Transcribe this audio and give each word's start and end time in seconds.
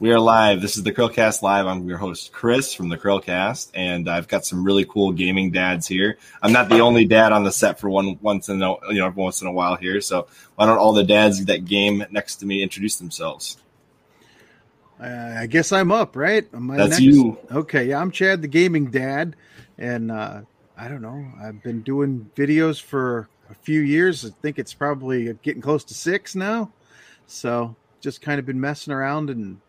We 0.00 0.12
are 0.12 0.18
live. 0.18 0.62
This 0.62 0.78
is 0.78 0.82
the 0.82 0.92
Chrillcast 0.92 1.42
Live. 1.42 1.66
I'm 1.66 1.86
your 1.86 1.98
host, 1.98 2.32
Chris 2.32 2.72
from 2.72 2.88
the 2.88 2.96
Chrillcast, 2.96 3.70
and 3.74 4.08
I've 4.08 4.28
got 4.28 4.46
some 4.46 4.64
really 4.64 4.86
cool 4.86 5.12
gaming 5.12 5.50
dads 5.50 5.86
here. 5.86 6.16
I'm 6.40 6.52
not 6.54 6.70
the 6.70 6.78
only 6.78 7.04
dad 7.04 7.32
on 7.32 7.44
the 7.44 7.52
set 7.52 7.78
for 7.78 7.90
one 7.90 8.18
once 8.22 8.48
in 8.48 8.62
a, 8.62 8.76
you 8.88 9.00
know 9.00 9.12
once 9.14 9.42
in 9.42 9.46
a 9.46 9.52
while 9.52 9.76
here. 9.76 10.00
So 10.00 10.26
why 10.54 10.64
don't 10.64 10.78
all 10.78 10.94
the 10.94 11.04
dads 11.04 11.44
that 11.44 11.66
game 11.66 12.02
next 12.10 12.36
to 12.36 12.46
me 12.46 12.62
introduce 12.62 12.96
themselves? 12.96 13.58
Uh, 14.98 15.34
I 15.36 15.46
guess 15.46 15.70
I'm 15.70 15.92
up, 15.92 16.16
right? 16.16 16.48
Am 16.54 16.70
I 16.70 16.78
That's 16.78 16.92
next? 16.92 17.02
you. 17.02 17.38
Okay, 17.52 17.84
yeah, 17.84 18.00
I'm 18.00 18.10
Chad, 18.10 18.40
the 18.40 18.48
gaming 18.48 18.86
dad, 18.90 19.36
and 19.76 20.10
uh, 20.10 20.40
I 20.78 20.88
don't 20.88 21.02
know. 21.02 21.26
I've 21.42 21.62
been 21.62 21.82
doing 21.82 22.30
videos 22.34 22.80
for 22.80 23.28
a 23.50 23.54
few 23.54 23.80
years. 23.82 24.24
I 24.24 24.30
think 24.40 24.58
it's 24.58 24.72
probably 24.72 25.30
getting 25.42 25.60
close 25.60 25.84
to 25.84 25.94
six 25.94 26.34
now. 26.34 26.72
So 27.26 27.76
just 28.00 28.22
kind 28.22 28.38
of 28.38 28.46
been 28.46 28.62
messing 28.62 28.94
around 28.94 29.28
and 29.28 29.60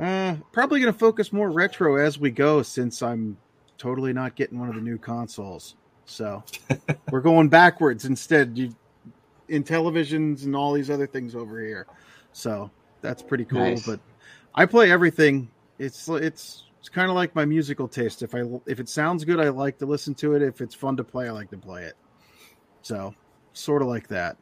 uh, 0.00 0.36
probably 0.52 0.80
going 0.80 0.92
to 0.92 0.98
focus 0.98 1.32
more 1.32 1.50
retro 1.50 1.96
as 1.96 2.18
we 2.18 2.30
go 2.30 2.62
since 2.62 3.02
I'm 3.02 3.36
totally 3.76 4.12
not 4.12 4.34
getting 4.34 4.58
one 4.58 4.68
of 4.68 4.74
the 4.74 4.80
new 4.80 4.98
consoles. 4.98 5.76
So 6.06 6.42
we're 7.10 7.20
going 7.20 7.48
backwards 7.48 8.04
instead 8.04 8.56
you, 8.56 8.74
in 9.48 9.62
televisions 9.62 10.44
and 10.44 10.56
all 10.56 10.72
these 10.72 10.90
other 10.90 11.06
things 11.06 11.34
over 11.34 11.60
here. 11.60 11.86
So 12.32 12.70
that's 13.00 13.22
pretty 13.22 13.44
cool. 13.44 13.60
Nice. 13.60 13.86
But 13.86 14.00
I 14.54 14.66
play 14.66 14.90
everything. 14.90 15.50
It's 15.78 16.08
it's 16.08 16.64
it's 16.78 16.88
kind 16.88 17.10
of 17.10 17.14
like 17.14 17.34
my 17.34 17.44
musical 17.44 17.88
taste. 17.88 18.22
If 18.22 18.34
I 18.34 18.42
if 18.66 18.80
it 18.80 18.88
sounds 18.88 19.24
good, 19.24 19.40
I 19.40 19.48
like 19.48 19.78
to 19.78 19.86
listen 19.86 20.14
to 20.16 20.34
it. 20.34 20.42
If 20.42 20.60
it's 20.60 20.74
fun 20.74 20.96
to 20.96 21.04
play, 21.04 21.28
I 21.28 21.32
like 21.32 21.50
to 21.50 21.58
play 21.58 21.84
it. 21.84 21.94
So 22.82 23.14
sort 23.52 23.82
of 23.82 23.88
like 23.88 24.08
that. 24.08 24.36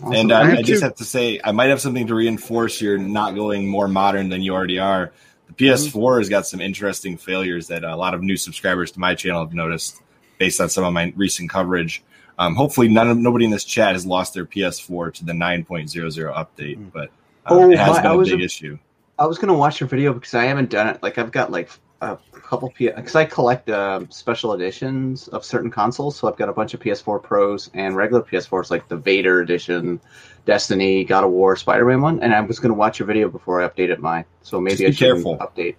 And 0.00 0.30
uh, 0.32 0.36
I 0.36 0.50
I, 0.58 0.62
just 0.62 0.82
have 0.82 0.96
to 0.96 1.04
say, 1.04 1.40
I 1.42 1.52
might 1.52 1.70
have 1.70 1.80
something 1.80 2.06
to 2.08 2.14
reinforce 2.14 2.80
you're 2.80 2.98
not 2.98 3.34
going 3.34 3.66
more 3.66 3.88
modern 3.88 4.28
than 4.28 4.42
you 4.42 4.52
already 4.54 4.78
are. 4.78 5.12
The 5.48 5.52
Mm-hmm. 5.54 5.98
PS4 5.98 6.18
has 6.18 6.28
got 6.28 6.46
some 6.46 6.60
interesting 6.60 7.16
failures 7.16 7.68
that 7.68 7.84
a 7.84 7.94
lot 7.96 8.12
of 8.14 8.22
new 8.22 8.36
subscribers 8.36 8.90
to 8.92 9.00
my 9.00 9.14
channel 9.14 9.42
have 9.44 9.54
noticed 9.54 10.02
based 10.38 10.60
on 10.60 10.68
some 10.68 10.84
of 10.84 10.92
my 10.92 11.12
recent 11.16 11.48
coverage. 11.50 12.02
Um, 12.38 12.54
hopefully, 12.56 12.88
none 12.88 13.08
of 13.08 13.16
nobody 13.16 13.46
in 13.46 13.50
this 13.50 13.64
chat 13.64 13.92
has 13.94 14.04
lost 14.04 14.34
their 14.34 14.44
PS4 14.44 15.14
to 15.14 15.24
the 15.24 15.32
9.00 15.32 16.34
update, 16.34 16.92
but 16.92 17.08
uh, 17.46 17.54
Oh, 17.54 17.70
it 17.70 17.78
has 17.78 17.96
my- 17.96 18.02
been 18.02 18.20
a 18.20 18.24
big 18.24 18.40
a- 18.40 18.44
issue. 18.44 18.78
I 19.18 19.24
was 19.26 19.38
gonna 19.38 19.54
watch 19.54 19.80
your 19.80 19.88
video 19.88 20.12
because 20.12 20.34
I 20.34 20.44
haven't 20.44 20.68
done 20.68 20.88
it. 20.88 21.02
Like 21.02 21.16
I've 21.16 21.32
got 21.32 21.50
like 21.50 21.70
a 22.00 22.18
couple 22.32 22.70
P 22.70 22.88
because 22.88 23.14
I 23.14 23.24
collect 23.24 23.68
uh, 23.68 24.00
special 24.10 24.52
editions 24.52 25.28
of 25.28 25.44
certain 25.44 25.70
consoles. 25.70 26.16
So 26.16 26.28
I've 26.28 26.36
got 26.36 26.48
a 26.48 26.52
bunch 26.52 26.74
of 26.74 26.80
PS4 26.80 27.22
Pros 27.22 27.70
and 27.74 27.96
regular 27.96 28.22
PS4s, 28.22 28.70
like 28.70 28.88
the 28.88 28.96
Vader 28.96 29.40
edition, 29.40 30.00
Destiny, 30.44 31.04
God 31.04 31.24
of 31.24 31.30
War, 31.30 31.56
Spider 31.56 31.86
Man 31.86 32.02
one. 32.02 32.22
And 32.22 32.34
I 32.34 32.40
was 32.42 32.58
gonna 32.58 32.74
watch 32.74 32.98
your 32.98 33.06
video 33.06 33.28
before 33.28 33.62
I 33.62 33.68
updated 33.68 33.98
mine. 33.98 34.24
So 34.42 34.60
maybe 34.60 34.76
Just 34.76 34.88
I 34.88 34.90
should 34.90 34.98
careful. 34.98 35.38
update. 35.38 35.76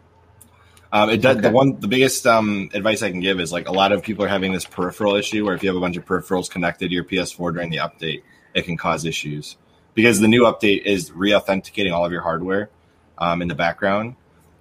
Um, 0.92 1.10
it 1.10 1.18
does, 1.18 1.38
the 1.38 1.52
one 1.52 1.80
the 1.80 1.88
biggest 1.88 2.26
um, 2.26 2.70
advice 2.74 3.04
I 3.04 3.12
can 3.12 3.20
give 3.20 3.40
is 3.40 3.52
like 3.52 3.68
a 3.68 3.74
lot 3.74 3.92
of 3.92 4.04
people 4.04 4.24
are 4.24 4.30
having 4.30 4.54
this 4.54 4.66
peripheral 4.66 5.16
issue 5.16 5.46
where 5.46 5.54
if 5.54 5.62
you 5.62 5.70
have 5.70 5.76
a 5.76 5.82
bunch 5.82 5.98
of 5.98 6.06
peripherals 6.06 6.50
connected 6.50 6.88
to 6.90 6.94
your 6.94 7.04
PS4 7.04 7.54
during 7.54 7.70
the 7.70 7.78
update, 7.78 8.24
it 8.54 8.64
can 8.64 8.78
cause 8.78 9.04
issues 9.06 9.58
because 9.94 10.20
the 10.20 10.28
new 10.28 10.44
update 10.44 10.84
is 10.84 11.12
re-authenticating 11.12 11.92
all 11.92 12.06
of 12.06 12.12
your 12.12 12.22
hardware 12.22 12.70
um, 13.18 13.42
in 13.42 13.48
the 13.48 13.56
background, 13.56 14.16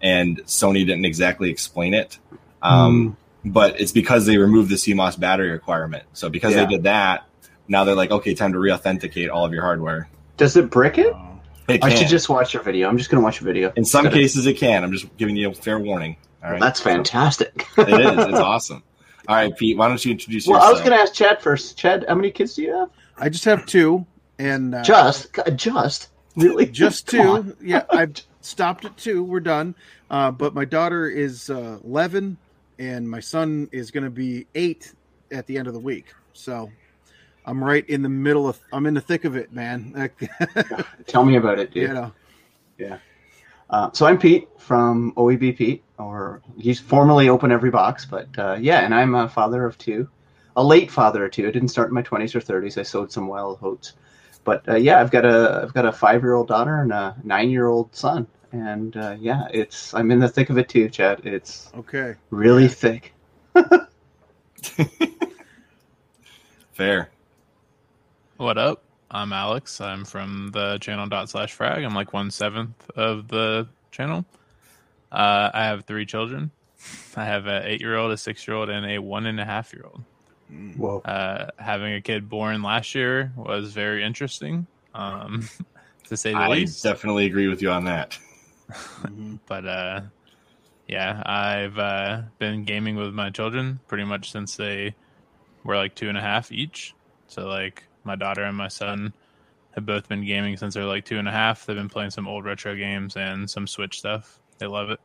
and 0.06 0.38
Sony 0.44 0.86
didn't 0.86 1.04
exactly 1.04 1.50
explain 1.50 1.92
it. 1.94 2.18
Um, 2.62 3.16
But 3.44 3.80
it's 3.80 3.92
because 3.92 4.26
they 4.26 4.38
removed 4.38 4.70
the 4.70 4.76
CMOS 4.76 5.16
battery 5.18 5.50
requirement. 5.50 6.02
So 6.14 6.28
because 6.28 6.54
Yeah. 6.54 6.64
they 6.64 6.74
did 6.74 6.82
that, 6.84 7.24
now 7.68 7.84
they're 7.84 7.94
like, 7.94 8.10
okay, 8.10 8.34
time 8.34 8.52
to 8.52 8.58
re-authenticate 8.58 9.30
all 9.30 9.44
of 9.44 9.52
your 9.52 9.62
hardware. 9.62 10.08
Does 10.36 10.56
it 10.56 10.68
brick 10.70 10.98
it? 10.98 11.14
It 11.68 11.82
I 11.84 11.88
should 11.94 12.08
just 12.08 12.28
watch 12.28 12.54
your 12.54 12.62
video. 12.62 12.88
I'm 12.88 12.98
just 12.98 13.08
gonna 13.10 13.22
watch 13.22 13.40
your 13.40 13.46
video. 13.46 13.72
in 13.76 13.84
some 13.84 14.06
Instead 14.06 14.06
of- 14.06 14.12
cases, 14.22 14.46
it 14.46 14.54
can. 14.54 14.82
I'm 14.84 14.92
just 14.92 15.06
giving 15.16 15.36
you 15.36 15.50
a 15.50 15.54
fair 15.54 15.78
warning. 15.78 16.16
All 16.44 16.50
right, 16.52 16.60
That's 16.60 16.80
fantastic. 16.80 17.66
it 17.78 17.88
is. 17.88 18.26
It's 18.26 18.38
awesome. 18.52 18.82
All 19.28 19.34
right, 19.36 19.56
Pete. 19.56 19.76
Why 19.76 19.88
don't 19.88 20.04
you 20.04 20.12
introduce 20.12 20.46
well, 20.46 20.56
yourself? 20.58 20.62
Well, 20.62 20.70
I 20.70 20.72
was 20.72 20.88
gonna 20.88 21.02
ask 21.02 21.12
Chad 21.14 21.42
first. 21.42 21.76
Chad, 21.76 22.04
how 22.08 22.14
many 22.14 22.30
kids 22.30 22.54
do 22.54 22.62
you 22.62 22.72
have? 22.76 22.88
I 23.18 23.28
just 23.28 23.44
have 23.46 23.66
two, 23.66 24.06
and 24.38 24.74
uh, 24.74 24.82
Just, 24.82 25.34
just 25.56 26.08
really, 26.36 26.66
just 26.66 27.08
two. 27.14 27.56
Yeah, 27.62 27.82
I've 27.90 28.14
stopped 28.42 28.84
at 28.84 28.96
two. 28.96 29.24
We're 29.24 29.40
done. 29.40 29.74
Uh, 30.10 30.30
but 30.30 30.54
my 30.54 30.64
daughter 30.64 31.08
is 31.08 31.50
uh, 31.50 31.78
eleven, 31.84 32.36
and 32.78 33.08
my 33.08 33.20
son 33.20 33.68
is 33.72 33.90
going 33.90 34.04
to 34.04 34.10
be 34.10 34.46
eight 34.54 34.94
at 35.30 35.46
the 35.46 35.58
end 35.58 35.66
of 35.66 35.74
the 35.74 35.80
week. 35.80 36.06
So 36.32 36.70
I'm 37.44 37.62
right 37.62 37.88
in 37.88 38.02
the 38.02 38.08
middle 38.08 38.48
of. 38.48 38.58
I'm 38.72 38.86
in 38.86 38.94
the 38.94 39.00
thick 39.00 39.24
of 39.24 39.36
it, 39.36 39.52
man. 39.52 40.10
Tell 41.06 41.24
me 41.24 41.36
about 41.36 41.58
it, 41.58 41.72
dude. 41.72 41.88
you 41.88 41.94
know. 41.94 42.12
Uh, 43.68 43.90
so 43.92 44.06
I'm 44.06 44.18
Pete 44.18 44.48
from 44.58 45.12
OEB 45.16 45.56
Pete, 45.56 45.82
or 45.98 46.40
he's 46.56 46.78
formerly 46.78 47.28
Open 47.28 47.50
Every 47.50 47.70
Box, 47.70 48.04
but 48.04 48.28
uh, 48.38 48.56
yeah, 48.60 48.80
and 48.80 48.94
I'm 48.94 49.14
a 49.14 49.28
father 49.28 49.64
of 49.64 49.76
two, 49.76 50.08
a 50.56 50.62
late 50.62 50.90
father 50.90 51.24
of 51.24 51.32
two. 51.32 51.48
I 51.48 51.50
didn't 51.50 51.68
start 51.68 51.88
in 51.88 51.94
my 51.94 52.02
20s 52.02 52.34
or 52.34 52.40
30s. 52.40 52.78
I 52.78 52.82
sowed 52.82 53.10
some 53.10 53.26
wild 53.26 53.58
oats, 53.62 53.94
but 54.44 54.68
uh, 54.68 54.76
yeah, 54.76 55.00
I've 55.00 55.10
got 55.10 55.24
a 55.24 55.62
I've 55.64 55.74
got 55.74 55.84
a 55.84 55.92
five 55.92 56.22
year 56.22 56.34
old 56.34 56.46
daughter 56.46 56.80
and 56.80 56.92
a 56.92 57.16
nine 57.24 57.50
year 57.50 57.66
old 57.66 57.94
son, 57.94 58.28
and 58.62 58.96
uh, 58.96 59.16
yeah, 59.18 59.48
it's 59.52 59.92
I'm 59.94 60.10
in 60.10 60.20
the 60.20 60.28
thick 60.28 60.50
of 60.50 60.58
it 60.58 60.68
too, 60.68 60.88
Chad. 60.88 61.22
It's 61.24 61.70
Okay. 61.76 62.14
really 62.30 62.68
thick. 62.68 63.12
Fair. 66.72 67.10
What 68.36 68.58
up? 68.58 68.82
I'm 69.10 69.32
Alex. 69.32 69.80
I'm 69.80 70.04
from 70.04 70.50
the 70.52 70.78
channel 70.80 71.06
dot 71.06 71.28
slash 71.30 71.52
frag. 71.52 71.84
I'm 71.84 71.94
like 71.94 72.12
one 72.12 72.30
seventh 72.30 72.90
of 72.96 73.28
the 73.28 73.68
channel. 73.90 74.24
Uh, 75.10 75.50
I 75.54 75.64
have 75.64 75.84
three 75.84 76.04
children. 76.06 76.50
I 77.16 77.24
have 77.24 77.46
an 77.46 77.62
eight 77.64 77.80
year 77.80 77.96
old, 77.96 78.12
a 78.12 78.16
six 78.16 78.46
year 78.46 78.56
old, 78.56 78.68
and 78.68 78.84
a 78.84 78.98
one 78.98 79.26
and 79.26 79.40
a 79.40 79.44
half 79.44 79.72
year 79.72 79.84
old. 79.86 80.02
Whoa. 80.76 81.00
Uh, 81.04 81.46
having 81.58 81.94
a 81.94 82.00
kid 82.00 82.28
born 82.28 82.62
last 82.62 82.94
year 82.94 83.32
was 83.36 83.72
very 83.72 84.04
interesting, 84.04 84.66
um, 84.94 85.48
to 86.08 86.16
say 86.16 86.32
the 86.32 86.38
I 86.38 86.48
least. 86.48 86.82
definitely 86.82 87.26
agree 87.26 87.48
with 87.48 87.62
you 87.62 87.70
on 87.70 87.84
that. 87.84 88.18
Mhm. 88.70 89.38
but 89.46 89.66
uh, 89.66 90.00
yeah, 90.88 91.22
I've 91.24 91.78
uh, 91.78 92.22
been 92.38 92.64
gaming 92.64 92.96
with 92.96 93.12
my 93.12 93.30
children 93.30 93.80
pretty 93.88 94.04
much 94.04 94.30
since 94.30 94.56
they 94.56 94.94
were 95.64 95.76
like 95.76 95.94
two 95.94 96.08
and 96.08 96.18
a 96.18 96.20
half 96.20 96.52
each. 96.52 96.94
So 97.28 97.46
like 97.46 97.84
my 98.04 98.16
daughter 98.16 98.42
and 98.42 98.56
my 98.56 98.68
son 98.68 99.12
have 99.72 99.84
both 99.84 100.08
been 100.08 100.24
gaming 100.24 100.56
since 100.56 100.74
they're 100.74 100.84
like 100.84 101.04
two 101.04 101.18
and 101.18 101.28
a 101.28 101.32
half. 101.32 101.66
They've 101.66 101.76
been 101.76 101.88
playing 101.88 102.10
some 102.10 102.28
old 102.28 102.44
retro 102.44 102.74
games 102.76 103.16
and 103.16 103.48
some 103.50 103.66
Switch 103.66 103.98
stuff. 103.98 104.38
They 104.58 104.66
love 104.66 104.90
it. 104.90 105.00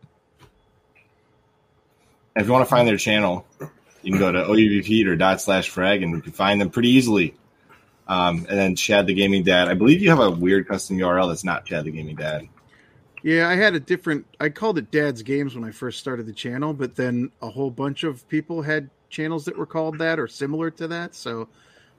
If 2.36 2.46
you 2.46 2.54
want 2.54 2.66
to 2.66 2.70
find 2.70 2.88
their 2.88 2.98
channel, 2.98 3.46
you 4.02 4.12
can 4.12 4.20
go 4.20 4.32
to 4.32 4.44
OUVP 4.44 5.06
or 5.08 5.16
dot 5.16 5.42
slash 5.42 5.70
frag 5.70 6.04
and 6.04 6.16
you 6.16 6.22
can 6.22 6.32
find 6.32 6.62
them 6.62 6.70
pretty 6.70 6.90
easily. 6.90 7.36
Um, 8.08 8.46
and 8.50 8.58
then 8.58 8.76
Chad 8.76 9.08
the 9.08 9.14
Gaming 9.14 9.44
Dad. 9.44 9.68
I 9.68 9.74
believe 9.74 10.02
you 10.02 10.10
have 10.10 10.20
a 10.20 10.32
weird 10.32 10.68
custom 10.68 10.98
URL 10.98 11.30
that's 11.30 11.44
not 11.44 11.66
Chad 11.66 11.84
the 11.86 11.92
Gaming 11.92 12.16
Dad. 12.16 12.48
Yeah, 13.24 13.48
I 13.48 13.56
had 13.56 13.76
a 13.76 13.80
different. 13.80 14.26
I 14.40 14.50
called 14.50 14.78
it 14.78 14.90
Dad's 14.90 15.22
Games 15.22 15.54
when 15.54 15.64
I 15.64 15.72
first 15.72 16.00
started 16.00 16.26
the 16.26 16.34
channel, 16.34 16.74
but 16.74 16.96
then 16.96 17.32
a 17.42 17.50
whole 17.50 17.70
bunch 17.70 18.04
of 18.04 18.28
people 18.28 18.62
had 18.62 18.90
channels 19.10 19.46
that 19.46 19.58
were 19.58 19.66
called 19.66 20.00
that 20.00 20.20
or 20.20 20.28
similar 20.28 20.72
to 20.72 20.88
that, 20.88 21.14
so 21.14 21.48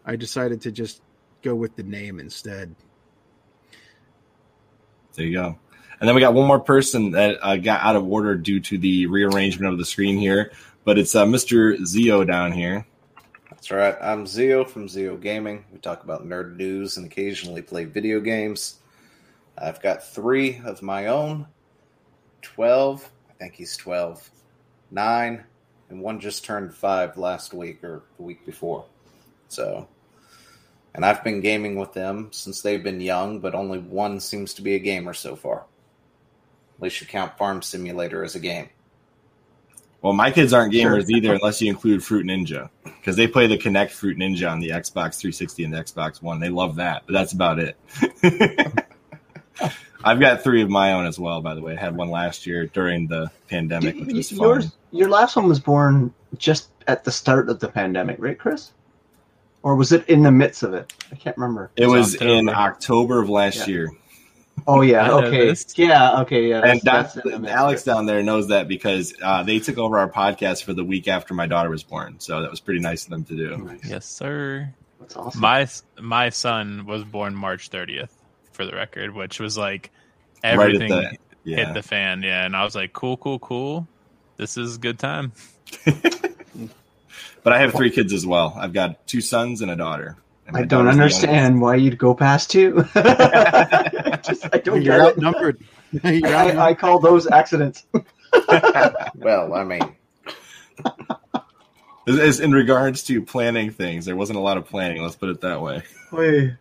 I 0.04 0.16
decided 0.16 0.60
to 0.62 0.72
just 0.72 1.00
go 1.42 1.54
with 1.54 1.76
the 1.76 1.84
name 1.84 2.18
instead. 2.18 2.74
There 5.14 5.26
you 5.26 5.36
go. 5.36 5.58
And 6.00 6.08
then 6.08 6.16
we 6.16 6.20
got 6.20 6.34
one 6.34 6.48
more 6.48 6.58
person 6.58 7.12
that 7.12 7.38
uh, 7.42 7.56
got 7.56 7.82
out 7.82 7.94
of 7.94 8.04
order 8.08 8.34
due 8.34 8.58
to 8.58 8.78
the 8.78 9.06
rearrangement 9.06 9.72
of 9.72 9.78
the 9.78 9.84
screen 9.84 10.16
here, 10.16 10.52
but 10.84 10.98
it's 10.98 11.14
uh, 11.14 11.24
Mr. 11.24 11.78
Zeo 11.82 12.26
down 12.26 12.50
here. 12.50 12.84
That's 13.50 13.70
right. 13.70 13.96
I'm 14.00 14.24
Zeo 14.24 14.66
from 14.66 14.88
Zeo 14.88 15.20
Gaming. 15.20 15.64
We 15.72 15.78
talk 15.78 16.02
about 16.02 16.26
nerd 16.26 16.56
news 16.56 16.96
and 16.96 17.06
occasionally 17.06 17.62
play 17.62 17.84
video 17.84 18.18
games. 18.18 18.80
I've 19.62 19.80
got 19.80 20.02
three 20.02 20.60
of 20.64 20.82
my 20.82 21.06
own 21.06 21.46
12, 22.42 23.08
I 23.30 23.32
think 23.34 23.54
he's 23.54 23.76
12, 23.76 24.28
nine, 24.90 25.44
and 25.88 26.02
one 26.02 26.18
just 26.18 26.44
turned 26.44 26.74
five 26.74 27.16
last 27.16 27.54
week 27.54 27.84
or 27.84 28.02
the 28.16 28.22
week 28.24 28.44
before. 28.44 28.84
So, 29.48 29.86
and 30.94 31.04
I've 31.04 31.22
been 31.22 31.40
gaming 31.40 31.76
with 31.76 31.92
them 31.92 32.28
since 32.32 32.60
they've 32.60 32.82
been 32.82 33.00
young, 33.00 33.38
but 33.38 33.54
only 33.54 33.78
one 33.78 34.18
seems 34.18 34.52
to 34.54 34.62
be 34.62 34.74
a 34.74 34.80
gamer 34.80 35.14
so 35.14 35.36
far. 35.36 35.64
At 36.76 36.82
least 36.82 37.00
you 37.00 37.06
count 37.06 37.38
Farm 37.38 37.62
Simulator 37.62 38.24
as 38.24 38.34
a 38.34 38.40
game. 38.40 38.68
Well, 40.00 40.12
my 40.12 40.32
kids 40.32 40.52
aren't 40.52 40.74
Sure. 40.74 40.90
gamers 40.90 41.08
either, 41.08 41.34
unless 41.34 41.62
you 41.62 41.68
include 41.70 42.02
Fruit 42.02 42.26
Ninja, 42.26 42.68
because 42.82 43.14
they 43.14 43.28
play 43.28 43.46
the 43.46 43.56
Kinect 43.56 43.92
Fruit 43.92 44.18
Ninja 44.18 44.50
on 44.50 44.58
the 44.58 44.70
Xbox 44.70 45.20
360 45.20 45.62
and 45.62 45.72
the 45.72 45.78
Xbox 45.78 46.20
One. 46.20 46.40
They 46.40 46.48
love 46.48 46.74
that, 46.76 47.04
but 47.06 47.12
that's 47.12 47.32
about 47.32 47.60
it. 47.60 47.76
I've 50.04 50.18
got 50.20 50.42
three 50.42 50.62
of 50.62 50.70
my 50.70 50.94
own 50.94 51.06
as 51.06 51.18
well. 51.18 51.40
By 51.40 51.54
the 51.54 51.60
way, 51.62 51.76
I 51.76 51.80
had 51.80 51.96
one 51.96 52.10
last 52.10 52.46
year 52.46 52.66
during 52.66 53.06
the 53.06 53.30
pandemic, 53.48 53.96
which 53.96 54.12
was 54.14 54.30
fun. 54.30 54.38
Yours, 54.38 54.72
your 54.90 55.08
last 55.08 55.36
one 55.36 55.48
was 55.48 55.60
born 55.60 56.12
just 56.38 56.68
at 56.86 57.04
the 57.04 57.12
start 57.12 57.48
of 57.48 57.60
the 57.60 57.68
pandemic, 57.68 58.16
right, 58.18 58.38
Chris? 58.38 58.72
Or 59.62 59.76
was 59.76 59.92
it 59.92 60.08
in 60.08 60.22
the 60.22 60.32
midst 60.32 60.64
of 60.64 60.74
it? 60.74 60.92
I 61.12 61.14
can't 61.14 61.36
remember. 61.36 61.70
It 61.76 61.86
was 61.86 62.14
October. 62.14 62.32
in 62.34 62.48
October 62.48 63.22
of 63.22 63.28
last 63.30 63.68
Yeah. 63.68 63.74
year. 63.74 63.90
Oh 64.66 64.80
yeah, 64.82 65.10
okay, 65.12 65.54
yeah, 65.76 66.20
okay, 66.20 66.48
yeah. 66.48 66.60
and 66.62 66.80
that's, 66.82 67.16
in 67.16 67.30
the 67.30 67.38
mix. 67.38 67.52
Alex 67.52 67.84
down 67.84 68.06
there 68.06 68.22
knows 68.22 68.48
that 68.48 68.68
because 68.68 69.14
uh, 69.22 69.42
they 69.42 69.58
took 69.60 69.78
over 69.78 69.98
our 69.98 70.10
podcast 70.10 70.64
for 70.64 70.72
the 70.72 70.84
week 70.84 71.08
after 71.08 71.32
my 71.34 71.46
daughter 71.46 71.70
was 71.70 71.82
born. 71.82 72.16
So 72.18 72.42
that 72.42 72.50
was 72.50 72.60
pretty 72.60 72.80
nice 72.80 73.04
of 73.04 73.10
them 73.10 73.24
to 73.24 73.36
do. 73.36 73.56
Nice. 73.56 73.80
Yes, 73.88 74.06
sir. 74.06 74.72
That's 75.00 75.16
awesome. 75.16 75.40
My 75.40 75.68
my 76.00 76.28
son 76.28 76.86
was 76.86 77.02
born 77.02 77.34
March 77.34 77.70
30th, 77.70 78.10
for 78.52 78.64
the 78.66 78.72
record, 78.72 79.14
which 79.14 79.40
was 79.40 79.56
like 79.58 79.90
everything 80.42 80.88
the- 80.90 81.16
Yeah. 81.44 81.64
hit 81.66 81.74
the 81.74 81.82
fan. 81.82 82.22
Yeah, 82.22 82.44
and 82.44 82.54
I 82.56 82.64
was 82.64 82.74
like, 82.74 82.92
cool, 82.92 83.16
cool, 83.16 83.38
cool. 83.38 83.86
This 84.36 84.56
is 84.56 84.78
good 84.78 84.98
time. 84.98 85.32
But 87.44 87.52
I 87.52 87.58
have 87.58 87.72
three 87.74 87.90
kids 87.90 88.12
as 88.12 88.24
well. 88.24 88.54
I've 88.56 88.72
got 88.72 89.04
two 89.08 89.20
sons 89.20 89.62
and 89.62 89.70
a 89.70 89.74
daughter. 89.74 90.16
And 90.46 90.56
I 90.56 90.62
don't 90.62 90.86
understand 90.86 91.60
why 91.60 91.74
you'd 91.74 91.98
go 91.98 92.14
past 92.14 92.52
two. 92.52 92.82
Just, 92.94 94.46
I 94.52 94.60
don't 94.62 94.80
You're 94.82 94.94
it. 94.94 95.00
outnumbered. 95.00 95.58
You're 96.04 96.26
I, 96.28 96.50
outnumbered. 96.50 96.58
I 96.58 96.74
call 96.74 97.00
those 97.00 97.26
accidents. 97.26 97.84
Well, 99.16 99.54
I 99.54 99.64
mean. 99.64 99.96
As- 102.06 102.18
as 102.18 102.40
in 102.40 102.52
regards 102.52 103.02
to 103.04 103.20
planning 103.22 103.70
things, 103.72 104.04
there 104.04 104.14
wasn't 104.16 104.38
a 104.38 104.42
lot 104.42 104.56
of 104.56 104.66
planning. 104.68 105.02
Let's 105.02 105.16
put 105.16 105.28
it 105.28 105.40
that 105.40 105.60
way. 105.60 105.82
Wait, 106.12 106.52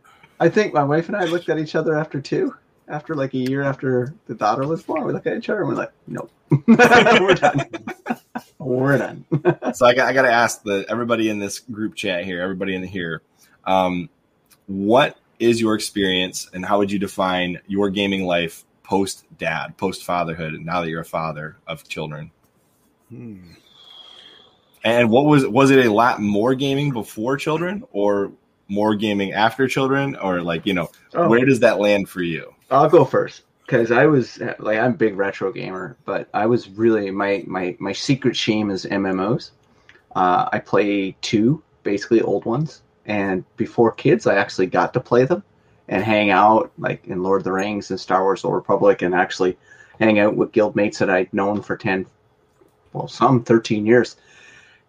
I 0.41 0.49
think 0.49 0.73
my 0.73 0.83
wife 0.83 1.07
and 1.07 1.15
I 1.15 1.25
looked 1.25 1.49
at 1.49 1.59
each 1.59 1.75
other 1.75 1.95
after 1.95 2.19
two, 2.19 2.55
after 2.88 3.13
like 3.13 3.35
a 3.35 3.38
year 3.38 3.61
after 3.61 4.15
the 4.25 4.33
daughter 4.33 4.67
was 4.67 4.81
born. 4.81 5.03
We 5.03 5.13
looked 5.13 5.27
at 5.27 5.38
each 5.38 5.49
other 5.49 5.59
and 5.59 5.69
we're 5.69 5.75
like, 5.75 5.91
nope, 6.07 6.31
we're 6.67 7.35
done. 7.35 7.61
We're 8.57 8.97
done. 8.97 9.25
so 9.75 9.85
I 9.85 9.93
got, 9.93 10.09
I 10.09 10.13
got 10.13 10.23
to 10.23 10.31
ask 10.31 10.63
the 10.63 10.83
everybody 10.89 11.29
in 11.29 11.38
this 11.38 11.59
group 11.59 11.93
chat 11.93 12.25
here, 12.25 12.41
everybody 12.41 12.73
in 12.73 12.81
here, 12.81 13.21
um, 13.65 14.09
what 14.65 15.15
is 15.38 15.61
your 15.61 15.75
experience 15.75 16.49
and 16.51 16.65
how 16.65 16.79
would 16.79 16.91
you 16.91 16.97
define 16.97 17.59
your 17.67 17.91
gaming 17.91 18.25
life 18.25 18.65
post 18.81 19.25
dad, 19.38 19.77
post 19.77 20.03
fatherhood, 20.03 20.59
now 20.59 20.81
that 20.81 20.89
you're 20.89 21.01
a 21.01 21.05
father 21.05 21.55
of 21.67 21.88
children? 21.88 22.31
Hmm. 23.09 23.51
And 24.83 25.11
what 25.11 25.25
was 25.25 25.45
was 25.45 25.69
it 25.69 25.85
a 25.85 25.93
lot 25.93 26.19
more 26.19 26.55
gaming 26.55 26.89
before 26.93 27.38
children 27.38 27.83
or 27.91 28.31
more 28.71 28.95
gaming 28.95 29.33
after 29.33 29.68
children 29.68 30.15
or 30.15 30.41
like 30.41 30.65
you 30.65 30.73
know 30.73 30.89
Oh. 31.13 31.27
where 31.27 31.45
does 31.45 31.59
that 31.59 31.79
land 31.79 32.07
for 32.09 32.21
you? 32.23 32.53
I'll 32.71 32.89
go 32.89 33.03
first 33.03 33.44
because 33.65 33.91
I 33.91 34.06
was 34.06 34.39
like 34.59 34.79
I'm 34.79 34.91
a 34.94 34.97
big 35.06 35.18
retro 35.18 35.51
gamer, 35.51 35.97
but 36.06 36.29
I 36.33 36.45
was 36.45 36.69
really 36.69 37.12
my 37.12 37.44
my 37.45 37.75
my 37.79 37.91
secret 37.94 38.35
shame 38.35 38.71
is 38.71 38.85
MMOs. 38.85 39.51
Uh, 40.15 40.47
I 40.51 40.59
play 40.59 41.15
two 41.21 41.62
basically 41.83 42.21
old 42.21 42.45
ones, 42.45 42.81
and 43.06 43.44
before 43.57 43.91
kids, 43.91 44.25
I 44.27 44.35
actually 44.35 44.68
got 44.68 44.94
to 44.94 45.00
play 45.00 45.25
them 45.25 45.44
and 45.89 46.03
hang 46.03 46.29
out 46.31 46.71
like 46.77 47.06
in 47.07 47.24
Lord 47.24 47.41
of 47.41 47.44
the 47.45 47.51
Rings 47.51 47.91
and 47.91 48.00
Star 48.00 48.24
Wars: 48.24 48.45
Old 48.45 48.56
Republic, 48.56 49.01
and 49.01 49.13
actually 49.13 49.57
hang 50.00 50.19
out 50.19 50.35
with 50.35 50.51
guild 50.53 50.75
mates 50.75 51.00
that 51.00 51.09
I'd 51.09 51.33
known 51.33 51.62
for 51.62 51.75
ten, 51.77 52.06
well, 52.94 53.07
some 53.07 53.44
thirteen 53.44 53.85
years. 53.85 54.15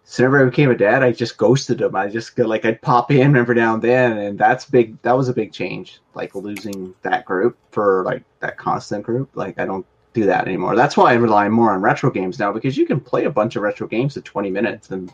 So 0.05 0.23
whenever 0.23 0.41
I 0.41 0.49
became 0.49 0.69
a 0.69 0.77
dad, 0.77 1.01
I 1.01 1.11
just 1.11 1.37
ghosted 1.37 1.77
them. 1.77 1.95
I 1.95 2.09
just 2.09 2.35
go 2.35 2.45
like 2.45 2.65
I'd 2.65 2.81
pop 2.81 3.09
in 3.11 3.37
every 3.37 3.55
now 3.55 3.75
and 3.75 3.81
then, 3.81 4.17
and 4.17 4.37
that's 4.37 4.65
big. 4.65 5.01
That 5.01 5.17
was 5.17 5.29
a 5.29 5.33
big 5.33 5.53
change, 5.53 6.01
like 6.13 6.35
losing 6.35 6.93
that 7.03 7.25
group 7.25 7.57
for 7.71 8.03
like 8.03 8.23
that 8.39 8.57
constant 8.57 9.03
group. 9.03 9.29
Like 9.33 9.59
I 9.59 9.65
don't 9.65 9.85
do 10.13 10.25
that 10.25 10.47
anymore. 10.47 10.75
That's 10.75 10.97
why 10.97 11.11
I 11.11 11.15
rely 11.15 11.47
more 11.49 11.71
on 11.71 11.81
retro 11.81 12.11
games 12.11 12.37
now 12.37 12.51
because 12.51 12.77
you 12.77 12.85
can 12.85 12.99
play 12.99 13.25
a 13.25 13.31
bunch 13.31 13.55
of 13.55 13.63
retro 13.63 13.87
games 13.87 14.17
in 14.17 14.23
20 14.23 14.51
minutes 14.51 14.91
and 14.91 15.11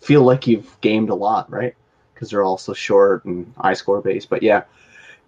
feel 0.00 0.22
like 0.22 0.46
you've 0.46 0.78
gamed 0.80 1.08
a 1.08 1.14
lot, 1.14 1.50
right? 1.50 1.74
Because 2.12 2.30
they're 2.30 2.42
all 2.44 2.58
so 2.58 2.74
short 2.74 3.24
and 3.24 3.52
high 3.58 3.74
score 3.74 4.02
based. 4.02 4.28
But 4.28 4.42
yeah, 4.42 4.64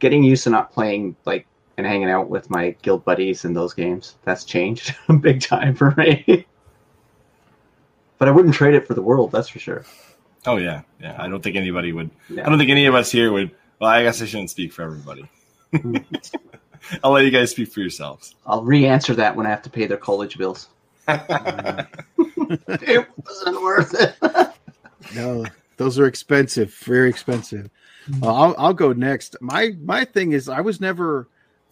getting 0.00 0.24
used 0.24 0.44
to 0.44 0.50
not 0.50 0.72
playing 0.72 1.16
like 1.24 1.46
and 1.76 1.86
hanging 1.86 2.10
out 2.10 2.28
with 2.28 2.50
my 2.50 2.70
guild 2.82 3.04
buddies 3.04 3.44
in 3.44 3.54
those 3.54 3.72
games 3.72 4.16
that's 4.24 4.44
changed 4.44 4.96
big 5.20 5.40
time 5.40 5.74
for 5.74 5.94
me. 5.96 6.44
But 8.18 8.28
I 8.28 8.30
wouldn't 8.30 8.54
trade 8.54 8.74
it 8.74 8.86
for 8.86 8.94
the 8.94 9.02
world, 9.02 9.32
that's 9.32 9.48
for 9.48 9.58
sure. 9.58 9.84
Oh 10.46 10.56
yeah, 10.56 10.82
yeah. 11.00 11.16
I 11.18 11.28
don't 11.28 11.42
think 11.42 11.56
anybody 11.56 11.92
would. 11.92 12.10
Yeah. 12.28 12.46
I 12.46 12.48
don't 12.48 12.58
think 12.58 12.70
any 12.70 12.86
of 12.86 12.94
us 12.94 13.10
here 13.10 13.32
would. 13.32 13.50
Well, 13.80 13.90
I 13.90 14.02
guess 14.02 14.22
I 14.22 14.26
shouldn't 14.26 14.50
speak 14.50 14.72
for 14.72 14.82
everybody. 14.82 15.28
I'll 17.04 17.12
let 17.12 17.24
you 17.24 17.30
guys 17.30 17.50
speak 17.50 17.70
for 17.72 17.80
yourselves. 17.80 18.34
I'll 18.46 18.62
re-answer 18.64 19.14
that 19.14 19.36
when 19.36 19.46
I 19.46 19.50
have 19.50 19.62
to 19.62 19.70
pay 19.70 19.86
their 19.86 19.98
college 19.98 20.38
bills. 20.38 20.68
it 21.08 23.06
wasn't 23.24 23.62
worth 23.62 23.94
it. 23.94 24.14
No, 25.14 25.46
those 25.78 25.98
are 25.98 26.06
expensive, 26.06 26.74
very 26.74 27.08
expensive. 27.08 27.70
Uh, 28.22 28.34
I'll 28.34 28.54
I'll 28.58 28.74
go 28.74 28.92
next. 28.92 29.36
My 29.40 29.74
my 29.80 30.04
thing 30.04 30.32
is 30.32 30.48
I 30.50 30.60
was 30.60 30.80
never 30.82 31.28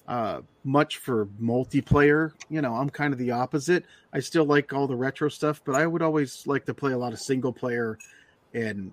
uh, 0.09 0.41
much 0.65 0.99
for 0.99 1.27
multiplayer. 1.41 2.33
You 2.49 2.61
know, 2.63 2.75
I'm 2.75 2.91
kind 2.91 3.13
of 3.13 3.19
the 3.19 3.33
opposite. 3.33 3.85
I 4.13 4.21
still 4.21 4.45
like 4.45 4.73
all 4.73 4.87
the 4.87 4.97
retro 4.97 5.29
stuff, 5.29 5.63
but 5.65 5.75
I 5.75 5.87
would 5.87 6.03
always 6.03 6.47
like 6.47 6.65
to 6.67 6.75
play 6.75 6.93
a 6.93 6.99
lot 6.99 7.13
of 7.13 7.19
single 7.19 7.53
player. 7.53 7.99
And 8.55 8.93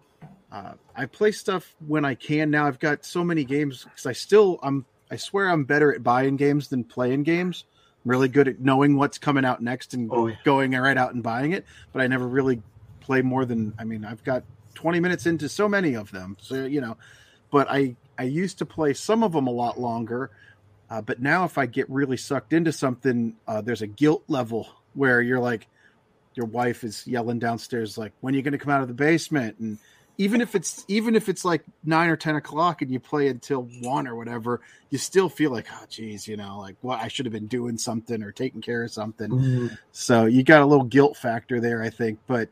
uh, 0.51 0.73
I 0.95 1.05
play 1.05 1.31
stuff 1.31 1.75
when 1.87 2.05
I 2.05 2.15
can. 2.15 2.49
Now 2.51 2.67
I've 2.67 2.79
got 2.79 3.05
so 3.05 3.23
many 3.23 3.43
games 3.43 3.83
because 3.83 4.05
I 4.05 4.13
still 4.13 4.59
I'm 4.63 4.85
I 5.11 5.17
swear 5.17 5.49
I'm 5.49 5.63
better 5.63 5.93
at 5.93 6.03
buying 6.03 6.35
games 6.35 6.67
than 6.69 6.83
playing 6.83 7.23
games. 7.23 7.65
I'm 8.03 8.11
really 8.11 8.27
good 8.27 8.47
at 8.47 8.59
knowing 8.59 8.97
what's 8.97 9.17
coming 9.17 9.45
out 9.45 9.61
next 9.61 9.93
and 9.93 10.09
Oh, 10.11 10.27
yeah. 10.27 10.35
going 10.43 10.71
right 10.71 10.97
out 10.97 11.13
and 11.13 11.21
buying 11.23 11.51
it. 11.53 11.65
But 11.91 12.01
I 12.01 12.07
never 12.07 12.27
really 12.27 12.61
play 13.01 13.21
more 13.21 13.45
than 13.45 13.73
I 13.77 13.83
mean 13.83 14.03
I've 14.05 14.23
got 14.23 14.43
20 14.75 14.99
minutes 14.99 15.25
into 15.25 15.47
so 15.47 15.69
many 15.69 15.93
of 15.93 16.11
them. 16.11 16.37
So 16.41 16.65
you 16.65 16.81
know, 16.81 16.97
but 17.51 17.67
I 17.69 17.95
I 18.17 18.23
used 18.23 18.57
to 18.59 18.65
play 18.65 18.93
some 18.93 19.23
of 19.23 19.31
them 19.31 19.47
a 19.47 19.51
lot 19.51 19.79
longer. 19.79 20.31
Uh, 20.93 21.01
but 21.01 21.19
now 21.19 21.43
if 21.43 21.57
I 21.57 21.65
get 21.65 21.89
really 21.89 22.17
sucked 22.17 22.53
into 22.53 22.71
something, 22.71 23.35
uh, 23.47 23.61
there's 23.61 23.81
a 23.81 23.87
guilt 23.87 24.23
level 24.27 24.69
where 24.93 25.23
you're 25.23 25.39
like, 25.39 25.65
your 26.35 26.45
wife 26.45 26.83
is 26.83 27.07
yelling 27.07 27.39
downstairs 27.39 27.97
like, 27.97 28.11
when 28.21 28.35
are 28.35 28.37
you 28.37 28.43
going 28.43 28.51
to 28.51 28.59
come 28.59 28.71
out 28.71 28.83
of 28.83 28.87
the 28.87 28.93
basement? 28.93 29.57
And 29.57 29.79
even 30.19 30.39
if 30.39 30.53
it's 30.53 30.85
even 30.87 31.15
if 31.15 31.29
it's 31.29 31.43
like 31.43 31.63
nine 31.83 32.11
or 32.11 32.15
ten 32.15 32.35
o'clock 32.35 32.83
and 32.83 32.91
you 32.91 32.99
play 32.99 33.27
until 33.27 33.63
one 33.81 34.07
or 34.07 34.15
whatever, 34.15 34.61
you 34.91 34.99
still 34.99 35.29
feel 35.29 35.49
like, 35.49 35.65
oh 35.73 35.85
geez, 35.89 36.27
you 36.27 36.37
know, 36.37 36.59
like 36.59 36.75
well, 36.83 36.99
I 37.01 37.07
should 37.07 37.25
have 37.25 37.33
been 37.33 37.47
doing 37.47 37.79
something 37.79 38.21
or 38.21 38.31
taking 38.31 38.61
care 38.61 38.83
of 38.83 38.91
something. 38.91 39.31
So 39.93 40.25
you 40.25 40.43
got 40.43 40.61
a 40.61 40.65
little 40.67 40.85
guilt 40.85 41.17
factor 41.17 41.59
there, 41.59 41.81
I 41.81 41.89
think. 41.89 42.19
But 42.27 42.49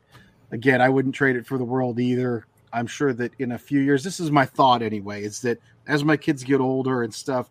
again, 0.50 0.82
I 0.82 0.90
wouldn't 0.90 1.14
trade 1.14 1.36
it 1.36 1.46
for 1.46 1.60
the 1.60 1.64
world 1.64 2.00
either. 2.00 2.48
I'm 2.74 2.88
sure 2.88 3.14
that 3.14 3.34
in 3.38 3.52
a 3.52 3.60
few 3.60 3.82
years, 3.82 4.04
this 4.04 4.20
is 4.20 4.32
my 4.32 4.46
thought 4.46 4.82
anyway, 4.82 5.26
is 5.26 5.42
that 5.42 5.60
as 5.86 6.04
my 6.04 6.18
kids 6.18 6.44
get 6.44 6.60
older 6.60 7.04
and 7.04 7.14
stuff, 7.14 7.48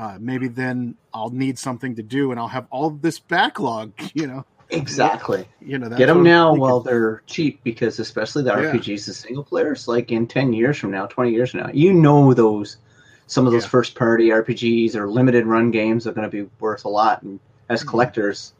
uh, 0.00 0.16
maybe 0.18 0.48
then 0.48 0.94
I'll 1.12 1.28
need 1.30 1.58
something 1.58 1.96
to 1.96 2.02
do 2.02 2.30
and 2.30 2.40
I'll 2.40 2.48
have 2.48 2.66
all 2.70 2.88
this 2.88 3.18
backlog, 3.18 3.92
you 4.14 4.26
know. 4.26 4.46
Exactly. 4.70 5.46
You 5.60 5.78
know, 5.78 5.88
that's 5.88 5.98
Get 5.98 6.06
them 6.06 6.22
now 6.22 6.54
while 6.54 6.80
they're 6.80 7.22
cheap 7.26 7.62
because 7.64 7.98
especially 7.98 8.44
the 8.44 8.50
Yeah. 8.50 8.72
RPGs, 8.72 9.04
the 9.06 9.12
single 9.12 9.44
players, 9.44 9.88
like 9.88 10.10
in 10.10 10.26
10 10.26 10.52
years 10.54 10.78
from 10.78 10.90
now, 10.92 11.06
20 11.06 11.32
years 11.32 11.50
from 11.50 11.60
now, 11.60 11.70
you 11.74 11.92
know 11.92 12.32
those 12.32 12.78
some 13.26 13.46
of 13.46 13.52
those 13.52 13.64
Yeah. 13.64 13.68
first 13.70 13.94
party 13.94 14.28
RPGs 14.30 14.94
or 14.96 15.08
limited 15.10 15.44
run 15.46 15.70
games 15.70 16.06
are 16.06 16.12
going 16.12 16.28
to 16.28 16.44
be 16.44 16.48
worth 16.60 16.84
a 16.84 16.88
lot 16.88 17.22
and 17.22 17.38
as 17.68 17.80
Mm-hmm. 17.80 17.90
collectors, 17.90 18.52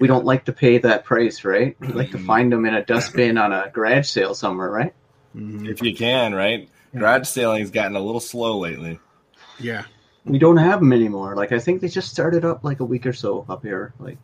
we 0.00 0.08
don't 0.08 0.24
like 0.24 0.44
to 0.46 0.52
pay 0.52 0.78
that 0.78 1.04
price, 1.04 1.44
right? 1.44 1.76
We 1.80 1.88
like 1.88 2.10
to 2.10 2.18
Mhm. 2.18 2.26
find 2.26 2.52
them 2.52 2.66
in 2.66 2.74
a 2.74 2.84
dustbin 2.84 3.38
on 3.38 3.52
a 3.52 3.70
garage 3.72 4.08
sale 4.08 4.34
somewhere, 4.34 4.70
right? 4.70 4.94
Mhm. 5.36 5.68
If 5.68 5.80
you 5.82 5.94
can, 5.94 6.34
right? 6.34 6.68
Garage 6.96 7.28
sailing's 7.28 7.70
gotten 7.70 7.94
a 7.96 8.00
little 8.00 8.20
slow 8.20 8.58
lately. 8.58 8.98
Yeah. 9.60 9.84
We 10.28 10.38
don't 10.38 10.56
have 10.56 10.80
them 10.80 10.92
anymore. 10.92 11.34
Like 11.36 11.52
I 11.52 11.58
think 11.58 11.80
they 11.80 11.88
just 11.88 12.10
started 12.10 12.44
up 12.44 12.64
like 12.64 12.80
a 12.80 12.84
week 12.84 13.06
or 13.06 13.12
so 13.12 13.44
up 13.48 13.62
here 13.62 13.92
like 13.98 14.18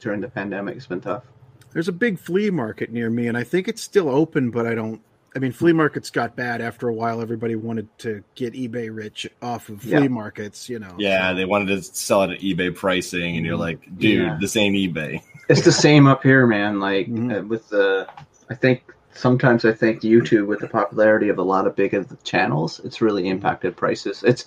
during 0.00 0.20
the 0.20 0.28
pandemic. 0.28 0.76
It's 0.76 0.86
been 0.86 1.00
tough. 1.00 1.24
There's 1.72 1.88
a 1.88 1.92
big 1.92 2.18
flea 2.18 2.50
market 2.50 2.90
near 2.92 3.08
me, 3.08 3.28
and 3.28 3.36
I 3.36 3.44
think 3.44 3.66
it's 3.68 3.80
still 3.82 4.08
open, 4.08 4.50
but 4.50 4.66
I 4.66 4.74
don't. 4.74 5.00
I 5.34 5.38
mean, 5.38 5.52
flea 5.52 5.72
markets 5.72 6.10
got 6.10 6.36
bad 6.36 6.60
after 6.60 6.88
a 6.88 6.92
while. 6.92 7.22
Everybody 7.22 7.56
wanted 7.56 7.88
to 8.00 8.22
get 8.34 8.52
eBay 8.52 8.94
rich 8.94 9.26
off 9.40 9.70
of 9.70 9.80
flea 9.80 9.90
Yeah. 10.02 10.08
markets, 10.08 10.68
you 10.68 10.78
know. 10.78 10.94
Yeah, 10.98 11.32
they 11.32 11.46
wanted 11.46 11.68
to 11.68 11.82
sell 11.82 12.22
it 12.24 12.32
at 12.32 12.40
eBay 12.40 12.74
pricing, 12.74 13.38
and 13.38 13.46
you're 13.46 13.56
like, 13.56 13.80
dude, 13.96 14.22
Yeah. 14.22 14.36
this 14.38 14.54
ain't 14.56 14.76
eBay. 14.76 15.22
it's 15.48 15.62
the 15.62 15.72
same 15.72 16.06
up 16.06 16.22
here, 16.22 16.46
man. 16.46 16.80
Like 16.80 17.06
Mhm. 17.08 17.34
uh, 17.34 17.46
with 17.46 17.66
the, 17.70 18.06
I 18.50 18.54
think 18.54 18.82
sometimes 19.14 19.64
I 19.64 19.72
think 19.72 20.02
YouTube 20.02 20.46
with 20.48 20.60
the 20.60 20.68
popularity 20.68 21.30
of 21.30 21.38
a 21.38 21.42
lot 21.42 21.66
of 21.66 21.74
big 21.76 21.94
of 21.94 22.08
the 22.08 22.16
channels, 22.16 22.82
it's 22.84 23.00
really 23.00 23.26
impacted 23.28 23.74
prices. 23.74 24.22
It's 24.26 24.44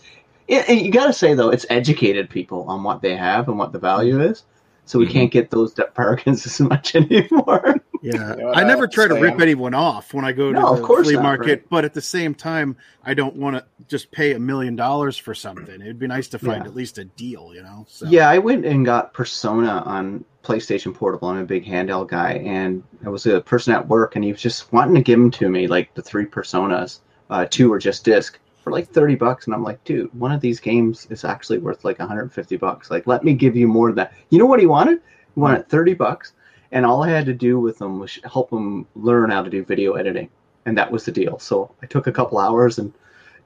it, 0.48 0.70
it- 0.70 0.84
you 0.84 0.92
got 0.92 1.08
to 1.08 1.14
say 1.14 1.34
though, 1.34 1.50
it's 1.50 1.66
educated 1.70 2.30
people 2.30 2.64
on 2.64 2.84
what 2.84 3.02
they 3.02 3.16
have 3.16 3.48
and 3.50 3.58
what 3.58 3.72
the 3.72 3.80
value 3.80 4.22
is. 4.22 4.44
So 4.88 5.00
we 5.00 5.08
Mhm. 5.08 5.12
can't 5.12 5.32
get 5.32 5.50
those 5.50 5.74
bargains 5.96 6.46
as 6.46 6.60
much 6.62 6.94
anymore. 6.96 7.76
Yeah, 8.04 8.36
You 8.38 8.44
know 8.44 8.50
I 8.52 8.62
I 8.62 8.64
never 8.64 8.86
try 8.88 9.08
to 9.08 9.16
say? 9.16 9.22
rip 9.22 9.42
anyone 9.42 9.74
off 9.74 10.14
when 10.14 10.24
I 10.24 10.32
go 10.32 10.54
to 10.54 10.60
No, 10.60 10.76
the 10.76 10.84
course 10.84 11.08
flea 11.08 11.16
not, 11.16 11.24
market, 11.24 11.50
right. 11.62 11.70
but 11.72 11.86
at 11.86 11.96
the 11.96 12.02
same 12.02 12.36
time, 12.36 12.78
I 13.04 13.16
don't 13.16 13.36
want 13.36 13.56
to 13.56 13.66
just 13.88 14.12
pay 14.12 14.34
a 14.34 14.40
million 14.40 14.76
dollars 14.76 15.18
for 15.18 15.34
something. 15.34 15.82
It'd 15.82 15.98
be 15.98 16.06
nice 16.06 16.28
to 16.28 16.38
find 16.40 16.64
Yeah. 16.64 16.70
at 16.70 16.76
least 16.76 17.00
a 17.00 17.06
deal, 17.06 17.52
you 17.56 17.64
know. 17.64 17.86
So, 17.90 18.06
Yeah, 18.06 18.30
I 18.30 18.38
went 18.38 18.64
and 18.64 18.86
got 18.86 19.12
Persona 19.12 19.82
on 19.88 20.24
PlayStation 20.44 20.94
Portable. 20.94 21.30
I'm 21.30 21.40
a 21.40 21.46
big 21.46 21.66
handheld 21.66 22.10
guy, 22.10 22.34
and 22.46 22.84
I 23.04 23.10
was 23.10 23.26
a 23.26 23.42
person 23.42 23.74
at 23.74 23.88
work, 23.88 24.16
and 24.16 24.24
he 24.24 24.32
was 24.32 24.42
just 24.42 24.72
wanting 24.72 24.94
to 24.94 25.02
give 25.02 25.18
them 25.18 25.32
to 25.32 25.50
me, 25.50 25.66
like 25.66 25.92
the 25.96 26.04
three 26.04 26.26
Personas. 26.28 27.00
Uh, 27.32 27.48
two 27.50 27.72
were 27.72 27.80
just 27.80 28.06
disc, 28.06 28.38
for 28.66 28.72
like 28.72 28.90
30 28.90 29.14
bucks. 29.16 29.46
And 29.46 29.54
I'm 29.54 29.64
like, 29.64 29.82
dude, 29.84 30.12
one 30.20 30.32
of 30.32 30.42
these 30.42 30.60
games 30.60 31.06
is 31.12 31.24
actually 31.24 31.60
worth 31.60 31.86
like 31.86 32.00
150 32.00 32.58
bucks. 32.58 32.90
Like, 32.90 33.06
let 33.06 33.24
me 33.24 33.36
give 33.36 33.56
you 33.56 33.68
more 33.68 33.90
than 33.90 33.98
that. 33.98 34.14
You 34.32 34.40
know 34.40 34.48
what 34.48 34.60
he 34.60 34.66
wanted? 34.66 35.02
He 35.36 35.40
wanted 35.40 35.70
30 35.70 35.94
bucks. 35.94 36.34
And 36.72 36.84
all 36.84 37.04
I 37.04 37.10
had 37.10 37.28
to 37.28 37.34
do 37.34 37.60
with 37.60 37.80
him 37.80 38.00
was 38.00 38.20
help 38.24 38.52
him 38.52 38.88
learn 38.96 39.30
how 39.30 39.44
to 39.44 39.52
do 39.52 39.64
video 39.64 39.94
editing. 39.94 40.30
And 40.66 40.76
that 40.80 40.92
was 40.92 41.06
the 41.06 41.12
deal. 41.12 41.38
So 41.38 41.76
I 41.84 41.86
took 41.86 42.08
a 42.08 42.12
couple 42.12 42.40
hours 42.40 42.80
and 42.80 42.92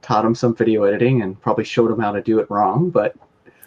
taught 0.00 0.24
him 0.24 0.34
some 0.34 0.54
video 0.54 0.84
editing 0.84 1.20
and 1.20 1.38
probably 1.38 1.64
showed 1.64 1.90
him 1.90 2.00
how 2.00 2.12
to 2.12 2.22
do 2.22 2.38
it 2.38 2.50
wrong. 2.50 2.88
But, 2.88 3.14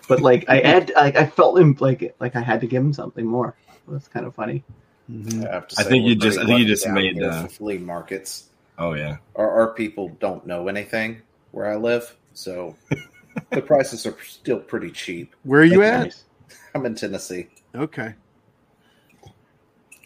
but 0.10 0.22
like 0.22 0.50
I 0.50 0.60
had, 0.60 0.91
like 0.95 1.15
I 1.17 1.27
felt 1.27 1.60
him 1.60 1.77
like, 1.79 2.15
like 2.19 2.36
I 2.36 2.41
had 2.41 2.62
to 2.62 2.67
give 2.67 2.81
him 2.81 2.93
something 2.93 3.27
more. 3.27 3.55
That's 3.88 4.07
kind 4.07 4.25
of 4.25 4.33
funny. 4.33 4.63
Mhm. 5.07 5.48
I, 5.48 5.53
have 5.53 5.67
I 5.77 5.83
think 5.83 6.07
you 6.07 6.15
just- 6.15 6.39
I 6.39 6.48
think 6.48 6.62
you 6.62 6.65
just 6.65 6.88
made, 6.88 7.17
here 7.17 7.29
uh, 7.29 7.48
flea 7.48 7.77
markets. 7.77 8.50
Oh 8.79 8.95
yeah. 8.95 9.17
Our, 9.36 9.51
our 9.51 9.74
people 9.75 10.10
don't 10.19 10.48
know 10.48 10.67
anything 10.67 11.22
where 11.53 11.72
I 11.72 11.75
live, 11.75 12.15
so 12.33 12.75
the 13.51 13.62
prices 13.65 14.05
are 14.05 14.15
still 14.24 14.60
pretty 14.60 14.91
cheap. 14.91 15.36
Where 15.43 15.62
are 15.62 15.65
you 15.65 15.79
That's 15.79 15.95
at? 15.95 16.03
nice. 16.03 16.24
I'm 16.75 16.86
in 16.86 16.95
Tennessee. 16.95 17.48
Okay. 17.74 18.15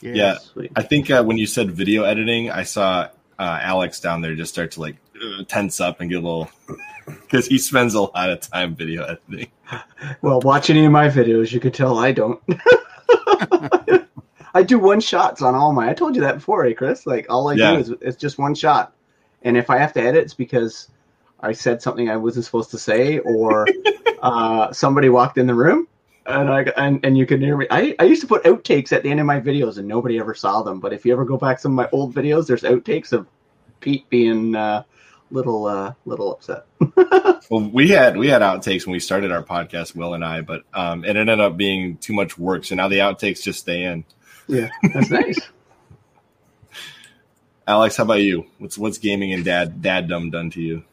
Yeah. 0.01 0.37
Sweet. 0.37 0.71
I 0.75 0.83
think 0.83 1.09
uh, 1.09 1.23
when 1.23 1.37
you 1.37 1.47
said 1.47 1.71
video 1.71 2.03
editing, 2.03 2.51
I 2.51 2.63
saw 2.63 3.09
uh, 3.39 3.59
Alex 3.61 3.99
down 3.99 4.21
there 4.21 4.35
just 4.35 4.53
start 4.53 4.71
to 4.71 4.81
like 4.81 4.97
uh, 5.15 5.43
tense 5.47 5.79
up 5.81 6.01
and 6.01 6.09
get 6.09 6.17
a 6.17 6.21
little 6.21 6.49
because 7.05 7.47
he 7.47 7.57
spends 7.57 7.93
a 7.95 8.01
lot 8.01 8.29
of 8.29 8.41
time 8.41 8.75
video 8.75 9.03
editing. 9.03 9.47
Well, 10.21 10.39
watch 10.41 10.69
any 10.69 10.85
of 10.85 10.91
my 10.93 11.09
videos, 11.09 11.51
you 11.51 11.59
could 11.59 11.73
tell 11.73 11.97
I 11.97 12.13
don't. 12.13 12.39
I 14.53 14.63
do 14.63 14.79
one 14.79 14.99
shots 15.01 15.41
on 15.41 15.55
all 15.55 15.73
my. 15.73 15.89
I 15.89 15.93
told 15.93 16.15
you 16.15 16.21
that 16.21 16.35
before, 16.35 16.65
eh, 16.65 16.73
Chris? 16.73 17.05
Like 17.05 17.25
all 17.29 17.49
I 17.49 17.55
Yeah. 17.55 17.73
do 17.73 17.79
is 17.79 17.93
it's 17.99 18.15
just 18.17 18.37
one 18.37 18.55
shot, 18.55 18.93
and 19.41 19.57
if 19.57 19.69
I 19.69 19.77
have 19.77 19.91
to 19.93 20.01
edit, 20.01 20.23
it's 20.23 20.33
because 20.33 20.87
I 21.39 21.51
said 21.51 21.81
something 21.81 22.09
I 22.09 22.17
wasn't 22.17 22.45
supposed 22.45 22.71
to 22.71 22.79
say, 22.79 23.19
or 23.19 23.67
uh, 24.21 24.71
somebody 24.71 25.09
walked 25.09 25.37
in 25.37 25.47
the 25.47 25.53
room, 25.53 25.87
and 26.25 26.49
I 26.49 26.61
and, 26.77 27.03
and 27.05 27.17
you 27.17 27.25
can 27.25 27.41
hear 27.41 27.57
me. 27.57 27.67
I, 27.69 27.95
I 27.99 28.03
used 28.03 28.21
to 28.21 28.27
put 28.27 28.43
outtakes 28.43 28.91
at 28.91 29.03
the 29.03 29.11
end 29.11 29.19
of 29.19 29.25
my 29.25 29.39
videos, 29.39 29.77
and 29.77 29.87
nobody 29.87 30.19
ever 30.19 30.33
saw 30.33 30.63
them. 30.63 30.79
But 30.79 30.93
if 30.93 31.05
you 31.05 31.13
ever 31.13 31.25
go 31.25 31.37
back 31.37 31.57
to 31.57 31.61
some 31.61 31.73
of 31.73 31.75
my 31.75 31.89
old 31.97 32.15
videos, 32.15 32.47
there's 32.47 32.63
outtakes 32.63 33.13
of 33.13 33.27
Pete 33.79 34.09
being 34.09 34.55
uh, 34.55 34.83
little 35.31 35.65
uh, 35.65 35.93
little 36.05 36.33
upset. 36.33 36.65
Well, 37.49 37.69
we 37.71 37.87
had 37.87 38.17
we 38.17 38.27
had 38.27 38.41
outtakes 38.41 38.85
when 38.85 38.91
we 38.91 38.99
started 38.99 39.31
our 39.31 39.41
podcast, 39.41 39.95
Will 39.95 40.13
and 40.13 40.25
I, 40.25 40.41
but 40.41 40.63
um, 40.73 41.05
it 41.05 41.15
ended 41.15 41.39
up 41.39 41.55
being 41.55 41.95
too 41.97 42.11
much 42.11 42.37
work, 42.37 42.65
so 42.65 42.75
now 42.75 42.89
the 42.89 42.97
outtakes 42.97 43.41
just 43.41 43.59
stay 43.59 43.83
in. 43.83 44.03
Yeah, 44.47 44.67
that's 44.93 45.09
nice. 45.09 45.39
Alex, 47.67 47.95
how 47.95 48.03
about 48.03 48.21
you? 48.21 48.47
What's 48.57 48.77
what's 48.77 48.97
gaming 48.97 49.31
and 49.31 49.45
dad 49.45 49.81
daddom 49.81 50.29
done 50.29 50.49
to 50.51 50.61
you? 50.61 50.83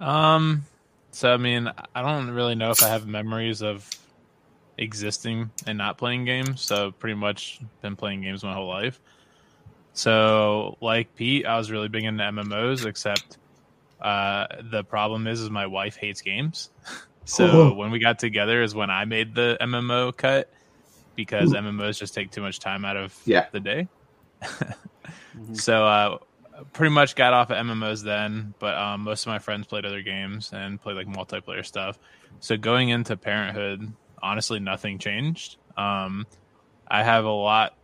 Um, 0.00 0.64
so 1.12 1.32
I 1.32 1.36
mean, 1.36 1.70
I 1.94 2.02
don't 2.02 2.30
really 2.30 2.54
know 2.54 2.70
if 2.70 2.82
I 2.82 2.88
have 2.88 3.06
memories 3.06 3.62
of 3.62 3.88
existing 4.76 5.50
and 5.66 5.78
not 5.78 5.98
playing 5.98 6.24
games. 6.24 6.62
So 6.62 6.92
pretty 6.92 7.14
much 7.16 7.60
been 7.82 7.96
playing 7.96 8.22
games 8.22 8.42
my 8.44 8.54
whole 8.54 8.68
life. 8.68 9.00
So 9.92 10.76
like 10.80 11.14
Pete, 11.14 11.46
I 11.46 11.56
was 11.58 11.70
really 11.70 11.88
big 11.88 12.04
into 12.04 12.22
MMOs, 12.24 12.86
except 12.86 13.38
uh, 14.00 14.46
the 14.70 14.84
problem 14.84 15.26
is, 15.26 15.40
is 15.40 15.50
my 15.50 15.66
wife 15.66 15.96
hates 15.96 16.22
games. 16.22 16.70
So 17.24 17.44
Oh. 17.44 17.74
when 17.74 17.90
we 17.90 17.98
got 17.98 18.18
together 18.18 18.62
is 18.62 18.74
when 18.74 18.88
I 18.88 19.04
made 19.04 19.34
the 19.34 19.58
MMO 19.60 20.12
cut 20.12 20.48
because 21.14 21.52
Ooh. 21.52 21.56
MMOs 21.56 21.98
just 21.98 22.14
take 22.14 22.30
too 22.30 22.40
much 22.40 22.58
time 22.58 22.86
out 22.86 22.96
of 22.96 23.14
Yeah. 23.26 23.46
the 23.52 23.60
day. 23.60 23.88
Mhm. 25.36 25.54
So 25.56 25.84
uh, 25.86 26.18
pretty 26.72 26.92
much 26.92 27.14
got 27.14 27.32
off 27.32 27.50
of 27.50 27.56
MMOs 27.56 28.02
then, 28.04 28.54
but 28.58 28.76
um, 28.76 29.02
most 29.02 29.22
of 29.22 29.28
my 29.28 29.38
friends 29.38 29.66
played 29.66 29.84
other 29.84 30.02
games 30.02 30.50
and 30.52 30.80
played 30.80 30.96
like 30.96 31.06
multiplayer 31.06 31.64
stuff. 31.64 31.98
So 32.40 32.56
going 32.56 32.88
into 32.88 33.16
parenthood, 33.16 33.92
honestly, 34.22 34.60
nothing 34.60 34.98
changed. 34.98 35.56
Um, 35.76 36.26
I 36.88 37.02
have 37.02 37.24
a 37.24 37.30
lot 37.30 37.74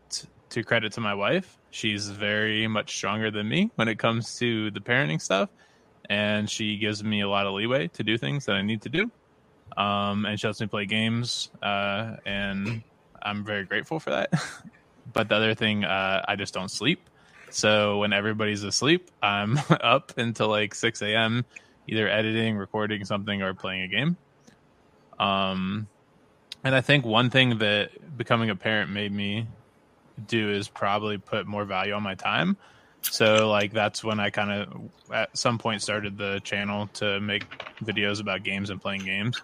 to 0.51 0.63
credit 0.63 0.93
to 0.93 1.01
my 1.01 1.15
wife. 1.15 1.59
She's 1.71 2.09
very 2.09 2.69
much 2.69 2.95
stronger 2.95 3.31
than 3.31 3.49
me 3.49 3.71
when 3.75 3.89
it 3.89 3.99
comes 3.99 4.39
to 4.39 4.71
the 4.71 4.81
parenting 4.81 5.21
stuff, 5.21 5.51
and 6.09 6.49
she 6.49 6.77
gives 6.77 7.03
me 7.03 7.21
a 7.21 7.29
lot 7.29 7.47
of 7.47 7.55
leeway 7.55 7.89
to 7.89 8.03
do 8.03 8.17
things 8.17 8.47
that 8.47 8.55
I 8.57 8.63
need 8.63 8.83
to 8.83 8.89
do. 8.89 9.11
Um, 9.77 10.25
and 10.25 10.39
she 10.39 10.47
lets 10.47 10.61
me 10.61 10.69
play 10.69 10.87
games, 10.87 11.51
uh, 11.63 12.17
and 12.25 12.83
I'm 13.21 13.45
very 13.45 13.65
grateful 13.65 13.99
for 13.99 14.11
that. 14.11 14.33
but 15.13 15.29
the 15.29 15.35
other 15.35 15.55
thing, 15.55 15.85
uh, 15.85 16.25
I 16.27 16.37
just 16.37 16.55
don't 16.55 16.71
sleep. 16.71 17.01
So 17.55 17.99
when 17.99 18.13
everybody's 18.13 18.65
asleep, 18.65 19.13
I'm 19.23 19.61
up 19.71 20.19
until 20.19 20.49
like 20.49 20.75
6 20.75 21.03
a.m., 21.03 21.45
either 21.87 22.09
editing, 22.09 22.57
recording 22.57 23.05
something, 23.05 23.43
or 23.43 23.55
playing 23.55 23.83
a 23.83 23.89
game. 23.89 24.17
Um, 25.21 25.87
and 26.65 26.75
I 26.75 26.81
think 26.81 27.07
one 27.07 27.31
thing 27.31 27.59
that 27.59 28.19
becoming 28.19 28.51
a 28.51 28.57
parent 28.57 28.91
made 28.91 29.13
me 29.13 29.47
do 30.27 30.51
is 30.51 30.67
probably 30.67 31.17
put 31.17 31.47
more 31.47 31.65
value 31.65 31.93
on 31.93 32.03
my 32.03 32.17
time. 32.17 32.57
So 33.03 33.49
like 33.49 33.73
that's 33.73 34.03
when 34.03 34.19
I 34.19 34.31
kind 34.31 34.51
of 34.51 34.91
at 35.13 35.39
some 35.39 35.59
point 35.59 35.81
started 35.81 36.19
the 36.19 36.41
channel 36.43 36.89
to 36.95 37.21
make 37.21 37.47
videos 37.85 38.21
about 38.21 38.43
games 38.43 38.71
and 38.71 38.83
playing 38.83 39.05
games 39.05 39.41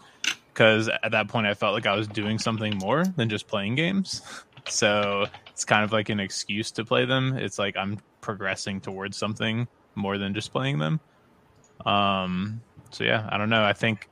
because 0.53 0.89
at 0.89 1.13
that 1.13 1.29
point 1.29 1.47
I 1.47 1.55
felt 1.55 1.75
like 1.75 1.87
I 1.87 1.95
was 1.95 2.09
doing 2.09 2.41
something 2.41 2.77
more 2.79 3.05
than 3.05 3.29
just 3.29 3.47
playing 3.47 3.77
games. 3.77 4.21
So 4.69 5.27
it's 5.61 5.67
kind 5.67 5.85
of 5.85 5.93
like 5.93 6.09
an 6.09 6.21
excuse 6.21 6.71
to 6.71 6.87
play 6.87 7.05
them. 7.05 7.37
It's 7.37 7.59
like 7.59 7.77
I'm 7.77 7.99
progressing 8.23 8.81
towards 8.81 9.19
something 9.19 9.69
more 9.95 10.17
than 10.17 10.33
just 10.33 10.53
playing 10.53 10.79
them. 10.79 11.01
Um 11.85 12.63
so 12.93 13.05
yeah, 13.05 13.29
I 13.31 13.37
don't 13.37 13.51
know. 13.51 13.63
I 13.63 13.75
think 13.75 14.09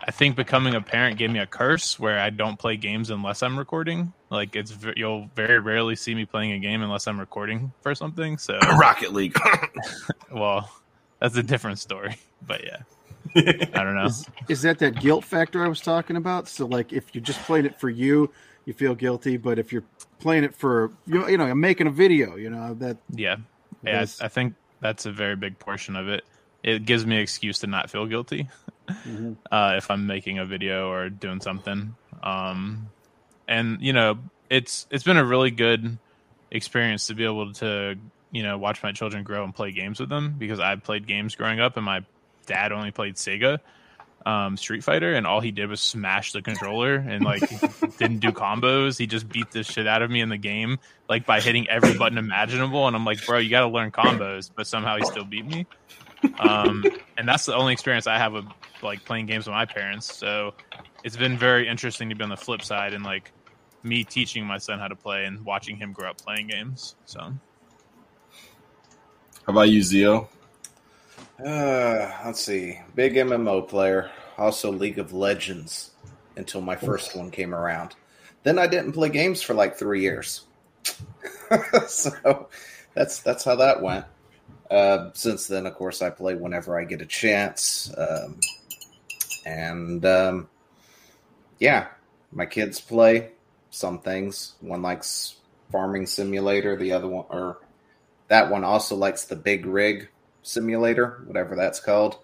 I 0.00 0.12
think 0.12 0.36
becoming 0.36 0.76
a 0.76 0.80
parent 0.80 1.18
gave 1.18 1.32
me 1.32 1.40
a 1.40 1.46
curse 1.46 1.98
where 1.98 2.20
I 2.20 2.30
don't 2.30 2.56
play 2.56 2.76
games 2.76 3.10
unless 3.10 3.42
I'm 3.42 3.58
recording. 3.58 4.12
Like 4.30 4.54
it's 4.54 4.70
v- 4.70 4.92
you'll 4.94 5.28
very 5.34 5.58
rarely 5.58 5.96
see 5.96 6.14
me 6.14 6.24
playing 6.24 6.52
a 6.52 6.60
game 6.60 6.84
unless 6.84 7.08
I'm 7.08 7.18
recording 7.18 7.72
for 7.80 7.96
something. 7.96 8.38
So 8.38 8.56
Rocket 8.78 9.12
League. 9.12 9.36
well, 10.30 10.70
that's 11.18 11.36
a 11.36 11.42
different 11.42 11.80
story. 11.80 12.14
But 12.46 12.62
yeah, 12.64 12.82
I 13.74 13.82
don't 13.82 13.96
know. 13.96 14.04
Is, 14.04 14.24
is 14.48 14.62
that 14.62 14.78
that 14.78 15.00
guilt 15.00 15.24
factor 15.24 15.64
I 15.64 15.68
was 15.68 15.80
talking 15.80 16.14
about? 16.14 16.46
So, 16.46 16.66
like, 16.66 16.92
if 16.92 17.12
you're 17.12 17.24
just 17.24 17.40
played 17.40 17.64
it 17.64 17.78
for 17.78 17.88
you, 17.88 18.30
you 18.64 18.72
feel 18.72 18.94
guilty. 18.94 19.36
But 19.36 19.58
if 19.58 19.72
you're 19.72 19.84
playing 20.20 20.44
it 20.44 20.54
for 20.54 20.92
you 21.06 21.18
know, 21.20 21.28
you 21.28 21.36
know, 21.38 21.44
I'm 21.44 21.60
making 21.60 21.86
a 21.86 21.90
video, 21.90 22.36
you 22.36 22.50
know 22.50 22.74
that. 22.74 22.96
Yeah, 23.10 23.36
yeah. 23.82 23.92
That's- 23.92 24.20
I 24.20 24.28
think 24.28 24.54
that's 24.80 25.06
a 25.06 25.12
very 25.12 25.36
big 25.36 25.58
portion 25.58 25.96
of 25.96 26.08
it. 26.08 26.24
It 26.62 26.84
gives 26.84 27.04
me 27.04 27.16
an 27.16 27.22
excuse 27.22 27.58
to 27.60 27.66
not 27.66 27.90
feel 27.90 28.06
guilty 28.06 28.48
Mhm. 28.88 29.36
uh, 29.50 29.74
if 29.76 29.90
I'm 29.90 30.06
making 30.06 30.38
a 30.38 30.46
video 30.46 30.90
or 30.90 31.08
doing 31.10 31.40
something. 31.40 31.94
Um, 32.22 32.88
and 33.48 33.78
you 33.80 33.92
know, 33.92 34.18
it's 34.48 34.86
it's 34.90 35.02
been 35.04 35.16
a 35.16 35.24
really 35.24 35.50
good 35.50 35.98
experience 36.50 37.06
to 37.08 37.14
be 37.14 37.24
able 37.24 37.52
to 37.54 37.96
you 38.30 38.42
know 38.42 38.58
watch 38.58 38.82
my 38.82 38.92
children 38.92 39.24
grow 39.24 39.42
and 39.44 39.54
play 39.54 39.72
games 39.72 39.98
with 39.98 40.08
them 40.08 40.36
because 40.38 40.60
I 40.60 40.76
played 40.76 41.06
games 41.06 41.34
growing 41.34 41.60
up 41.60 41.76
and 41.76 41.84
my 41.84 42.04
dad 42.46 42.72
only 42.72 42.90
played 42.90 43.16
Sega 43.16 43.58
um, 44.26 44.56
Street 44.56 44.84
Fighter 44.84 45.14
and 45.14 45.26
all 45.26 45.40
he 45.40 45.50
did 45.50 45.68
was 45.68 45.80
smash 45.80 46.32
the 46.32 46.42
controller 46.42 46.94
and 46.94 47.24
like 47.24 47.40
didn't 47.98 48.18
do 48.18 48.32
combos. 48.32 48.98
He 48.98 49.06
just 49.06 49.28
beat 49.28 49.50
the 49.50 49.62
shit 49.62 49.86
out 49.86 50.02
of 50.02 50.10
me 50.10 50.20
in 50.20 50.28
the 50.28 50.38
game 50.38 50.78
like 51.08 51.26
by 51.26 51.40
hitting 51.40 51.68
every 51.68 51.96
button 51.96 52.18
imaginable 52.18 52.86
and 52.86 52.96
I'm 52.96 53.04
like, 53.04 53.24
bro, 53.26 53.38
you 53.38 53.50
got 53.50 53.60
to 53.60 53.68
learn 53.68 53.90
combos, 53.90 54.50
but 54.54 54.66
somehow 54.66 54.96
he 54.96 55.04
still 55.04 55.24
beat 55.24 55.46
me. 55.46 55.66
Um, 56.38 56.84
and 57.16 57.28
that's 57.28 57.46
the 57.46 57.54
only 57.54 57.72
experience 57.72 58.06
I 58.06 58.18
have 58.18 58.32
with 58.32 58.46
like 58.82 59.04
playing 59.04 59.26
games 59.26 59.46
with 59.46 59.54
my 59.54 59.66
parents. 59.66 60.14
So 60.14 60.54
it's 61.04 61.16
been 61.16 61.36
very 61.36 61.68
interesting 61.68 62.08
to 62.10 62.14
be 62.14 62.22
on 62.22 62.30
the 62.30 62.36
flip 62.36 62.62
side 62.62 62.94
and 62.94 63.04
like 63.04 63.32
me 63.82 64.04
teaching 64.04 64.46
my 64.46 64.58
son 64.58 64.78
how 64.78 64.88
to 64.88 64.96
play 64.96 65.24
and 65.24 65.44
watching 65.44 65.76
him 65.76 65.92
grow 65.92 66.10
up 66.10 66.20
playing 66.20 66.46
games. 66.46 66.94
So 67.04 67.20
How 67.20 67.38
about 69.48 69.70
you, 69.70 69.80
Zeo? 69.80 70.28
Uh, 71.38 72.10
let's 72.24 72.40
see. 72.40 72.78
Big 72.94 73.14
MMO 73.14 73.66
player, 73.66 74.10
also 74.38 74.70
League 74.70 74.98
of 74.98 75.12
Legends 75.12 75.90
until 76.36 76.60
my 76.60 76.76
first 76.76 77.16
one 77.16 77.30
came 77.30 77.54
around. 77.54 77.94
Then 78.42 78.58
I 78.58 78.66
didn't 78.66 78.92
play 78.92 79.08
games 79.08 79.42
for 79.42 79.54
like 79.54 79.76
three 79.76 80.02
years. 80.02 80.42
so 81.86 82.48
that's 82.94 83.20
that's 83.20 83.44
how 83.44 83.56
that 83.56 83.82
went. 83.82 84.04
Uh, 84.70 85.10
since 85.14 85.46
then, 85.46 85.66
of 85.66 85.74
course, 85.74 86.00
I 86.02 86.10
play 86.10 86.34
whenever 86.34 86.78
I 86.78 86.84
get 86.84 87.02
a 87.02 87.06
chance. 87.06 87.92
Um, 87.96 88.40
and 89.44 90.04
um, 90.04 90.48
yeah, 91.58 91.88
my 92.32 92.46
kids 92.46 92.80
play 92.80 93.32
some 93.70 93.98
things. 94.00 94.54
One 94.60 94.82
likes 94.82 95.36
Farming 95.70 96.06
Simulator, 96.06 96.76
the 96.76 96.92
other 96.92 97.08
one, 97.08 97.26
or 97.28 97.58
that 98.28 98.50
one 98.50 98.64
also 98.64 98.96
likes 98.96 99.24
the 99.24 99.36
Big 99.36 99.66
Rig 99.66 100.08
Simulator, 100.42 101.22
whatever 101.26 101.56
that's 101.56 101.80
called. 101.80 102.18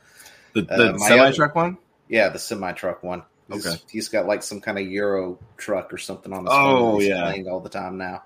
The, 0.55 0.63
the 0.63 0.95
Uh, 0.95 0.99
semi 0.99 1.31
truck 1.33 1.55
one? 1.55 1.79
Yeah, 2.09 2.29
the 2.29 2.39
semi 2.39 2.73
truck 2.73 3.03
one. 3.03 3.23
He's, 3.51 3.67
Okay. 3.67 3.83
he's 3.91 4.09
got 4.09 4.27
like 4.27 4.43
some 4.43 4.61
kind 4.61 4.79
of 4.79 4.87
Euro 4.87 5.39
truck 5.57 5.93
or 5.93 5.99
something 5.99 6.33
on 6.33 6.45
his 6.45 6.53
Oh, 6.55 6.99
he's 6.99 7.09
yeah. 7.09 7.23
playing 7.23 7.49
all 7.49 7.61
the 7.61 7.69
time 7.69 7.97
now. 7.99 8.23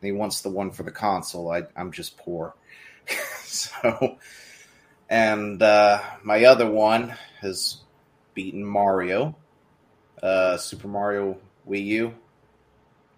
And 0.00 0.06
he 0.06 0.12
wants 0.12 0.40
the 0.42 0.50
one 0.50 0.70
for 0.70 0.82
the 0.82 0.90
console. 0.90 1.50
I, 1.50 1.62
I'm 1.76 1.92
just 1.92 2.18
poor. 2.18 2.54
so, 3.44 4.18
And 5.08 5.62
uh, 5.62 6.00
my 6.22 6.44
other 6.44 6.70
one 6.70 7.14
has 7.40 7.78
beaten 8.34 8.64
Mario, 8.64 9.36
uh, 10.22 10.56
Super 10.56 10.88
Mario 10.88 11.38
Wii 11.68 11.84
U, 11.86 12.14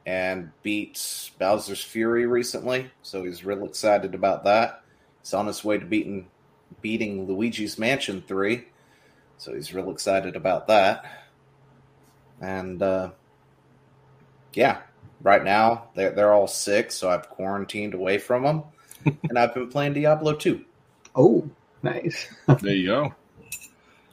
and 0.06 0.50
beat 0.62 1.30
Bowser's 1.38 1.82
Fury 1.82 2.26
recently. 2.26 2.90
So 3.02 3.25
he's 3.25 3.44
real 3.44 3.64
excited 3.64 4.14
about 4.14 4.44
that. 4.44 4.82
He's 5.25 5.33
on 5.33 5.47
his 5.47 5.64
way 5.64 5.78
to 5.78 5.87
beating 5.87 6.28
beating 6.83 7.26
Luigi's 7.26 7.78
Mansion 7.78 8.23
3. 8.28 8.66
So 9.38 9.54
he's 9.54 9.73
real 9.73 9.90
excited 9.90 10.37
about 10.37 10.66
that. 10.66 11.04
And 12.43 12.83
uh, 12.83 13.12
yeah, 14.52 14.83
right 15.23 15.43
now 15.43 15.88
they're, 15.95 16.11
they're 16.11 16.33
all 16.33 16.47
sick, 16.47 16.93
so 16.93 17.09
I've 17.09 17.31
quarantined 17.31 17.95
away 17.95 18.19
from 18.19 18.43
them. 18.43 18.62
and 19.28 19.38
I've 19.38 19.54
been 19.54 19.69
playing 19.69 19.95
Diablo 19.95 20.35
2. 20.35 20.62
Oh, 21.16 21.49
nice. 21.83 22.26
There 22.61 22.75
you 22.75 22.87
go. 22.87 23.14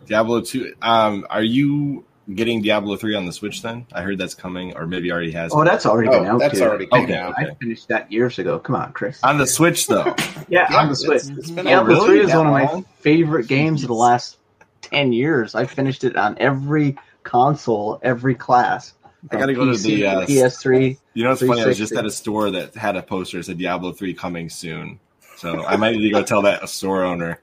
Diablo 0.05 0.39
2. 0.39 0.75
Um, 0.81 1.27
are 1.29 1.43
you 1.43 2.05
getting 2.35 2.61
Diablo 2.61 2.95
3 2.95 3.15
on 3.15 3.25
the 3.25 3.31
Switch 3.33 3.61
then? 3.61 3.85
I 3.93 4.01
heard 4.01 4.17
that's 4.17 4.33
coming, 4.35 4.75
or 4.75 4.85
maybe 4.87 5.11
already 5.11 5.31
has. 5.31 5.51
Oh, 5.53 5.63
that's 5.63 5.85
already 5.85 6.09
been 6.09 6.25
Oh, 6.25 6.31
out. 6.33 6.39
that's 6.39 6.53
dude. 6.55 6.63
already 6.67 6.85
been 6.85 7.03
Okay, 7.03 7.15
out. 7.15 7.33
okay. 7.33 7.51
I 7.51 7.55
finished 7.55 7.87
that 7.89 8.11
years 8.11 8.39
ago. 8.39 8.59
Come 8.59 8.75
on, 8.75 8.93
Chris. 8.93 9.19
on 9.23 9.37
the 9.37 9.47
Switch 9.47 9.87
though. 9.87 10.13
yeah, 10.47 10.67
Yeah, 10.71 10.77
on 10.77 10.89
the 10.89 10.95
Switch. 10.95 11.23
it's- 11.23 11.37
it's 11.37 11.49
Yeah, 11.49 11.59
out. 11.61 11.65
Diablo 11.65 11.93
really? 11.95 12.07
3 12.07 12.19
is 12.21 12.35
one 12.35 12.47
of 12.47 12.53
my 12.53 12.65
long? 12.65 12.85
favorite 12.99 13.47
games 13.47 13.83
of 13.83 13.87
the 13.89 13.95
last 13.95 14.37
10 14.81 15.13
years. 15.13 15.55
I 15.55 15.65
finished 15.65 16.03
it 16.03 16.15
on 16.15 16.35
every 16.39 16.97
console, 17.23 17.99
every 18.03 18.35
class. 18.35 18.93
I 19.31 19.37
gotta 19.37 19.53
go 19.53 19.71
to 19.71 19.77
the, 19.77 20.05
uh, 20.07 20.25
PS3. 20.25 20.97
You 21.13 21.23
know, 21.23 21.31
it's 21.33 21.41
funny. 21.45 21.61
I 21.61 21.65
was 21.67 21.77
just 21.77 21.93
at 21.93 22.05
a 22.05 22.09
store 22.11 22.49
that 22.51 22.73
had 22.73 22.95
a 22.95 23.03
poster 23.03 23.37
that 23.37 23.43
said 23.43 23.57
Diablo 23.59 23.91
3 23.91 24.13
coming 24.15 24.49
soon. 24.49 24.99
So 25.37 25.63
I 25.65 25.75
might 25.75 25.95
need 25.95 26.03
to 26.03 26.09
go 26.11 26.23
tell 26.23 26.41
that 26.43 26.67
store 26.69 27.03
owner. 27.03 27.39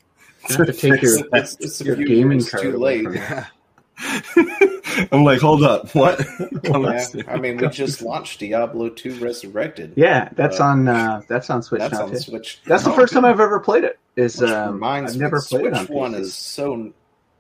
You 0.51 0.57
have 0.57 0.67
to 0.67 0.73
take 0.73 1.03
your, 1.03 1.19
It's, 1.33 1.57
it's 1.61 1.81
your 1.81 1.95
gaming 1.97 2.45
card 2.45 2.63
too 2.63 2.77
away 2.77 3.03
late. 3.03 3.05
from. 3.05 3.15
Yeah. 3.15 3.47
I'm 5.13 5.25
like, 5.25 5.41
hold 5.41 5.63
up, 5.63 5.95
what? 5.95 6.21
Yeah. 6.65 7.23
I 7.29 7.37
mean, 7.39 7.57
we 7.57 7.69
just 7.69 8.03
launched 8.03 8.41
Diablo 8.41 8.89
2 8.91 9.15
Resurrected. 9.21 9.95
Yeah, 9.97 10.29
that's 10.35 10.61
Uh, 10.61 10.65
on 10.65 10.89
uh, 10.89 11.23
that's 11.29 11.51
on 11.51 11.63
Switch 11.63 11.81
That's 11.81 11.95
now 11.95 12.05
on 12.05 12.11
too. 12.11 12.19
Switch. 12.19 12.61
That's 12.67 12.85
the 12.85 12.93
first 12.93 13.13
time 13.13 13.25
I've 13.25 13.41
ever 13.41 13.59
played 13.61 13.85
it. 13.85 13.99
Is 14.17 14.41
Which 14.41 14.51
um, 14.51 14.75
reminds 14.75 15.13
I've 15.13 15.17
me, 15.19 15.23
never 15.25 15.39
the 15.41 15.47
played 15.49 15.67
it 15.67 15.75
on 15.75 15.87
Switch 15.87 15.97
one 15.97 16.13
PC. 16.15 16.21
is 16.21 16.35
so. 16.35 16.93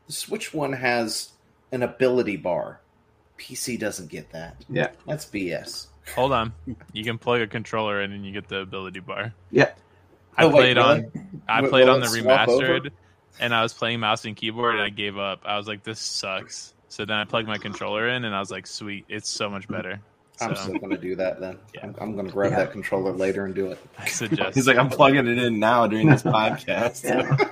The 0.06 0.12
Switch 0.12 0.54
one 0.54 0.72
has 0.72 1.30
an 1.72 1.82
ability 1.82 2.36
bar. 2.36 2.80
PC 3.38 3.78
doesn't 3.78 4.08
get 4.10 4.30
that. 4.30 4.56
Yeah. 4.68 4.88
That's 5.06 5.26
BS. 5.26 5.86
Hold 6.16 6.32
on. 6.32 6.52
You 6.92 7.04
can 7.04 7.18
plug 7.18 7.40
a 7.42 7.46
controller 7.46 8.00
in 8.02 8.12
and 8.12 8.24
you 8.24 8.32
get 8.32 8.48
the 8.48 8.60
ability 8.60 9.00
bar. 9.00 9.34
Yeah. 9.50 9.70
I 10.36 10.44
Oh, 10.44 10.48
wait, 10.48 10.74
played 10.74 10.76
really? 10.78 11.04
on 11.04 11.40
I 11.48 11.60
played 11.68 11.84
will 11.86 11.94
on 11.94 12.00
the 12.00 12.06
it 12.06 12.10
over? 12.26 12.28
remastered 12.28 12.90
and 13.40 13.54
I 13.54 13.62
was 13.62 13.72
playing 13.72 14.00
mouse 14.00 14.24
and 14.24 14.36
keyboard 14.36 14.74
and 14.74 14.82
I 14.82 14.88
gave 14.90 15.18
up. 15.18 15.40
I 15.44 15.56
was 15.56 15.66
like, 15.68 15.82
this 15.84 16.00
sucks. 16.00 16.74
So 16.88 17.04
then 17.04 17.16
I 17.16 17.24
plugged 17.24 17.48
my 17.48 17.58
controller 17.58 18.08
in 18.08 18.24
and 18.24 18.34
I 18.34 18.40
was 18.40 18.50
like, 18.50 18.66
sweet, 18.66 19.04
it's 19.08 19.28
so 19.28 19.48
much 19.50 19.68
better. 19.68 20.00
I'm 20.40 20.54
So 20.54 20.62
still 20.62 20.78
going 20.78 20.90
to 20.90 20.96
do 20.98 21.16
that 21.16 21.40
then. 21.40 21.58
Yeah. 21.74 21.84
I'm, 21.84 21.94
I'm 22.00 22.14
going 22.14 22.26
to 22.26 22.32
grab 22.32 22.52
Yeah. 22.52 22.58
that 22.60 22.72
controller 22.72 23.12
later 23.12 23.44
and 23.44 23.54
do 23.54 23.70
it. 23.72 23.78
I 23.98 24.06
suggest 24.06 24.54
He's 24.54 24.66
like, 24.66 24.78
I'm 24.78 24.88
plugging 24.88 25.26
it 25.26 25.38
in 25.38 25.58
now 25.58 25.86
during 25.86 26.08
this 26.08 26.22
podcast. 26.22 27.04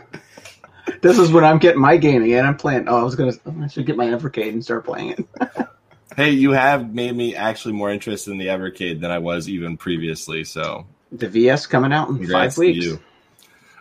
Yeah. 0.86 0.96
this 1.02 1.18
is 1.18 1.32
when 1.32 1.44
I'm 1.44 1.58
getting 1.58 1.80
my 1.80 1.96
gaming 1.96 2.32
and 2.34 2.46
I'm 2.46 2.56
playing. 2.56 2.88
Oh, 2.88 2.96
I 2.96 3.02
was 3.02 3.16
gonna. 3.16 3.32
Oh, 3.44 3.54
I 3.62 3.66
should 3.66 3.86
get 3.86 3.96
my 3.96 4.06
Evercade 4.06 4.50
and 4.50 4.62
start 4.64 4.84
playing 4.84 5.10
it. 5.18 5.68
Hey, 6.16 6.30
you 6.30 6.52
have 6.52 6.94
made 6.94 7.14
me 7.14 7.34
actually 7.34 7.74
more 7.74 7.90
interested 7.90 8.30
in 8.30 8.38
the 8.38 8.46
Evercade 8.46 9.00
than 9.00 9.10
I 9.10 9.18
was 9.18 9.48
even 9.48 9.76
previously. 9.76 10.44
So 10.44 10.86
The 11.12 11.28
VS 11.28 11.66
coming 11.66 11.92
out 11.92 12.08
in 12.08 12.18
congrats 12.18 12.54
five 12.54 12.58
weeks. 12.58 12.86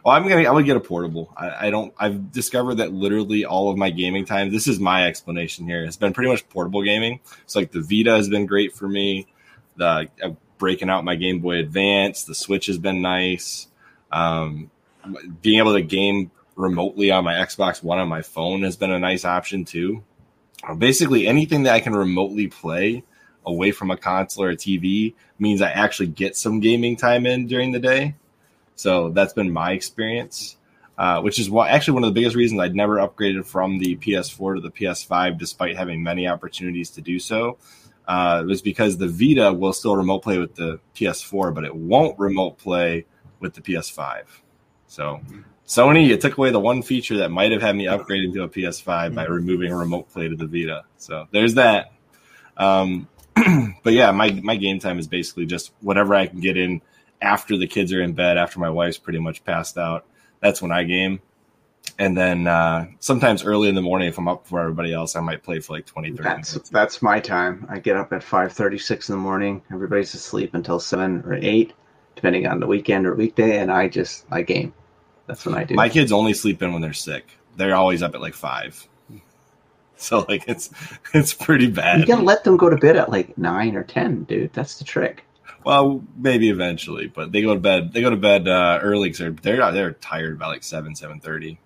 Well, 0.05 0.13
I'm 0.13 0.27
gonna. 0.27 0.43
I 0.43 0.51
would 0.51 0.65
get 0.65 0.77
a 0.77 0.79
portable. 0.79 1.33
I, 1.35 1.67
I 1.67 1.69
don't. 1.71 1.91
I've 1.97 2.31
discovered 2.31 2.75
that 2.75 2.93
literally 2.93 3.43
all 3.43 3.71
of 3.71 3.77
my 3.77 3.89
gaming 3.89 4.23
time. 4.23 4.51
This 4.51 4.67
is 4.67 4.79
my 4.79 5.07
explanation 5.07 5.65
here. 5.65 5.83
It's 5.83 5.97
been 5.97 6.13
pretty 6.13 6.29
much 6.29 6.47
portable 6.47 6.83
gaming. 6.83 7.21
So 7.47 7.57
like 7.57 7.71
the 7.71 7.81
Vita 7.81 8.11
has 8.11 8.29
been 8.29 8.45
great 8.45 8.75
for 8.75 8.87
me. 8.87 9.25
The 9.77 10.07
uh, 10.23 10.29
breaking 10.59 10.91
out 10.91 11.03
my 11.05 11.15
Game 11.15 11.39
Boy 11.39 11.57
Advance. 11.57 12.23
The 12.23 12.35
Switch 12.35 12.67
has 12.67 12.77
been 12.77 13.01
nice. 13.01 13.67
Um, 14.11 14.69
being 15.41 15.57
able 15.57 15.73
to 15.73 15.81
game 15.81 16.29
remotely 16.55 17.09
on 17.09 17.23
my 17.23 17.33
Xbox 17.33 17.81
One 17.81 17.97
on 17.97 18.07
my 18.07 18.21
phone 18.21 18.61
has 18.61 18.75
been 18.75 18.91
a 18.91 18.99
nice 18.99 19.25
option 19.25 19.65
too. 19.65 20.03
Uh, 20.63 20.75
Basically, 20.75 21.25
anything 21.25 21.63
that 21.63 21.73
I 21.73 21.79
can 21.79 21.95
remotely 21.95 22.47
play 22.47 23.03
away 23.43 23.71
from 23.71 23.89
a 23.89 23.97
console 23.97 24.43
or 24.43 24.49
a 24.51 24.55
TV 24.55 25.15
means 25.39 25.63
I 25.63 25.71
actually 25.71 26.09
get 26.09 26.37
some 26.37 26.59
gaming 26.59 26.95
time 26.95 27.25
in 27.25 27.47
during 27.47 27.71
the 27.71 27.79
day. 27.79 28.13
So 28.75 29.09
that's 29.09 29.33
been 29.33 29.51
my 29.51 29.71
experience, 29.71 30.57
uh, 30.97 31.21
which 31.21 31.39
is 31.39 31.49
why 31.49 31.69
actually 31.69 31.95
one 31.95 32.03
of 32.03 32.13
the 32.13 32.19
biggest 32.19 32.35
reasons 32.35 32.59
I'd 32.59 32.75
never 32.75 32.97
upgraded 32.97 33.45
from 33.45 33.79
the 33.79 33.95
PS4 33.97 34.55
to 34.55 34.61
the 34.61 34.71
PS5, 34.71 35.37
despite 35.37 35.77
having 35.77 36.03
many 36.03 36.27
opportunities 36.27 36.89
to 36.91 37.01
do 37.01 37.19
so. 37.19 37.57
Uh, 38.07 38.43
was 38.45 38.61
because 38.61 38.97
the 38.97 39.07
Vita 39.07 39.51
will 39.51 39.73
still 39.73 39.95
remote 39.95 40.19
play 40.19 40.37
with 40.37 40.53
the 40.53 40.79
PS4, 40.93 41.55
but 41.55 41.63
it 41.63 41.75
won't 41.75 42.19
remote 42.19 42.59
play 42.59 43.05
with 43.39 43.55
the 43.55 43.61
PS5. 43.61 44.25
So 44.85 45.21
Sony, 45.67 46.05
you 46.05 46.15
took 46.17 46.37
away 46.37 46.51
the 46.51 46.59
one 46.59 46.83
feature 46.83 47.17
that 47.17 47.31
might 47.31 47.51
have 47.51 47.61
had 47.61 47.75
me 47.75 47.87
upgrade 47.87 48.23
into 48.23 48.43
a 48.43 48.49
PS5 48.49 49.15
by 49.15 49.25
removing 49.25 49.73
remote 49.73 50.09
play 50.11 50.29
to 50.29 50.35
the 50.35 50.45
Vita. 50.45 50.83
So 50.97 51.27
there's 51.31 51.55
that. 51.55 51.91
Um, 52.57 53.07
but 53.83 53.93
yeah, 53.93 54.11
my 54.11 54.31
my 54.43 54.55
game 54.55 54.79
time 54.79 54.99
is 54.99 55.07
basically 55.07 55.47
just 55.47 55.71
whatever 55.81 56.13
I 56.13 56.27
can 56.27 56.39
get 56.39 56.57
in 56.57 56.81
after 57.25 57.57
the 57.57 57.67
kids 57.67 57.91
are 57.91 58.01
in 58.01 58.13
bed, 58.13 58.37
after 58.37 58.59
my 58.59 58.69
wife's 58.69 58.97
pretty 58.97 59.19
much 59.19 59.43
passed 59.43 59.77
out. 59.77 60.05
That's 60.41 60.61
when 60.61 60.71
I 60.71 60.83
game. 60.83 61.19
And 61.99 62.17
then 62.17 62.47
uh, 62.47 62.87
sometimes 62.99 63.43
early 63.43 63.69
in 63.69 63.75
the 63.75 63.81
morning, 63.81 64.07
if 64.07 64.17
I'm 64.17 64.27
up 64.27 64.43
before 64.43 64.61
everybody 64.61 64.93
else, 64.93 65.15
I 65.15 65.21
might 65.21 65.43
play 65.43 65.59
for 65.59 65.73
like 65.73 65.85
20, 65.85 66.11
30 66.11 66.23
That's 66.23 66.53
minutes. 66.53 66.69
that's 66.69 67.01
my 67.01 67.19
time. 67.19 67.65
I 67.69 67.79
get 67.79 67.95
up 67.95 68.11
at 68.11 68.23
five 68.23 68.51
thirty 68.53 68.77
six 68.77 69.07
in 69.09 69.15
the 69.15 69.21
morning. 69.21 69.61
Everybody's 69.71 70.13
asleep 70.13 70.53
until 70.55 70.79
seven 70.79 71.21
or 71.25 71.35
eight, 71.35 71.73
depending 72.15 72.47
on 72.47 72.59
the 72.59 72.67
weekend 72.67 73.05
or 73.05 73.13
weekday, 73.15 73.59
and 73.59 73.71
I 73.71 73.87
just 73.87 74.25
I 74.31 74.41
game. 74.41 74.73
That's 75.27 75.45
what 75.45 75.55
I 75.57 75.63
do. 75.63 75.75
My 75.75 75.89
kids 75.89 76.11
only 76.11 76.33
sleep 76.33 76.61
in 76.61 76.73
when 76.73 76.81
they're 76.81 76.93
sick. 76.93 77.25
They're 77.55 77.75
always 77.75 78.01
up 78.03 78.13
at 78.15 78.21
like 78.21 78.33
five. 78.33 78.87
So 79.97 80.25
like 80.27 80.43
it's 80.49 80.69
it's 81.13 81.33
pretty 81.33 81.67
bad. 81.71 82.01
you 82.01 82.05
gotta 82.05 82.23
let 82.23 82.43
them 82.43 82.57
go 82.57 82.69
to 82.69 82.75
bed 82.75 82.97
at 82.97 83.09
like 83.09 83.37
nine 83.37 83.75
or 83.75 83.83
ten, 83.83 84.23
dude. 84.25 84.51
That's 84.53 84.77
the 84.77 84.83
trick. 84.83 85.23
Well, 85.65 86.03
maybe 86.15 86.51
eventually, 86.51 87.07
but 87.07 87.31
they 87.31 87.41
go 87.41 87.55
to 87.55 87.59
bed. 87.59 87.91
They 87.91 88.01
go 88.01 88.11
to 88.11 88.15
bed 88.15 88.47
uh, 88.47 88.79
early 88.83 89.09
because 89.09 89.17
they're 89.41 89.57
they're 89.57 89.71
they're 89.71 89.91
tired 89.93 90.37
by 90.37 90.45
like 90.45 90.63
seven 90.63 90.95
seven 90.95 91.19
thirty. 91.19 91.59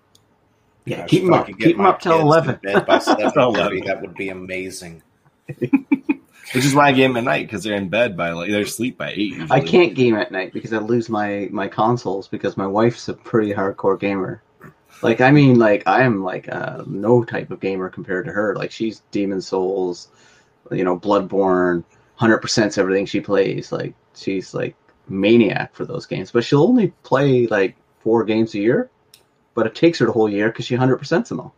Yeah, 0.86 1.00
Gosh, 1.02 1.10
keep 1.10 1.24
them 1.24 1.34
up. 1.34 1.46
Keep 1.46 1.76
them 1.76 1.84
up 1.84 2.00
till 2.00 2.18
eleven. 2.18 2.58
Bed 2.62 2.86
by 2.86 2.98
7:30, 2.98 3.34
11. 3.36 3.84
that 3.84 4.00
would 4.00 4.14
be 4.14 4.30
amazing. 4.30 5.02
Which 5.58 6.64
is 6.64 6.74
why 6.74 6.88
I 6.88 6.92
game 6.92 7.14
at 7.18 7.24
night 7.24 7.46
because 7.46 7.62
they're 7.62 7.76
in 7.76 7.90
bed 7.90 8.16
by 8.16 8.30
like 8.30 8.50
they're 8.50 8.62
asleep 8.62 8.96
by 8.96 9.10
eight. 9.10 9.34
Usually. 9.34 9.50
I 9.50 9.60
can't 9.60 9.94
game 9.94 10.16
at 10.16 10.32
night 10.32 10.54
because 10.54 10.72
I 10.72 10.78
lose 10.78 11.10
my 11.10 11.48
my 11.52 11.68
consoles 11.68 12.26
because 12.26 12.56
my 12.56 12.66
wife's 12.66 13.06
a 13.10 13.12
pretty 13.14 13.52
hardcore 13.52 14.00
gamer. 14.00 14.42
Like 15.02 15.20
I 15.20 15.30
mean, 15.30 15.58
like 15.58 15.86
I 15.86 16.04
am 16.04 16.24
like 16.24 16.48
uh, 16.50 16.84
no 16.86 17.22
type 17.22 17.50
of 17.50 17.60
gamer 17.60 17.90
compared 17.90 18.24
to 18.24 18.32
her. 18.32 18.56
Like 18.56 18.70
she's 18.70 19.02
Demon 19.10 19.42
Souls, 19.42 20.08
you 20.70 20.84
know, 20.84 20.98
Bloodborne, 20.98 21.84
hundred 22.20 22.38
percent 22.38 22.76
everything 22.76 23.06
she 23.06 23.20
plays. 23.20 23.72
Like 23.72 23.94
she's 24.14 24.52
like 24.52 24.76
maniac 25.08 25.74
for 25.74 25.86
those 25.86 26.04
games. 26.04 26.30
But 26.30 26.44
she'll 26.44 26.62
only 26.62 26.88
play 27.02 27.46
like 27.46 27.76
four 28.00 28.24
games 28.24 28.54
a 28.54 28.58
year. 28.58 28.90
But 29.54 29.66
it 29.66 29.74
takes 29.74 29.98
her 29.98 30.06
the 30.06 30.12
whole 30.12 30.28
year 30.28 30.48
because 30.48 30.66
she 30.66 30.76
hundred 30.76 30.98
percent 30.98 31.26
them 31.26 31.40
all. 31.40 31.54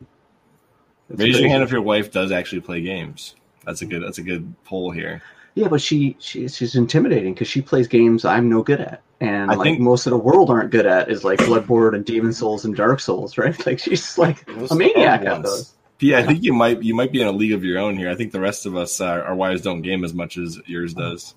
It's 1.10 1.20
Raise 1.20 1.40
your 1.40 1.48
hand 1.48 1.62
if 1.64 1.72
your 1.72 1.82
wife 1.82 2.12
does 2.12 2.30
actually 2.30 2.60
play 2.60 2.80
games. 2.80 3.34
That's 3.66 3.82
a 3.82 3.86
good. 3.86 4.02
That's 4.02 4.18
a 4.18 4.22
good 4.22 4.54
poll 4.64 4.92
here. 4.92 5.20
Yeah, 5.54 5.68
but 5.68 5.82
she, 5.82 6.16
she 6.18 6.48
she's 6.48 6.74
intimidating 6.76 7.34
because 7.34 7.48
she 7.48 7.60
plays 7.60 7.86
games 7.86 8.24
I'm 8.24 8.48
no 8.48 8.62
good 8.62 8.80
at, 8.80 9.02
and 9.20 9.50
I 9.50 9.54
like 9.54 9.64
think- 9.64 9.80
most 9.80 10.06
of 10.06 10.12
the 10.12 10.16
world 10.16 10.48
aren't 10.48 10.70
good 10.70 10.86
at 10.86 11.10
is 11.10 11.24
like 11.24 11.40
Bloodborne 11.40 11.94
and 11.94 12.04
Demon 12.06 12.32
Souls 12.32 12.64
and 12.64 12.74
Dark 12.74 13.00
Souls, 13.00 13.36
right? 13.36 13.54
Like 13.66 13.78
she's 13.78 14.16
like 14.16 14.46
Those 14.46 14.70
a 14.70 14.74
maniac 14.74 15.26
at 15.26 15.42
those. 15.42 15.74
P, 16.02 16.16
I 16.16 16.24
think 16.26 16.42
you 16.42 16.52
might 16.52 16.82
you 16.82 16.94
might 16.96 17.12
be 17.12 17.20
in 17.20 17.28
a 17.28 17.32
league 17.32 17.52
of 17.52 17.62
your 17.62 17.78
own 17.78 17.96
here. 17.96 18.10
I 18.10 18.16
think 18.16 18.32
the 18.32 18.40
rest 18.40 18.66
of 18.66 18.74
us, 18.76 19.00
uh, 19.00 19.04
our 19.06 19.36
wives 19.36 19.62
don't 19.62 19.82
game 19.82 20.02
as 20.02 20.12
much 20.12 20.36
as 20.36 20.58
yours 20.66 20.94
does. 20.94 21.36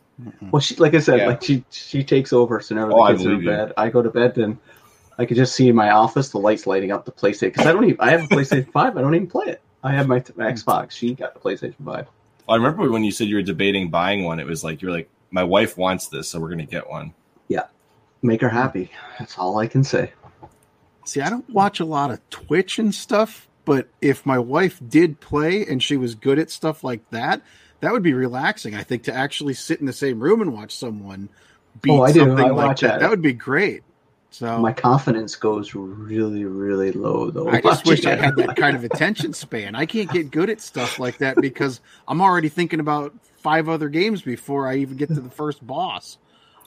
Well, 0.49 0.59
she 0.59 0.75
like 0.77 0.95
I 0.95 0.99
said, 0.99 1.19
Yeah. 1.19 1.27
like 1.27 1.43
she 1.43 1.63
she 1.69 2.03
takes 2.03 2.33
over. 2.33 2.59
So 2.61 2.73
now 2.73 2.89
Oh, 2.89 3.01
I 3.01 3.11
the 3.11 3.17
kids 3.17 3.27
are 3.27 3.29
in 3.33 3.35
believe 3.41 3.43
you. 3.51 3.57
bed. 3.65 3.73
I 3.77 3.89
go 3.89 4.01
to 4.01 4.09
bed, 4.09 4.37
and 4.39 4.57
I 5.19 5.25
could 5.27 5.37
just 5.37 5.53
see 5.55 5.69
in 5.69 5.75
my 5.75 5.91
office 5.91 6.29
the 6.29 6.39
lights 6.39 6.65
lighting 6.65 6.91
up 6.91 7.05
the 7.05 7.11
PlayStation 7.11 7.41
because 7.53 7.67
I 7.67 7.73
don't 7.73 7.83
even 7.83 7.99
I 7.99 8.09
have 8.09 8.23
a 8.23 8.27
PlayStation 8.27 8.71
Five. 8.71 8.97
I 8.97 9.01
don't 9.01 9.13
even 9.13 9.27
play 9.27 9.45
it. 9.45 9.61
I 9.83 9.91
have 9.91 10.07
my, 10.07 10.23
my 10.35 10.51
Xbox. 10.51 10.91
She 10.91 11.13
got 11.13 11.35
the 11.35 11.39
PlayStation 11.39 11.85
Five. 11.85 12.07
I 12.49 12.55
remember 12.55 12.89
when 12.89 13.03
you 13.03 13.11
said 13.11 13.27
you 13.27 13.35
were 13.35 13.43
debating 13.43 13.91
buying 13.91 14.23
one. 14.23 14.39
It 14.39 14.47
was 14.47 14.63
like 14.63 14.81
you 14.81 14.87
were 14.87 14.93
like, 14.95 15.09
my 15.29 15.43
wife 15.43 15.77
wants 15.77 16.07
this, 16.07 16.27
so 16.29 16.39
we're 16.39 16.49
gonna 16.49 16.65
get 16.65 16.89
one. 16.89 17.13
Yeah, 17.49 17.65
make 18.23 18.41
her 18.41 18.49
happy. 18.49 18.89
That's 19.19 19.37
all 19.37 19.59
I 19.59 19.67
can 19.67 19.83
say. 19.83 20.11
See, 21.05 21.21
I 21.21 21.29
don't 21.29 21.47
watch 21.51 21.79
a 21.81 21.85
lot 21.85 22.09
of 22.09 22.27
Twitch 22.31 22.79
and 22.79 22.93
stuff, 22.95 23.47
but 23.65 23.89
if 24.01 24.25
my 24.25 24.39
wife 24.39 24.79
did 24.87 25.19
play 25.19 25.65
and 25.65 25.81
she 25.81 25.97
was 25.97 26.15
good 26.15 26.39
at 26.39 26.51
stuff 26.51 26.83
like 26.83 27.09
that, 27.09 27.41
that 27.81 27.91
would 27.91 28.03
be 28.03 28.13
relaxing. 28.13 28.75
I 28.75 28.83
think 28.83 29.03
to 29.03 29.13
actually 29.13 29.53
sit 29.55 29.79
in 29.79 29.85
the 29.85 29.93
same 29.93 30.19
room 30.19 30.41
and 30.41 30.53
watch 30.53 30.75
someone 30.75 31.29
beat 31.81 31.91
Oh, 31.91 32.03
I 32.03 32.11
do. 32.11 32.19
something 32.21 32.45
I 32.45 32.49
like 32.49 32.77
that. 32.79 32.99
That 32.99 33.09
would 33.09 33.21
be 33.21 33.33
great. 33.33 33.83
So 34.31 34.59
My 34.59 34.73
confidence 34.73 35.35
goes 35.35 35.73
really, 35.75 36.43
really 36.43 36.91
low 36.91 37.31
though. 37.31 37.49
I 37.49 37.61
just 37.61 37.85
wish 37.85 38.05
I 38.05 38.15
had 38.15 38.35
that 38.35 38.57
kind 38.57 38.75
of 38.75 38.83
attention 38.83 39.33
span. 39.33 39.75
I 39.75 39.85
can't 39.85 40.11
get 40.11 40.29
good 40.29 40.49
at 40.49 40.59
stuff 40.59 40.99
like 40.99 41.19
that 41.19 41.37
because 41.37 41.79
I'm 42.07 42.21
already 42.21 42.49
thinking 42.49 42.81
about 42.81 43.13
five 43.37 43.69
other 43.69 43.87
games 43.87 44.21
before 44.21 44.67
I 44.67 44.77
even 44.77 44.97
get 44.97 45.07
to 45.09 45.21
the 45.21 45.29
first 45.29 45.65
boss. 45.65 46.17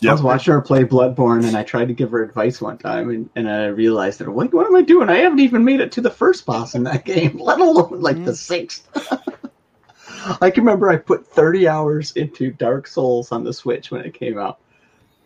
I 0.06 0.12
was 0.12 0.22
watching 0.22 0.54
her 0.54 0.60
play 0.60 0.84
Bloodborne, 0.84 1.44
and 1.44 1.56
I 1.56 1.64
tried 1.64 1.88
to 1.88 1.94
give 1.94 2.12
her 2.12 2.22
advice 2.22 2.60
one 2.60 2.78
time, 2.78 3.10
and, 3.10 3.30
and 3.34 3.50
I 3.50 3.66
realized 3.66 4.20
that 4.20 4.28
like, 4.28 4.52
what 4.52 4.66
am 4.66 4.76
I 4.76 4.82
doing? 4.82 5.08
I 5.08 5.18
haven't 5.18 5.40
even 5.40 5.64
made 5.64 5.80
it 5.80 5.90
to 5.92 6.00
the 6.00 6.10
first 6.10 6.46
boss 6.46 6.74
in 6.74 6.84
that 6.84 7.04
game, 7.04 7.38
let 7.38 7.60
alone 7.60 8.00
like 8.00 8.24
the 8.24 8.32
mm. 8.32 8.36
sixth. 8.36 8.88
I 10.40 10.50
can 10.50 10.64
remember 10.64 10.88
I 10.88 10.96
put 10.96 11.26
30 11.26 11.66
hours 11.68 12.12
into 12.12 12.52
Dark 12.52 12.86
Souls 12.86 13.32
on 13.32 13.44
the 13.44 13.52
Switch 13.52 13.90
when 13.90 14.04
it 14.04 14.14
came 14.14 14.38
out. 14.38 14.58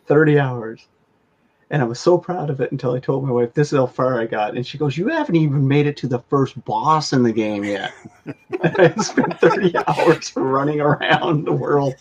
30 0.06 0.38
hours. 0.38 0.86
And 1.70 1.80
I 1.80 1.86
was 1.86 1.98
so 1.98 2.18
proud 2.18 2.50
of 2.50 2.60
it 2.60 2.70
until 2.70 2.92
I 2.92 3.00
told 3.00 3.24
my 3.24 3.32
wife, 3.32 3.54
this 3.54 3.72
is 3.72 3.78
how 3.78 3.86
far 3.86 4.20
I 4.20 4.26
got. 4.26 4.54
And 4.54 4.66
she 4.66 4.76
goes, 4.76 4.96
You 4.96 5.08
haven't 5.08 5.36
even 5.36 5.66
made 5.66 5.86
it 5.86 5.96
to 5.98 6.06
the 6.06 6.18
first 6.18 6.62
boss 6.64 7.14
in 7.14 7.22
the 7.22 7.32
game 7.32 7.64
yet. 7.64 7.92
I 8.62 8.94
spent 9.00 9.40
30 9.40 9.74
hours 9.86 10.32
running 10.36 10.82
around 10.82 11.46
the 11.46 11.52
world 11.52 11.94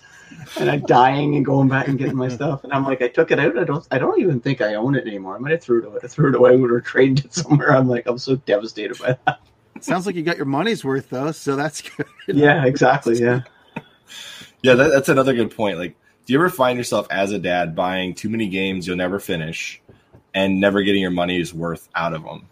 and 0.60 0.70
I'm 0.70 0.82
dying 0.82 1.36
and 1.36 1.46
going 1.46 1.68
back 1.68 1.88
and 1.88 1.98
getting 1.98 2.16
my 2.16 2.28
stuff. 2.28 2.64
And 2.64 2.74
I'm 2.74 2.86
like, 2.86 3.02
I 3.02 3.08
took 3.08 3.32
it 3.32 3.40
out. 3.40 3.58
I 3.58 3.64
don't 3.64 3.88
I 3.92 3.98
don't 3.98 4.20
even 4.20 4.40
think 4.40 4.62
I 4.62 4.76
own 4.76 4.96
it 4.96 5.08
anymore. 5.08 5.36
I 5.36 5.40
might 5.40 5.52
have 5.52 5.62
threw 5.62 5.80
it 5.80 5.86
away, 5.86 6.00
threw 6.08 6.30
it 6.30 6.36
away 6.36 6.60
or 6.60 6.82
traded 6.82 7.26
it 7.26 7.34
somewhere. 7.34 7.76
I'm 7.76 7.88
like, 7.88 8.08
I'm 8.08 8.18
so 8.18 8.36
devastated 8.36 8.98
by 9.00 9.18
that. 9.26 9.40
Sounds 9.80 10.06
like 10.06 10.16
you 10.16 10.24
got 10.24 10.38
your 10.38 10.46
money's 10.46 10.84
worth 10.84 11.10
though, 11.10 11.32
so 11.32 11.56
that's 11.56 11.82
good. 11.82 12.06
Yeah, 12.28 12.66
exactly. 12.66 13.20
Yeah. 13.20 13.42
Yeah, 14.62 14.76
that, 14.76 14.92
that's 14.92 15.10
another 15.10 15.34
good 15.34 15.56
point. 15.56 15.80
Like, 15.80 15.96
do 16.26 16.34
you 16.34 16.40
ever 16.40 16.50
find 16.50 16.78
yourself 16.78 17.08
as 17.10 17.32
a 17.32 17.40
dad 17.40 17.76
buying 17.76 18.14
too 18.14 18.30
many 18.30 18.48
games 18.48 18.86
you'll 18.86 18.98
never 18.98 19.20
finish 19.20 19.82
and 20.34 20.60
never 20.60 20.84
getting 20.84 21.02
your 21.02 21.12
money's 21.12 21.54
worth 21.54 21.90
out 21.96 22.14
of 22.14 22.24
them? 22.24 22.48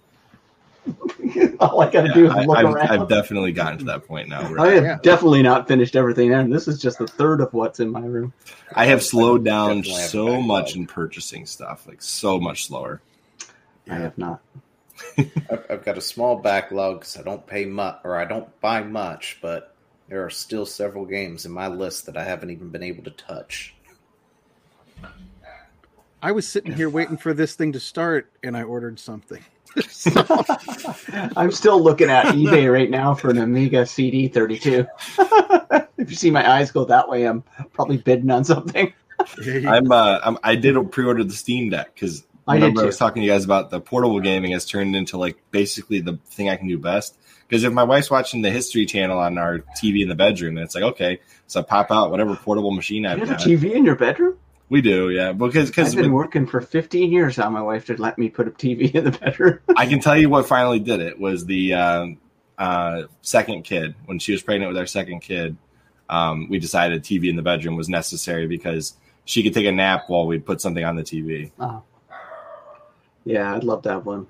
All 1.62 1.82
I 1.82 1.92
got 1.92 2.04
to 2.04 2.14
do 2.14 2.26
is 2.26 2.32
I, 2.32 2.46
look 2.46 2.58
I've, 2.58 2.66
around. 2.66 2.90
I've 2.90 3.10
definitely 3.10 3.52
gotten 3.52 3.80
to 3.80 3.86
that 3.86 4.08
point 4.08 4.30
now. 4.30 4.50
Where 4.50 4.62
I 4.62 4.76
have 4.76 4.84
Yeah. 4.84 4.98
definitely 5.04 5.44
not 5.44 5.68
finished 5.68 5.98
everything, 5.98 6.34
and 6.34 6.54
this 6.54 6.70
is 6.70 6.82
just 6.82 7.02
a 7.02 7.08
third 7.08 7.42
of 7.42 7.54
what's 7.54 7.82
in 7.82 7.92
my 7.92 8.00
room. 8.00 8.32
I 8.74 8.86
have 8.86 9.04
slowed 9.04 9.44
down 9.44 9.82
Definitely 9.82 10.02
have 10.02 10.06
a 10.06 10.10
so 10.10 10.42
much 10.42 10.76
in 10.78 10.88
purchasing 10.88 11.46
stuff, 11.46 11.86
like 11.86 12.02
so 12.02 12.40
much 12.40 12.68
slower. 12.68 13.02
I 13.90 13.96
have 13.96 14.18
not. 14.18 14.40
I've, 15.18 15.66
I've 15.70 15.86
got 15.86 15.98
a 15.98 16.02
small 16.02 16.38
backlog 16.38 17.02
because 17.02 17.18
I 17.18 17.24
don't 17.24 17.46
pay 17.46 17.66
much 17.66 18.00
or 18.06 18.16
I 18.16 18.24
don't 18.24 18.58
buy 18.62 18.82
much, 18.82 19.40
but 19.42 19.76
there 20.08 20.24
are 20.24 20.30
still 20.30 20.66
several 20.66 21.06
games 21.06 21.46
in 21.46 21.52
my 21.52 21.68
list 21.68 22.06
that 22.06 22.16
I 22.16 22.24
haven't 22.24 22.52
even 22.52 22.70
been 22.70 22.84
able 22.84 23.04
to 23.04 23.12
touch. 23.12 23.76
I 26.22 26.32
was 26.32 26.48
sitting 26.48 26.74
here 26.74 26.90
waiting 26.90 27.18
for 27.18 27.34
this 27.34 27.56
thing 27.56 27.74
to 27.74 27.80
start 27.80 28.32
and 28.44 28.56
I 28.56 28.64
ordered 28.64 29.00
something. 29.00 29.44
I'm 31.38 31.52
still 31.52 31.82
looking 31.82 32.10
at 32.10 32.28
eBay 32.28 32.72
right 32.72 32.90
now 32.90 33.14
for 33.14 33.30
an 33.30 33.38
Amiga 33.38 33.84
CD32. 33.84 34.88
if 35.98 36.10
you 36.10 36.16
see 36.16 36.32
my 36.32 36.50
eyes 36.50 36.72
go 36.72 36.86
that 36.86 37.08
way, 37.08 37.26
I'm 37.26 37.44
probably 37.74 37.98
bidding 37.98 38.32
on 38.32 38.44
something. 38.44 38.94
I'm, 39.68 39.92
uh, 39.92 40.20
I'm 40.24 40.38
I 40.44 40.56
did 40.56 40.92
pre-order 40.92 41.24
the 41.24 41.34
Steam 41.34 41.70
Deck 41.70 41.94
because 41.94 42.26
I 42.48 42.56
remember 42.56 42.82
I 42.82 42.86
was 42.86 42.98
talking 42.98 43.22
to 43.22 43.26
you 43.26 43.32
guys 43.32 43.46
about 43.46 43.70
the 43.70 43.80
portable 43.80 44.20
gaming 44.22 44.52
has 44.52 44.66
turned 44.66 44.96
into 44.96 45.18
like 45.18 45.38
basically 45.52 46.00
the 46.00 46.18
thing 46.28 46.50
I 46.50 46.56
can 46.56 46.68
do 46.68 46.78
best. 46.78 47.18
Because 47.48 47.64
if 47.64 47.74
my 47.74 47.84
wife's 47.84 48.12
watching 48.12 48.42
the 48.42 48.52
History 48.52 48.86
Channel 48.86 49.18
on 49.18 49.38
our 49.38 49.60
TV 49.82 50.02
in 50.02 50.10
the 50.10 50.16
bedroom, 50.16 50.56
then 50.56 50.64
it's 50.64 50.76
like 50.76 50.84
okay, 50.84 51.20
so 51.48 51.60
I 51.60 51.64
pop 51.64 51.92
out 51.92 52.12
whatever 52.12 52.36
portable 52.36 52.72
machine 52.72 53.06
I've 53.06 53.20
have 53.20 53.30
a 53.30 53.32
got. 53.34 53.42
TV 53.42 53.74
in 53.74 53.86
your 53.86 53.96
bedroom? 53.96 54.38
We 54.70 54.82
do, 54.82 55.10
yeah, 55.10 55.32
because 55.32 55.70
I've 55.70 55.76
because 55.76 55.96
been 55.96 56.14
working 56.14 56.46
for 56.46 56.62
15 56.62 57.12
years 57.12 57.40
now. 57.40 57.50
My 57.50 57.62
wife 57.62 57.88
did 57.88 58.00
let 58.00 58.20
me 58.20 58.30
put 58.30 58.48
a 58.48 58.52
TV 58.52 58.94
in 58.94 59.04
the 59.04 59.12
bedroom. 59.12 59.60
I 59.76 59.88
can 59.88 60.00
tell 60.00 60.16
you 60.16 60.30
what 60.30 60.48
finally 60.48 60.80
did 60.80 61.00
it 61.00 61.20
was 61.20 61.46
the 61.46 61.74
um, 61.74 62.18
uh, 62.58 63.04
second 63.22 63.64
kid. 63.64 63.96
When 64.06 64.20
she 64.20 64.32
was 64.32 64.44
pregnant 64.44 64.70
with 64.70 64.78
our 64.78 64.86
second 64.86 65.22
kid, 65.22 65.58
um, 66.08 66.48
we 66.50 66.60
decided 66.60 67.04
TV 67.04 67.30
in 67.30 67.36
the 67.36 67.42
bedroom 67.42 67.76
was 67.78 67.90
necessary 67.90 68.46
because 68.46 68.96
she 69.26 69.42
could 69.42 69.56
take 69.56 69.66
a 69.66 69.72
nap 69.72 70.04
while 70.08 70.28
we 70.28 70.38
put 70.38 70.62
something 70.62 70.84
on 70.84 70.96
the 70.96 71.04
TV. 71.04 71.52
Oh. 71.60 71.82
Yeah, 73.26 73.56
I'd 73.56 73.64
love 73.64 73.82
to 73.84 73.90
have 73.90 74.06
one. 74.06 74.28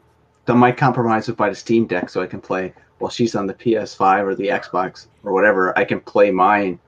I 0.47 0.53
might 0.53 0.77
compromise 0.77 1.27
with 1.27 1.37
buy 1.37 1.49
the 1.49 1.55
Steam 1.55 1.85
Deck 1.85 2.09
so 2.09 2.21
I 2.21 2.27
can 2.27 2.41
play 2.41 2.73
while 2.97 3.11
she's 3.11 3.35
on 3.35 3.45
the 3.45 3.53
PS5 3.53 4.23
or 4.23 4.35
the 4.35 4.47
Xbox 4.47 5.07
or 5.23 5.31
whatever. 5.31 5.77
I 5.77 5.85
can 5.85 5.99
play 5.99 6.31
mine. 6.31 6.79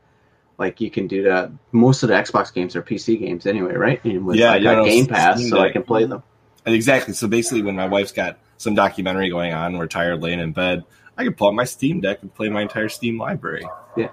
Like 0.62 0.80
you 0.80 0.92
can 0.92 1.08
do 1.08 1.24
that. 1.24 1.50
Most 1.72 2.04
of 2.04 2.10
the 2.10 2.14
Xbox 2.14 2.54
games 2.54 2.76
are 2.76 2.84
PC 2.84 3.20
games 3.20 3.48
anyway, 3.48 3.74
right? 3.74 4.00
And 4.06 4.28
with, 4.28 4.38
Yeah, 4.38 4.52
I 4.52 4.60
got 4.60 4.86
Game 4.86 5.08
Pass, 5.08 5.50
so 5.50 5.60
I 5.60 5.72
can 5.72 5.82
play 5.82 6.04
mm-hmm. 6.04 6.12
them. 6.12 6.24
Exactly. 6.68 7.16
So 7.16 7.28
basically, 7.28 7.64
when 7.64 7.76
my 7.76 7.88
wife's 7.88 8.12
got 8.12 8.38
some 8.58 8.76
documentary 8.76 9.32
going 9.32 9.54
on, 9.56 9.76
we're 9.76 9.88
tired 9.88 10.22
laying 10.22 10.40
in 10.40 10.52
bed. 10.52 10.84
I 11.18 11.24
can 11.24 11.34
pull 11.34 11.48
up 11.48 11.56
my 11.56 11.64
Steam 11.64 12.00
Deck 12.00 12.22
and 12.22 12.32
play 12.32 12.48
my 12.50 12.62
entire 12.62 12.90
Steam 12.90 13.18
library. 13.18 13.68
Yeah. 13.98 14.10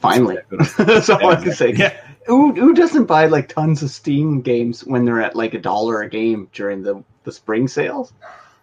Finally, 0.00 0.36
that's 0.78 1.08
all 1.08 1.30
I 1.30 1.42
can 1.42 1.54
say. 1.54 1.72
Yeah. 1.72 1.98
Who, 2.26 2.52
who 2.52 2.74
doesn't 2.74 3.06
buy 3.06 3.24
like 3.24 3.48
tons 3.48 3.82
of 3.82 3.88
Steam 3.88 4.42
games 4.42 4.84
when 4.84 5.06
they're 5.06 5.22
at 5.22 5.34
like 5.34 5.54
a 5.54 5.58
dollar 5.58 6.02
a 6.02 6.10
game 6.10 6.50
during 6.52 6.82
the, 6.82 7.02
the 7.22 7.32
spring 7.32 7.68
sales? 7.68 8.12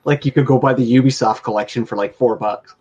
Like 0.03 0.23
you 0.23 0.31
could 0.31 0.45
go 0.45 0.59
buy 0.59 0.75
the 0.75 0.87
Ubisoft 0.93 1.41
collection 1.41 1.83
for 1.83 1.95
like 1.95 2.13
four 2.13 2.35
bucks. 2.35 2.75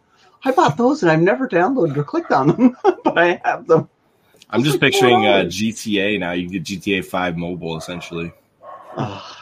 I 0.44 0.50
bought 0.50 0.76
those 0.76 1.02
and 1.02 1.10
I've 1.10 1.22
never 1.22 1.48
downloaded 1.48 1.96
or 1.96 2.04
clicked 2.04 2.32
on 2.32 2.48
them, 2.48 2.76
but 2.82 3.16
I 3.16 3.40
have 3.46 3.66
them. 3.66 3.88
I'm 4.52 4.62
just 4.62 4.80
like 4.80 4.92
picturing 4.92 5.26
uh, 5.26 5.44
GTA 5.44 6.18
now. 6.18 6.32
You 6.32 6.48
get 6.48 6.64
GTA 6.64 7.04
5 7.04 7.36
mobile 7.36 7.76
essentially. 7.76 8.32
Ugh, 8.96 9.36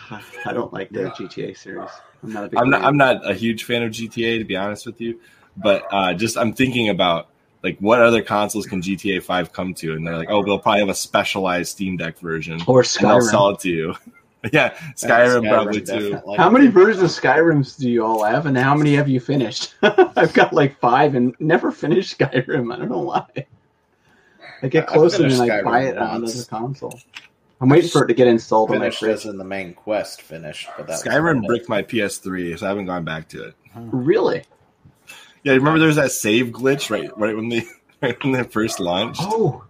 I 0.44 0.52
don't 0.52 0.72
like 0.72 0.90
the 0.90 1.10
GTA 1.10 1.56
series. 1.56 1.90
I'm 2.22 2.32
not 2.32 2.44
a 2.44 2.48
big 2.48 2.58
I'm 2.58 2.70
not. 2.70 2.84
I'm 2.84 2.96
not 2.96 3.28
a 3.28 3.34
huge 3.34 3.64
fan 3.64 3.82
of 3.82 3.92
GTA 3.92 4.38
to 4.38 4.44
be 4.44 4.56
honest 4.56 4.86
with 4.86 5.00
you, 5.00 5.20
but 5.56 5.84
uh, 5.90 6.14
just 6.14 6.36
I'm 6.36 6.52
thinking 6.52 6.88
about 6.88 7.28
like 7.62 7.78
what 7.78 8.00
other 8.00 8.22
consoles 8.22 8.66
can 8.66 8.82
GTA 8.82 9.22
5 9.22 9.52
come 9.52 9.74
to, 9.74 9.94
and 9.94 10.06
they're 10.06 10.16
like, 10.16 10.30
oh, 10.30 10.44
they'll 10.44 10.58
probably 10.58 10.80
have 10.80 10.88
a 10.88 10.94
specialized 10.94 11.72
Steam 11.72 11.96
Deck 11.96 12.18
version, 12.18 12.60
or 12.66 12.80
and 12.80 13.08
they'll 13.08 13.20
sell 13.20 13.50
it 13.50 13.60
to 13.60 13.70
you. 13.70 13.94
yeah, 14.52 14.74
Skyrim, 14.94 15.48
probably 15.48 15.80
too. 15.80 16.20
How 16.36 16.48
many 16.48 16.68
versions 16.68 17.02
of 17.02 17.22
Skyrims 17.22 17.76
do 17.76 17.90
you 17.90 18.04
all 18.04 18.22
have, 18.22 18.46
and 18.46 18.56
how 18.56 18.74
many 18.74 18.94
have 18.94 19.08
you 19.08 19.20
finished? 19.20 19.74
I've 19.82 20.32
got 20.32 20.52
like 20.52 20.78
five 20.78 21.14
and 21.14 21.34
never 21.40 21.72
finished 21.72 22.18
Skyrim. 22.18 22.72
I 22.72 22.78
don't 22.78 22.90
know 22.90 22.98
why. 22.98 23.26
I 24.62 24.68
get 24.68 24.86
closer 24.86 25.24
and 25.24 25.32
finished 25.32 25.50
I 25.52 25.62
buy 25.62 25.82
it 25.84 25.98
on 25.98 26.22
once. 26.22 26.34
another 26.34 26.48
console. 26.48 27.00
I'm 27.60 27.68
waiting 27.68 27.90
for 27.90 28.04
it 28.04 28.08
to 28.08 28.14
get 28.14 28.28
installed 28.28 28.70
on 28.70 28.78
my 28.78 28.84
Finished 28.84 28.98
fridge. 29.00 29.12
as 29.16 29.24
in 29.26 29.36
the 29.36 29.44
main 29.44 29.74
quest 29.74 30.22
finished, 30.22 30.68
but 30.76 30.86
that 30.86 30.92
was 30.92 31.02
Skyrim 31.02 31.30
about 31.38 31.44
it. 31.44 31.46
bricked 31.48 31.68
my 31.68 31.82
PS3, 31.82 32.58
so 32.58 32.66
I 32.66 32.68
haven't 32.68 32.86
gone 32.86 33.04
back 33.04 33.28
to 33.30 33.42
it. 33.44 33.54
Really? 33.74 34.44
Yeah, 35.42 35.54
remember 35.54 35.78
there 35.78 35.88
was 35.88 35.96
that 35.96 36.12
save 36.12 36.48
glitch 36.48 36.90
right 36.90 37.10
right 37.18 37.34
when 37.34 37.48
they 37.48 37.64
right 38.02 38.22
when 38.22 38.32
they 38.32 38.42
first 38.44 38.78
launched. 38.80 39.20
Oh, 39.24 39.64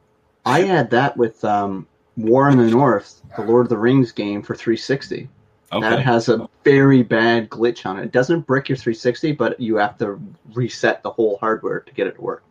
I 0.45 0.61
had 0.63 0.91
that 0.91 1.17
with 1.17 1.45
um, 1.45 1.87
War 2.17 2.49
in 2.51 2.59
the 2.59 2.71
North, 2.71 3.23
the 3.37 3.43
Lord 3.43 3.67
of 3.67 3.71
the 3.71 3.79
Rings 3.79 4.13
game 4.13 4.43
for 4.43 4.55
360. 4.55 5.29
That 5.71 6.01
has 6.01 6.31
a 6.31 6.49
very 6.65 7.03
bad 7.03 7.51
glitch 7.51 7.85
on 7.85 7.99
it. 7.99 8.05
It 8.05 8.13
doesn't 8.13 8.47
brick 8.47 8.71
your 8.71 8.77
360, 8.77 9.33
but 9.33 9.61
you 9.61 9.77
have 9.77 9.99
to 9.99 10.19
reset 10.55 11.03
the 11.03 11.11
whole 11.11 11.37
hardware 11.39 11.81
to 11.81 11.93
get 11.93 12.07
it 12.07 12.15
to 12.15 12.23
work. 12.23 12.43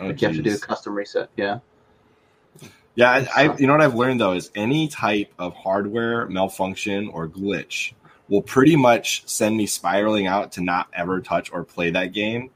Oh, 0.00 0.06
Like 0.06 0.20
you 0.20 0.28
have 0.28 0.36
to 0.36 0.42
do 0.42 0.54
a 0.54 0.58
custom 0.58 0.94
reset. 0.94 1.28
Yeah. 1.36 1.60
Yeah, 2.94 3.10
I, 3.10 3.44
I 3.44 3.56
you 3.56 3.66
know 3.66 3.74
what 3.74 3.82
I've 3.82 3.94
learned 3.94 4.20
though 4.20 4.32
is 4.32 4.50
any 4.54 4.88
type 4.88 5.32
of 5.38 5.54
hardware 5.54 6.26
malfunction 6.26 7.08
or 7.08 7.28
glitch 7.28 7.92
will 8.28 8.42
pretty 8.42 8.76
much 8.76 9.26
send 9.28 9.56
me 9.56 9.66
spiraling 9.66 10.26
out 10.26 10.52
to 10.52 10.62
not 10.62 10.88
ever 10.92 11.20
touch 11.20 11.52
or 11.52 11.64
play 11.64 11.90
that 11.90 12.12
game 12.12 12.50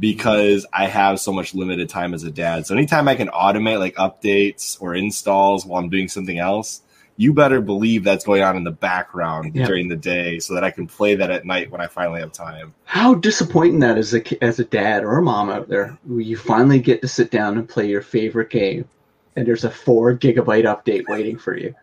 because 0.00 0.66
I 0.72 0.86
have 0.86 1.20
so 1.20 1.32
much 1.32 1.54
limited 1.54 1.88
time 1.88 2.14
as 2.14 2.24
a 2.24 2.30
dad. 2.30 2.66
So 2.66 2.74
anytime 2.74 3.08
I 3.08 3.14
can 3.14 3.28
automate 3.28 3.78
like 3.78 3.96
updates 3.96 4.80
or 4.80 4.94
installs 4.94 5.66
while 5.66 5.82
I'm 5.82 5.90
doing 5.90 6.08
something 6.08 6.38
else, 6.38 6.82
you 7.20 7.34
better 7.34 7.60
believe 7.60 8.04
that's 8.04 8.24
going 8.24 8.42
on 8.42 8.56
in 8.56 8.62
the 8.64 8.70
background 8.70 9.52
Yeah. 9.54 9.66
during 9.66 9.88
the 9.88 9.96
day 9.96 10.38
so 10.38 10.54
that 10.54 10.62
I 10.64 10.70
can 10.70 10.86
play 10.86 11.16
that 11.16 11.30
at 11.30 11.44
night 11.44 11.70
when 11.70 11.80
I 11.80 11.86
finally 11.88 12.20
have 12.20 12.30
time. 12.32 12.72
How 12.84 13.14
disappointing 13.14 13.80
that 13.80 13.98
is 13.98 14.14
as 14.14 14.22
a, 14.32 14.44
as 14.44 14.58
a 14.60 14.64
dad 14.64 15.02
or 15.04 15.18
a 15.18 15.22
mom 15.22 15.50
out 15.50 15.68
there. 15.68 15.98
You 16.08 16.36
finally 16.36 16.78
get 16.78 17.02
to 17.02 17.08
sit 17.08 17.30
down 17.32 17.58
and 17.58 17.68
play 17.68 17.88
your 17.88 18.02
favorite 18.02 18.50
game, 18.50 18.88
and 19.36 19.46
there's 19.46 19.64
a 19.64 19.70
four 19.70 20.16
gigabyte 20.16 20.64
update 20.64 21.04
waiting 21.08 21.36
for 21.38 21.56
you. 21.56 21.74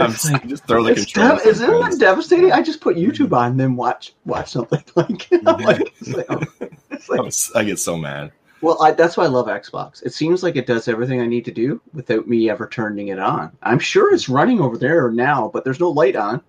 I'm 0.00 0.10
just, 0.10 0.32
like- 0.32 0.48
just 0.48 0.66
throw 0.66 0.82
the 0.82 0.90
It's 0.90 1.04
controller. 1.04 1.36
dev- 1.38 1.46
isn't 1.46 1.66
that 1.70 1.96
devastating? 2.00 2.50
I 2.50 2.60
just 2.62 2.80
put 2.80 2.96
YouTube 2.96 3.32
on 3.32 3.52
and 3.52 3.60
then 3.60 3.76
watch 3.76 4.12
watch 4.24 4.50
something 4.50 4.82
like, 4.96 5.28
like, 5.30 5.94
it's 6.00 6.12
like, 6.12 6.26
oh, 6.30 6.42
it's 6.90 7.08
like 7.54 7.60
I 7.62 7.64
get 7.64 7.78
so 7.78 7.96
mad. 7.96 8.32
Well, 8.64 8.82
I, 8.82 8.90
that's 8.92 9.16
why 9.16 9.24
I 9.24 9.28
love 9.28 9.46
Xbox. 9.46 10.02
It 10.04 10.12
seems 10.14 10.42
like 10.42 10.56
it 10.56 10.66
does 10.66 10.88
everything 10.88 11.20
I 11.20 11.26
need 11.26 11.44
to 11.44 11.50
do 11.52 11.80
without 11.92 12.26
me 12.26 12.48
ever 12.50 12.66
turning 12.66 13.08
it 13.08 13.18
on. 13.18 13.52
I'm 13.62 13.78
sure 13.78 14.12
it's 14.14 14.28
running 14.28 14.60
over 14.60 14.76
there 14.78 15.10
now, 15.10 15.50
but 15.52 15.64
there's 15.64 15.80
no 15.80 15.90
light 15.90 16.16
on. 16.16 16.42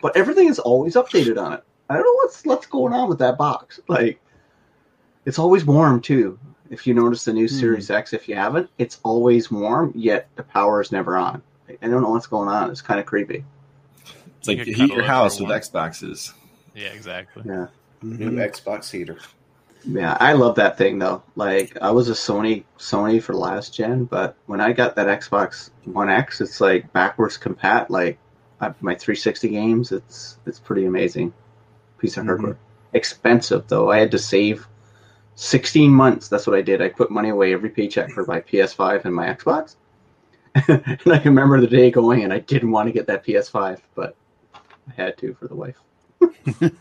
But 0.00 0.16
everything 0.16 0.48
is 0.48 0.58
always 0.58 0.94
updated 0.96 1.42
on 1.42 1.54
it. 1.54 1.64
I 1.88 1.94
don't 1.94 2.04
know 2.04 2.14
what's 2.14 2.44
what's 2.44 2.66
going 2.66 2.92
on 2.92 3.08
with 3.08 3.18
that 3.20 3.38
box. 3.38 3.80
Like, 3.88 4.20
it's 5.24 5.38
always 5.38 5.64
warm 5.64 6.00
too. 6.00 6.38
If 6.70 6.86
you 6.86 6.94
notice 6.94 7.24
the 7.24 7.32
new 7.32 7.48
Hmm. 7.48 7.54
Series 7.54 7.90
X, 7.90 8.12
if 8.12 8.28
you 8.28 8.34
haven't, 8.34 8.68
it's 8.78 9.00
always 9.02 9.50
warm. 9.50 9.92
Yet 9.94 10.28
the 10.36 10.42
power 10.42 10.80
is 10.80 10.92
never 10.92 11.16
on. 11.16 11.42
I 11.68 11.88
don't 11.88 12.02
know 12.02 12.10
what's 12.10 12.26
going 12.26 12.48
on. 12.48 12.70
It's 12.70 12.82
kind 12.82 13.00
of 13.00 13.06
creepy. 13.06 13.44
It's 14.38 14.48
like 14.48 14.66
You 14.66 14.74
heat 14.74 14.92
your 14.92 15.02
house 15.02 15.40
with. 15.40 15.48
Xboxes. 15.50 16.32
Yeah, 16.74 16.88
exactly. 16.88 17.42
Yeah. 17.46 17.66
New 18.02 18.32
Mhm. 18.32 18.50
Xbox 18.50 18.90
heater. 18.90 19.18
Yeah, 19.86 20.16
I 20.18 20.32
love 20.32 20.54
that 20.56 20.78
thing 20.78 20.98
though. 20.98 21.22
Like 21.36 21.76
I 21.82 21.90
was 21.90 22.08
a 22.08 22.12
Sony 22.12 22.64
Sony 22.78 23.22
for 23.22 23.34
last 23.34 23.74
gen, 23.74 24.04
but 24.04 24.36
when 24.46 24.60
I 24.60 24.72
got 24.72 24.96
that 24.96 25.06
Xbox 25.20 25.70
One 25.84 26.08
X, 26.08 26.40
it's 26.40 26.60
like 26.60 26.90
backwards 26.92 27.36
compat. 27.38 27.90
Like 27.90 28.18
I, 28.60 28.68
my 28.80 28.94
360 28.94 29.48
games, 29.48 29.92
it's 29.92 30.38
it's 30.46 30.58
pretty 30.58 30.86
amazing 30.86 31.32
piece 31.98 32.16
of 32.16 32.24
Mhm. 32.24 32.28
hardware. 32.28 32.56
Expensive 32.94 33.66
though. 33.68 33.90
I 33.90 33.98
had 33.98 34.10
to 34.12 34.18
save 34.18 34.66
16 35.34 35.90
months. 35.90 36.28
That's 36.28 36.46
what 36.46 36.56
I 36.56 36.62
did. 36.62 36.80
I 36.80 36.88
put 36.88 37.10
money 37.10 37.28
away 37.28 37.52
every 37.52 37.70
paycheck 37.70 38.10
for 38.10 38.24
my 38.24 38.40
PS5 38.40 39.04
and 39.04 39.14
my 39.14 39.26
Xbox. 39.26 39.76
and 40.68 41.12
I 41.12 41.18
can 41.18 41.34
remember 41.34 41.60
the 41.60 41.66
day 41.66 41.90
going, 41.90 42.22
and 42.22 42.32
I 42.32 42.38
didn't 42.38 42.70
want 42.70 42.86
to 42.88 42.92
get 42.92 43.08
that 43.08 43.24
PS5, 43.24 43.80
but 43.96 44.14
I 44.54 44.92
had 44.96 45.18
to 45.18 45.34
for 45.34 45.48
the 45.48 45.56
wife. 45.56 45.76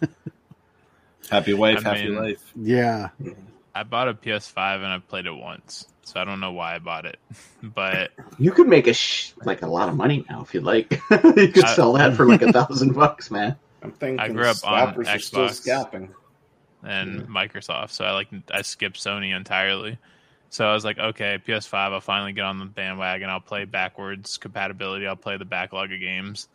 Happy 1.29 1.53
wife, 1.53 1.85
I 1.85 1.89
happy 1.89 2.09
mean- 2.09 2.15
life. 2.15 2.51
Yeah. 2.55 3.09
I 3.75 3.83
bought 3.83 4.07
a 4.07 4.13
PS5 4.13 4.75
and 4.77 4.85
I 4.85 4.99
played 4.99 5.25
it 5.25 5.33
once, 5.35 5.87
so 6.03 6.19
I 6.19 6.25
don't 6.25 6.39
know 6.39 6.51
why 6.51 6.75
I 6.75 6.79
bought 6.79 7.05
it. 7.05 7.17
But 7.63 8.11
You 8.37 8.51
could 8.51 8.67
make 8.67 8.85
a 8.87 8.93
sh- 8.93 9.31
like 9.45 9.61
a 9.63 9.67
lot 9.67 9.89
of 9.89 9.95
money 9.95 10.25
now 10.29 10.41
if 10.41 10.53
you'd 10.53 10.63
like. 10.63 10.91
you 11.11 11.47
could 11.47 11.63
I- 11.63 11.73
sell 11.75 11.93
that 11.93 12.15
for 12.15 12.25
like 12.27 12.41
a 12.43 12.51
thousand 12.53 12.93
bucks, 12.93 13.31
man. 13.31 13.55
I'm 13.81 13.91
thinking 13.91 14.19
I 14.19 14.29
grew 14.29 14.43
up 14.45 14.57
on 14.63 14.93
scalpers 14.93 15.07
are 15.07 15.19
still 15.19 15.39
Xbox. 15.47 15.53
scalping. 15.55 16.09
and 16.83 17.27
Microsoft, 17.27 17.91
so 17.91 18.05
I 18.05 18.11
like 18.11 18.27
I 18.51 18.61
skipped 18.61 18.97
Sony 18.97 19.35
entirely. 19.35 19.97
So 20.49 20.65
I 20.67 20.73
was 20.73 20.85
like, 20.85 20.99
okay, 20.99 21.39
PS5, 21.45 21.73
I'll 21.73 21.99
finally 21.99 22.33
get 22.33 22.43
on 22.45 22.59
the 22.59 22.65
bandwagon. 22.65 23.27
I'll 23.29 23.39
play 23.39 23.65
backwards 23.65 24.37
compatibility. 24.37 25.07
I'll 25.07 25.15
play 25.15 25.37
the 25.37 25.45
backlog 25.45 25.91
of 25.91 25.99
games, 25.99 26.47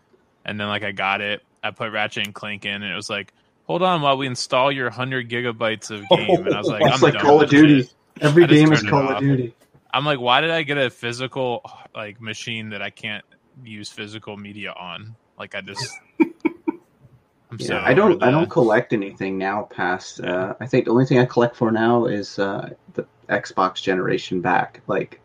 and 0.45 0.59
then 0.61 0.69
like 0.69 0.85
I 0.85 0.93
got 0.93 1.21
it. 1.21 1.43
I 1.65 1.73
put 1.73 1.91
Ratchet 1.91 2.25
and 2.27 2.35
Clank 2.35 2.65
in, 2.65 2.83
and 2.83 2.85
it 2.93 2.95
was 2.95 3.11
like, 3.11 3.33
hold 3.69 3.83
on 3.83 4.03
while 4.03 4.17
we 4.17 4.27
install 4.27 4.73
your 4.73 4.91
hundred 4.91 5.31
gigabytes 5.31 5.91
of 5.93 6.09
game. 6.17 6.45
And 6.47 6.55
I 6.55 6.59
was 6.59 6.67
like, 6.69 6.83
It's 6.83 6.95
I'm 6.97 7.01
like 7.01 7.13
done 7.15 7.23
Call 7.23 7.39
with 7.39 7.45
of 7.45 7.51
Duty. 7.51 7.83
shit. 7.83 7.95
Every 8.21 8.43
I 8.45 8.47
just 8.49 8.59
game 8.61 8.73
is 8.73 8.83
Call 8.83 9.03
of 9.09 9.17
off. 9.17 9.21
Duty. 9.21 9.55
I'm 9.93 10.05
like, 10.05 10.19
why 10.21 10.41
did 10.41 10.51
I 10.51 10.63
get 10.65 10.77
a 10.79 10.91
physical 10.91 11.63
like 11.95 12.21
machine 12.21 12.71
that 12.71 12.83
I 12.83 12.91
can't 12.91 13.25
use 13.63 13.89
physical 13.91 14.37
media 14.37 14.73
on? 14.73 15.17
Like 15.39 15.55
I 15.55 15.61
just. 15.61 15.89
I'm 17.51 17.59
so 17.59 17.75
Yeah, 17.75 17.83
I 17.85 17.95
don't. 17.95 18.23
I 18.23 18.31
don't 18.31 18.51
collect 18.51 18.93
anything 18.93 19.39
now 19.39 19.63
past. 19.63 20.21
Uh, 20.21 20.55
I 20.61 20.67
think 20.67 20.85
the 20.85 20.91
only 20.91 21.07
thing 21.07 21.19
I 21.19 21.25
collect 21.25 21.57
for 21.57 21.71
now 21.71 22.05
is 22.07 22.39
uh, 22.39 22.71
the 22.93 23.07
Xbox 23.29 23.81
generation 23.83 24.41
back. 24.43 24.83
Like 24.87 25.21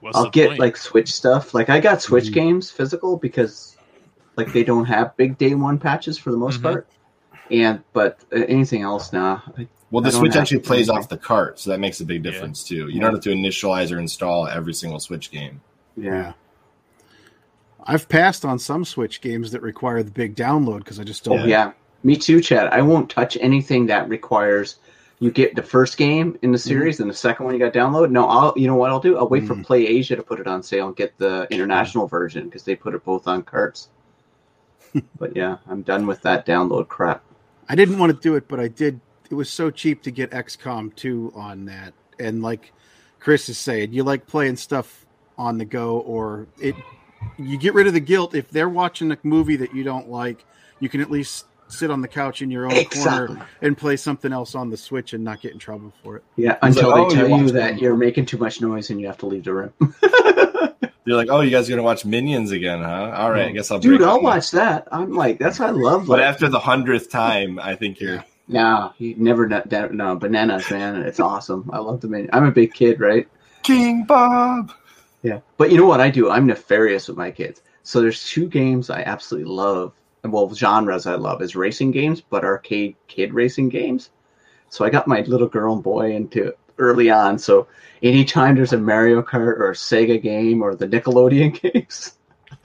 what's 0.00 0.18
I'll 0.18 0.28
get 0.30 0.48
point? 0.48 0.60
like 0.60 0.76
Switch 0.76 1.10
stuff. 1.12 1.54
Like 1.54 1.70
I 1.70 1.80
got 1.80 2.02
Switch 2.02 2.26
Mhm. 2.26 2.32
games 2.34 2.70
physical 2.70 3.16
because 3.16 3.74
like 4.36 4.52
they 4.52 4.64
don't 4.64 4.84
have 4.84 5.16
big 5.16 5.38
day 5.38 5.54
one 5.54 5.78
patches 5.78 6.18
for 6.18 6.30
the 6.30 6.36
most 6.36 6.60
Mhm. 6.60 6.62
part. 6.64 6.88
And 7.50 7.82
but 7.92 8.24
uh, 8.32 8.40
anything 8.48 8.82
else 8.82 9.12
now, 9.12 9.42
I, 9.58 9.68
Well, 9.90 10.02
the 10.02 10.10
Switch 10.10 10.34
have 10.34 10.42
actually 10.42 10.60
plays 10.60 10.88
anything. 10.88 11.02
off 11.04 11.08
the 11.08 11.16
cart, 11.16 11.58
so 11.60 11.70
that 11.70 11.78
makes 11.80 12.00
a 12.00 12.04
big 12.04 12.24
Yeah. 12.24 12.30
difference 12.32 12.64
too. 12.64 12.88
You 12.88 13.00
don't 13.00 13.12
have 13.12 13.22
to 13.22 13.30
initialize 13.30 13.94
or 13.94 13.98
install 13.98 14.46
every 14.48 14.74
single 14.74 14.98
Switch 15.00 15.30
game. 15.30 15.60
yeah. 15.96 16.32
I've 17.88 18.08
passed 18.08 18.44
on 18.44 18.58
some 18.58 18.84
Switch 18.84 19.20
games 19.20 19.52
that 19.52 19.62
require 19.62 20.02
the 20.02 20.10
big 20.10 20.34
download 20.34 20.78
because 20.78 20.98
I 20.98 21.04
just 21.04 21.26
Oh 21.28 21.36
don't. 21.36 21.48
yeah, 21.48 21.70
me 22.02 22.16
too, 22.16 22.40
Chad. 22.40 22.66
I 22.72 22.82
won't 22.82 23.08
touch 23.08 23.36
anything 23.40 23.86
that 23.86 24.08
requires 24.08 24.76
you 25.20 25.30
get 25.30 25.54
the 25.54 25.62
first 25.62 25.96
game 25.96 26.36
in 26.42 26.50
the 26.50 26.58
series 26.58 26.98
and 26.98 27.08
the 27.08 27.14
second 27.14 27.46
one 27.46 27.54
you 27.54 27.60
got 27.60 27.72
to 27.72 27.78
download. 27.78 28.10
No, 28.10 28.26
I'll 28.28 28.52
you 28.56 28.66
know 28.66 28.74
what 28.74 28.90
I'll 28.90 28.98
do? 29.00 29.16
I'll 29.16 29.28
wait 29.28 29.46
for 29.46 29.54
Mhm. 29.54 29.64
Play 29.64 29.86
Asia 29.86 30.16
to 30.16 30.22
put 30.24 30.40
it 30.40 30.48
on 30.48 30.64
sale 30.64 30.88
and 30.88 30.96
get 30.96 31.16
the 31.16 31.46
international 31.50 32.08
version 32.08 32.46
because 32.46 32.64
they 32.64 32.74
put 32.74 32.92
it 32.94 33.04
both 33.04 33.28
on 33.28 33.42
carts. 33.44 33.88
but 35.18 35.36
yeah, 35.36 35.58
I'm 35.68 35.82
done 35.82 36.06
with 36.08 36.22
that 36.22 36.44
download 36.44 36.88
crap. 36.88 37.22
I 37.68 37.74
didn't 37.74 37.98
want 37.98 38.14
to 38.14 38.20
do 38.20 38.36
it, 38.36 38.48
but 38.48 38.60
I 38.60 38.68
did. 38.68 39.00
It 39.30 39.34
was 39.34 39.50
so 39.50 39.70
cheap 39.70 40.02
to 40.02 40.10
get 40.10 40.30
XCOM 40.30 40.94
2 40.94 41.32
on 41.34 41.64
that. 41.66 41.94
And 42.18 42.42
like 42.42 42.72
Chris 43.18 43.48
is 43.48 43.58
saying, 43.58 43.92
you 43.92 44.04
like 44.04 44.26
playing 44.26 44.56
stuff 44.56 45.04
on 45.38 45.58
the 45.58 45.64
go 45.64 45.98
or 46.00 46.46
it 46.60 46.74
you 47.38 47.58
get 47.58 47.74
rid 47.74 47.86
of 47.86 47.92
the 47.92 48.00
guilt 48.00 48.34
if 48.34 48.50
they're 48.50 48.68
watching 48.68 49.10
a 49.10 49.18
movie 49.22 49.56
that 49.56 49.74
you 49.74 49.82
don't 49.82 50.08
like, 50.08 50.44
you 50.80 50.88
can 50.88 51.00
at 51.00 51.10
least 51.10 51.46
sit 51.68 51.90
on 51.90 52.00
the 52.00 52.08
couch 52.08 52.42
in 52.42 52.50
your 52.50 52.66
own 52.66 52.72
Exactly. 52.72 53.26
corner 53.34 53.46
and 53.62 53.76
play 53.76 53.96
something 53.96 54.32
else 54.32 54.54
on 54.54 54.70
the 54.70 54.76
Switch 54.76 55.12
and 55.12 55.24
not 55.24 55.40
get 55.40 55.52
in 55.52 55.58
trouble 55.58 55.92
for 56.02 56.16
it. 56.16 56.24
Yeah, 56.36 56.58
until 56.62 56.90
like, 56.90 56.96
they 56.96 57.00
oh, 57.02 57.08
tell 57.18 57.28
you're 57.28 57.38
you 57.38 57.50
that 57.52 57.80
you're 57.80 57.96
making 57.96 58.26
too 58.26 58.38
much 58.38 58.60
noise 58.60 58.90
and 58.90 59.00
you 59.00 59.06
have 59.06 59.18
to 59.18 59.26
leave 59.26 59.44
the 59.44 59.54
room. 59.54 59.72
You're 61.06 61.16
like, 61.16 61.28
oh, 61.30 61.40
you 61.40 61.52
guys 61.52 61.68
are 61.68 61.72
gonna 61.72 61.84
watch 61.84 62.04
Minions 62.04 62.50
again, 62.50 62.82
huh? 62.82 63.14
All 63.16 63.30
right, 63.30 63.46
I 63.46 63.52
guess 63.52 63.70
I'll. 63.70 63.78
Dude, 63.78 64.02
I'll 64.02 64.20
watch 64.20 64.50
that. 64.50 64.88
I'm 64.90 65.14
like, 65.14 65.38
that's 65.38 65.60
what 65.60 65.68
I 65.68 65.72
love. 65.72 66.06
But 66.06 66.18
Like, 66.18 66.28
after 66.28 66.48
the 66.48 66.58
hundredth 66.58 67.10
time, 67.10 67.60
I 67.60 67.76
think 67.76 68.00
you're. 68.00 68.24
no, 68.48 68.92
you 68.98 69.14
never 69.16 69.46
no, 69.46 70.16
bananas, 70.16 70.68
man. 70.68 70.96
It's 70.96 71.20
awesome. 71.20 71.70
I 71.72 71.78
love 71.78 72.00
the 72.00 72.08
menu. 72.08 72.28
I'm 72.32 72.44
a 72.44 72.50
big 72.50 72.74
kid, 72.74 72.98
right? 72.98 73.28
King 73.62 74.04
Bob. 74.04 74.72
Yeah, 75.22 75.40
but 75.56 75.70
you 75.70 75.78
know 75.78 75.86
what 75.86 76.00
I 76.00 76.10
do? 76.10 76.28
I'm 76.28 76.46
nefarious 76.46 77.06
with 77.06 77.16
my 77.16 77.30
kids. 77.30 77.62
So 77.84 78.00
there's 78.00 78.28
two 78.28 78.48
games 78.48 78.90
I 78.90 79.02
absolutely 79.02 79.48
love. 79.48 79.92
Well, 80.24 80.52
genres 80.52 81.06
I 81.06 81.14
love 81.14 81.40
is 81.40 81.54
racing 81.54 81.92
games, 81.92 82.20
but 82.20 82.42
arcade 82.42 82.96
kid 83.06 83.32
racing 83.32 83.68
games. 83.68 84.10
So 84.70 84.84
I 84.84 84.90
got 84.90 85.06
my 85.06 85.20
little 85.20 85.46
girl 85.46 85.74
and 85.74 85.84
boy 85.84 86.16
into 86.16 86.52
early 86.78 87.10
on. 87.10 87.38
So 87.38 87.66
anytime 88.02 88.54
there's 88.56 88.72
a 88.72 88.78
Mario 88.78 89.22
Kart 89.22 89.58
or 89.58 89.70
a 89.70 89.74
Sega 89.74 90.20
game 90.22 90.62
or 90.62 90.74
the 90.74 90.86
Nickelodeon 90.86 91.60
games, 91.72 92.12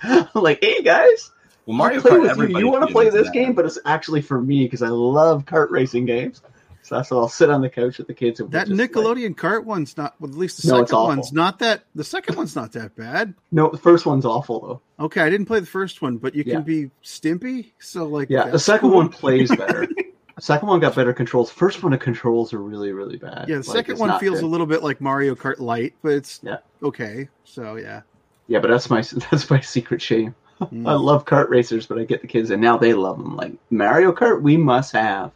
I'm 0.03 0.27
like, 0.35 0.59
hey 0.61 0.81
guys, 0.81 1.31
Well, 1.65 1.77
Mario 1.77 2.01
play 2.01 2.11
Kart. 2.11 2.37
with 2.37 2.49
you. 2.51 2.59
You 2.59 2.67
want 2.69 2.87
to 2.87 2.91
play 2.93 3.09
this 3.09 3.27
that. 3.27 3.33
game, 3.33 3.53
but 3.53 3.65
it's 3.65 3.79
actually 3.85 4.21
for 4.21 4.41
me 4.41 4.63
because 4.65 4.81
I 4.81 4.89
love 4.89 5.45
kart 5.45 5.69
racing 5.69 6.05
games. 6.05 6.41
So 6.83 6.95
that's 6.95 7.11
why 7.11 7.17
I'll 7.17 7.29
sit 7.29 7.51
on 7.51 7.61
the 7.61 7.69
couch 7.69 7.99
with 7.99 8.07
the 8.07 8.13
kids. 8.15 8.39
And 8.39 8.51
That 8.51 8.67
just, 8.67 8.77
like- 8.79 8.91
Nickelodeon 8.91 9.37
cart 9.37 9.65
one's 9.65 9.95
not 9.95 10.15
well, 10.19 10.31
at 10.31 10.35
least 10.37 10.63
the 10.63 10.67
No, 10.73 10.79
it's 10.81 10.89
second 10.89 10.97
awful. 10.99 11.07
one's 11.09 11.31
not 11.31 11.59
that 11.59 11.83
the 11.93 12.03
second 12.03 12.35
one's 12.35 12.55
not 12.55 12.71
that 12.73 12.95
bad. 12.95 13.35
no, 13.51 13.69
the 13.69 13.77
first 13.77 14.05
one's 14.07 14.25
awful 14.25 14.59
though. 14.97 15.05
Okay, 15.05 15.21
I 15.21 15.29
didn't 15.29 15.45
play 15.45 15.59
the 15.59 15.67
first 15.67 16.01
one, 16.01 16.17
but 16.17 16.33
you 16.35 16.43
can 16.43 16.63
be 16.63 16.89
stimpy. 17.03 17.71
So 17.79 18.05
like 18.05 18.29
Yeah, 18.31 18.49
the 18.49 18.59
second 18.59 18.89
cool. 18.89 18.97
one 18.97 19.09
plays 19.09 19.55
better. 19.55 19.87
second 20.41 20.67
one 20.67 20.79
got 20.79 20.95
better 20.95 21.13
controls. 21.13 21.51
First 21.51 21.83
one, 21.83 21.91
the 21.91 21.97
controls 21.97 22.53
are 22.53 22.59
really, 22.61 22.91
really 22.91 23.17
bad. 23.17 23.45
Yeah, 23.47 23.57
the 23.59 23.69
Like, 23.69 23.77
second 23.77 23.99
one 23.99 24.19
feels 24.19 24.39
good. 24.39 24.45
a 24.45 24.47
little 24.47 24.65
bit 24.67 24.83
like 24.83 24.99
Mario 24.99 25.35
Kart 25.35 25.59
Light, 25.59 25.93
but 26.01 26.13
it's 26.13 26.39
Yeah. 26.43 26.57
okay. 26.83 27.29
So 27.43 27.75
yeah. 27.75 28.01
Yeah, 28.47 28.59
but 28.59 28.69
that's 28.69 28.89
my 28.89 29.01
that's 29.31 29.49
my 29.49 29.59
secret 29.61 30.01
shame. 30.01 30.35
Mm. 30.61 30.87
I 30.87 30.93
love 30.93 31.25
kart 31.25 31.49
racers, 31.49 31.87
but 31.87 31.97
I 31.97 32.03
get 32.03 32.21
the 32.21 32.27
kids, 32.27 32.51
and 32.51 32.61
now 32.61 32.77
they 32.77 32.93
love 32.93 33.17
them. 33.17 33.35
Like 33.35 33.53
Mario 33.71 34.11
Kart, 34.11 34.41
we 34.41 34.57
must 34.57 34.91
have, 34.91 35.31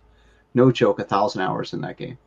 no 0.54 0.72
joke, 0.72 1.00
a 1.00 1.04
thousand 1.04 1.42
hours 1.42 1.74
in 1.74 1.82
that 1.82 1.98
game. 1.98 2.18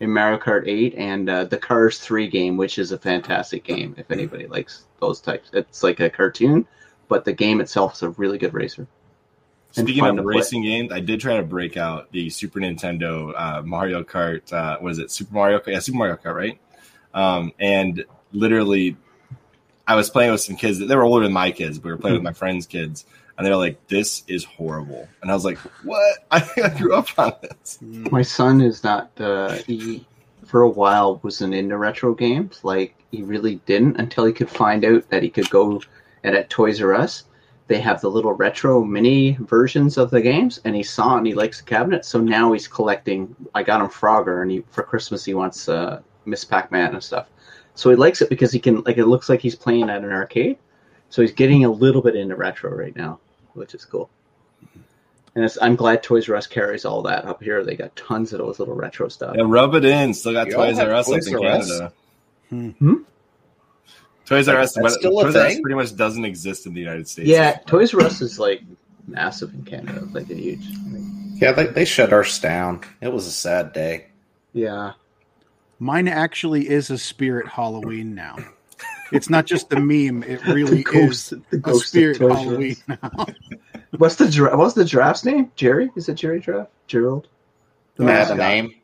In 0.00 0.10
Mario 0.12 0.36
Kart 0.38 0.66
8 0.66 0.94
and 0.96 1.30
uh, 1.30 1.44
the 1.44 1.56
Cars 1.56 2.00
3 2.00 2.26
game, 2.26 2.56
which 2.56 2.76
is 2.78 2.90
a 2.90 2.98
fantastic 2.98 3.62
game. 3.64 3.94
If 3.96 4.10
anybody 4.10 4.46
likes 4.48 4.84
those 5.00 5.20
types, 5.20 5.48
it's 5.52 5.82
like 5.84 6.00
a 6.00 6.10
cartoon, 6.10 6.66
but 7.08 7.24
the 7.24 7.32
game 7.32 7.60
itself 7.60 7.94
is 7.94 8.02
a 8.02 8.10
really 8.10 8.36
good 8.36 8.52
racer. 8.52 8.86
And 9.76 9.86
Speaking 9.86 10.04
of 10.04 10.16
to 10.16 10.22
play. 10.22 10.36
racing 10.36 10.62
games, 10.62 10.92
I 10.92 11.00
did 11.00 11.20
try 11.20 11.36
to 11.36 11.42
break 11.42 11.76
out 11.76 12.10
the 12.12 12.28
Super 12.30 12.60
Nintendo 12.60 13.32
uh, 13.36 13.62
Mario 13.62 14.02
Kart. 14.02 14.52
Uh, 14.52 14.78
what 14.78 14.92
is 14.92 14.98
it? 14.98 15.10
Super 15.10 15.34
Mario 15.34 15.58
Kart? 15.58 15.72
Yeah, 15.72 15.78
Super 15.78 15.98
Mario 15.98 16.16
Kart, 16.16 16.34
right? 16.34 16.58
Um, 17.14 17.52
and 17.58 18.04
literally, 18.32 18.96
I 19.86 19.94
was 19.94 20.10
playing 20.10 20.32
with 20.32 20.40
some 20.40 20.56
kids. 20.56 20.78
They 20.78 20.96
were 20.96 21.04
older 21.04 21.24
than 21.24 21.32
my 21.32 21.50
kids, 21.50 21.78
but 21.78 21.86
we 21.86 21.92
were 21.92 21.98
playing 21.98 22.16
with 22.16 22.22
my 22.22 22.32
friends' 22.32 22.66
kids, 22.66 23.06
and 23.36 23.46
they 23.46 23.50
were 23.50 23.56
like, 23.56 23.86
"This 23.88 24.24
is 24.26 24.44
horrible." 24.44 25.08
And 25.22 25.30
I 25.30 25.34
was 25.34 25.44
like, 25.44 25.58
"What? 25.84 26.18
I 26.30 26.74
grew 26.76 26.94
up 26.94 27.08
on 27.18 27.32
this." 27.42 27.78
Mm. 27.82 28.10
My 28.10 28.22
son 28.22 28.60
is 28.60 28.84
not. 28.84 29.10
Uh, 29.18 29.54
he 29.66 30.06
for 30.44 30.62
a 30.62 30.68
while 30.68 31.18
wasn't 31.22 31.54
into 31.54 31.78
retro 31.78 32.14
games. 32.14 32.60
Like 32.62 32.94
he 33.10 33.22
really 33.22 33.56
didn't 33.66 33.98
until 33.98 34.26
he 34.26 34.32
could 34.32 34.50
find 34.50 34.84
out 34.84 35.08
that 35.10 35.22
he 35.22 35.30
could 35.30 35.48
go 35.50 35.80
and 36.24 36.36
at 36.36 36.50
Toys 36.50 36.80
R 36.82 36.94
Us 36.94 37.24
they 37.68 37.80
have 37.80 38.00
the 38.00 38.10
little 38.10 38.32
retro 38.32 38.84
mini 38.84 39.36
versions 39.40 39.96
of 39.96 40.10
the 40.10 40.20
games, 40.20 40.60
and 40.64 40.74
he 40.74 40.82
saw 40.82 41.14
it 41.14 41.18
and 41.18 41.26
he 41.26 41.34
likes 41.34 41.58
the 41.58 41.64
cabinet. 41.64 42.04
So 42.04 42.20
now 42.20 42.52
he's 42.52 42.68
collecting. 42.68 43.34
I 43.54 43.62
got 43.62 43.80
him 43.80 43.88
Frogger, 43.88 44.42
and 44.42 44.50
he 44.50 44.64
for 44.70 44.82
Christmas 44.82 45.24
he 45.24 45.34
wants 45.34 45.68
uh, 45.68 46.00
Miss 46.24 46.44
Pac 46.44 46.70
Man 46.72 46.94
and 46.94 47.02
stuff. 47.02 47.28
So 47.74 47.90
he 47.90 47.96
likes 47.96 48.20
it 48.20 48.28
because 48.28 48.52
he 48.52 48.58
can 48.58 48.82
like 48.82 48.98
it 48.98 49.06
looks 49.06 49.28
like 49.28 49.40
he's 49.40 49.54
playing 49.54 49.88
at 49.90 50.04
an 50.04 50.10
arcade. 50.10 50.58
So 51.08 51.22
he's 51.22 51.32
getting 51.32 51.64
a 51.64 51.70
little 51.70 52.02
bit 52.02 52.16
into 52.16 52.36
retro 52.36 52.74
right 52.74 52.96
now, 52.96 53.20
which 53.54 53.74
is 53.74 53.84
cool. 53.84 54.08
And 55.34 55.44
it's, 55.44 55.56
I'm 55.62 55.76
glad 55.76 56.02
Toys 56.02 56.28
R 56.28 56.36
Us 56.36 56.46
carries 56.46 56.84
all 56.84 57.02
that 57.02 57.24
up 57.24 57.42
here. 57.42 57.64
They 57.64 57.74
got 57.74 57.94
tons 57.96 58.32
of 58.32 58.38
those 58.38 58.58
little 58.58 58.74
retro 58.74 59.08
stuff. 59.08 59.34
Yeah, 59.36 59.44
rub 59.46 59.74
it 59.74 59.84
in. 59.84 60.12
Still 60.12 60.34
got 60.34 60.48
You 60.48 60.54
Toys 60.54 60.78
R 60.78 60.92
Us 60.92 61.10
up 61.10 61.22
in 61.26 61.34
R 61.34 61.46
Us? 61.52 61.68
Canada. 61.68 61.92
Hmm. 62.50 62.94
Toys 64.32 64.48
R 64.48 64.58
Us, 64.58 64.74
That's 64.74 64.94
still 64.94 65.18
a 65.20 65.24
Toys 65.24 65.36
R 65.36 65.42
Us 65.42 65.52
thing? 65.54 65.62
pretty 65.62 65.74
much 65.76 65.94
doesn't 65.96 66.24
exist 66.24 66.66
in 66.66 66.74
the 66.74 66.80
United 66.80 67.08
States. 67.08 67.28
Yeah, 67.28 67.58
Toys 67.66 67.94
R 67.94 68.00
Us 68.02 68.20
is 68.20 68.38
like 68.38 68.62
massive 69.06 69.52
in 69.54 69.64
Canada, 69.64 70.06
like 70.12 70.30
a 70.30 70.34
huge. 70.34 70.64
Yeah, 71.34 71.52
they, 71.52 71.66
they 71.66 71.84
shut 71.84 72.12
ours 72.12 72.38
down. 72.38 72.82
It 73.00 73.12
was 73.12 73.26
a 73.26 73.32
sad 73.32 73.72
day. 73.72 74.06
Yeah, 74.52 74.92
Mine 75.78 76.06
actually 76.08 76.68
is 76.68 76.90
a 76.90 76.98
spirit 76.98 77.48
Halloween 77.48 78.14
now. 78.14 78.36
It's 79.10 79.28
not 79.28 79.46
just 79.46 79.72
a 79.72 79.80
meme; 79.80 80.22
it 80.22 80.44
really 80.46 80.78
the 80.78 80.84
ghost, 80.84 81.32
is 81.32 81.40
the 81.50 81.56
a 81.56 81.60
ghost 81.60 81.82
of 81.84 81.88
spirit 81.88 82.18
Toys 82.18 82.30
R 82.30 82.36
Us. 82.36 82.44
Halloween 82.44 82.76
now. 82.88 83.26
What's 83.98 84.16
the 84.16 84.28
gir- 84.28 84.56
what's 84.56 84.72
the 84.72 84.86
giraffe's 84.86 85.22
name? 85.24 85.52
Jerry? 85.54 85.90
Is 85.96 86.08
it 86.08 86.14
Jerry 86.14 86.40
Giraffe? 86.40 86.68
Gerald? 86.86 87.28
The 87.96 88.06
Bad 88.06 88.38
name. 88.38 88.74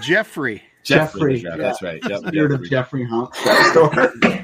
Geoffrey. 0.00 0.62
Geoffrey, 0.84 1.40
Geoffrey, 1.40 1.42
yeah. 1.42 1.56
That's 1.56 1.82
right. 1.82 2.00
Yep, 2.08 2.20
Spirit 2.28 2.52
of 2.52 2.62
Geoffrey. 2.64 3.04
Jeffrey 3.04 3.04
Hump. 3.04 3.34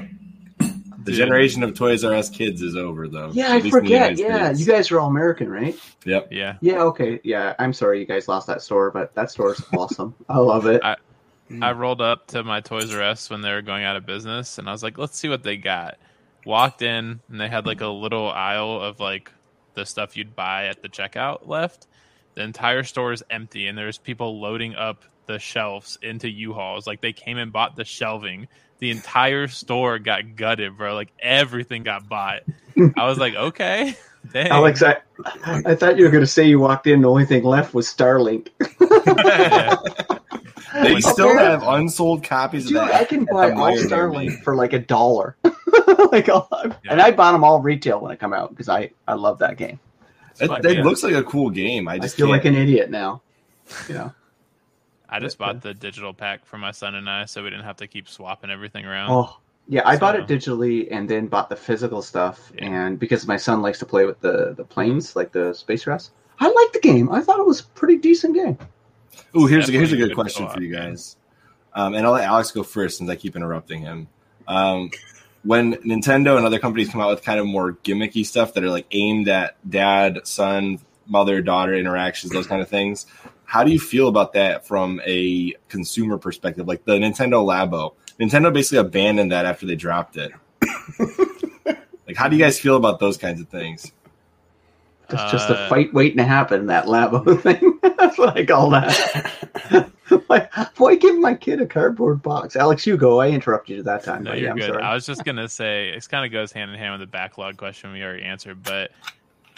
That 1.05 1.13
store. 1.13 1.13
The 1.13 1.17
generation 1.17 1.63
of 1.63 1.73
Toys 1.75 2.03
R 2.03 2.13
Us 2.13 2.29
kids 2.29 2.61
is 2.61 2.75
over, 2.75 3.07
though. 3.07 3.29
yeah, 3.33 3.45
At 3.45 3.51
I 3.51 3.53
least 3.55 3.65
in 3.65 3.71
the 3.71 3.71
forget. 3.71 4.17
Yeah, 4.17 4.45
States. 4.53 4.59
you 4.59 4.65
guys 4.73 4.91
are 4.91 4.99
all 4.99 5.07
American, 5.09 5.49
right? 5.49 5.77
Yep. 6.05 6.29
Yeah. 6.31 6.57
Yeah, 6.61 6.81
okay. 6.83 7.19
Yeah, 7.23 7.55
I'm 7.59 7.73
sorry 7.73 7.99
you 7.99 8.05
guys 8.05 8.27
lost 8.27 8.47
that 8.47 8.61
store, 8.61 8.91
but 8.91 9.13
that 9.15 9.31
store 9.31 9.53
is 9.53 9.63
awesome. 9.77 10.13
I 10.29 10.37
love 10.39 10.65
it. 10.65 10.81
I- 10.83 10.97
I 11.61 11.73
rolled 11.73 11.99
up 11.99 12.27
to 12.27 12.45
my 12.45 12.61
Toys 12.61 12.95
R 12.95 13.01
Us 13.01 13.29
when 13.29 13.41
they 13.41 13.51
were 13.51 13.61
going 13.61 13.83
out 13.83 13.97
of 13.97 14.05
business, 14.05 14.57
and 14.57 14.69
I 14.69 14.71
was 14.71 14.81
like, 14.83 14.97
"Let's 14.97 15.17
see 15.17 15.27
what 15.27 15.43
they 15.43 15.57
got." 15.57 15.97
Walked 16.45 16.81
in, 16.81 17.19
and 17.29 17.41
they 17.41 17.49
had 17.49 17.65
like 17.65 17.81
a 17.81 17.87
little 17.87 18.29
aisle 18.29 18.79
of 18.81 19.01
like 19.01 19.29
the 19.73 19.85
stuff 19.85 20.15
you'd 20.15 20.33
buy 20.33 20.67
at 20.67 20.81
the 20.81 20.87
checkout 20.87 21.49
left. 21.49 21.87
The 22.35 22.43
entire 22.43 22.83
store 22.83 23.11
is 23.11 23.21
empty, 23.29 23.67
and 23.67 23.77
there's 23.77 23.97
people 23.97 24.39
loading 24.39 24.75
up 24.75 25.03
the 25.25 25.39
shelves 25.39 25.97
into 26.01 26.29
U-Hauls. 26.29 26.87
Like 26.87 27.01
they 27.01 27.11
came 27.11 27.37
and 27.37 27.51
bought 27.51 27.75
the 27.75 27.83
shelving. 27.83 28.47
The 28.81 28.91
entire 28.91 29.47
store 29.47 29.99
got 29.99 30.35
gutted, 30.35 30.75
bro. 30.77 30.95
Like 30.95 31.13
everything 31.19 31.83
got 31.83 32.09
bought. 32.09 32.41
I 32.97 33.05
was 33.07 33.17
like, 33.19 33.35
okay, 33.35 33.95
dang. 34.33 34.47
Alex, 34.47 34.81
I, 34.81 34.97
I 35.45 35.75
thought 35.75 35.97
you 35.97 36.03
were 36.05 36.09
going 36.11 36.23
to 36.23 36.27
say 36.27 36.47
you 36.47 36.59
walked 36.59 36.87
in. 36.87 37.01
The 37.01 37.09
only 37.09 37.25
thing 37.25 37.43
left 37.43 37.73
was 37.73 37.87
Starlink. 37.87 38.49
Yeah. 39.17 39.75
They 40.73 40.93
When- 40.93 41.01
still 41.01 41.31
Okay. 41.31 41.43
have 41.43 41.63
unsold 41.63 42.23
copies 42.23 42.65
Dude, 42.67 42.77
of 42.77 42.87
that. 42.87 43.01
I 43.01 43.03
can 43.03 43.25
buy 43.25 43.51
all 43.51 43.75
Starlink 43.75 44.41
for 44.41 44.55
like 44.55 44.71
a 44.71 44.79
dollar. 44.79 45.35
like, 46.13 46.29
all, 46.29 46.47
and 46.89 47.01
I 47.01 47.11
bought 47.11 47.33
them 47.33 47.43
all 47.43 47.59
retail 47.59 47.99
when 47.99 48.09
I 48.09 48.15
come 48.15 48.31
out 48.31 48.51
because 48.51 48.69
I 48.69 48.91
I 49.05 49.15
love 49.15 49.39
that 49.39 49.57
game. 49.57 49.81
It, 50.39 50.49
it 50.65 50.85
looks 50.85 51.03
like 51.03 51.13
a 51.13 51.23
cool 51.23 51.49
game. 51.49 51.89
I 51.89 51.95
I, 51.95 51.99
just 51.99 52.15
feel 52.15 52.29
like 52.29 52.43
can't- 52.43 52.55
an 52.55 52.61
idiot 52.61 52.89
now. 52.89 53.21
You 53.89 53.95
know. 53.95 54.13
I 55.11 55.19
just 55.19 55.37
bought 55.37 55.61
the 55.61 55.73
digital 55.73 56.13
pack 56.13 56.45
for 56.45 56.57
my 56.57 56.71
son 56.71 56.95
and 56.95 57.09
I, 57.09 57.25
so 57.25 57.43
we 57.43 57.49
didn't 57.49 57.65
have 57.65 57.77
to 57.77 57.87
keep 57.87 58.07
swapping 58.07 58.49
everything 58.49 58.85
around. 58.85 59.11
Oh, 59.11 59.37
yeah. 59.67 59.81
I 59.85 59.97
bought 59.97 60.15
it 60.15 60.25
digitally 60.25 60.87
and 60.89 61.09
then 61.09 61.27
bought 61.27 61.49
the 61.49 61.55
physical 61.55 62.01
stuff. 62.01 62.51
Yeah. 62.55 62.65
And 62.65 62.99
because 62.99 63.27
my 63.27 63.37
son 63.37 63.61
likes 63.61 63.79
to 63.79 63.85
play 63.85 64.05
with 64.05 64.21
the 64.21 64.53
the 64.55 64.63
planes, 64.63 65.15
like 65.15 65.33
the 65.33 65.53
space 65.53 65.85
rest, 65.85 66.11
I 66.39 66.45
liked 66.47 66.73
the 66.73 66.79
game. 66.79 67.11
I 67.11 67.21
thought 67.21 67.39
it 67.39 67.45
was 67.45 67.59
a 67.59 67.65
pretty 67.65 67.97
decent 67.97 68.35
game. 68.35 68.57
Oh, 69.35 69.45
here's 69.45 69.67
a, 69.67 69.71
here's 69.71 69.91
a 69.91 69.95
a 69.95 69.97
good 69.97 70.07
good 70.09 70.15
question 70.15 70.45
co-op, 70.45 70.55
for 70.55 70.61
you 70.63 70.73
guys. 70.73 71.17
Um, 71.73 71.93
and 71.93 72.05
I'll 72.05 72.13
let 72.13 72.23
Alex 72.23 72.51
go 72.51 72.63
first 72.63 72.97
since 72.97 73.09
I 73.09 73.15
keep 73.15 73.35
interrupting 73.35 73.81
him. 73.81 74.07
Um, 74.47 74.91
when 75.43 75.73
Nintendo 75.75 76.37
and 76.37 76.45
other 76.45 76.59
companies 76.59 76.89
come 76.89 77.01
out 77.01 77.09
with 77.09 77.23
kind 77.23 77.39
of 77.39 77.45
more 77.45 77.73
gimmicky 77.73 78.25
stuff 78.25 78.53
that 78.53 78.63
are 78.63 78.69
like 78.69 78.87
aimed 78.91 79.27
at 79.27 79.57
dad, 79.69 80.21
son, 80.23 80.79
mother, 81.07 81.41
daughter 81.41 81.73
interactions, 81.73 82.31
those 82.31 82.47
kind 82.47 82.61
of 82.61 82.69
things, 82.69 83.05
how 83.51 83.65
do 83.65 83.71
you 83.73 83.79
feel 83.79 84.07
about 84.07 84.31
that 84.31 84.65
from 84.65 85.01
a 85.05 85.53
consumer 85.67 86.17
perspective? 86.17 86.69
Like 86.69 86.85
the 86.85 86.93
Nintendo 86.93 87.43
Labo, 87.45 87.95
Nintendo 88.17 88.53
basically 88.53 88.77
abandoned 88.77 89.33
that 89.33 89.45
after 89.45 89.65
they 89.65 89.75
dropped 89.75 90.15
it. 90.15 90.31
like, 92.07 92.15
how 92.15 92.29
do 92.29 92.37
you 92.37 92.41
guys 92.41 92.57
feel 92.57 92.77
about 92.77 93.01
those 93.01 93.17
kinds 93.17 93.41
of 93.41 93.49
things? 93.49 93.91
It's 95.09 95.31
just 95.33 95.49
a 95.49 95.65
Uh, 95.65 95.67
fight 95.67 95.93
waiting 95.93 96.15
to 96.15 96.23
happen. 96.23 96.67
That 96.67 96.85
Labo 96.85 97.41
thing. 97.41 97.77
That's 97.97 98.17
what 98.17 98.37
I 98.37 98.45
call 98.45 98.69
that. 98.69 99.91
why, 100.27 100.47
why 100.77 100.95
give 100.95 101.19
my 101.19 101.33
kid 101.33 101.59
a 101.59 101.65
cardboard 101.65 102.21
box? 102.21 102.55
Alex, 102.55 102.87
you 102.87 102.95
go. 102.95 103.19
I 103.19 103.31
interrupted 103.31 103.75
you 103.75 103.83
that 103.83 104.05
time. 104.05 104.23
No, 104.23 104.31
but 104.31 104.37
you're 104.39 104.45
yeah, 104.45 104.51
I'm 104.51 104.57
good. 104.59 104.67
sorry. 104.67 104.81
I 104.81 104.93
was 104.93 105.05
just 105.05 105.25
gonna 105.25 105.49
say 105.49 105.89
it 105.89 106.07
kind 106.07 106.25
of 106.25 106.31
goes 106.31 106.53
hand 106.53 106.71
in 106.71 106.77
hand 106.77 106.93
with 106.93 107.01
the 107.01 107.11
backlog 107.11 107.57
question 107.57 107.91
we 107.91 108.01
already 108.01 108.23
answered, 108.23 108.63
but 108.63 108.91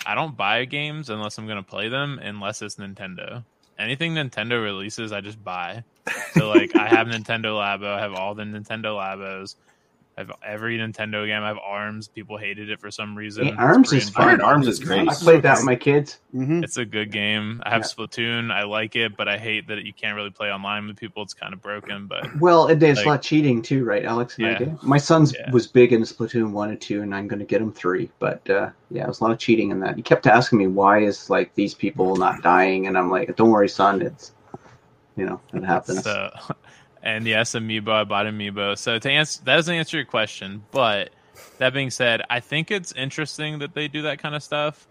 I 0.04 0.16
don't 0.16 0.36
buy 0.36 0.66
games 0.66 1.12
unless 1.12 1.38
I'm 1.38 1.46
gonna 1.46 1.62
play 1.62 1.90
them, 1.90 2.18
unless 2.18 2.64
it's 2.64 2.78
Nintendo. 2.78 3.44
Anything 3.78 4.14
Nintendo 4.14 4.62
releases, 4.64 5.12
I 5.12 5.22
just 5.22 5.44
buy. 5.44 5.84
So 6.34 6.50
like, 6.50 6.76
I 6.76 6.88
have 6.88 7.08
Nintendo 7.16 7.58
Labo, 7.58 7.88
I 7.88 8.00
have 8.00 8.14
all 8.14 8.36
the 8.36 8.44
Nintendo 8.44 8.96
Labos, 8.98 9.56
I 10.16 10.22
have 10.22 10.32
every 10.46 10.78
Nintendo 10.78 11.26
game. 11.26 11.42
I 11.42 11.48
have 11.48 11.58
Arms. 11.58 12.08
People 12.08 12.38
hated 12.38 12.70
it 12.70 12.80
for 12.80 12.92
some 12.92 13.18
reason. 13.18 13.46
Hey, 13.46 13.50
It's 13.52 13.60
Arms 13.60 13.94
is 13.94 14.10
I 14.16 14.24
fun. 14.38 14.42
Arms 14.42 14.68
is 14.68 14.80
great. 14.80 15.10
I 15.10 15.14
played 15.16 15.42
that 15.42 15.58
with 15.58 15.66
my 15.66 15.76
kids. 15.76 16.20
hmm 16.32 16.64
It's 16.64 16.78
a 16.78 16.86
good 16.86 17.12
game. 17.12 17.64
I 17.66 17.72
have 17.72 17.82
Yeah. 17.82 17.88
Splatoon. 18.06 18.52
I 18.52 18.64
like 18.64 18.96
it, 18.96 19.18
but 19.18 19.28
I 19.28 19.40
hate 19.40 19.68
that 19.70 19.84
you 19.86 19.92
can't 19.92 20.16
really 20.16 20.30
play 20.30 20.52
online 20.52 20.86
with 20.86 20.98
people. 20.98 21.24
It's 21.24 21.34
kind 21.34 21.52
of 21.52 21.62
broken, 21.64 22.06
but 22.06 22.28
Well, 22.40 22.68
and 22.68 22.80
there's 22.80 22.98
Like- 22.98 23.06
a 23.06 23.10
lot 23.10 23.16
of 23.20 23.22
cheating 23.26 23.64
too, 23.64 23.84
right, 23.86 24.06
Alex? 24.06 24.38
and 24.38 24.46
Yeah. 24.48 24.58
did. 24.60 24.84
My 24.84 24.98
son's 24.98 25.34
Yeah. 25.34 25.50
was 25.52 25.66
big 25.66 25.92
into 25.94 26.06
Splatoon 26.14 26.52
one 26.52 26.70
and 26.70 26.80
two, 26.80 27.02
and 27.02 27.14
I'm 27.16 27.28
going 27.28 27.40
to 27.40 27.46
get 27.46 27.60
him 27.62 27.72
three. 27.72 28.12
But 28.20 28.48
uh, 28.50 28.70
yeah, 28.92 29.06
there's 29.06 29.20
a 29.20 29.24
lot 29.24 29.32
of 29.32 29.40
cheating 29.40 29.72
in 29.72 29.80
that. 29.80 29.96
He 29.96 30.04
kept 30.04 30.28
asking 30.28 30.60
me 30.60 30.68
why 30.68 31.00
is 31.00 31.32
like 31.32 31.56
these 31.56 31.74
people 31.74 32.16
not 32.18 32.44
dying, 32.44 32.86
and 32.86 32.98
I'm 33.00 33.10
like, 33.10 33.36
don't 33.36 33.50
worry, 33.50 33.68
son. 33.70 34.02
It's 34.04 34.32
you 35.18 35.26
know 35.26 35.42
it 35.54 35.64
happens. 35.64 36.04
So, 36.04 36.32
and 37.04 37.28
yes, 37.28 37.52
Amiibo. 37.52 37.90
I 37.90 38.04
bought 38.06 38.26
Amiibo. 38.26 38.78
So 38.78 38.98
to 38.98 39.12
answer 39.12 39.42
that 39.44 39.58
doesn't 39.58 39.76
answer 39.76 39.98
your 39.98 40.06
question, 40.06 40.64
but 40.72 41.12
that 41.60 41.74
being 41.74 41.92
said, 41.92 42.24
I 42.30 42.40
think 42.40 42.72
it's 42.72 42.94
interesting 42.94 43.60
that 43.60 43.76
they 43.76 43.88
do 43.88 44.04
that 44.04 44.20
kind 44.20 44.34
of 44.34 44.42
stuff. 44.42 44.88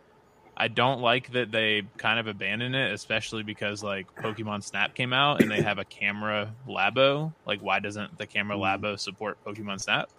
I 0.54 0.68
don't 0.68 1.00
like 1.00 1.32
that 1.32 1.50
they 1.50 1.82
kind 1.96 2.20
of 2.20 2.26
abandon 2.26 2.74
it, 2.74 2.92
especially 2.92 3.42
because 3.42 3.82
like 3.82 4.14
Pokemon 4.16 4.62
Snap 4.62 4.94
came 4.94 5.14
out 5.14 5.40
and 5.40 5.50
they 5.50 5.62
have 5.62 5.78
a 5.78 5.84
camera 5.84 6.54
Labo. 6.68 7.32
Like, 7.46 7.60
why 7.60 7.80
doesn't 7.80 8.18
the 8.18 8.26
camera 8.26 8.56
Labo 8.56 8.98
support 8.98 9.38
Pokemon 9.44 9.80
Snap? 9.80 10.10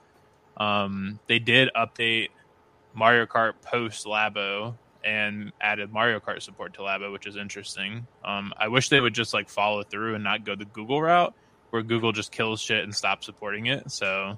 Um, 0.57 1.19
they 1.27 1.39
did 1.39 1.69
update 1.75 2.29
Mario 2.95 3.27
Kart 3.27 3.53
post 3.61 4.05
Labo 4.05 4.73
and 5.03 5.51
added 5.61 5.91
Mario 5.91 6.19
Kart 6.19 6.41
support 6.41 6.73
to 6.75 6.81
Labo, 6.81 7.11
which 7.11 7.27
is 7.27 7.35
interesting. 7.35 8.07
Um, 8.25 8.53
I 8.57 8.69
wish 8.69 8.89
they 8.89 8.99
would 8.99 9.13
just 9.13 9.33
like 9.33 9.49
follow 9.49 9.83
through 9.83 10.15
and 10.15 10.23
not 10.23 10.45
go 10.45 10.55
the 10.55 10.65
Google 10.65 11.01
route, 11.01 11.33
where 11.73 11.81
Google 11.81 12.11
just 12.11 12.31
kills 12.31 12.61
shit 12.61 12.83
and 12.83 12.93
stops 12.93 13.25
supporting 13.25 13.65
it. 13.65 13.91
So 13.91 14.37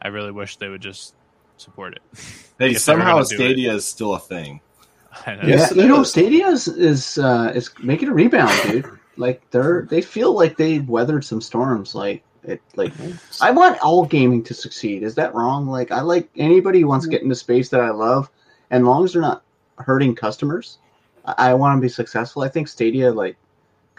I 0.00 0.06
really 0.06 0.30
wish 0.30 0.56
they 0.56 0.68
would 0.68 0.80
just 0.80 1.14
support 1.56 1.94
it. 1.94 2.02
Hey, 2.60 2.66
If 2.66 2.72
they 2.72 2.72
were 2.74 2.78
somehow 2.78 3.12
gonna 3.14 3.24
do 3.24 3.34
it. 3.34 3.38
Stadia 3.38 3.72
is 3.72 3.86
still 3.86 4.14
a 4.14 4.20
thing. 4.20 4.60
I 5.26 5.34
know. 5.34 5.48
Yeah, 5.48 5.72
you 5.72 5.88
know. 5.88 6.04
Stadia 6.04 6.46
is 6.48 6.68
is, 6.68 7.16
uh, 7.16 7.50
is 7.54 7.70
making 7.82 8.10
a 8.10 8.12
rebound, 8.12 8.52
dude. 8.64 8.98
like 9.16 9.42
they're 9.50 9.86
they 9.88 10.02
feel 10.02 10.34
like 10.34 10.58
they've 10.58 10.86
weathered 10.86 11.24
some 11.24 11.40
storms. 11.40 11.94
Like 11.94 12.22
it, 12.44 12.60
like 12.76 12.92
I 13.40 13.50
want 13.50 13.80
all 13.80 14.04
gaming 14.04 14.44
to 14.44 14.52
succeed. 14.52 15.02
Is 15.02 15.14
that 15.14 15.34
wrong? 15.34 15.66
Like 15.66 15.90
I 15.90 16.02
like 16.02 16.28
anybody 16.36 16.82
who 16.82 16.88
wants 16.88 17.06
to 17.06 17.10
get 17.10 17.22
into 17.22 17.34
space 17.34 17.70
that 17.70 17.80
I 17.80 17.90
love, 17.90 18.30
and 18.70 18.84
long 18.84 19.04
as 19.04 19.14
they're 19.14 19.22
not 19.22 19.42
hurting 19.78 20.14
customers, 20.14 20.78
I, 21.24 21.50
I 21.50 21.54
want 21.54 21.78
to 21.78 21.80
be 21.80 21.88
successful. 21.88 22.42
I 22.42 22.48
think 22.48 22.68
Stadia 22.68 23.10
like 23.10 23.38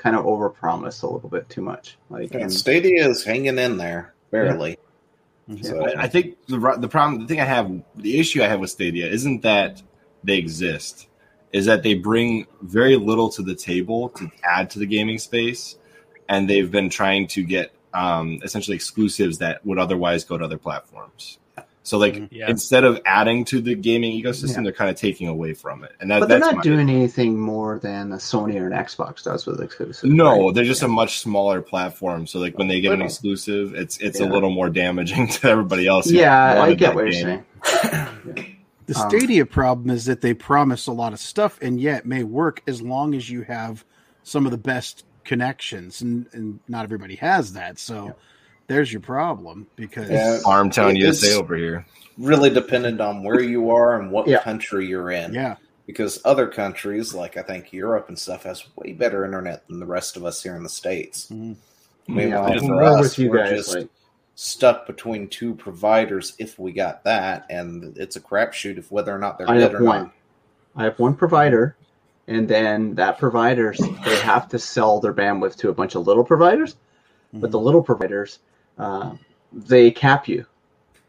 kind 0.01 0.15
of 0.15 0.25
overpromised 0.25 1.03
a 1.03 1.07
little 1.07 1.29
bit 1.29 1.47
too 1.47 1.61
much. 1.61 1.97
Like 2.09 2.33
And 2.33 2.43
and, 2.43 2.51
Stadia 2.51 3.07
is 3.07 3.23
hanging 3.23 3.59
in 3.59 3.77
there 3.77 4.15
barely. 4.31 4.77
So 5.61 5.85
I, 5.85 6.03
I 6.03 6.07
think 6.07 6.43
the 6.47 6.57
the 6.79 6.87
problem, 6.87 7.21
the 7.21 7.27
thing 7.27 7.39
I 7.39 7.45
have, 7.45 7.71
the 7.95 8.19
issue 8.19 8.41
I 8.41 8.47
have 8.47 8.59
with 8.59 8.71
Stadia 8.71 9.07
isn't 9.07 9.43
that 9.43 9.81
they 10.23 10.37
exist, 10.37 11.07
is 11.53 11.65
that 11.67 11.83
they 11.83 11.93
bring 11.93 12.47
very 12.61 12.95
little 12.95 13.29
to 13.31 13.43
the 13.43 13.53
table 13.53 14.09
to 14.09 14.31
add 14.43 14.71
to 14.71 14.79
the 14.79 14.85
gaming 14.87 15.19
space, 15.19 15.77
and 16.27 16.49
they've 16.49 16.71
been 16.71 16.89
trying 16.89 17.27
to 17.27 17.43
get 17.43 17.71
um, 17.93 18.39
essentially 18.43 18.75
exclusives 18.75 19.37
that 19.39 19.63
would 19.65 19.77
otherwise 19.77 20.23
go 20.23 20.37
to 20.37 20.45
other 20.45 20.57
platforms. 20.57 21.37
So, 21.83 21.97
like 21.97 22.13
Mhm. 22.13 22.27
Yeah. 22.31 22.47
instead 22.49 22.83
of 22.83 23.01
adding 23.05 23.43
to 23.45 23.59
the 23.59 23.73
gaming 23.73 24.11
ecosystem, 24.21 24.57
Yeah. 24.57 24.63
they're 24.65 24.71
kind 24.71 24.89
of 24.91 24.97
taking 24.97 25.27
away 25.27 25.53
from 25.53 25.83
it, 25.83 25.91
and 25.99 26.11
that, 26.11 26.19
but 26.19 26.29
they're 26.29 26.39
that's 26.39 26.51
not 26.51 26.57
my- 26.57 26.61
doing 26.63 26.89
anything 26.89 27.39
more 27.39 27.79
than 27.79 28.11
a 28.11 28.17
Sony 28.17 28.55
or 28.61 28.67
an 28.67 28.73
Xbox 28.73 29.23
does 29.23 29.47
with 29.47 29.59
exclusive. 29.61 30.07
No, 30.09 30.45
right? 30.47 30.55
they're 30.55 30.63
just 30.63 30.83
a 30.83 30.87
much 30.87 31.19
smaller 31.19 31.59
platform. 31.61 32.27
So, 32.27 32.39
like 32.39 32.55
when 32.57 32.67
they 32.67 32.81
get 32.81 32.93
an 32.93 33.01
exclusive, 33.01 33.73
it's 33.73 33.97
it's 33.97 34.19
Yeah. 34.19 34.27
a 34.27 34.29
little 34.31 34.51
more 34.51 34.69
damaging 34.69 35.27
to 35.39 35.49
everybody 35.49 35.87
else. 35.87 36.09
Yeah, 36.11 36.61
I 36.61 36.73
get 36.75 36.87
that 36.87 36.95
what 36.95 37.05
you're 37.11 37.11
game. 37.13 37.43
saying. 37.63 38.55
The 38.87 38.99
Um, 38.99 39.09
Stadia 39.09 39.45
problem 39.45 39.89
is 39.89 40.05
that 40.05 40.19
they 40.21 40.33
promise 40.33 40.85
a 40.87 40.91
lot 40.91 41.13
of 41.13 41.19
stuff 41.19 41.57
and 41.61 41.79
yet 41.79 42.05
may 42.05 42.23
work 42.23 42.61
as 42.67 42.81
long 42.81 43.15
as 43.15 43.29
you 43.29 43.43
have 43.43 43.85
some 44.23 44.43
of 44.45 44.51
the 44.51 44.57
best 44.57 45.05
connections, 45.23 46.01
and, 46.01 46.25
and 46.33 46.59
not 46.67 46.83
everybody 46.83 47.15
has 47.15 47.53
that. 47.53 47.79
So 47.79 48.05
Yeah. 48.07 48.11
There's 48.67 48.91
your 48.91 49.01
problem 49.01 49.67
because 49.75 50.09
Yeah. 50.09 50.39
Armtown 50.45 50.91
It's- 50.97 51.21
USA 51.23 51.35
over 51.39 51.55
here. 51.55 51.85
really 52.17 52.49
dependent 52.49 53.01
on 53.01 53.23
where 53.23 53.41
you 53.41 53.69
are 53.71 53.99
and 53.99 54.11
what 54.11 54.27
Yeah. 54.27 54.41
country 54.43 54.85
you're 54.87 55.11
in. 55.11 55.33
yeah, 55.33 55.55
Because 55.87 56.21
other 56.23 56.47
countries, 56.47 57.13
like 57.13 57.35
I 57.37 57.41
think 57.41 57.73
Europe 57.73 58.07
and 58.07 58.17
stuff, 58.17 58.43
has 58.43 58.63
way 58.77 58.93
better 58.93 59.25
internet 59.25 59.67
than 59.67 59.79
the 59.79 59.85
rest 59.85 60.15
of 60.15 60.23
us 60.25 60.41
here 60.43 60.55
in 60.55 60.63
the 60.63 60.69
States. 60.69 61.27
Mhm. 61.31 61.55
Meanwhile, 62.07 62.49
Yeah, 62.53 62.59
for 62.59 62.83
us, 62.83 63.01
with 63.01 63.19
you 63.19 63.29
we're 63.31 63.37
guys. 63.39 63.49
just 63.51 63.75
Like, 63.75 63.87
stuck 64.35 64.87
between 64.87 65.27
two 65.27 65.53
providers 65.55 66.33
if 66.39 66.57
we 66.57 66.71
got 66.71 67.03
that, 67.03 67.45
and 67.49 67.97
it's 67.97 68.15
a 68.15 68.21
crapshoot 68.21 68.77
of 68.77 68.89
whether 68.91 69.13
or 69.13 69.19
not 69.19 69.37
they're 69.37 69.49
I 69.49 69.55
good 69.55 69.71
have 69.71 69.75
or 69.75 69.83
one. 69.83 70.01
not. 70.03 70.11
I 70.75 70.83
have 70.85 70.99
one 70.99 71.15
provider, 71.15 71.75
and 72.27 72.47
then 72.47 72.95
that 72.95 73.17
provider 73.17 73.73
they 74.05 74.15
have 74.17 74.47
to 74.49 74.59
sell 74.59 74.99
their 74.99 75.13
bandwidth 75.13 75.57
to 75.57 75.69
a 75.69 75.73
bunch 75.73 75.95
of 75.95 76.07
little 76.07 76.23
providers. 76.23 76.75
But 77.33 77.51
the 77.51 77.59
little 77.59 77.81
providers, 77.83 78.39
uh, 78.81 79.15
they 79.53 79.91
cap 79.91 80.27
you. 80.27 80.45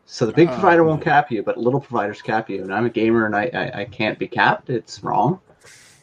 So 0.06 0.26
the 0.26 0.32
big 0.32 0.48
Oh, 0.48 0.52
provider 0.52 0.84
won't 0.84 1.02
cap 1.02 1.30
you, 1.30 1.42
but 1.42 1.56
little 1.56 1.80
providers 1.80 2.20
cap 2.20 2.50
you. 2.50 2.62
And 2.62 2.72
I'm 2.74 2.84
a 2.86 2.90
gamer, 2.90 3.24
and 3.26 3.34
I 3.34 3.50
I, 3.54 3.80
I 3.80 3.84
can't 3.86 4.18
be 4.18 4.28
capped. 4.28 4.68
It's 4.70 5.02
wrong. 5.02 5.40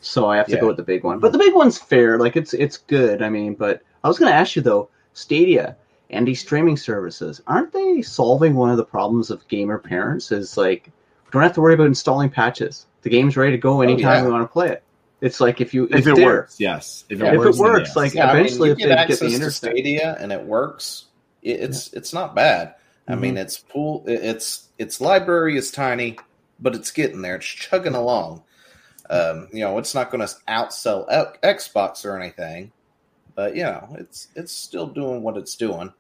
So 0.01 0.30
I 0.30 0.38
have 0.38 0.47
to 0.47 0.53
Yeah. 0.53 0.61
go 0.61 0.67
with 0.67 0.78
the 0.78 0.84
big 0.84 1.03
one. 1.03 1.20
But 1.20 1.32
the 1.34 1.38
big 1.38 1.53
one's 1.53 1.78
fair. 1.78 2.17
Like 2.17 2.36
it's 2.36 2.53
it's 2.53 2.78
good. 2.78 3.22
I 3.22 3.30
mean, 3.30 3.53
but 3.53 3.82
I 4.03 4.07
was 4.07 4.17
going 4.17 4.32
to 4.32 4.36
ask 4.38 4.55
you 4.55 4.61
though, 4.61 4.89
Stadia 5.13 5.76
and 6.09 6.28
these 6.28 6.39
streaming 6.41 6.78
services 6.78 7.41
aren't 7.45 7.72
they 7.74 8.01
solving 8.01 8.55
one 8.55 8.72
of 8.72 8.78
the 8.78 8.86
problems 8.86 9.30
of 9.30 9.45
gamer 9.49 9.78
parents? 9.78 10.32
Is 10.32 10.57
like 10.57 10.89
we 11.26 11.32
don't 11.32 11.43
have 11.43 11.53
to 11.53 11.61
worry 11.61 11.74
about 11.76 11.88
installing 11.88 12.30
patches. 12.30 12.88
The 13.03 13.09
game's 13.09 13.38
ready 13.38 13.51
to 13.51 13.57
go 13.57 13.82
anytime 13.82 14.24
yeah. 14.24 14.26
we 14.26 14.32
want 14.32 14.43
to 14.43 14.51
play 14.51 14.70
it. 14.70 14.84
It's 15.22 15.39
like 15.41 15.59
if 15.61 15.74
you 15.74 15.88
If 15.91 16.07
it 16.07 16.15
there- 16.15 16.26
works, 16.26 16.59
yes. 16.59 17.03
If 17.09 17.20
it 17.22 17.26
Yeah, 17.26 17.34
if 17.34 17.39
works, 17.39 17.57
it 17.57 17.61
works, 17.61 17.89
yes. 17.89 17.95
like 17.97 18.13
Yeah, 18.13 18.32
eventually 18.32 18.70
I 18.70 18.72
if 18.72 18.78
mean, 18.78 18.88
you 18.88 18.89
they 18.89 18.95
get 18.95 19.07
get 19.09 19.20
the 19.20 19.26
access 19.26 19.30
to 19.30 19.34
internet. 19.36 19.53
Stadia 19.53 20.17
and 20.20 20.32
it 20.32 20.41
works, 20.41 21.05
it- 21.42 21.60
it's 21.62 21.94
it's 21.94 22.14
not 22.14 22.36
bad. 22.36 22.76
I 23.08 23.14
Mm-hmm. 23.14 23.22
mean, 23.22 23.38
it's 23.38 23.58
pool. 23.58 24.04
Its 24.08 24.68
its 24.78 25.02
library 25.02 25.58
is 25.58 25.72
tiny, 25.72 26.18
but 26.60 26.76
it's 26.76 26.92
getting 26.92 27.22
there. 27.22 27.36
It's 27.38 27.46
chugging 27.46 27.96
along. 27.96 28.44
Um, 29.10 29.48
you 29.52 29.62
know, 29.62 29.80
it's 29.80 29.96
not 29.96 30.12
going 30.12 30.26
to 30.28 30.34
outsell 30.48 31.06
X- 31.10 31.70
Xbox 31.72 32.06
or 32.06 32.20
anything, 32.20 32.72
but 33.36 33.56
you 33.56 33.64
know, 33.64 33.96
it's 34.00 34.28
it's 34.36 34.52
still 34.52 34.86
doing 34.88 35.24
what 35.24 35.38
it's 35.38 35.56
doing. 35.56 35.92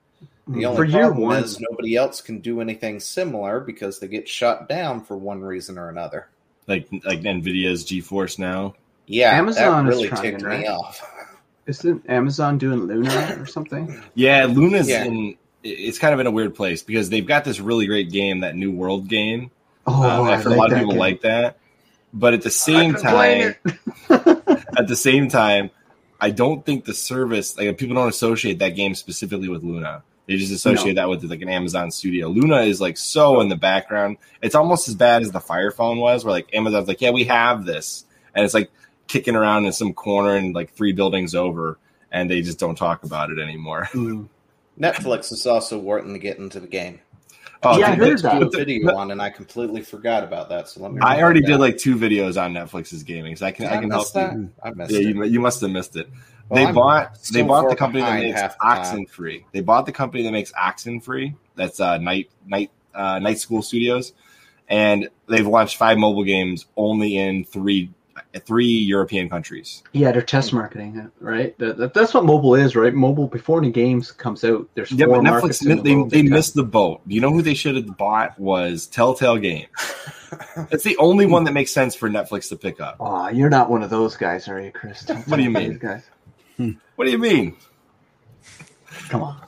The 0.47 0.65
only 0.65 0.77
For 0.77 0.83
year 0.85 1.05
problem 1.07 1.21
one, 1.23 1.43
is 1.43 1.59
nobody 1.59 1.95
else 1.95 2.21
can 2.21 2.39
do 2.39 2.59
anything 2.61 2.99
similar 2.99 3.59
because 3.59 3.99
they 3.99 4.07
get 4.07 4.27
shut 4.27 4.67
down 4.69 5.03
for 5.03 5.15
one 5.17 5.41
reason 5.41 5.77
or 5.77 5.89
another. 5.89 6.27
like 6.67 6.87
like 7.05 7.21
Nvidia's 7.21 7.83
GeForce 7.85 8.37
now. 8.37 8.75
Yeah, 9.07 9.31
Amazon 9.35 9.85
that 9.85 9.91
is 9.93 9.97
really 9.97 10.09
trying, 10.09 10.21
ticked 10.23 10.41
right? 10.43 10.59
me 10.61 10.67
off. 10.67 11.01
isn't 11.69 12.09
Amazon 12.09 12.57
doing 12.57 12.81
Luna 12.87 13.37
or 13.39 13.45
something? 13.45 14.01
Yeah, 14.15 14.45
Luna's 14.45 14.89
Yeah. 14.89 15.05
in. 15.05 15.35
It's 15.63 15.99
kind 15.99 16.13
of 16.13 16.19
in 16.19 16.27
a 16.27 16.31
weird 16.31 16.55
place 16.55 16.83
because 16.83 17.09
they've 17.09 17.25
got 17.25 17.43
this 17.43 17.59
really 17.59 17.85
great 17.85 18.09
game, 18.11 18.39
that 18.41 18.55
New 18.55 18.71
World 18.71 19.07
game. 19.07 19.51
Oh, 19.85 20.03
Uh, 20.03 20.07
I 20.23 20.33
I've 20.33 20.43
heard 20.43 20.53
a 20.53 20.55
lot 20.55 20.71
of 20.71 20.77
people 20.77 20.91
game. 20.93 20.99
like 20.99 21.21
that, 21.21 21.57
but 22.13 22.33
at 22.33 22.41
the 22.41 22.49
same 22.49 22.93
time, 22.95 23.55
at 24.09 24.87
the 24.87 24.95
same 24.95 25.27
time, 25.29 25.69
I 26.21 26.31
don't 26.31 26.65
think 26.65 26.85
the 26.85 26.93
service 26.93 27.57
like 27.57 27.77
people 27.77 27.95
don't 27.95 28.09
associate 28.09 28.59
that 28.59 28.75
game 28.75 28.95
specifically 28.95 29.49
with 29.49 29.63
Luna. 29.63 30.03
They 30.27 30.35
just 30.37 30.53
associate 30.53 30.93
that 30.95 31.09
with 31.09 31.23
like 31.23 31.41
an 31.41 31.49
Amazon 31.49 31.89
studio. 31.91 32.27
Luna 32.29 32.61
is 32.61 32.79
like 32.79 32.97
so 32.97 33.41
in 33.41 33.49
the 33.49 33.55
background. 33.55 34.17
It's 34.43 34.53
almost 34.55 34.87
as 34.87 34.93
bad 34.95 35.23
as 35.23 35.31
the 35.31 35.39
Fire 35.39 35.71
Phone 35.71 35.97
was, 35.97 36.23
where 36.23 36.31
like 36.31 36.53
Amazon's 36.53 36.87
like, 36.87 37.01
yeah, 37.01 37.09
we 37.11 37.23
have 37.25 37.65
this, 37.65 38.05
and 38.35 38.45
it's 38.45 38.53
like 38.53 38.69
kicking 39.09 39.35
around 39.35 39.65
in 39.65 39.73
some 39.73 39.93
corner 39.93 40.35
and 40.37 40.55
like 40.55 40.71
three 40.71 40.93
buildings 40.93 41.35
over, 41.35 41.77
and 42.13 42.31
they 42.31 42.41
just 42.41 42.59
don't 42.59 42.75
talk 42.77 43.03
about 43.03 43.29
it 43.31 43.39
anymore. 43.39 43.89
Mm. 43.93 44.29
Netflix 44.79 45.33
is 45.33 45.45
also 45.45 45.77
wanting 45.77 46.13
to 46.13 46.19
get 46.19 46.37
into 46.37 46.61
the 46.61 46.67
game. 46.67 47.01
Oh, 47.63 47.77
Yeah, 47.77 47.91
I 47.91 47.95
heard 47.95 48.19
that. 48.19 48.41
a 48.41 48.49
video 48.49 48.95
on, 48.95 49.11
and 49.11 49.21
I 49.21 49.29
completely 49.29 49.81
forgot 49.81 50.23
about 50.23 50.47
that. 50.47 50.69
So 50.69 50.81
let 50.81 50.93
me. 50.93 51.01
I 51.01 51.21
already 51.21 51.41
did 51.41 51.59
like 51.59 51.77
two 51.77 51.97
videos 51.97 52.41
on 52.41 52.53
Netflix's 52.53 53.03
gaming, 53.03 53.35
so 53.35 53.45
I 53.45 53.51
can 53.51 53.65
Did 53.65 53.73
I 53.73 53.81
can 53.81 53.89
help 53.91 54.09
that. 54.13 54.31
you. 54.35 54.49
I 54.63 54.69
missed 54.71 54.91
Yeah, 54.91 54.99
it. 54.99 55.15
you, 55.15 55.23
you 55.25 55.39
must 55.41 55.59
have 55.59 55.71
missed 55.71 55.97
it. 55.97 56.07
Well, 56.47 56.63
they 56.63 56.65
I'm 56.67 56.73
bought 56.73 57.21
they 57.33 57.41
bought 57.41 57.69
the 57.69 57.75
company 57.75 58.01
that 58.03 58.19
makes 58.21 58.39
half 58.39 58.55
the 58.57 59.05
Free. 59.05 59.45
They 59.51 59.59
bought 59.59 59.85
the 59.85 59.91
company 59.91 60.23
that 60.23 60.31
makes 60.31 60.53
Oxenfree. 60.53 61.35
That's 61.55 61.81
uh, 61.81 61.97
Night 61.97 62.29
Night 62.47 62.71
uh, 62.95 63.19
Night 63.19 63.39
School 63.39 63.61
Studios, 63.61 64.13
and 64.69 65.09
they've 65.27 65.45
launched 65.45 65.75
five 65.75 65.97
mobile 65.97 66.23
games 66.23 66.65
only 66.77 67.17
in 67.17 67.43
three 67.43 67.91
three 68.45 68.65
European 68.67 69.29
countries. 69.29 69.83
Yeah, 69.93 70.11
they're 70.11 70.21
test 70.21 70.53
marketing 70.53 70.97
it, 70.97 71.11
right? 71.23 71.57
That, 71.59 71.77
that- 71.77 71.93
that's 71.93 72.13
what 72.13 72.25
mobile 72.25 72.55
is, 72.55 72.75
right? 72.75 72.93
Mobile 72.93 73.27
before 73.27 73.59
any 73.59 73.71
games 73.71 74.11
comes 74.11 74.43
out, 74.43 74.67
there's 74.75 74.91
Yeah, 74.91 75.05
four 75.05 75.15
but 75.21 75.23
markets 75.23 75.63
Netflix 75.63 75.69
in 75.69 75.77
the 75.77 75.83
they, 75.83 75.95
world 75.95 76.09
they 76.11 76.21
missed 76.23 76.55
the 76.55 76.63
boat. 76.63 77.01
You 77.07 77.21
know 77.21 77.31
who 77.31 77.41
they 77.41 77.53
should 77.53 77.75
have 77.75 77.97
bought 77.97 78.39
was 78.39 78.87
Telltale 78.87 79.37
Games. 79.37 79.67
That's 80.69 80.83
the 80.83 80.95
only 80.97 81.25
one 81.25 81.43
that 81.45 81.53
makes 81.53 81.71
sense 81.71 81.95
for 81.95 82.09
Netflix 82.09 82.49
to 82.49 82.55
pick 82.55 82.79
up. 82.79 82.97
Aw, 82.99 83.29
you're 83.29 83.49
not 83.49 83.69
one 83.69 83.81
of 83.83 83.89
those 83.89 84.15
guys, 84.15 84.47
are 84.47 84.61
you, 84.61 84.71
Chris? 84.71 85.07
What 85.25 85.37
do 85.37 85.41
you 85.43 85.49
mean? 85.49 85.71
these 85.71 85.79
Guys. 85.79 86.03
Hmm. 86.57 86.71
What 86.95 87.05
do 87.05 87.11
you 87.11 87.17
mean? 87.17 87.55
Come 89.09 89.23
on, 89.23 89.39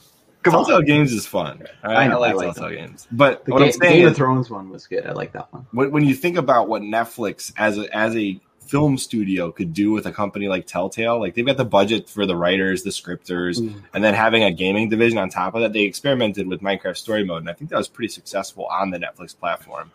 come 0.44 0.54
Telltale 0.54 0.78
on. 0.78 0.86
Games 0.86 1.12
is 1.14 1.26
fun. 1.28 1.64
I, 1.84 1.96
I 1.96 2.08
know, 2.08 2.16
I 2.16 2.20
like 2.20 2.32
I 2.32 2.34
like 2.36 2.56
Telltale 2.56 2.76
Games, 2.78 3.08
but 3.12 3.46
The 3.46 3.52
what 3.52 3.60
Ga- 3.60 3.66
I'm 3.66 3.72
saying 3.74 3.94
Game 3.98 4.06
is, 4.06 4.12
of 4.12 4.18
Thrones 4.18 4.50
one 4.50 4.70
was 4.70 4.88
good. 4.88 5.06
I 5.06 5.12
like 5.12 5.34
that 5.34 5.52
one. 5.54 5.68
when, 5.72 5.92
when 5.92 6.06
you 6.06 6.16
think 6.16 6.38
about 6.38 6.68
what 6.68 6.82
Netflix 6.82 7.52
as 7.58 7.78
a, 7.78 7.96
as 7.96 8.16
a 8.16 8.40
film 8.72 8.98
studio 8.98 9.52
could 9.52 9.74
do 9.74 9.92
with 9.92 10.06
a 10.06 10.14
company 10.14 10.48
like 10.48 10.66
Telltale, 10.66 11.20
like 11.20 11.36
they've 11.36 11.46
got 11.46 11.58
the 11.58 11.66
budget 11.66 12.08
for 12.10 12.26
the 12.26 12.38
writers, 12.38 12.84
the 12.84 12.92
scripters, 12.92 13.60
Mm. 13.60 13.84
and 13.94 14.02
then 14.02 14.14
having 14.14 14.44
a 14.46 14.52
gaming 14.52 14.88
division 14.88 15.18
on 15.18 15.30
top 15.30 15.56
of 15.56 15.62
that. 15.62 15.74
They 15.74 15.82
experimented 15.82 16.48
with 16.48 16.62
Minecraft 16.62 16.96
Story 16.96 17.26
Mode, 17.26 17.42
and 17.42 17.50
I 17.50 17.54
think 17.54 17.70
that 17.70 17.78
was 17.78 17.90
pretty 17.90 18.08
successful 18.14 18.66
on 18.68 18.92
the 18.92 18.98
Netflix 18.98 19.38
platform. 19.38 19.92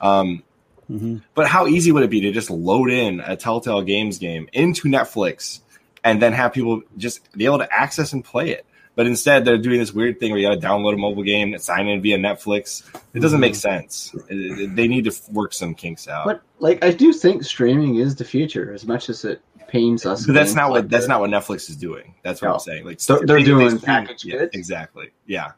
Um, 0.00 0.42
Mhm. 0.90 1.20
but 1.34 1.48
how 1.48 1.66
easy 1.66 1.92
would 1.92 2.02
it 2.02 2.08
be 2.08 2.22
to 2.22 2.32
just 2.32 2.50
load 2.50 2.90
in 2.90 3.20
a 3.20 3.36
Telltale 3.36 3.82
Games 3.82 4.16
game 4.16 4.48
into 4.54 4.88
Netflix 4.88 5.60
and 6.02 6.22
then 6.22 6.32
have 6.32 6.54
people 6.54 6.80
just 6.96 7.30
be 7.36 7.44
able 7.44 7.58
to 7.58 7.68
access 7.70 8.14
and 8.14 8.24
play 8.24 8.50
it? 8.50 8.64
But 8.96 9.06
instead, 9.08 9.44
they're 9.44 9.58
doing 9.58 9.80
this 9.80 9.92
weird 9.92 10.20
thing 10.20 10.30
where 10.30 10.40
you 10.40 10.48
got 10.48 10.60
to 10.60 10.66
download 10.66 10.94
a 10.94 10.96
mobile 10.96 11.24
game 11.24 11.52
and 11.52 11.60
sign 11.60 11.88
in 11.88 12.00
via 12.00 12.16
Netflix. 12.16 12.84
It 13.12 13.20
doesn't 13.20 13.40
make 13.40 13.54
mm-hmm. 13.54 13.58
sense. 13.82 14.14
It- 14.28 14.60
it- 14.60 14.76
they 14.76 14.86
need 14.86 15.04
to 15.04 15.12
work 15.32 15.52
some 15.52 15.74
kinks 15.74 16.06
out. 16.06 16.26
But 16.26 16.42
like, 16.60 16.84
I 16.84 16.92
do 16.92 17.12
think 17.12 17.42
streaming 17.42 17.96
is 17.96 18.14
the 18.14 18.24
future, 18.24 18.72
as 18.72 18.86
much 18.86 19.08
as 19.08 19.24
it 19.24 19.42
pains 19.66 20.06
us. 20.06 20.26
But 20.26 20.34
that's 20.34 20.50
games 20.50 20.56
not 20.56 20.70
what 20.70 20.82
like 20.82 20.90
that's 20.90 21.04
that. 21.06 21.08
not 21.08 21.20
what 21.20 21.30
Netflix 21.30 21.68
is 21.68 21.76
doing. 21.76 22.14
That's 22.22 22.40
what 22.40 22.48
No. 22.48 22.54
I'm 22.54 22.60
saying. 22.60 22.84
Like 22.84 23.00
They're- 23.00 23.18
they're 23.24 23.38
they- 23.38 23.44
doing 23.44 23.58
they 23.70 23.76
stream- 23.78 23.80
packaged 23.80 24.24
yeah, 24.26 24.46
exactly. 24.52 25.10
Yeah, 25.26 25.52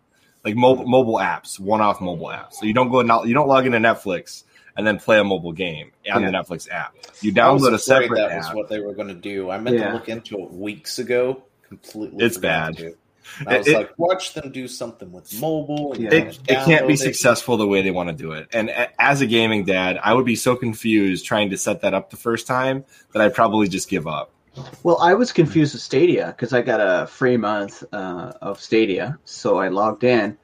like 0.45 0.57
mobile 0.57 0.87
mobile 0.87 1.17
apps, 1.17 1.61
one 1.61 1.83
off 1.83 2.01
mobile 2.01 2.29
apps. 2.29 2.55
So 2.55 2.65
you 2.67 2.73
don't 2.73 2.89
go 2.91 3.03
you 3.25 3.35
don't 3.35 3.49
log 3.49 3.67
into 3.67 3.79
Netflix 3.79 4.45
and 4.79 4.87
then 4.87 4.99
play 4.99 5.19
a 5.19 5.25
mobile 5.25 5.53
game 5.53 5.91
on 6.11 6.23
Yeah. 6.23 6.31
the 6.31 6.37
Netflix 6.39 6.71
app. 6.71 6.95
You 7.21 7.33
I 7.37 7.51
was 7.51 7.63
download 7.63 7.75
a 7.75 7.79
separate 7.79 8.17
that 8.17 8.31
app. 8.31 8.39
was 8.39 8.55
what 8.55 8.69
they 8.71 8.81
were 8.81 8.95
going 8.95 9.09
to 9.09 9.15
do. 9.15 9.51
I 9.51 9.59
meant 9.59 9.77
Yeah. 9.77 9.89
to 9.89 9.93
look 9.95 10.09
into 10.09 10.39
it 10.39 10.53
weeks 10.53 10.99
ago. 10.99 11.43
Completely, 11.69 12.25
It's 12.25 12.39
bad. 12.39 12.77
to. 12.79 12.95
And 13.41 13.49
I 13.49 13.59
was 13.59 13.67
It- 13.69 13.75
like, 13.75 13.91
watch 13.99 14.35
them 14.35 14.51
do 14.53 14.69
something 14.69 15.13
with 15.13 15.41
mobile. 15.41 15.93
And 15.95 16.13
it, 16.13 16.39
it 16.49 16.65
can't 16.65 16.87
be 16.87 16.95
it. 16.95 16.99
successful 16.99 17.57
the 17.57 17.67
way 17.67 17.83
they 17.83 17.91
want 17.91 18.09
to 18.09 18.15
do 18.15 18.33
it. 18.33 18.49
And 18.53 18.71
as 18.99 19.21
a 19.21 19.27
gaming 19.27 19.65
dad, 19.65 19.99
I 20.03 20.15
would 20.15 20.25
be 20.27 20.37
so 20.37 20.57
confused 20.57 21.25
trying 21.25 21.51
to 21.51 21.57
set 21.57 21.81
that 21.83 21.95
up 21.95 22.11
the 22.11 22.17
first 22.17 22.47
time 22.47 22.85
that 23.13 23.23
I'd 23.23 23.35
probably 23.35 23.69
just 23.69 23.89
give 23.89 24.07
up. 24.07 24.33
Well, 24.83 24.99
I 25.03 25.13
was 25.15 25.33
confused 25.33 25.75
with 25.75 25.83
Stadia 25.83 26.29
because 26.29 26.55
I 26.55 26.63
got 26.63 26.81
a 26.81 27.07
free 27.07 27.37
month 27.37 27.85
uh, 27.93 28.33
of 28.41 28.59
Stadia, 28.59 29.19
so 29.27 29.59
I 29.59 29.69
logged 29.69 30.03
in, 30.03 30.39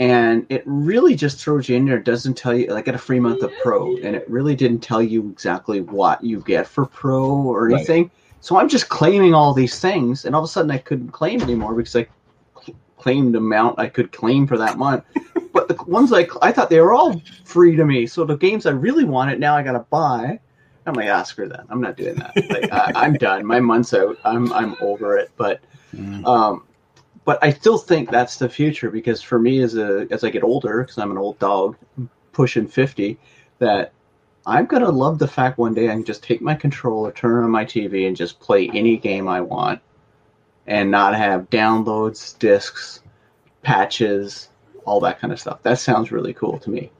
and 0.00 0.44
it 0.48 0.64
really 0.66 1.14
just 1.14 1.38
throws 1.38 1.68
you 1.68 1.76
in 1.76 1.86
there. 1.86 1.98
It 1.98 2.04
doesn't 2.04 2.36
tell 2.36 2.52
you. 2.56 2.74
I 2.74 2.82
got 2.82 2.96
a 2.96 2.98
free 2.98 3.20
month 3.20 3.44
of 3.44 3.52
Pro, 3.62 3.96
and 3.98 4.16
it 4.16 4.28
really 4.28 4.56
didn't 4.56 4.80
tell 4.80 5.00
you 5.00 5.30
exactly 5.30 5.80
what 5.80 6.24
you 6.24 6.40
get 6.40 6.66
for 6.66 6.84
Pro 6.84 7.24
or 7.30 7.68
Right. 7.68 7.86
So 8.44 8.58
I'm 8.58 8.68
just 8.68 8.90
claiming 8.90 9.32
all 9.32 9.54
these 9.54 9.80
things, 9.80 10.26
and 10.26 10.34
all 10.34 10.42
of 10.42 10.44
a 10.44 10.52
sudden 10.52 10.70
I 10.70 10.76
couldn't 10.76 11.12
claim 11.12 11.40
anymore 11.40 11.74
because 11.74 11.96
I 11.96 12.06
cl- 12.62 12.76
claimed 12.98 13.32
the 13.32 13.38
amount 13.38 13.78
I 13.78 13.88
could 13.88 14.12
claim 14.12 14.46
for 14.46 14.58
that 14.58 14.76
month. 14.76 15.02
but 15.54 15.66
the 15.66 15.82
ones 15.84 16.12
I 16.12 16.28
I 16.42 16.52
thought 16.52 16.68
they 16.68 16.78
were 16.78 16.92
all 16.92 17.22
free 17.46 17.74
to 17.74 17.86
me. 17.86 18.06
So 18.06 18.22
the 18.22 18.36
games 18.36 18.66
I 18.66 18.72
really 18.72 19.04
wanted 19.04 19.40
now 19.40 19.56
I 19.56 19.62
got 19.62 19.72
to 19.72 19.86
buy. 19.88 20.38
I'm 20.84 20.92
like, 20.92 21.08
ah, 21.08 21.22
screw 21.22 21.48
that. 21.48 21.64
I'm 21.70 21.80
not 21.80 21.96
doing 21.96 22.16
that. 22.16 22.34
Like, 22.50 22.70
I, 22.70 22.92
I'm 22.94 23.16
done. 23.16 23.46
My 23.46 23.60
month's 23.60 23.94
out. 23.94 24.18
I'm 24.26 24.52
I'm 24.52 24.76
over 24.82 25.16
it. 25.16 25.30
But 25.38 25.62
Mm. 25.94 26.26
um, 26.26 26.66
but 27.24 27.38
I 27.40 27.50
still 27.50 27.78
think 27.78 28.10
that's 28.10 28.36
the 28.36 28.50
future 28.50 28.90
because 28.90 29.22
for 29.22 29.38
me, 29.38 29.60
as 29.62 29.74
a 29.78 30.06
as 30.10 30.22
I 30.22 30.28
get 30.28 30.42
older, 30.42 30.82
because 30.82 30.98
I'm 30.98 31.12
an 31.12 31.16
old 31.16 31.38
dog, 31.38 31.78
pushing 32.32 32.66
fifty, 32.68 33.16
that 33.58 33.94
I'm 34.46 34.66
gonna 34.66 34.90
love 34.90 35.18
the 35.18 35.28
fact 35.28 35.58
one 35.58 35.74
day 35.74 35.88
I 35.88 35.92
can 35.92 36.04
just 36.04 36.22
take 36.22 36.42
my 36.42 36.54
controller, 36.54 37.12
turn 37.12 37.44
on 37.44 37.50
my 37.50 37.64
TV, 37.64 38.06
and 38.06 38.16
just 38.16 38.40
play 38.40 38.68
any 38.74 38.96
game 38.96 39.26
I 39.28 39.40
want, 39.40 39.80
and 40.66 40.90
not 40.90 41.14
have 41.14 41.48
downloads, 41.50 42.38
discs, 42.38 43.00
patches, 43.62 44.48
all 44.84 45.00
that 45.00 45.18
kind 45.18 45.32
of 45.32 45.40
stuff. 45.40 45.62
That 45.62 45.78
sounds 45.78 46.12
really 46.12 46.34
cool 46.34 46.58
to 46.58 46.70
me. 46.70 46.90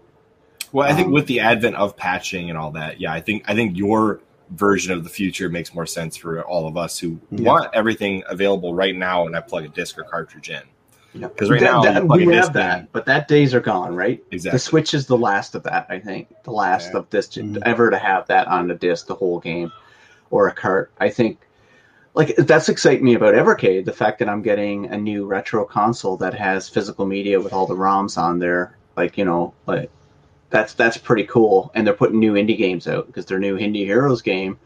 Well, 0.73 0.89
I 0.91 0.95
think 0.95 1.09
Um, 1.09 1.13
with 1.13 1.27
the 1.27 1.41
advent 1.41 1.77
of 1.77 1.97
patching 1.97 2.49
and 2.49 2.59
all 2.59 2.71
that, 2.73 3.01
yeah, 3.01 3.13
I 3.13 3.21
think 3.21 3.45
I 3.47 3.55
think 3.55 3.77
your 3.77 4.21
version 4.51 4.93
of 4.93 5.05
the 5.05 5.11
future 5.11 5.49
makes 5.49 5.75
more 5.75 5.87
sense 5.87 6.17
for 6.17 6.43
all 6.43 6.67
of 6.67 6.77
us 6.77 6.99
who 6.99 7.19
Yeah. 7.31 7.47
want 7.51 7.71
everything 7.75 8.23
available 8.29 8.75
right 8.75 8.95
now 8.95 9.27
and 9.27 9.35
I 9.37 9.41
plug 9.41 9.65
a 9.65 9.69
disc 9.69 9.99
or 9.99 10.03
cartridge 10.05 10.51
in. 10.51 10.63
Yeah. 11.15 11.29
'Cause 11.29 11.49
right 11.51 11.61
now, 11.61 11.81
that- 11.83 12.09
we 12.09 12.27
have 12.35 12.53
that, 12.55 12.79
in. 12.81 12.89
but 12.93 13.07
that 13.07 13.29
days 13.29 13.55
are 13.55 13.61
gone, 13.61 13.95
right? 13.95 14.23
Exactly. 14.33 14.57
The 14.57 14.59
Switch 14.59 14.95
is 14.95 15.07
the 15.07 15.17
last 15.17 15.55
of 15.55 15.63
that, 15.63 15.87
I 15.89 15.99
think. 16.01 16.29
The 16.43 16.51
last 16.51 16.91
Yeah. 16.93 16.99
of 17.01 17.11
this 17.11 17.29
Mhm. 17.29 17.63
ever 17.65 17.91
to 17.91 17.97
have 17.99 18.27
that 18.27 18.49
on 18.49 18.67
the 18.69 18.75
disc, 18.75 19.07
the 19.07 19.15
whole 19.15 19.39
game, 19.39 19.71
or 20.31 20.49
a 20.49 20.53
cart. 20.53 20.91
I 21.01 21.09
think, 21.11 21.39
like 22.15 22.35
that's 22.37 22.69
exciting 22.69 23.05
me 23.05 23.15
about 23.15 23.35
Evercade. 23.35 23.85
The 23.85 23.93
fact 23.93 24.19
that 24.19 24.29
I'm 24.29 24.43
getting 24.43 24.87
a 24.87 24.97
new 24.97 25.25
retro 25.25 25.65
console 25.65 26.17
that 26.19 26.35
has 26.35 26.69
physical 26.69 27.07
media 27.07 27.41
with 27.41 27.53
all 27.53 27.67
the 27.67 27.77
ROMs 27.77 28.19
on 28.19 28.39
there, 28.41 28.77
like 28.97 29.17
you 29.17 29.25
know, 29.25 29.53
like 29.67 29.91
that's 30.51 30.75
that's 30.75 30.97
pretty 30.97 31.25
cool. 31.25 31.71
And 31.75 31.87
they're 31.87 31.95
putting 31.95 32.19
new 32.19 32.35
indie 32.35 32.59
games 32.59 32.87
out 32.89 33.07
because 33.07 33.27
their 33.27 33.39
new 33.41 33.57
Indie 33.57 33.85
Heroes 33.85 34.23
game 34.23 34.57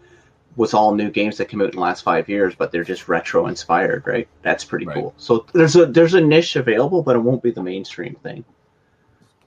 was 0.58 0.74
all 0.74 0.92
new 0.92 1.08
games 1.08 1.36
that 1.38 1.48
came 1.48 1.62
out 1.62 1.68
in 1.68 1.76
the 1.76 1.80
last 1.80 2.02
five 2.02 2.28
years, 2.28 2.52
but 2.56 2.72
they're 2.72 2.82
just 2.82 3.08
retro 3.08 3.46
inspired, 3.46 4.04
right? 4.06 4.28
That's 4.42 4.64
pretty 4.64 4.86
Right. 4.86 4.96
cool. 4.96 5.14
So 5.16 5.46
there's 5.52 5.76
a 5.76 5.86
there's 5.86 6.14
a 6.14 6.20
niche 6.20 6.56
available, 6.56 7.00
but 7.00 7.14
it 7.14 7.20
won't 7.20 7.44
be 7.44 7.52
the 7.52 7.62
mainstream 7.62 8.16
thing. 8.24 8.44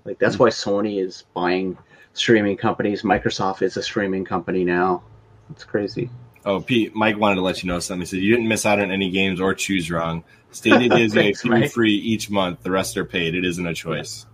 Like 0.05 0.19
that's 0.19 0.35
hmm. 0.35 0.43
why 0.43 0.49
Sony 0.49 1.05
is 1.05 1.25
buying 1.33 1.77
streaming 2.13 2.55
companies. 2.55 3.01
Microsoft 3.03 3.61
is 3.61 3.75
a 3.75 3.83
streaming 3.83 4.23
company 4.23 4.63
now. 4.63 5.03
It's 5.51 5.65
crazy. 5.65 6.09
Oh, 6.45 6.61
Pete, 6.61 6.95
Mike 6.95 7.17
wanted 7.17 7.35
to 7.35 7.41
let 7.41 7.61
you 7.61 7.67
know 7.67 7.79
something. 7.79 8.01
He 8.01 8.05
said 8.05 8.19
you 8.19 8.33
didn't 8.33 8.47
miss 8.47 8.65
out 8.65 8.79
on 8.79 8.89
any 8.89 9.11
games 9.11 9.41
or 9.41 9.53
choose 9.53 9.91
wrong. 9.91 10.23
Stadia 10.51 10.89
gives 10.97 11.13
you 11.13 11.21
a 11.21 11.33
few 11.33 11.67
free 11.67 11.93
each 11.93 12.29
month. 12.29 12.63
The 12.63 12.71
rest 12.71 12.95
are 12.95 13.05
paid. 13.05 13.35
It 13.35 13.43
isn't 13.43 13.67
a 13.67 13.73
choice. 13.73 14.25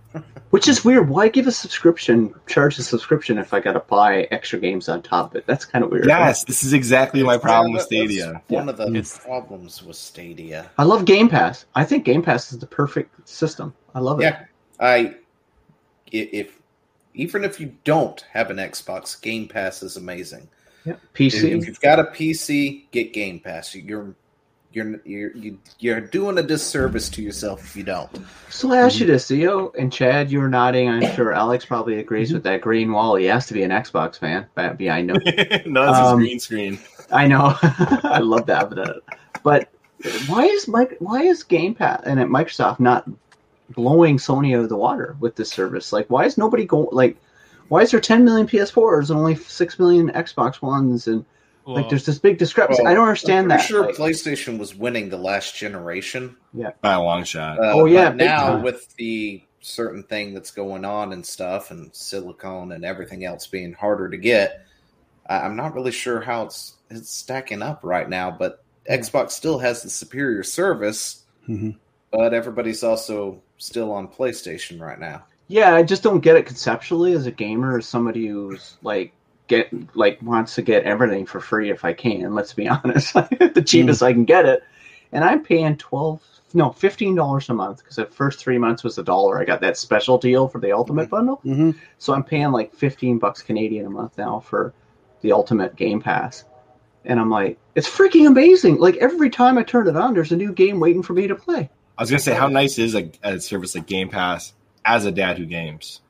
Which 0.50 0.66
is 0.68 0.84
weird. 0.84 1.08
Why 1.10 1.28
give 1.28 1.46
a 1.46 1.52
subscription, 1.52 2.34
charge 2.46 2.78
a 2.78 2.82
subscription 2.82 3.36
if 3.36 3.52
I 3.52 3.60
got 3.60 3.74
to 3.74 3.80
buy 3.80 4.22
extra 4.30 4.58
games 4.58 4.88
on 4.88 5.02
top 5.02 5.30
of 5.32 5.36
it? 5.36 5.46
That's 5.46 5.64
kind 5.66 5.84
of 5.84 5.90
weird. 5.90 6.06
Yes, 6.06 6.44
this 6.44 6.64
is 6.64 6.72
exactly 6.72 7.22
my 7.22 7.36
problem 7.36 7.72
with 7.74 7.82
Stadia. 7.82 8.42
One 8.48 8.68
of 8.70 8.78
the 8.78 8.86
It's- 8.88 9.18
problems 9.18 9.82
with 9.82 9.96
Stadia. 9.96 10.70
I 10.78 10.84
love 10.84 11.04
Game 11.04 11.28
Pass. 11.28 11.66
I 11.74 11.84
think 11.84 12.04
Game 12.06 12.22
Pass 12.22 12.50
is 12.52 12.58
the 12.58 12.66
perfect 12.66 13.28
system. 13.28 13.74
I 13.94 14.00
love 14.00 14.20
it. 14.20 14.24
Yeah, 14.24 14.44
I 14.80 14.96
i- 14.98 15.14
if 16.10 16.58
even 17.14 17.44
if 17.44 17.60
you 17.60 17.74
don't 17.84 18.24
have 18.32 18.50
an 18.50 18.56
Xbox, 18.56 19.20
Game 19.20 19.48
Pass 19.48 19.82
is 19.82 19.96
amazing. 19.96 20.48
Yeah. 20.84 20.94
PC. 21.14 21.50
If 21.50 21.66
you've 21.66 21.80
got 21.80 21.98
a 21.98 22.04
PC, 22.04 22.86
get 22.92 23.12
Game 23.12 23.40
Pass. 23.40 23.74
You're 23.74 24.14
you're 24.78 25.00
you're 25.04 25.36
you- 25.36 25.58
you're 25.78 26.00
doing 26.00 26.38
a 26.38 26.42
disservice 26.42 27.08
to 27.10 27.22
yourself 27.22 27.62
if 27.64 27.76
you 27.76 27.82
don't. 27.84 28.10
So 28.50 28.72
I 28.72 28.78
asked 28.78 29.00
you 29.00 29.06
this, 29.06 29.28
Zeo 29.28 29.72
and 29.78 29.92
Chad. 29.92 30.30
You 30.30 30.40
were 30.40 30.48
nodding. 30.48 30.88
I'm 30.88 31.02
sure 31.14 31.32
Alex 31.32 31.64
probably 31.64 31.98
agrees 31.98 32.32
with 32.32 32.42
that 32.44 32.60
green 32.60 32.92
wall. 32.92 33.16
He 33.16 33.26
has 33.26 33.46
to 33.48 33.54
be 33.54 33.62
an 33.62 33.70
Xbox 33.70 34.18
fan. 34.18 34.46
behind 34.54 34.80
yeah, 34.80 34.94
I 34.94 35.02
know. 35.02 35.14
no, 35.66 35.86
that's 35.86 35.98
Um, 35.98 36.18
a 36.18 36.22
green 36.22 36.40
screen. 36.40 36.78
I 37.12 37.26
know. 37.26 37.54
I 37.62 38.18
love 38.20 38.46
that. 38.46 38.70
But, 38.70 39.02
but 39.42 39.68
why 40.26 40.44
is 40.44 40.68
Mike? 40.68 40.96
Why 41.00 41.22
is 41.22 41.42
Game 41.42 41.74
Pass 41.74 42.02
and 42.04 42.20
at 42.20 42.28
Microsoft 42.28 42.80
not 42.80 43.08
blowing 43.70 44.16
Sony 44.18 44.56
out 44.56 44.62
of 44.64 44.68
the 44.68 44.76
water 44.76 45.16
with 45.20 45.36
this 45.36 45.50
service? 45.50 45.92
Like, 45.92 46.06
why 46.08 46.24
is 46.24 46.38
nobody 46.38 46.64
going? 46.64 46.88
Like, 46.92 47.16
why 47.68 47.82
is 47.82 47.90
there 47.90 48.00
10 48.00 48.24
million 48.24 48.46
PS4s 48.46 49.10
and 49.10 49.18
only 49.18 49.34
6 49.34 49.78
million 49.78 50.10
Xbox 50.12 50.62
Ones? 50.62 51.06
And 51.06 51.24
like, 51.74 51.88
there's 51.88 52.06
this 52.06 52.18
big 52.18 52.38
discrepancy. 52.38 52.82
Well, 52.82 52.90
I 52.90 52.94
don't 52.94 53.06
understand 53.06 53.44
I'm 53.52 53.58
that. 53.58 53.60
sure 53.66 53.86
Like, 53.86 53.96
PlayStation 53.96 54.58
was 54.58 54.74
winning 54.74 55.08
the 55.10 55.16
last 55.18 55.56
generation. 55.56 56.36
Yeah, 56.54 56.70
by 56.80 56.94
a 56.94 57.02
long 57.02 57.24
shot. 57.24 57.58
Uh, 57.58 57.72
Oh, 57.74 57.84
yeah, 57.84 58.08
but 58.08 58.16
now 58.16 58.46
time. 58.54 58.62
with 58.62 58.94
the 58.96 59.42
certain 59.60 60.02
thing 60.04 60.34
that's 60.34 60.50
going 60.50 60.84
on 60.84 61.12
and 61.12 61.24
stuff, 61.26 61.70
and 61.70 61.94
silicone 61.94 62.72
and 62.72 62.84
everything 62.84 63.24
else 63.24 63.46
being 63.46 63.72
harder 63.72 64.08
to 64.08 64.16
get, 64.16 64.64
I- 65.28 65.40
I'm 65.40 65.56
not 65.56 65.74
really 65.74 65.92
sure 65.92 66.20
how 66.20 66.44
it's 66.44 66.74
it's 66.90 67.10
stacking 67.10 67.60
up 67.62 67.80
right 67.82 68.08
now. 68.08 68.30
But 68.30 68.64
Xbox 68.90 69.32
still 69.32 69.58
has 69.58 69.82
the 69.82 69.90
superior 69.90 70.42
service, 70.42 71.24
Mhm. 71.48 71.76
but 72.10 72.32
everybody's 72.32 72.82
also 72.82 73.42
still 73.58 73.92
on 73.92 74.08
PlayStation 74.08 74.80
right 74.80 74.98
now. 74.98 75.24
yeah, 75.50 75.74
I 75.74 75.82
just 75.82 76.02
don't 76.02 76.20
get 76.20 76.36
it 76.36 76.44
conceptually 76.46 77.12
as 77.14 77.26
a 77.26 77.30
gamer, 77.30 77.78
as 77.78 77.86
somebody 77.88 78.26
who's 78.26 78.76
like 78.82 79.12
get 79.48 79.96
like 79.96 80.20
wants 80.22 80.54
to 80.56 80.62
get 80.62 80.84
everything 80.84 81.26
for 81.26 81.40
free 81.40 81.70
if 81.70 81.84
I 81.84 81.92
can. 81.92 82.34
Let's 82.34 82.52
be 82.52 82.68
honest, 82.68 83.14
the 83.14 83.64
cheapest 83.66 84.02
I 84.02 84.12
can 84.12 84.24
get 84.24 84.46
it, 84.46 84.62
and 85.12 85.24
I'm 85.24 85.42
paying 85.42 85.76
twelve, 85.76 86.22
no, 86.54 86.70
fifteen 86.70 87.14
dollars 87.14 87.48
a 87.48 87.54
month 87.54 87.78
because 87.78 87.96
the 87.96 88.06
first 88.06 88.38
three 88.40 88.58
months 88.58 88.84
was 88.84 88.98
a 88.98 89.02
dollar. 89.02 89.40
I 89.40 89.44
got 89.44 89.60
that 89.62 89.76
special 89.76 90.18
deal 90.18 90.48
for 90.48 90.60
the 90.60 90.72
Ultimate 90.72 91.10
bundle, 91.10 91.40
Mhm. 91.44 91.74
so 91.98 92.12
I'm 92.14 92.24
paying 92.24 92.52
like 92.52 92.74
fifteen 92.74 93.18
bucks 93.18 93.42
Canadian 93.42 93.86
a 93.86 93.90
month 93.90 94.16
now 94.18 94.40
for 94.40 94.72
the 95.22 95.32
Ultimate 95.32 95.74
Game 95.76 96.00
Pass. 96.00 96.44
And 97.04 97.18
I'm 97.18 97.30
like, 97.30 97.58
it's 97.74 97.88
freaking 97.88 98.26
amazing! 98.26 98.76
Like 98.78 98.96
every 98.96 99.30
time 99.30 99.56
I 99.56 99.62
turn 99.62 99.88
it 99.88 99.96
on, 99.96 100.14
there's 100.14 100.32
a 100.32 100.36
new 100.36 100.52
game 100.52 100.78
waiting 100.78 101.02
for 101.02 101.14
me 101.14 101.26
to 101.26 101.34
play. 101.34 101.70
I 101.96 102.02
was 102.02 102.10
gonna 102.10 102.20
say, 102.20 102.34
how 102.34 102.48
nice 102.48 102.78
is 102.78 102.94
a, 102.94 103.10
a 103.22 103.40
service 103.40 103.74
like 103.74 103.86
Game 103.86 104.08
Pass 104.08 104.52
as 104.84 105.04
a 105.06 105.10
dad 105.10 105.38
who 105.38 105.46
games? 105.46 106.00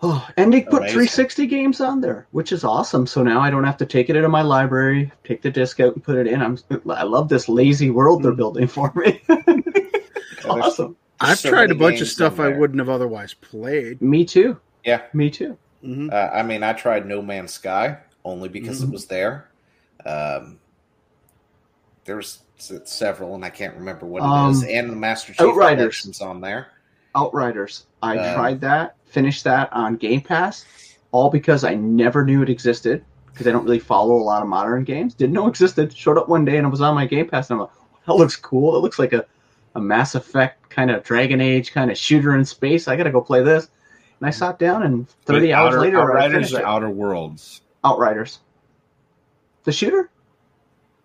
Oh, 0.00 0.26
and 0.36 0.52
they 0.52 0.62
put 0.62 0.78
Amazing. 0.82 0.94
360 0.94 1.46
games 1.46 1.80
on 1.80 2.00
there, 2.00 2.26
which 2.30 2.52
is 2.52 2.64
awesome. 2.64 3.06
So 3.06 3.22
now 3.22 3.40
I 3.40 3.50
don't 3.50 3.64
have 3.64 3.76
to 3.78 3.86
take 3.86 4.10
it 4.10 4.16
into 4.16 4.28
my 4.28 4.42
library, 4.42 5.10
take 5.24 5.42
the 5.42 5.50
disc 5.50 5.80
out 5.80 5.94
and 5.94 6.02
put 6.04 6.16
it 6.16 6.26
in. 6.26 6.40
I'm 6.40 6.58
I 6.90 7.02
love 7.02 7.28
this 7.28 7.48
lazy 7.48 7.90
world 7.90 8.22
they're 8.22 8.32
Mm. 8.32 8.36
building 8.36 8.66
for 8.68 8.92
me. 8.94 9.20
it's 9.28 10.44
Yeah, 10.44 10.50
awesome. 10.52 10.96
there's 11.20 11.30
I've 11.32 11.38
so 11.40 11.50
tried 11.50 11.70
a 11.70 11.74
bunch 11.74 12.00
of 12.00 12.08
stuff 12.08 12.38
I 12.38 12.48
wouldn't 12.48 12.78
have 12.78 12.88
otherwise 12.88 13.34
played. 13.34 14.00
Me 14.00 14.24
too. 14.24 14.56
Yeah, 14.84 15.02
Me 15.12 15.30
too. 15.30 15.58
Mhm. 15.84 16.12
Uh, 16.12 16.30
I 16.32 16.42
mean, 16.42 16.62
I 16.62 16.72
tried 16.72 17.06
No 17.06 17.20
Man's 17.20 17.52
Sky 17.52 17.98
only 18.24 18.48
because 18.48 18.80
Mhm. 18.80 18.88
it 18.88 18.92
was 18.92 19.06
there. 19.06 19.48
Um, 20.06 20.58
there's 22.04 22.42
s- 22.58 22.72
several, 22.84 23.34
and 23.34 23.44
I 23.44 23.50
can't 23.50 23.74
remember 23.74 24.06
what 24.06 24.22
it 24.22 24.50
is. 24.50 24.62
Um, 24.62 24.68
And 24.70 24.90
the 24.90 24.96
Master 24.96 25.32
Chief 25.32 25.40
Outriders. 25.46 25.76
Collection's 26.00 26.20
on 26.20 26.40
there. 26.40 26.68
Outriders. 27.14 27.86
I 28.02 28.16
Uh, 28.16 28.34
tried 28.34 28.60
that, 28.62 28.94
finished 29.10 29.44
that 29.44 29.72
on 29.72 29.96
Game 29.96 30.20
Pass, 30.20 30.64
all 31.12 31.30
because 31.30 31.64
I 31.64 31.74
never 31.74 32.24
knew 32.24 32.42
it 32.42 32.48
existed 32.48 33.04
because 33.26 33.46
I 33.46 33.52
don't 33.52 33.64
really 33.64 33.78
follow 33.78 34.14
a 34.16 34.22
lot 34.24 34.42
of 34.42 34.48
modern 34.48 34.84
games. 34.84 35.14
Didn't 35.14 35.32
know 35.34 35.46
it 35.46 35.50
existed. 35.50 35.96
Showed 35.96 36.18
up 36.18 36.28
one 36.28 36.44
day 36.44 36.56
and 36.56 36.66
it 36.66 36.70
was 36.70 36.80
on 36.80 36.94
my 36.94 37.06
Game 37.06 37.28
Pass, 37.28 37.50
and 37.50 37.60
I'm 37.60 37.66
like, 37.66 37.74
that 38.06 38.14
looks 38.14 38.36
cool. 38.36 38.76
It 38.76 38.80
looks 38.80 38.98
like 38.98 39.12
a, 39.12 39.24
a 39.74 39.80
Mass 39.80 40.14
Effect 40.14 40.68
kind 40.70 40.90
of 40.90 41.02
Dragon 41.04 41.40
Age 41.40 41.72
kind 41.72 41.90
of 41.90 41.96
shooter 41.98 42.34
in 42.34 42.44
space. 42.44 42.88
I 42.88 42.96
got 42.96 43.04
to 43.04 43.10
go 43.12 43.20
play 43.20 43.42
this. 43.42 43.68
And 44.20 44.26
I 44.26 44.30
sat 44.30 44.58
down, 44.58 44.82
and 44.82 45.08
30 45.26 45.46
Wait, 45.46 45.52
hours 45.52 45.68
Outer, 45.74 45.80
later, 45.80 45.98
I 45.98 46.02
Outriders 46.02 46.32
finished 46.32 46.54
or 46.54 46.58
it. 46.60 46.64
Outer 46.64 46.90
Worlds? 46.90 47.60
Outriders. 47.84 48.40
The 49.64 49.70
shooter? 49.72 50.10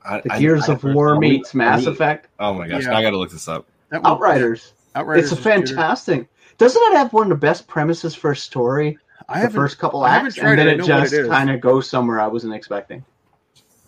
I, 0.03 0.21
The 0.21 0.33
I- 0.33 0.39
Gears 0.39 0.67
I- 0.69 0.73
of 0.73 0.83
War 0.83 1.19
meets 1.19 1.53
Mass 1.53 1.85
I- 1.85 1.91
Effect. 1.91 2.27
Oh 2.39 2.53
my 2.55 2.67
gosh! 2.67 2.83
Yeah. 2.83 2.97
I 2.97 3.01
got 3.03 3.11
to 3.11 3.17
look 3.17 3.29
this 3.31 3.47
up. 3.47 3.67
Outriders. 3.91 4.73
Outriders 4.95 5.23
It's 5.25 5.31
a 5.31 5.35
is 5.35 5.43
shooter. 5.43 5.67
fantastic. 5.67 6.27
Doesn't 6.57 6.81
it 6.91 6.93
have 6.97 7.13
one 7.13 7.23
of 7.23 7.29
the 7.29 7.35
best 7.35 7.67
premises 7.67 8.15
for 8.15 8.31
a 8.31 8.35
story? 8.35 8.97
I 9.29 9.35
the 9.35 9.39
haven't 9.41 9.55
first 9.55 9.77
couple 9.79 10.03
I 10.03 10.09
haven't 10.13 10.27
acts, 10.27 10.37
and 10.39 10.57
then 10.59 10.67
it. 10.67 10.79
It 10.81 10.85
just 10.85 11.29
kind 11.29 11.49
of 11.49 11.61
goes 11.61 11.89
somewhere 11.89 12.19
I 12.19 12.27
wasn't 12.27 12.53
expecting. 12.53 13.03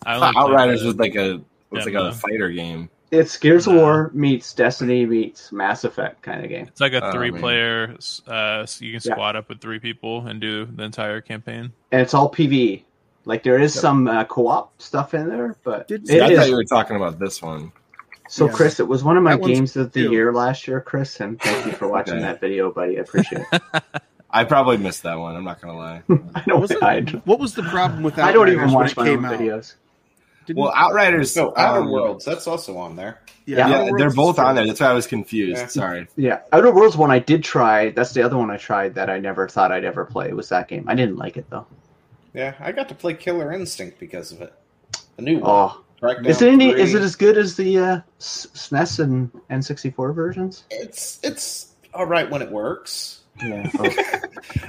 I 0.04 0.14
I 0.14 0.16
like 0.18 0.34
thought 0.34 0.50
Outriders 0.50 0.80
the- 0.80 0.86
was 0.88 0.96
like 0.96 1.14
a 1.16 1.40
was 1.70 1.84
like 1.84 1.94
a 1.94 2.12
fighter 2.12 2.48
game. 2.50 2.88
It's 3.12 3.36
Gears 3.36 3.66
of 3.68 3.74
Nah. 3.74 3.80
War 3.80 4.10
meets 4.14 4.52
Destiny 4.52 5.06
meets 5.06 5.52
Mass 5.52 5.84
Effect 5.84 6.22
kind 6.22 6.42
of 6.42 6.48
game. 6.50 6.66
It's 6.66 6.80
like 6.80 6.92
a 6.92 7.04
Oh, 7.06 7.12
three 7.12 7.30
man. 7.30 7.40
player. 7.40 7.94
Uh, 8.26 8.66
so 8.66 8.84
you 8.84 8.92
can 8.92 9.00
Yeah. 9.04 9.14
squad 9.14 9.36
up 9.36 9.48
with 9.48 9.60
three 9.60 9.78
people 9.78 10.26
and 10.26 10.40
do 10.40 10.64
the 10.66 10.82
entire 10.82 11.20
campaign. 11.20 11.72
And 11.92 12.00
it's 12.00 12.14
all 12.14 12.30
PvE. 12.30 12.82
Like 13.24 13.42
there 13.44 13.58
is 13.60 13.72
some 13.74 14.08
uh, 14.08 14.24
co-op 14.24 14.80
stuff 14.82 15.14
in 15.14 15.28
there, 15.28 15.56
but 15.64 15.86
Did- 15.88 16.08
it 16.10 16.20
I 16.22 16.30
is- 16.30 16.38
thought 16.38 16.48
you 16.48 16.56
were 16.56 16.64
talking 16.64 16.96
about 16.96 17.18
this 17.20 17.40
one. 17.42 17.70
So, 18.28 18.46
Yeah. 18.46 18.52
Chris, 18.52 18.80
it 18.80 18.88
was 18.88 19.04
one 19.04 19.16
of 19.16 19.22
my 19.22 19.36
That 19.36 19.44
games 19.46 19.76
of 19.76 19.92
the 19.92 20.00
cute. 20.00 20.12
year 20.12 20.32
last 20.32 20.66
year, 20.66 20.80
Chris, 20.80 21.20
and 21.20 21.40
thank 21.40 21.66
you 21.66 21.72
for 21.72 21.86
watching 21.88 22.14
Okay. 22.14 22.22
that 22.22 22.40
video, 22.40 22.72
buddy. 22.72 22.98
I 22.98 23.02
appreciate 23.02 23.44
it. 23.52 23.62
I 24.30 24.44
probably 24.44 24.76
missed 24.76 25.04
that 25.04 25.18
one. 25.18 25.36
I'm 25.36 25.44
not 25.44 25.60
gonna 25.60 25.76
lie. 25.78 26.02
I 26.34 26.42
know 26.46 26.58
Was 26.58 26.70
it- 26.72 26.82
I, 26.82 27.00
What 27.24 27.38
was 27.38 27.54
the 27.54 27.62
problem 27.62 28.02
with 28.02 28.16
that? 28.16 28.24
I 28.28 28.32
don't 28.32 28.48
even 28.48 28.72
watch 28.72 28.92
it 28.92 28.96
my 28.96 29.08
own 29.10 29.24
out? 29.24 29.38
videos. 29.38 29.74
Didn't- 30.46 30.60
Well, 30.62 30.72
Outriders. 30.74 31.34
No, 31.36 31.52
Outer 31.56 31.80
um, 31.82 31.90
Worlds. 31.90 32.24
That's 32.24 32.46
also 32.46 32.76
on 32.78 32.96
there. 32.96 33.20
yeah, 33.46 33.68
yeah, 33.68 33.84
Yeah, 33.84 33.90
they're 33.96 34.10
both 34.10 34.38
on 34.38 34.54
there. 34.56 34.66
That's 34.66 34.80
why 34.80 34.88
I 34.88 34.92
was 34.92 35.06
confused. 35.06 35.60
Yeah. 35.60 35.66
Sorry. 35.68 36.06
Yeah, 36.16 36.40
Outer 36.52 36.72
Worlds 36.72 36.96
one 36.96 37.10
I 37.10 37.18
did 37.20 37.42
try. 37.44 37.90
That's 37.90 38.12
the 38.12 38.22
other 38.22 38.36
one 38.36 38.50
I 38.50 38.56
tried 38.56 38.94
that 38.96 39.08
I 39.08 39.18
never 39.18 39.48
thought 39.48 39.72
I'd 39.72 39.84
ever 39.84 40.04
play. 40.04 40.32
Was 40.32 40.48
that 40.50 40.68
game? 40.68 40.84
I 40.88 40.94
didn't 40.94 41.16
like 41.16 41.36
it 41.36 41.46
though. 41.50 41.66
Yeah, 42.34 42.54
I 42.60 42.72
got 42.72 42.88
to 42.90 42.94
play 42.94 43.14
Killer 43.14 43.52
Instinct 43.52 43.98
because 43.98 44.30
of 44.32 44.42
it. 44.42 44.52
The 45.16 45.22
new 45.22 45.38
one. 45.38 45.50
Oh, 45.50 45.80
Crackdown 46.02 46.26
is 46.26 46.42
it 46.42 46.48
any? 46.52 46.70
Is 46.70 46.94
it 46.94 47.02
as 47.02 47.16
good 47.16 47.38
as 47.38 47.56
the 47.56 47.78
uh, 47.78 48.00
SNES 48.20 48.98
and 49.00 49.32
N64 49.50 50.14
versions? 50.14 50.64
It's 50.70 51.18
it's 51.22 51.74
all 51.94 52.04
right 52.06 52.30
when 52.30 52.42
it 52.42 52.50
works. 52.50 53.22
Yeah. 53.42 53.70
Oh. 53.78 53.84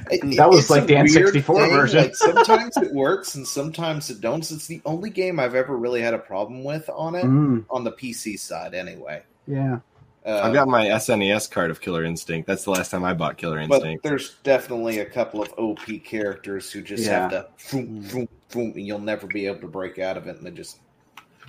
It- 0.10 0.38
That 0.38 0.50
was 0.50 0.60
it's 0.62 0.70
like 0.70 0.88
the 0.88 0.94
N64 0.96 1.70
version. 1.70 2.00
Like 2.02 2.16
sometimes 2.16 2.78
it 2.78 2.94
works 2.94 3.36
and 3.36 3.46
sometimes 3.48 4.10
it 4.10 4.22
don't. 4.22 4.40
It's 4.50 4.68
the 4.68 4.82
only 4.86 5.10
game 5.10 5.40
I've 5.40 5.54
ever 5.56 5.76
really 5.78 6.02
had 6.02 6.14
a 6.14 6.18
problem 6.18 6.64
with 6.64 6.90
on 6.90 7.16
it 7.16 7.26
Mm, 7.26 7.66
on 7.70 7.84
the 7.84 7.92
PC 7.92 8.40
side, 8.40 8.74
anyway. 8.74 9.24
yeah. 9.48 9.80
Uh, 10.26 10.42
I've 10.44 10.54
got 10.54 10.68
my 10.68 10.86
SNES 10.88 11.50
card 11.52 11.72
of 11.72 11.80
Killer 11.80 12.04
Instinct. 12.04 12.48
That's 12.48 12.66
the 12.66 12.72
last 12.72 12.92
time 12.92 13.06
I 13.06 13.14
bought 13.14 13.38
Killer 13.38 13.66
but 13.68 13.76
Instinct. 13.76 14.04
there's 14.04 14.36
definitely 14.44 15.00
a 15.00 15.06
couple 15.06 15.42
of 15.42 15.54
OP 15.58 15.86
characters 16.04 16.70
who 16.70 16.82
just 16.82 17.08
have 17.08 17.32
to 17.32 17.48
boom, 17.72 18.02
boom, 18.12 18.28
boom, 18.52 18.74
and 18.76 18.86
you'll 18.86 19.00
never 19.00 19.26
be 19.28 19.46
able 19.46 19.62
to 19.62 19.68
break 19.68 20.00
out 20.00 20.18
of 20.18 20.28
it, 20.28 20.38
and 20.38 20.46
it 20.48 20.54
just 20.56 20.80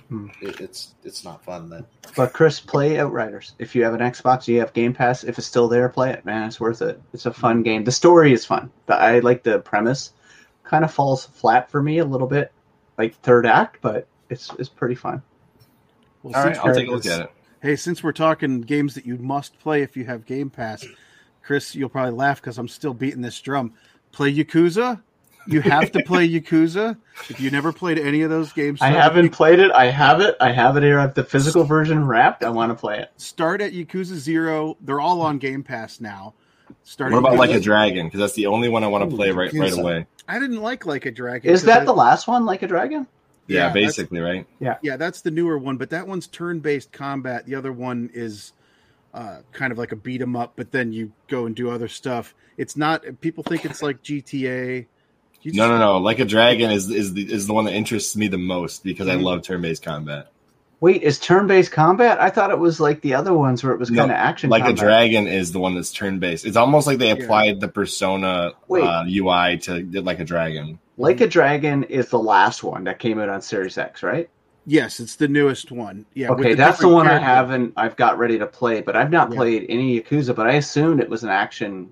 Hmm. 0.09 0.27
it, 0.41 0.59
it's 0.59 0.95
it's 1.03 1.23
not 1.23 1.43
fun 1.43 1.69
then. 1.69 1.85
But 2.15 2.33
Chris, 2.33 2.59
play 2.59 2.99
Outriders. 2.99 3.53
If 3.59 3.75
you 3.75 3.83
have 3.83 3.93
an 3.93 3.99
Xbox, 3.99 4.47
you 4.47 4.59
have 4.59 4.73
Game 4.73 4.93
Pass. 4.93 5.23
If 5.23 5.37
it's 5.37 5.45
still 5.45 5.67
there, 5.67 5.87
play 5.87 6.11
it, 6.11 6.25
man. 6.25 6.47
It's 6.47 6.59
worth 6.59 6.81
it. 6.81 6.99
It's 7.13 7.27
a 7.27 7.33
fun 7.33 7.61
game. 7.61 7.83
The 7.83 7.91
story 7.91 8.33
is 8.33 8.43
fun. 8.43 8.71
The, 8.87 8.95
I 8.95 9.19
like 9.19 9.43
the 9.43 9.59
premise. 9.59 10.13
Kind 10.63 10.83
of 10.83 10.91
falls 10.91 11.27
flat 11.27 11.69
for 11.69 11.81
me 11.81 11.99
a 11.99 12.05
little 12.05 12.27
bit, 12.27 12.51
like 12.97 13.15
third 13.21 13.45
act, 13.45 13.77
but 13.81 14.07
it's 14.29 14.51
it's 14.57 14.69
pretty 14.69 14.95
fun. 14.95 15.21
Well, 16.23 16.35
All 16.35 16.43
right, 16.43 16.57
I'll 16.57 16.73
take 16.73 16.87
a 16.87 16.91
look 16.91 17.05
at 17.05 17.21
it. 17.21 17.31
Hey, 17.61 17.75
since 17.75 18.01
we're 18.01 18.11
talking 18.11 18.61
games 18.61 18.95
that 18.95 19.05
you 19.05 19.17
must 19.17 19.59
play 19.59 19.83
if 19.83 19.95
you 19.95 20.05
have 20.05 20.25
Game 20.25 20.49
Pass, 20.49 20.85
Chris, 21.43 21.75
you'll 21.75 21.89
probably 21.89 22.13
laugh 22.13 22.41
because 22.41 22.57
I'm 22.57 22.67
still 22.67 22.93
beating 22.93 23.21
this 23.21 23.39
drum. 23.39 23.73
Play 24.11 24.33
Yakuza. 24.33 25.01
You 25.51 25.61
have 25.61 25.91
to 25.93 26.03
play 26.03 26.27
Yakuza. 26.29 26.97
If 27.29 27.39
you 27.39 27.49
never 27.51 27.71
played 27.73 27.97
any 27.99 28.21
of 28.21 28.29
those 28.29 28.53
games, 28.53 28.81
I 28.81 28.89
start 28.91 29.03
haven't 29.03 29.25
at- 29.27 29.31
played 29.31 29.59
it. 29.59 29.71
I 29.71 29.85
have 29.85 30.21
it. 30.21 30.35
I 30.39 30.51
have 30.51 30.77
it 30.77 30.83
here. 30.83 30.99
I 30.99 31.01
have 31.03 31.13
the 31.15 31.23
physical 31.23 31.63
version 31.63 32.05
wrapped. 32.05 32.43
I 32.43 32.49
want 32.49 32.71
to 32.71 32.75
play 32.75 32.99
it. 32.99 33.11
Start 33.17 33.61
at 33.61 33.73
Yakuza 33.73 34.15
Zero. 34.15 34.77
They're 34.81 34.99
all 35.01 35.21
on 35.21 35.37
Game 35.39 35.63
Pass 35.63 35.99
now. 35.99 36.33
starting. 36.83 37.15
What 37.15 37.19
about 37.21 37.31
to- 37.33 37.39
like 37.39 37.51
a 37.51 37.59
dragon? 37.59 38.05
Because 38.07 38.19
that's 38.19 38.33
the 38.33 38.45
only 38.45 38.69
one 38.69 38.83
I 38.83 38.87
want 38.87 39.09
to 39.09 39.15
play 39.15 39.31
right 39.31 39.51
right 39.53 39.71
Yakuza. 39.71 39.79
away. 39.79 40.05
I 40.27 40.37
didn't 40.39 40.61
like 40.61 40.85
like 40.85 41.05
a 41.07 41.11
dragon. 41.11 41.51
Is 41.51 41.63
that 41.63 41.81
I- 41.81 41.85
the 41.85 41.93
last 41.93 42.27
one, 42.27 42.45
like 42.45 42.61
a 42.61 42.67
dragon? 42.67 43.07
Yeah, 43.47 43.65
Yeah, 43.67 43.73
basically, 43.73 44.19
right? 44.19 44.45
Yeah, 44.59 44.75
yeah, 44.83 44.95
that's 44.95 45.21
the 45.21 45.31
newer 45.31 45.57
one, 45.57 45.77
but 45.77 45.89
that 45.89 46.07
one's 46.07 46.27
turn-based 46.27 46.91
combat. 46.91 47.47
The 47.47 47.55
other 47.55 47.71
one 47.73 48.11
is 48.13 48.53
uh, 49.11 49.37
kind 49.51 49.71
of 49.71 49.79
like 49.79 49.91
a 49.91 49.95
beat 49.95 50.21
'em 50.21 50.35
up, 50.35 50.53
but 50.55 50.71
then 50.71 50.93
you 50.93 51.11
go 51.27 51.47
and 51.47 51.55
do 51.55 51.71
other 51.71 51.87
stuff. 51.87 52.35
It's 52.57 52.77
not. 52.77 53.03
People 53.21 53.43
think 53.43 53.65
it's 53.65 53.81
like 53.81 54.03
GTA. 54.03 54.85
You 55.41 55.53
No, 55.53 55.67
no, 55.69 55.77
no. 55.77 55.97
Like 55.99 56.19
a 56.19 56.25
dragon 56.25 56.69
is 56.71 56.89
is 56.89 57.13
the 57.13 57.31
is 57.31 57.47
the 57.47 57.53
one 57.53 57.65
that 57.65 57.73
interests 57.73 58.15
me 58.15 58.27
the 58.27 58.37
most 58.37 58.83
because 58.83 59.07
I 59.07 59.15
Mhm. 59.15 59.23
love 59.23 59.41
turn 59.43 59.61
based 59.61 59.83
combat. 59.83 60.27
Wait, 60.81 61.03
is 61.03 61.19
turn-based 61.19 61.73
combat? 61.73 62.21
I 62.21 62.29
thought 62.29 62.51
it 62.51 62.57
was 62.59 62.79
like 62.79 63.01
the 63.01 63.13
other 63.13 63.33
ones 63.33 63.61
where 63.61 63.73
it 63.73 63.79
was 63.79 63.91
No, 63.91 64.03
kind 64.03 64.11
of 64.11 64.15
action. 64.15 64.49
Like 64.49 64.65
a 64.65 64.71
dragon 64.71 65.27
is 65.27 65.51
the 65.51 65.59
one 65.59 65.75
that's 65.75 65.91
turn 65.91 66.19
based. 66.19 66.45
It's 66.45 66.55
almost 66.55 66.87
like 66.87 66.99
they 66.99 67.07
Yeah. 67.09 67.15
applied 67.15 67.59
the 67.59 67.67
persona 67.67 68.51
Wait. 68.69 68.85
uh, 68.85 69.03
UI 69.05 69.57
to 69.63 69.85
like 70.01 70.21
a 70.21 70.23
dragon. 70.23 70.79
Like 70.97 71.19
a 71.19 71.27
Dragon 71.27 71.83
is 71.83 72.07
the 72.09 72.19
last 72.19 72.63
one 72.63 72.85
that 72.85 72.97
came 72.99 73.19
out 73.19 73.27
on 73.29 73.41
Series 73.41 73.77
X, 73.77 74.03
right? 74.03 74.29
Yes, 74.65 75.01
it's 75.01 75.15
the 75.15 75.27
newest 75.27 75.69
one. 75.71 76.05
Yeah. 76.13 76.29
with 76.29 76.39
okay, 76.39 76.53
that's 76.53 76.77
the 76.77 76.83
different 76.87 76.93
one 76.95 77.07
I 77.09 77.19
haven't. 77.19 77.73
I've 77.75 77.95
got 77.97 78.17
ready 78.17 78.37
to 78.39 78.45
play, 78.45 78.79
but 78.81 78.95
I've 78.95 79.11
not 79.11 79.31
Yeah. 79.31 79.35
played 79.37 79.65
any 79.67 79.99
Yakuza. 79.99 80.33
But 80.33 80.47
I 80.47 80.53
assumed 80.53 81.01
it 81.01 81.09
was 81.09 81.23
an 81.23 81.29
action 81.29 81.89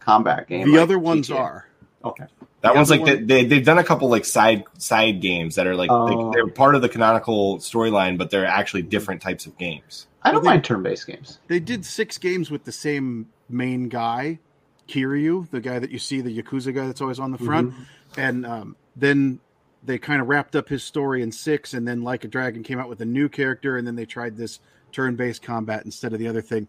combat 0.00 0.48
game. 0.48 0.66
The 0.66 0.72
like 0.72 0.80
other 0.82 0.98
ones 0.98 1.28
GTA. 1.28 1.36
are. 1.38 1.66
Okay. 2.04 2.24
That 2.62 2.72
The 2.72 2.76
one's 2.76 2.90
like 2.90 3.00
one- 3.00 3.26
they, 3.26 3.42
they 3.42 3.44
they've 3.44 3.64
done 3.64 3.78
a 3.78 3.84
couple 3.84 4.08
like 4.08 4.24
side 4.24 4.64
side 4.78 5.20
games 5.20 5.54
that 5.56 5.66
are 5.66 5.76
like 5.76 5.90
Oh. 5.90 6.30
they, 6.32 6.36
they're 6.38 6.48
part 6.48 6.74
of 6.74 6.82
the 6.82 6.88
canonical 6.88 7.58
storyline, 7.58 8.18
but 8.18 8.30
they're 8.30 8.46
actually 8.46 8.82
different 8.82 9.22
types 9.22 9.46
of 9.46 9.56
games. 9.58 10.06
I 10.22 10.32
don't 10.32 10.42
Well, 10.42 10.52
mind 10.52 10.64
turn-based 10.64 11.06
games. 11.06 11.38
They 11.46 11.60
did 11.60 11.84
six 11.84 12.18
games 12.18 12.50
with 12.50 12.64
the 12.64 12.72
same 12.72 13.28
main 13.48 13.88
guy, 13.88 14.40
Kiryu, 14.88 15.48
the 15.50 15.60
guy 15.60 15.78
that 15.78 15.90
you 15.90 15.98
see, 15.98 16.20
the 16.20 16.42
Yakuza 16.42 16.74
guy 16.74 16.86
that's 16.86 17.00
always 17.00 17.18
on 17.20 17.30
the 17.30 17.38
front. 17.38 17.72
Mm-hmm. 17.72 18.20
and 18.20 18.46
um, 18.46 18.76
then 18.96 19.40
they 19.84 19.98
kind 19.98 20.20
of 20.20 20.26
wrapped 20.28 20.56
up 20.56 20.68
his 20.68 20.82
story 20.82 21.22
in 21.22 21.30
six 21.30 21.74
and 21.74 21.86
then 21.86 22.02
like 22.02 22.24
a 22.24 22.28
dragon 22.28 22.62
came 22.64 22.80
out 22.80 22.88
with 22.88 23.00
a 23.00 23.04
new 23.04 23.28
character 23.28 23.76
and 23.76 23.86
then 23.86 23.94
they 23.94 24.04
tried 24.06 24.36
this 24.36 24.58
turn-based 24.90 25.42
combat 25.42 25.84
instead 25.84 26.12
of 26.12 26.18
the 26.18 26.26
other 26.26 26.42
thing 26.42 26.66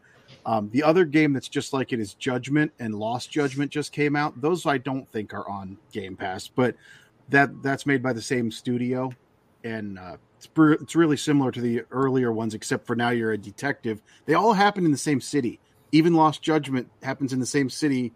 um, 0.47 0.69
the 0.71 0.81
other 0.81 1.05
game 1.05 1.33
that's 1.33 1.49
just 1.49 1.73
like 1.73 1.93
it 1.93 1.99
is 1.99 2.13
judgment 2.15 2.71
and 2.79 2.95
lost 2.95 3.29
judgment 3.29 3.69
just 3.69 3.91
came 3.91 4.15
out. 4.15 4.39
Those 4.41 4.65
i 4.65 4.77
don't 4.77 5.07
think 5.11 5.33
are 5.33 5.47
on 5.47 5.77
game 5.91 6.15
pass 6.15 6.47
but 6.47 6.75
that 7.29 7.61
that's 7.61 7.85
made 7.85 8.01
by 8.01 8.13
the 8.13 8.21
same 8.21 8.49
studio. 8.49 9.11
And 9.63 9.99
uh, 9.99 10.17
it's, 10.37 10.47
it's 10.81 10.95
really 10.95 11.17
similar 11.17 11.51
to 11.51 11.61
the 11.61 11.83
earlier 11.91 12.31
ones 12.31 12.53
except 12.53 12.87
for 12.87 12.95
now 12.95 13.09
you're 13.09 13.33
a 13.33 13.37
detective. 13.37 14.01
They 14.25 14.33
all 14.33 14.53
happen 14.53 14.85
in 14.85 14.91
the 14.91 14.97
same 14.97 15.19
city. 15.19 15.59
Even 15.91 16.13
lost 16.13 16.41
judgment 16.41 16.89
happens 17.03 17.33
in 17.33 17.39
the 17.39 17.45
same 17.45 17.69
city 17.69 18.13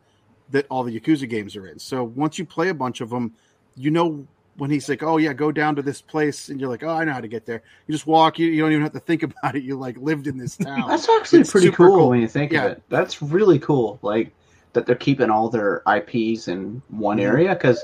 that 0.52 0.66
all 0.70 0.84
the 0.84 0.98
Yakuza 0.98 1.28
games 1.28 1.56
are 1.56 1.68
in. 1.68 1.80
So 1.80 2.04
once 2.04 2.38
you 2.38 2.46
play 2.46 2.70
a 2.70 2.74
bunch 2.74 3.02
of 3.02 3.10
them, 3.10 3.34
you 3.76 3.92
know 3.92 4.28
when 4.62 4.70
he's 4.70 4.88
like, 4.88 5.02
"Oh 5.02 5.18
yeah, 5.18 5.34
go 5.34 5.52
down 5.52 5.76
to 5.78 5.82
this 5.82 6.04
place," 6.04 6.50
and 6.50 6.60
you're 6.62 6.70
like, 6.70 6.84
"Oh, 6.84 6.90
I 6.90 7.04
know 7.04 7.14
how 7.14 7.20
to 7.22 7.28
get 7.28 7.48
there." 7.48 7.64
You 7.88 7.94
just 7.94 8.06
walk. 8.06 8.38
You, 8.38 8.46
you 8.46 8.62
don't 8.62 8.72
even 8.72 8.84
have 8.84 8.94
to 8.94 9.00
think 9.00 9.24
about 9.30 9.56
it. 9.56 9.64
You 9.64 9.76
like 9.76 9.98
lived 9.98 10.28
in 10.28 10.38
this 10.38 10.56
town. 10.56 10.88
That's 10.88 11.10
actually 11.10 11.42
It's 11.42 11.52
pretty 11.52 11.72
cool, 11.72 11.88
cool. 11.98 12.10
when 12.10 12.22
you 12.22 12.28
think 12.28 12.52
Yeah. 12.52 12.66
of 12.66 12.72
it. 12.74 12.84
That's 12.90 13.24
really 13.24 13.58
cool. 13.58 13.98
Like 14.04 14.32
that 14.74 14.86
they're 14.86 14.96
keeping 14.96 15.32
all 15.32 15.50
their 15.50 15.82
IPs 15.88 16.48
in 16.48 16.80
one 16.90 17.18
Mhm. 17.18 17.24
area 17.24 17.50
because 17.56 17.84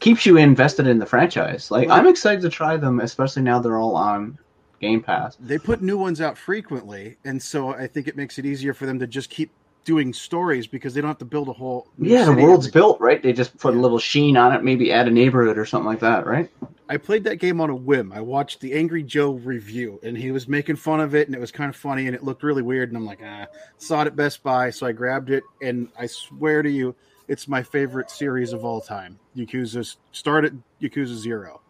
keeps 0.00 0.26
you 0.26 0.36
invested 0.36 0.88
in 0.88 0.98
the 0.98 1.06
franchise. 1.06 1.70
Like 1.70 1.86
Well- 1.88 1.96
I'm 1.96 2.08
excited 2.08 2.40
to 2.42 2.48
try 2.50 2.76
them, 2.76 2.98
especially 2.98 3.42
now 3.42 3.60
they're 3.60 3.78
all 3.78 3.94
on 3.94 4.36
Game 4.80 5.02
Pass. 5.04 5.36
they 5.38 5.58
put 5.58 5.80
new 5.80 5.96
ones 5.96 6.20
out 6.20 6.36
frequently, 6.36 7.18
and 7.24 7.40
so 7.40 7.68
I 7.70 7.86
think 7.86 8.08
it 8.08 8.16
makes 8.16 8.36
it 8.36 8.44
easier 8.44 8.74
for 8.74 8.84
them 8.84 8.98
to 8.98 9.06
just 9.06 9.30
keep 9.30 9.52
doing 9.86 10.12
stories 10.12 10.66
because 10.66 10.92
they 10.92 11.00
don't 11.00 11.08
have 11.08 11.18
to 11.18 11.24
build 11.24 11.48
a 11.48 11.52
whole. 11.52 11.88
Yeah, 11.96 12.24
the 12.26 12.34
world's 12.34 12.68
built, 12.68 13.00
right? 13.00 13.22
They 13.22 13.32
just 13.32 13.56
put 13.56 13.74
a 13.74 13.78
little 13.78 14.00
sheen 14.00 14.36
on 14.36 14.52
it, 14.52 14.62
maybe 14.62 14.92
add 14.92 15.08
a 15.08 15.10
neighborhood 15.10 15.56
or 15.56 15.64
something 15.64 15.86
like 15.86 16.00
that, 16.00 16.26
right? 16.26 16.50
I 16.88 16.98
played 16.98 17.24
that 17.24 17.36
game 17.36 17.60
on 17.60 17.70
a 17.70 17.74
whim. 17.74 18.12
I 18.12 18.20
watched 18.20 18.60
the 18.60 18.74
Angry 18.74 19.02
Joe 19.02 19.32
review, 19.32 19.98
and 20.02 20.18
he 20.18 20.32
was 20.32 20.48
making 20.48 20.76
fun 20.76 21.00
of 21.00 21.14
it, 21.14 21.28
and 21.28 21.34
it 21.34 21.40
was 21.40 21.52
kind 21.52 21.70
of 21.70 21.76
funny, 21.76 22.06
and 22.06 22.14
it 22.14 22.22
looked 22.22 22.42
really 22.42 22.62
weird. 22.62 22.90
And 22.90 22.98
I'm 22.98 23.06
like, 23.06 23.20
ah, 23.24 23.46
saw 23.78 24.02
it 24.02 24.08
at 24.08 24.16
Best 24.16 24.42
Buy, 24.42 24.70
so 24.70 24.86
I 24.86 24.92
grabbed 24.92 25.30
it, 25.30 25.44
and 25.62 25.88
I 25.98 26.06
swear 26.06 26.62
to 26.62 26.70
you, 26.70 26.94
it's 27.28 27.48
my 27.48 27.62
favorite 27.62 28.10
series 28.10 28.52
of 28.52 28.64
all 28.64 28.80
time. 28.80 29.18
Yakuza 29.36 29.96
started 30.12 30.60
Yakuza 30.82 31.14
Zero. 31.14 31.60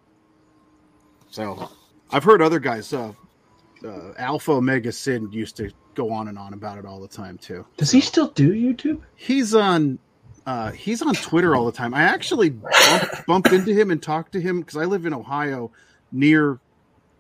So, 1.30 1.70
I've 2.10 2.24
heard 2.24 2.40
other 2.40 2.60
guys, 2.60 2.92
uh, 2.92 3.12
uh, 3.84 4.12
Alpha 4.18 4.52
Omega 4.52 4.92
Sin 4.92 5.30
used 5.32 5.56
to 5.56 5.70
go 5.97 6.12
on 6.12 6.28
and 6.28 6.38
on 6.38 6.53
about 6.53 6.78
it 6.78 6.84
all 6.84 7.01
the 7.01 7.09
time 7.09 7.38
too. 7.38 7.66
Does 7.76 7.90
he 7.90 8.01
still 8.01 8.28
do 8.28 8.53
YouTube? 8.53 9.01
He's 9.16 9.55
on 9.55 9.99
uh, 10.47 10.70
he's 10.70 11.03
on 11.03 11.14
Twitter 11.14 11.57
all 11.57 11.66
the 11.66 11.72
time. 11.72 11.92
I 11.92 12.03
actually 12.03 12.51
bumped, 12.51 13.26
bumped 13.26 13.53
into 13.53 13.74
him 13.74 13.90
and 13.90 14.01
talked 14.01 14.32
to 14.32 14.40
him 14.40 14.61
because 14.61 14.76
I 14.76 14.84
live 14.84 15.05
in 15.05 15.12
Ohio, 15.12 15.72
near 16.12 16.61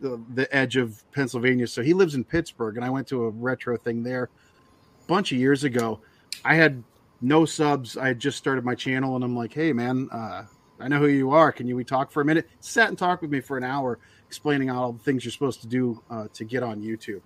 the, 0.00 0.22
the 0.32 0.54
edge 0.54 0.76
of 0.76 1.02
Pennsylvania. 1.12 1.66
So 1.66 1.82
he 1.82 1.92
lives 1.92 2.14
in 2.14 2.22
Pittsburgh, 2.22 2.76
and 2.76 2.84
I 2.84 2.90
went 2.90 3.08
to 3.08 3.24
a 3.24 3.30
retro 3.30 3.76
thing 3.76 4.04
there 4.04 4.24
a 4.24 5.06
bunch 5.08 5.32
of 5.32 5.38
years 5.38 5.64
ago. 5.64 6.00
I 6.44 6.54
had 6.54 6.84
no 7.20 7.44
subs. 7.44 7.96
I 7.96 8.08
had 8.08 8.20
just 8.20 8.38
started 8.38 8.64
my 8.64 8.76
channel, 8.76 9.16
and 9.16 9.24
I'm 9.24 9.36
like, 9.36 9.52
"Hey, 9.52 9.72
man, 9.72 10.08
uh, 10.12 10.44
I 10.78 10.86
know 10.86 11.00
who 11.00 11.08
you 11.08 11.32
are. 11.32 11.50
Can 11.50 11.66
you 11.66 11.74
we 11.74 11.82
talk 11.82 12.12
for 12.12 12.20
a 12.20 12.24
minute?" 12.24 12.48
Sat 12.60 12.90
and 12.90 12.98
talked 12.98 13.22
with 13.22 13.30
me 13.32 13.40
for 13.40 13.56
an 13.56 13.64
hour, 13.64 13.98
explaining 14.28 14.70
all 14.70 14.92
the 14.92 15.02
things 15.02 15.24
you're 15.24 15.32
supposed 15.32 15.62
to 15.62 15.66
do 15.66 16.00
uh, 16.10 16.28
to 16.34 16.44
get 16.44 16.62
on 16.62 16.80
YouTube. 16.80 17.22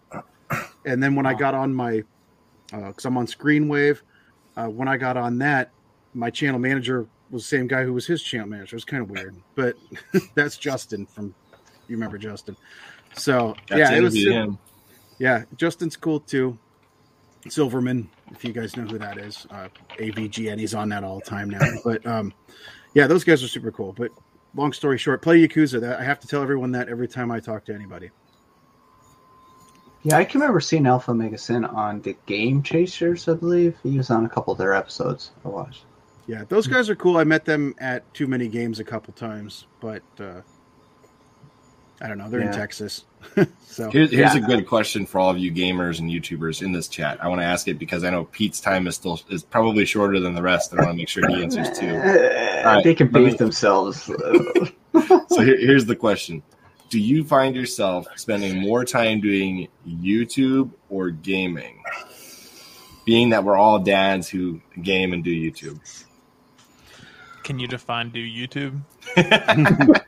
And 0.85 1.03
then 1.03 1.15
when 1.15 1.27
I 1.27 1.35
got 1.35 1.55
on 1.55 1.75
my, 1.75 2.03
because 2.71 3.05
I'm 3.05 3.17
on 3.19 3.27
Screenwave, 3.27 4.01
uh, 4.57 4.67
when 4.67 4.89
I 4.89 4.97
got 4.97 5.17
on 5.17 5.39
that, 5.39 5.71
my 6.15 6.31
channel 6.31 6.59
manager 6.59 7.07
was 7.31 7.43
the 7.43 7.49
same 7.49 7.67
guy 7.67 7.85
who 7.85 7.93
was 7.93 8.07
his 8.07 8.23
channel 8.23 8.49
manager. 8.49 8.75
It 8.75 8.79
was 8.79 8.85
kind 8.85 9.03
of 9.03 9.11
weird, 9.11 9.37
but 9.55 9.77
that's 10.35 10.57
Justin 10.57 11.07
from. 11.07 11.35
You 11.89 11.97
remember 11.97 12.19
Justin? 12.19 12.57
So 13.15 13.57
Got 13.67 13.79
yeah, 13.79 13.93
it 13.93 14.01
was. 14.01 14.15
him. 14.15 14.59
Yeah, 15.19 15.45
Justin's 15.57 15.97
cool 15.97 16.21
too. 16.21 16.57
Silverman, 17.49 18.09
if 18.31 18.45
you 18.45 18.53
guys 18.53 18.77
know 18.77 18.85
who 18.85 18.99
that 18.99 19.19
is, 19.19 19.47
uh, 19.51 19.69
AVGN, 19.99 20.59
he's 20.59 20.75
on 20.75 20.89
that 20.91 21.03
all 21.05 21.19
the 21.19 21.25
time 21.25 21.51
now. 21.51 21.61
But 21.85 22.07
um, 22.07 22.33
yeah, 22.95 23.07
those 23.07 23.25
guys 23.25 23.43
are 23.43 23.49
super 23.49 23.73
cool. 23.73 23.93
But 23.93 24.11
long 24.55 24.73
story 24.73 24.99
short, 24.99 25.23
play 25.23 25.47
Yakuza. 25.47 25.81
That 25.81 25.99
I 25.99 26.05
have 26.05 26.21
to 26.21 26.27
tell 26.27 26.43
everyone 26.43 26.73
that 26.73 26.89
every 26.89 27.09
time 27.09 27.31
I 27.31 27.41
talk 27.41 27.65
to 27.67 27.75
anybody. 27.75 28.11
Yeah, 30.03 30.17
I 30.17 30.25
can 30.25 30.41
remember 30.41 30.61
seeing 30.61 30.87
Alpha 30.87 31.11
Omega 31.11 31.37
Sin 31.37 31.65
on 31.65 32.01
the 32.01 32.17
Game 32.27 32.63
Chasers, 32.63 33.29
I 33.29 33.35
believe. 33.35 33.77
He 33.83 33.99
was 33.99 34.11
on 34.11 34.25
a 34.25 34.29
couple 34.29 34.53
of 34.53 34.59
their 34.59 34.73
episodes 34.73 35.33
I 35.45 35.49
watched. 35.49 35.85
Yeah, 36.27 36.45
those 36.49 36.67
guys 36.67 36.89
are 36.89 36.97
cool. 36.97 37.17
I 37.17 37.25
met 37.25 37.45
them 37.45 37.75
at 37.79 38.13
Too 38.15 38.27
Many 38.27 38.49
Games 38.49 38.79
a 38.79 38.85
couple 38.85 39.13
times, 39.13 39.67
but 39.81 40.03
uh, 40.19 40.41
I 42.01 42.09
don't 42.09 42.19
know. 42.19 42.31
They're 42.31 42.41
in 42.41 42.53
Texas, 42.53 43.05
so 43.67 43.91
Here's, 43.91 44.11
here's 44.11 44.35
a 44.35 44.41
good 44.41 44.67
question 44.67 45.05
for 45.05 45.19
all 45.19 45.29
of 45.29 45.39
you 45.39 45.53
gamers 45.53 45.99
and 45.99 46.11
YouTubers 46.11 46.63
in 46.63 46.73
this 46.73 46.89
chat. 46.89 47.23
I 47.23 47.29
want 47.29 47.41
to 47.41 47.45
ask 47.45 47.69
it 47.69 47.79
because 47.79 48.05
I 48.05 48.11
know 48.11 48.25
Pete's 48.25 48.61
time 48.61 48.87
is 48.87 48.95
still 48.95 49.21
is 49.29 49.43
probably 49.43 49.85
shorter 49.85 50.21
than 50.21 50.35
the 50.35 50.43
rest, 50.43 50.73
and 50.73 50.81
I 50.81 50.85
want 50.85 50.95
to 50.95 50.99
make 50.99 51.09
sure 51.09 51.27
he 51.29 51.43
answers 51.43 51.79
too. 51.79 51.95
Right, 51.95 52.81
they 52.85 52.95
can 52.95 53.09
beat 53.09 53.33
me- 53.33 53.37
themselves. 53.37 54.11
So 54.93 55.43
here, 55.43 55.57
here's 55.57 55.87
the 55.87 55.95
question: 55.95 56.43
Do 56.91 56.99
you 56.99 57.25
find 57.25 57.55
yourself 57.55 58.07
spending 58.17 58.61
more 58.61 58.85
time 58.85 59.21
doing 59.21 59.69
YouTube 59.89 60.73
or 60.89 61.11
gaming? 61.11 61.83
Being 63.05 63.31
that 63.31 63.45
we're 63.45 63.57
all 63.57 63.79
dads 63.79 64.29
who 64.29 64.61
game 64.83 65.13
and 65.13 65.23
do 65.23 65.31
YouTube. 65.31 65.79
Can 67.45 67.59
you 67.59 67.69
define 67.69 68.11
do 68.11 68.25
YouTube? 68.25 68.81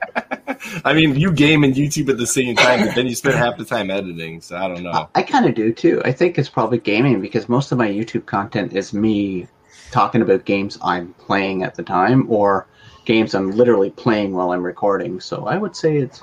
I 0.85 0.93
mean, 0.93 1.15
you 1.17 1.33
game 1.33 1.65
and 1.65 1.75
YouTube 1.75 2.09
at 2.09 2.19
the 2.19 2.27
same 2.27 2.57
time, 2.57 2.87
but 2.87 2.95
then 2.95 3.07
you 3.07 3.15
spend 3.15 3.37
half 3.37 3.59
the 3.59 3.65
time 3.65 3.91
editing. 3.91 4.41
So 4.41 4.57
I 4.57 4.69
don't 4.69 4.83
know. 4.83 5.09
I 5.15 5.23
kind 5.23 5.47
of 5.47 5.55
do 5.55 5.73
too. 5.73 6.03
I 6.05 6.13
think 6.13 6.39
it's 6.39 6.49
probably 6.49 6.79
gaming 6.79 7.21
because 7.21 7.49
most 7.49 7.73
of 7.73 7.79
my 7.79 7.89
YouTube 7.89 8.27
content 8.27 8.73
is 8.73 8.93
me 8.93 9.47
talking 9.93 10.23
about 10.23 10.45
games 10.45 10.79
I'm 10.83 11.15
playing 11.15 11.63
at 11.63 11.75
the 11.75 11.83
time 11.83 12.27
or 12.29 12.67
games 13.05 13.35
I'm 13.35 13.53
literally 13.53 13.91
playing 13.91 14.33
while 14.33 14.53
I'm 14.53 14.63
recording. 14.63 15.21
So 15.21 15.47
I 15.47 15.57
would 15.57 15.77
say 15.77 15.97
it's 15.97 16.23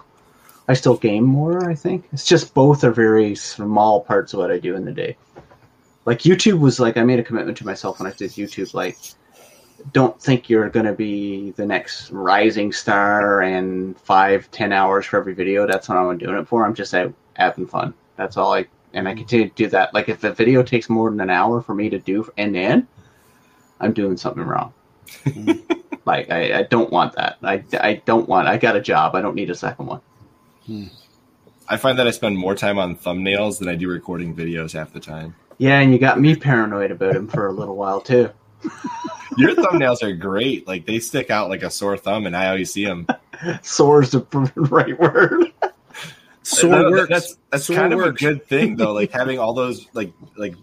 I 0.69 0.73
still 0.73 0.97
game 0.97 1.23
more, 1.23 1.67
I 1.67 1.73
think. 1.73 2.07
It's 2.13 2.27
just 2.27 2.53
both 2.53 2.83
are 2.83 2.91
very 2.91 3.33
small 3.33 4.01
parts 4.01 4.33
of 4.33 4.39
what 4.39 4.51
I 4.51 4.59
do 4.59 4.75
in 4.75 4.85
the 4.85 4.91
day. 4.91 5.17
Like 6.05 6.19
YouTube 6.19 6.59
was 6.59 6.79
like 6.79 6.95
I 6.95 7.03
made 7.03 7.17
a 7.17 7.23
commitment 7.23 7.57
to 7.57 7.65
myself 7.65 7.99
when 7.99 8.09
I 8.09 8.15
did 8.15 8.29
YouTube 8.31 8.75
like 8.75 8.95
don't 9.93 10.21
think 10.21 10.47
you're 10.47 10.69
going 10.69 10.85
to 10.85 10.93
be 10.93 11.51
the 11.51 11.65
next 11.65 12.11
rising 12.11 12.71
star 12.71 13.41
and 13.41 13.99
five, 13.99 14.51
ten 14.51 14.71
hours 14.71 15.07
for 15.07 15.17
every 15.17 15.33
video. 15.33 15.65
That's 15.65 15.89
what 15.89 15.97
I'm 15.97 16.19
doing 16.19 16.35
it 16.35 16.47
for. 16.47 16.63
I'm 16.63 16.75
just 16.75 16.93
out 16.93 17.15
having 17.33 17.65
fun. 17.65 17.95
That's 18.15 18.37
all 18.37 18.53
I, 18.53 18.67
and 18.93 19.07
I 19.07 19.15
continue 19.15 19.49
to 19.49 19.55
do 19.55 19.67
that. 19.69 19.95
Like 19.95 20.07
if 20.07 20.23
a 20.23 20.33
video 20.33 20.61
takes 20.61 20.87
more 20.87 21.09
than 21.09 21.19
an 21.19 21.31
hour 21.31 21.63
for 21.63 21.73
me 21.73 21.89
to 21.89 21.97
do 21.97 22.31
and 22.37 22.53
then 22.53 22.87
I'm 23.79 23.93
doing 23.93 24.17
something 24.17 24.43
wrong. 24.43 24.71
like 26.05 26.29
I, 26.29 26.59
I 26.59 26.63
don't 26.63 26.91
want 26.91 27.15
that. 27.15 27.37
I, 27.41 27.63
I 27.79 28.03
don't 28.05 28.29
want. 28.29 28.47
I 28.47 28.57
got 28.57 28.75
a 28.75 28.81
job. 28.81 29.15
I 29.15 29.21
don't 29.21 29.33
need 29.33 29.49
a 29.49 29.55
second 29.55 29.87
one. 29.87 30.01
Hmm. 30.69 30.83
I 31.67 31.77
find 31.77 31.97
that 31.97 32.05
I 32.07 32.11
spend 32.11 32.37
more 32.37 32.53
time 32.55 32.77
on 32.77 32.95
thumbnails 32.95 33.57
than 33.59 33.69
I 33.69 33.75
do 33.75 33.89
recording 33.89 34.35
videos 34.35 34.73
half 34.73 34.93
the 34.93 34.99
time. 34.99 35.35
Yeah, 35.57 35.79
and 35.79 35.91
you 35.91 35.97
got 35.99 36.19
me 36.19 36.35
paranoid 36.35 36.91
about 36.91 37.15
him 37.15 37.27
for 37.27 37.47
a 37.47 37.51
little 37.51 37.75
while 37.75 38.01
too. 38.01 38.29
Your 39.37 39.55
thumbnails 39.55 40.03
are 40.03 40.13
great. 40.13 40.67
Like 40.67 40.85
they 40.85 40.99
stick 40.99 41.29
out 41.31 41.49
like 41.49 41.63
a 41.63 41.71
sore 41.71 41.97
thumb, 41.97 42.25
and 42.27 42.35
I 42.35 42.49
always 42.49 42.71
see 42.71 42.85
them. 42.85 43.07
Sore's 43.63 44.11
the 44.11 44.21
right 44.55 44.97
word. 44.99 45.51
Sore 46.43 46.69
No, 46.69 46.91
works. 46.91 47.09
That's 47.09 47.37
that's 47.49 47.65
Sore 47.65 47.75
kind 47.77 47.93
of 47.93 47.99
a 48.01 48.11
good 48.11 48.45
thing 48.45 48.75
though. 48.75 48.93
Like 48.93 49.11
having 49.11 49.39
all 49.39 49.53
those 49.53 49.87
like 49.93 50.13
like 50.37 50.53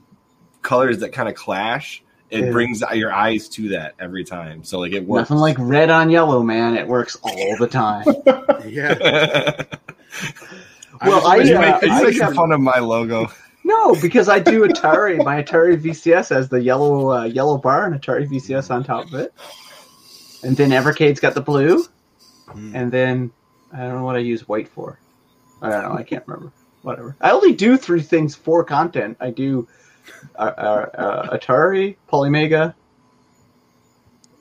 colors 0.63 0.99
that 0.99 1.13
kind 1.13 1.29
of 1.29 1.35
clash, 1.35 2.03
it 2.31 2.41
Yeah. 2.45 2.51
brings 2.53 2.83
your 2.95 3.13
eyes 3.13 3.49
to 3.51 3.69
that 3.71 3.95
every 4.01 4.25
time. 4.25 4.65
So 4.65 4.79
like 4.79 4.93
it 4.93 5.05
works. 5.07 5.31
Nothing 5.31 5.41
like 5.41 5.57
red 5.59 5.91
on 5.91 6.11
yellow, 6.11 6.43
man. 6.43 6.77
It 6.77 6.87
works 6.89 7.17
all 7.23 7.57
the 7.59 7.69
time. 7.69 8.05
Yeah. 8.67 9.63
Well, 11.05 11.27
Are 11.27 11.35
I, 11.35 11.43
you, 11.43 11.57
uh, 11.57 11.61
make, 11.61 11.83
you 11.83 11.91
I 11.91 12.03
making 12.05 12.23
have- 12.23 12.35
fun 12.35 12.53
of 12.53 12.61
my 12.61 12.79
logo? 12.79 13.29
No, 13.65 13.97
because 13.97 14.29
I 14.29 14.39
do 14.39 14.63
Atari. 14.67 15.23
My 15.25 15.43
Atari 15.43 15.77
VCS 15.77 16.29
has 16.31 16.49
the 16.49 16.63
yellow 16.63 17.11
uh, 17.11 17.25
yellow 17.25 17.59
bar 17.59 17.85
and 17.85 18.01
Atari 18.01 18.25
VCS 18.29 18.71
on 18.71 18.85
top 18.85 19.07
of 19.09 19.15
it, 19.15 19.35
and 20.45 20.57
then 20.57 20.71
Evercade's 20.71 21.19
got 21.19 21.35
the 21.35 21.41
blue, 21.41 21.85
Hmm. 22.49 22.77
and 22.77 22.93
then 22.93 23.33
I 23.73 23.79
don't 23.79 23.97
know 23.97 24.05
what 24.05 24.15
I 24.15 24.21
use 24.21 24.47
white 24.47 24.69
for. 24.69 25.01
I 25.61 25.69
don't 25.71 25.83
know. 25.83 25.99
I 25.99 26.05
can't 26.05 26.23
remember. 26.29 26.53
Whatever. 26.83 27.17
I 27.21 27.33
only 27.33 27.55
do 27.55 27.77
three 27.77 28.03
things 28.03 28.37
for 28.37 28.63
content. 28.63 29.17
I 29.19 29.31
do 29.31 29.67
uh, 30.37 30.53
uh, 30.57 30.87
uh, 30.97 31.37
Atari, 31.37 31.97
Polymega, 32.09 32.73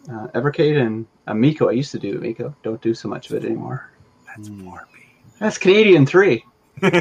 uh, 0.07 0.28
Evercade, 0.36 0.80
and 0.80 1.07
Amico. 1.26 1.67
I 1.67 1.71
used 1.71 1.91
to 1.93 1.99
do 1.99 2.15
Amico. 2.19 2.55
Don't 2.61 2.80
do 2.82 2.93
so 2.93 3.07
much 3.09 3.32
of 3.32 3.36
it 3.38 3.43
anymore. 3.43 3.89
That's 4.28 4.49
Barbie. 4.49 5.05
That's 5.39 5.57
Canadian 5.57 6.05
three. 6.05 6.43
Come 6.81 6.91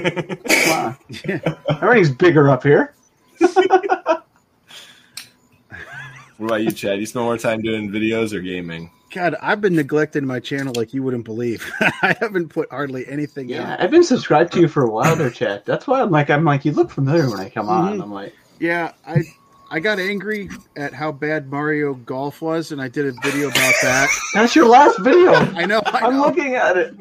on. 0.73 0.97
Everything's 1.83 2.11
bigger 2.11 2.49
up 2.49 2.63
here. 2.63 2.95
What 6.37 6.47
about 6.47 6.63
you, 6.63 6.73
Chad? 6.73 6.99
You 6.99 7.07
spend 7.07 7.25
more 7.25 7.39
time 7.39 7.63
doing 7.63 7.91
videos 7.91 8.33
or 8.33 8.41
gaming? 8.41 8.91
God, 9.13 9.37
I've 9.41 9.61
been 9.61 9.77
neglecting 9.77 10.27
my 10.27 10.41
channel 10.41 10.73
like 10.77 10.93
you 10.93 11.01
wouldn't 11.05 11.25
believe. 11.25 11.65
I 11.81 12.17
haven't 12.19 12.49
put 12.49 12.69
hardly 12.73 13.07
anything 13.07 13.49
Yeah, 13.49 13.75
out. 13.75 13.81
I've 13.81 13.93
been 13.93 14.03
subscribed 14.03 14.53
to 14.55 14.61
you 14.61 14.67
for 14.67 14.83
a 14.83 14.91
while 14.91 15.15
there, 15.15 15.31
Chad. 15.31 15.63
That's 15.65 15.87
why 15.87 16.01
I'm 16.03 16.11
like, 16.11 16.31
I'm 16.31 16.45
like, 16.45 16.65
you 16.65 16.73
look 16.73 16.91
familiar 16.91 17.31
when 17.31 17.39
I 17.39 17.49
come 17.51 17.69
on. 17.69 17.99
Mhm. 17.99 18.03
I'm 18.03 18.13
like, 18.13 18.35
Yeah, 18.59 18.93
I 19.07 19.23
I 19.71 19.79
got 19.79 20.01
angry 20.01 20.51
at 20.77 20.93
how 20.93 21.13
bad 21.13 21.49
Mario 21.49 21.95
Golf 21.95 22.43
was, 22.43 22.73
and 22.73 22.83
I 22.83 22.89
did 22.89 23.07
a 23.07 23.13
video 23.23 23.47
about 23.49 23.75
that. 23.83 24.09
that's 24.35 24.57
your 24.57 24.67
last 24.67 24.99
video. 25.03 25.33
I 25.35 25.67
know. 25.67 25.83
I 25.87 26.01
I'm 26.01 26.15
know. 26.15 26.23
looking 26.27 26.57
at 26.57 26.77
it. 26.77 26.95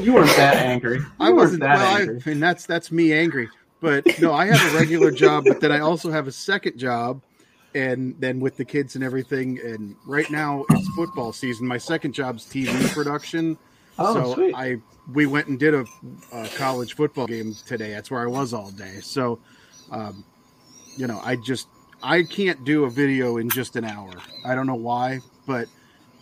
You 0.00 0.14
weren't 0.14 0.36
that 0.36 0.56
angry. 0.56 0.98
You 0.98 1.06
I 1.20 1.30
wasn't. 1.30 1.60
that 1.60 1.76
Well, 1.76 1.96
I, 1.96 2.00
angry. 2.00 2.22
I 2.24 2.28
mean, 2.28 2.40
that's 2.40 2.66
that's 2.66 2.90
me 2.90 3.12
angry. 3.12 3.48
But 3.80 4.18
no, 4.20 4.32
I 4.32 4.46
have 4.46 4.74
a 4.74 4.78
regular 4.78 5.10
job, 5.10 5.44
but 5.46 5.60
then 5.60 5.70
I 5.70 5.80
also 5.80 6.10
have 6.10 6.26
a 6.26 6.32
second 6.32 6.78
job, 6.78 7.20
and 7.74 8.14
then 8.18 8.40
with 8.40 8.56
the 8.56 8.64
kids 8.64 8.94
and 8.94 9.04
everything. 9.04 9.60
And 9.60 9.94
right 10.06 10.30
now 10.30 10.64
it's 10.70 10.88
football 10.94 11.32
season. 11.32 11.66
My 11.66 11.78
second 11.78 12.12
job's 12.12 12.44
TV 12.46 12.92
production. 12.92 13.58
Oh, 13.98 14.14
so 14.14 14.34
sweet. 14.34 14.54
I 14.54 14.78
we 15.12 15.26
went 15.26 15.48
and 15.48 15.58
did 15.58 15.74
a, 15.74 15.84
a 16.32 16.48
college 16.56 16.94
football 16.94 17.26
game 17.26 17.54
today. 17.66 17.90
That's 17.90 18.10
where 18.10 18.22
I 18.22 18.26
was 18.26 18.54
all 18.54 18.70
day. 18.70 19.00
So, 19.02 19.38
um, 19.90 20.24
you 20.96 21.06
know, 21.06 21.20
I 21.22 21.36
just 21.36 21.68
I 22.02 22.22
can't 22.22 22.64
do 22.64 22.84
a 22.84 22.90
video 22.90 23.36
in 23.36 23.50
just 23.50 23.76
an 23.76 23.84
hour. 23.84 24.12
I 24.44 24.54
don't 24.54 24.66
know 24.66 24.74
why, 24.74 25.20
but 25.46 25.68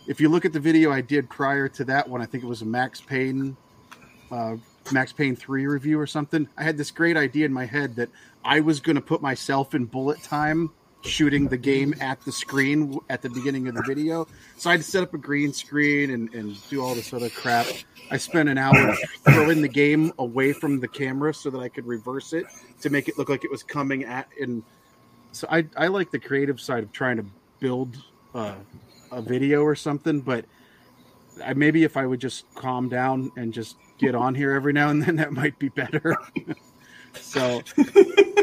if 0.07 0.19
you 0.19 0.29
look 0.29 0.45
at 0.45 0.53
the 0.53 0.59
video 0.59 0.91
I 0.91 1.01
did 1.01 1.29
prior 1.29 1.67
to 1.69 1.85
that 1.85 2.07
one, 2.07 2.21
I 2.21 2.25
think 2.25 2.43
it 2.43 2.47
was 2.47 2.61
a 2.61 2.65
Max 2.65 2.99
Payne, 2.99 3.55
uh, 4.33 4.57
Max 4.91 5.13
Payne 5.13 5.35
three 5.35 5.67
review 5.67 5.99
or 5.99 6.07
something. 6.07 6.47
I 6.57 6.63
had 6.63 6.75
this 6.77 6.91
great 6.91 7.17
idea 7.17 7.45
in 7.45 7.53
my 7.53 7.65
head 7.65 7.95
that 7.97 8.09
I 8.43 8.61
was 8.61 8.79
going 8.79 8.95
to 8.95 9.01
put 9.01 9.21
myself 9.21 9.75
in 9.75 9.85
bullet 9.85 10.21
time 10.23 10.71
shooting 11.01 11.47
the 11.49 11.57
game 11.57 11.93
at 11.99 12.19
the 12.25 12.31
screen 12.31 12.97
at 13.09 13.21
the 13.21 13.29
beginning 13.29 13.67
of 13.67 13.75
the 13.75 13.83
video. 13.85 14.27
So 14.57 14.69
I 14.69 14.73
had 14.73 14.81
to 14.81 14.87
set 14.87 15.03
up 15.03 15.13
a 15.13 15.17
green 15.17 15.53
screen 15.53 16.11
and, 16.11 16.33
and 16.33 16.69
do 16.69 16.81
all 16.81 16.95
this 16.95 17.13
other 17.13 17.29
crap. 17.29 17.67
I 18.09 18.17
spent 18.17 18.49
an 18.49 18.57
hour 18.57 18.95
throwing 19.25 19.61
the 19.61 19.67
game 19.67 20.13
away 20.17 20.53
from 20.53 20.79
the 20.79 20.87
camera 20.87 21.33
so 21.33 21.49
that 21.49 21.59
I 21.59 21.69
could 21.69 21.85
reverse 21.85 22.33
it 22.33 22.45
to 22.81 22.89
make 22.89 23.07
it 23.09 23.17
look 23.17 23.29
like 23.29 23.43
it 23.43 23.51
was 23.51 23.63
coming 23.63 24.05
at. 24.05 24.29
And 24.41 24.63
so 25.31 25.45
I, 25.51 25.65
I 25.77 25.87
like 25.87 26.09
the 26.11 26.19
creative 26.19 26.59
side 26.59 26.83
of 26.83 26.91
trying 26.91 27.17
to 27.17 27.25
build 27.59 27.97
uh, 28.33 28.55
a 29.11 29.21
video 29.21 29.61
or 29.61 29.75
something, 29.75 30.21
but 30.21 30.45
I, 31.43 31.53
maybe 31.53 31.83
if 31.83 31.97
I 31.97 32.05
would 32.05 32.21
just 32.21 32.45
calm 32.55 32.87
down 32.89 33.31
and 33.35 33.53
just 33.53 33.75
get 33.97 34.15
on 34.15 34.35
here 34.35 34.51
every 34.51 34.73
now 34.73 34.89
and 34.89 35.01
then, 35.03 35.15
that 35.17 35.31
might 35.31 35.57
be 35.59 35.69
better. 35.69 36.15
so 37.21 37.61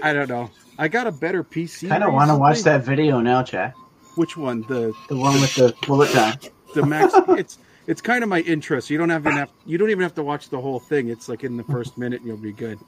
I 0.02 0.12
don't 0.12 0.28
know. 0.28 0.50
I 0.78 0.88
got 0.88 1.06
a 1.06 1.12
better 1.12 1.44
PC. 1.44 1.86
I 1.86 1.90
kind 1.90 2.04
of 2.04 2.12
want 2.14 2.30
to 2.30 2.36
watch 2.36 2.62
that 2.62 2.84
video 2.84 3.20
now, 3.20 3.42
Chad. 3.42 3.74
Which 4.16 4.36
one? 4.36 4.62
The 4.62 4.92
The 5.08 5.16
one 5.16 5.40
with 5.40 5.54
the 5.54 5.74
bullet 5.86 6.10
time. 6.10 6.38
the 6.74 6.84
max. 6.86 7.14
it's 7.30 7.58
it's 7.86 8.00
kind 8.00 8.22
of 8.22 8.28
my 8.28 8.40
interest. 8.40 8.90
You 8.90 8.98
don't 8.98 9.10
have 9.10 9.26
enough. 9.26 9.50
You 9.66 9.78
don't 9.78 9.90
even 9.90 10.02
have 10.02 10.14
to 10.14 10.22
watch 10.22 10.48
the 10.48 10.60
whole 10.60 10.78
thing. 10.80 11.08
It's 11.08 11.28
like 11.28 11.44
in 11.44 11.56
the 11.56 11.64
first 11.64 11.98
minute, 11.98 12.20
and 12.20 12.28
you'll 12.28 12.36
be 12.36 12.52
good. 12.52 12.78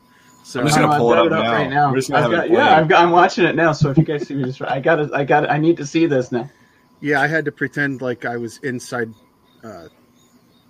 So 0.45 0.61
I'm 0.61 0.67
just 0.67 0.79
gonna 0.79 0.93
I've 0.93 0.99
pull 0.99 1.13
it 1.13 1.17
got 1.17 1.33
up 1.33 1.45
now. 1.45 1.53
right 1.53 1.71
now. 1.71 1.91
We're 1.91 1.97
just 1.97 2.11
gonna 2.11 2.25
I've 2.27 2.31
have 2.33 2.41
got, 2.41 2.47
it 2.47 2.51
yeah, 2.53 2.57
playing. 2.65 2.79
I've 2.81 2.89
got, 2.89 3.03
I'm 3.05 3.11
watching 3.11 3.45
it 3.45 3.55
now. 3.55 3.73
So 3.73 3.91
if 3.91 3.99
you 3.99 4.05
guys 4.05 4.27
see 4.27 4.35
me 4.35 4.45
just, 4.45 4.63
I 4.63 4.81
got 4.81 4.99
it. 5.01 5.11
I 5.13 5.25
got 5.25 5.45
it. 5.45 5.51
I 5.51 5.59
need 5.59 5.77
to 5.79 5.87
see 5.87 6.07
this 6.07 6.33
now. 6.33 6.49
yeah, 7.01 7.21
I 7.21 7.27
had 7.29 7.45
to 7.45 7.53
pretend 7.53 8.01
like 8.03 8.25
I 8.25 8.37
was 8.37 8.59
inside, 8.59 9.13
uh, 9.63 9.87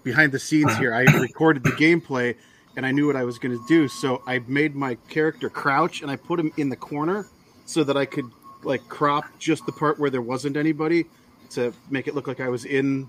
behind 0.02 0.32
the 0.32 0.38
scenes 0.38 0.76
here. 0.76 0.94
I 0.94 1.02
recorded 1.20 1.62
the 1.62 1.70
gameplay, 1.70 2.36
and 2.76 2.84
I 2.86 2.92
knew 2.92 3.06
what 3.06 3.16
I 3.16 3.24
was 3.24 3.38
going 3.38 3.56
to 3.56 3.64
do. 3.66 3.88
So 3.88 4.22
I 4.26 4.40
made 4.46 4.74
my 4.74 4.96
character 5.08 5.48
crouch, 5.48 6.02
and 6.02 6.10
I 6.10 6.16
put 6.16 6.38
him 6.38 6.52
in 6.56 6.68
the 6.68 6.76
corner 6.76 7.26
so 7.64 7.84
that 7.84 7.96
I 7.96 8.06
could 8.06 8.30
like 8.62 8.86
crop 8.88 9.24
just 9.38 9.66
the 9.66 9.72
part 9.72 9.98
where 9.98 10.10
there 10.10 10.22
wasn't 10.22 10.56
anybody 10.56 11.06
to 11.50 11.72
make 11.90 12.06
it 12.06 12.14
look 12.14 12.28
like 12.28 12.40
I 12.40 12.48
was 12.48 12.64
in 12.64 13.08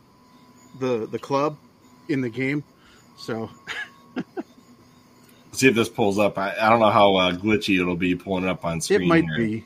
the 0.80 1.08
the 1.08 1.20
club 1.20 1.58
in 2.10 2.22
the 2.22 2.30
game. 2.30 2.64
So 3.18 3.50
See 5.54 5.68
if 5.68 5.76
this 5.76 5.88
pulls 5.88 6.18
up. 6.18 6.38
I, 6.40 6.56
I 6.60 6.70
don't 6.70 6.80
know 6.80 6.90
how 6.90 7.16
uh, 7.16 7.32
glitchy 7.32 7.80
it'll 7.80 7.96
be 7.96 8.16
pulling 8.16 8.44
it 8.44 8.50
up 8.50 8.66
on 8.66 8.82
screen. 8.82 9.04
it 9.04 9.06
might 9.06 9.24
here. 9.26 9.38
be. 9.38 9.66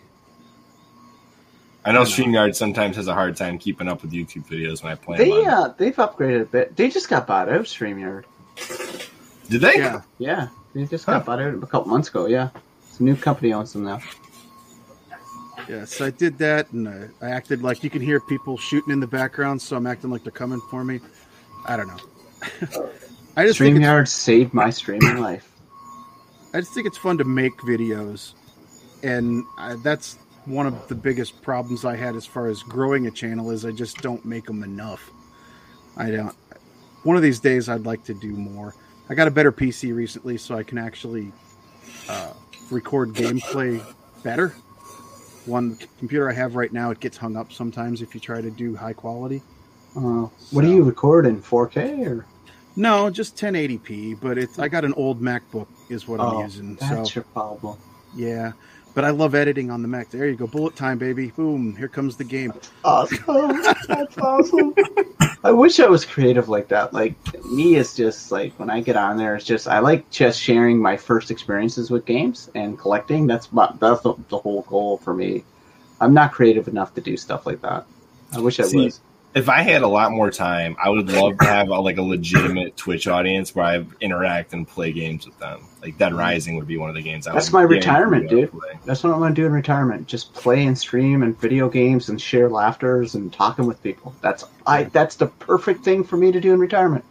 I 1.88 1.92
know 1.94 2.02
I 2.02 2.04
don't. 2.04 2.12
StreamYard 2.14 2.56
sometimes 2.56 2.96
has 2.98 3.08
a 3.08 3.14
hard 3.14 3.36
time 3.38 3.58
keeping 3.58 3.88
up 3.88 4.02
with 4.02 4.12
YouTube 4.12 4.46
videos 4.48 4.84
when 4.84 4.92
I 4.92 4.96
play 4.96 5.18
They 5.18 5.30
them. 5.30 5.48
on- 5.48 5.48
uh, 5.48 5.74
they've 5.78 5.96
upgraded 5.96 6.42
a 6.42 6.46
bit. 6.46 6.76
They 6.76 6.90
just 6.90 7.10
got 7.10 7.26
bought 7.28 7.50
out. 7.50 7.56
Of 7.56 7.66
StreamYard. 7.66 8.24
Did 9.50 9.62
they? 9.62 9.76
Yeah. 9.78 10.02
Yeah, 10.18 10.48
they 10.74 10.86
just 10.86 11.06
got 11.06 11.20
Huh. 11.22 11.26
bought 11.26 11.42
out 11.42 11.54
a 11.54 11.68
couple 11.68 11.86
months 11.90 12.10
ago. 12.10 12.26
Yeah, 12.28 12.50
it's 12.90 13.00
a 13.00 13.04
new 13.04 13.16
company 13.16 13.54
owns 13.54 13.74
them 13.74 13.84
now. 13.86 14.00
Yeah, 15.70 15.86
so 15.86 16.06
I 16.06 16.12
did 16.12 16.38
that, 16.38 16.72
and 16.72 16.88
I, 16.88 17.08
I 17.22 17.30
acted 17.32 17.62
like 17.62 17.84
you 17.84 17.90
can 17.90 18.02
hear 18.02 18.20
people 18.22 18.58
shooting 18.58 18.94
in 18.94 19.00
the 19.02 19.08
background, 19.08 19.62
so 19.62 19.76
I'm 19.76 19.86
acting 19.88 20.10
like 20.10 20.24
they're 20.24 20.32
coming 20.32 20.62
for 20.70 20.84
me. 20.84 21.00
I 21.66 21.76
don't 21.76 21.88
know. 21.88 21.98
I 23.36 23.46
just 23.46 23.60
think 23.60 23.76
it's, 23.76 23.86
Streamyard 23.86 24.08
saved 24.08 24.54
my 24.54 24.70
streaming 24.70 25.18
life. 25.18 25.52
I 26.54 26.60
just 26.60 26.74
think 26.74 26.88
it's 26.88 26.98
fun 26.98 27.18
to 27.18 27.24
make 27.26 27.56
videos, 27.58 28.34
and 29.04 29.44
I, 29.58 29.76
that's 29.84 30.18
one 30.48 30.66
of 30.66 30.88
the 30.88 30.96
biggest 30.96 31.42
problems 31.42 31.86
I 31.86 31.96
had 31.96 32.16
as 32.16 32.26
far 32.26 32.48
as 32.48 32.64
growing 32.64 33.08
a 33.08 33.12
channel 33.12 33.52
is 33.52 33.66
I 33.66 33.72
just 33.72 33.98
don't 34.02 34.24
make 34.26 34.46
them 34.46 34.64
enough. 34.64 35.12
I 35.98 36.12
don't. 36.12 36.36
One 37.04 37.16
of 37.16 37.22
these 37.22 37.40
days, 37.40 37.70
I'd 37.70 37.86
like 37.86 38.04
to 38.06 38.14
do 38.14 38.30
more. 38.30 38.74
I 39.10 39.14
got 39.16 39.28
a 39.28 39.32
better 39.32 39.52
PC 39.52 39.94
recently, 39.96 40.38
so 40.38 40.56
I 40.56 40.64
can 40.64 40.78
actually 40.78 41.32
uh, 42.10 42.34
record 42.72 43.10
gameplay 43.14 43.84
better. 44.24 44.50
One 45.46 45.78
computer 46.00 46.30
I 46.30 46.34
have 46.34 46.56
right 46.56 46.72
now, 46.74 46.92
it 46.92 47.00
gets 47.00 47.16
hung 47.18 47.38
up 47.38 47.54
sometimes 47.54 48.02
if 48.02 48.14
you 48.14 48.20
try 48.20 48.42
to 48.42 48.50
do 48.52 48.76
high 48.76 48.94
quality. 48.94 49.42
Uh, 49.96 50.28
what 50.52 50.62
do 50.62 50.70
you 50.70 50.84
record 50.84 51.26
in 51.26 51.42
4K 51.42 52.06
or? 52.06 52.26
No, 52.76 53.10
just 53.10 53.36
1080p, 53.38 54.20
but 54.22 54.38
it's 54.38 54.60
I 54.60 54.68
got 54.68 54.86
an 54.86 54.94
old 54.94 55.22
MacBook 55.22 55.68
is 55.90 56.08
what 56.08 56.20
I'm 56.20 56.36
Oh, 56.36 56.44
using. 56.44 56.76
That's 56.76 57.12
So 57.12 57.16
your 57.16 57.24
problem. 57.26 57.78
yeah, 58.16 58.52
but 58.98 59.06
I 59.06 59.12
love 59.12 59.36
editing 59.36 59.70
on 59.70 59.84
the 59.84 59.88
Mac. 59.88 60.10
There 60.10 60.28
you 60.28 60.36
go, 60.36 60.48
bullet 60.48 60.76
time, 60.76 60.98
baby. 60.98 61.28
Boom, 61.28 61.76
here 61.76 61.88
comes 61.88 62.18
the 62.18 62.24
game. 62.24 62.52
Awesome. 62.84 63.62
That's 63.88 64.18
awesome. 64.18 64.74
I 65.44 65.52
wish 65.52 65.80
I 65.80 65.86
was 65.86 66.04
creative 66.04 66.50
like 66.50 66.70
that. 66.70 66.96
Like 66.96 67.14
me 67.46 67.76
is 67.76 67.96
just 67.96 68.32
like 68.32 68.58
when 68.58 68.72
I 68.72 68.82
get 68.82 68.96
on 68.96 69.18
there, 69.18 69.36
it's 69.36 69.46
just 69.46 69.68
I 69.68 69.78
like 69.78 70.10
just 70.10 70.42
sharing 70.42 70.80
my 70.80 70.98
first 70.98 71.30
experiences 71.30 71.92
with 71.92 72.08
games 72.08 72.50
and 72.56 72.76
collecting. 72.80 73.28
That's 73.28 73.54
my, 73.54 73.72
that's 73.80 74.02
the, 74.02 74.16
the 74.30 74.40
whole 74.40 74.64
goal 74.64 74.98
for 74.98 75.14
me. 75.14 75.44
I'm 76.02 76.16
not 76.16 76.32
creative 76.32 76.68
enough 76.68 76.96
to 76.96 77.02
do 77.02 77.18
stuff 77.18 77.46
like 77.46 77.62
that. 77.62 77.86
I 78.34 78.40
wish 78.40 78.60
I 78.60 78.64
See, 78.64 78.86
was. 78.86 79.00
If 79.38 79.50
I 79.50 79.62
had 79.62 79.84
a 79.84 79.88
lot 79.88 80.12
more 80.12 80.32
time, 80.32 80.76
I 80.84 80.90
would 80.90 81.12
love 81.12 81.38
to 81.38 81.46
have 81.46 81.70
a, 81.70 81.80
like 81.80 81.98
a 81.98 82.02
legitimate 82.02 82.76
Twitch 82.76 83.08
audience 83.08 83.54
where 83.54 83.66
I 83.66 83.86
interact 84.02 84.52
and 84.54 84.68
play 84.68 84.92
games 84.92 85.28
with 85.28 85.38
them. 85.38 85.62
Like 85.80 85.96
Dead 86.00 86.12
Rising 86.12 86.56
would 86.56 86.66
be 86.66 86.78
one 86.78 86.90
of 86.90 86.96
the 86.96 87.04
games. 87.04 87.28
I 87.28 87.34
That's 87.34 87.52
would 87.52 87.60
my 87.60 87.62
retirement, 87.62 88.32
dude. 88.32 88.50
play. 88.50 88.80
That's 88.84 89.04
what 89.04 89.14
I'm 89.14 89.20
gonna 89.20 89.36
do 89.36 89.46
in 89.46 89.52
retirement. 89.52 90.08
Just 90.08 90.34
play 90.34 90.66
and 90.66 90.76
stream 90.76 91.22
and 91.22 91.40
video 91.40 91.70
games 91.70 92.10
and 92.10 92.20
share 92.20 92.50
laughters 92.50 93.14
and 93.14 93.32
talking 93.32 93.68
with 93.68 93.82
people. 93.84 94.16
That's 94.22 94.44
I. 94.66 94.86
That's 94.86 95.18
the 95.18 95.28
perfect 95.28 95.84
thing 95.84 96.04
for 96.04 96.18
me 96.18 96.32
to 96.32 96.42
do 96.42 96.52
in 96.52 96.60
retirement. 96.60 97.06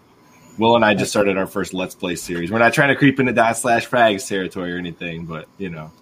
Will 0.58 0.74
and 0.74 0.84
I 0.84 0.94
just 0.94 1.12
started 1.12 1.36
our 1.36 1.46
first 1.46 1.74
Let's 1.74 1.94
Play 1.94 2.16
series. 2.16 2.50
We're 2.50 2.58
not 2.58 2.72
trying 2.74 2.88
to 2.88 2.96
creep 2.96 3.20
into 3.20 3.34
DotSlashFrag's 3.34 4.26
territory 4.26 4.72
or 4.72 4.78
anything, 4.78 5.26
but 5.26 5.46
you 5.58 5.70
know, 5.70 5.92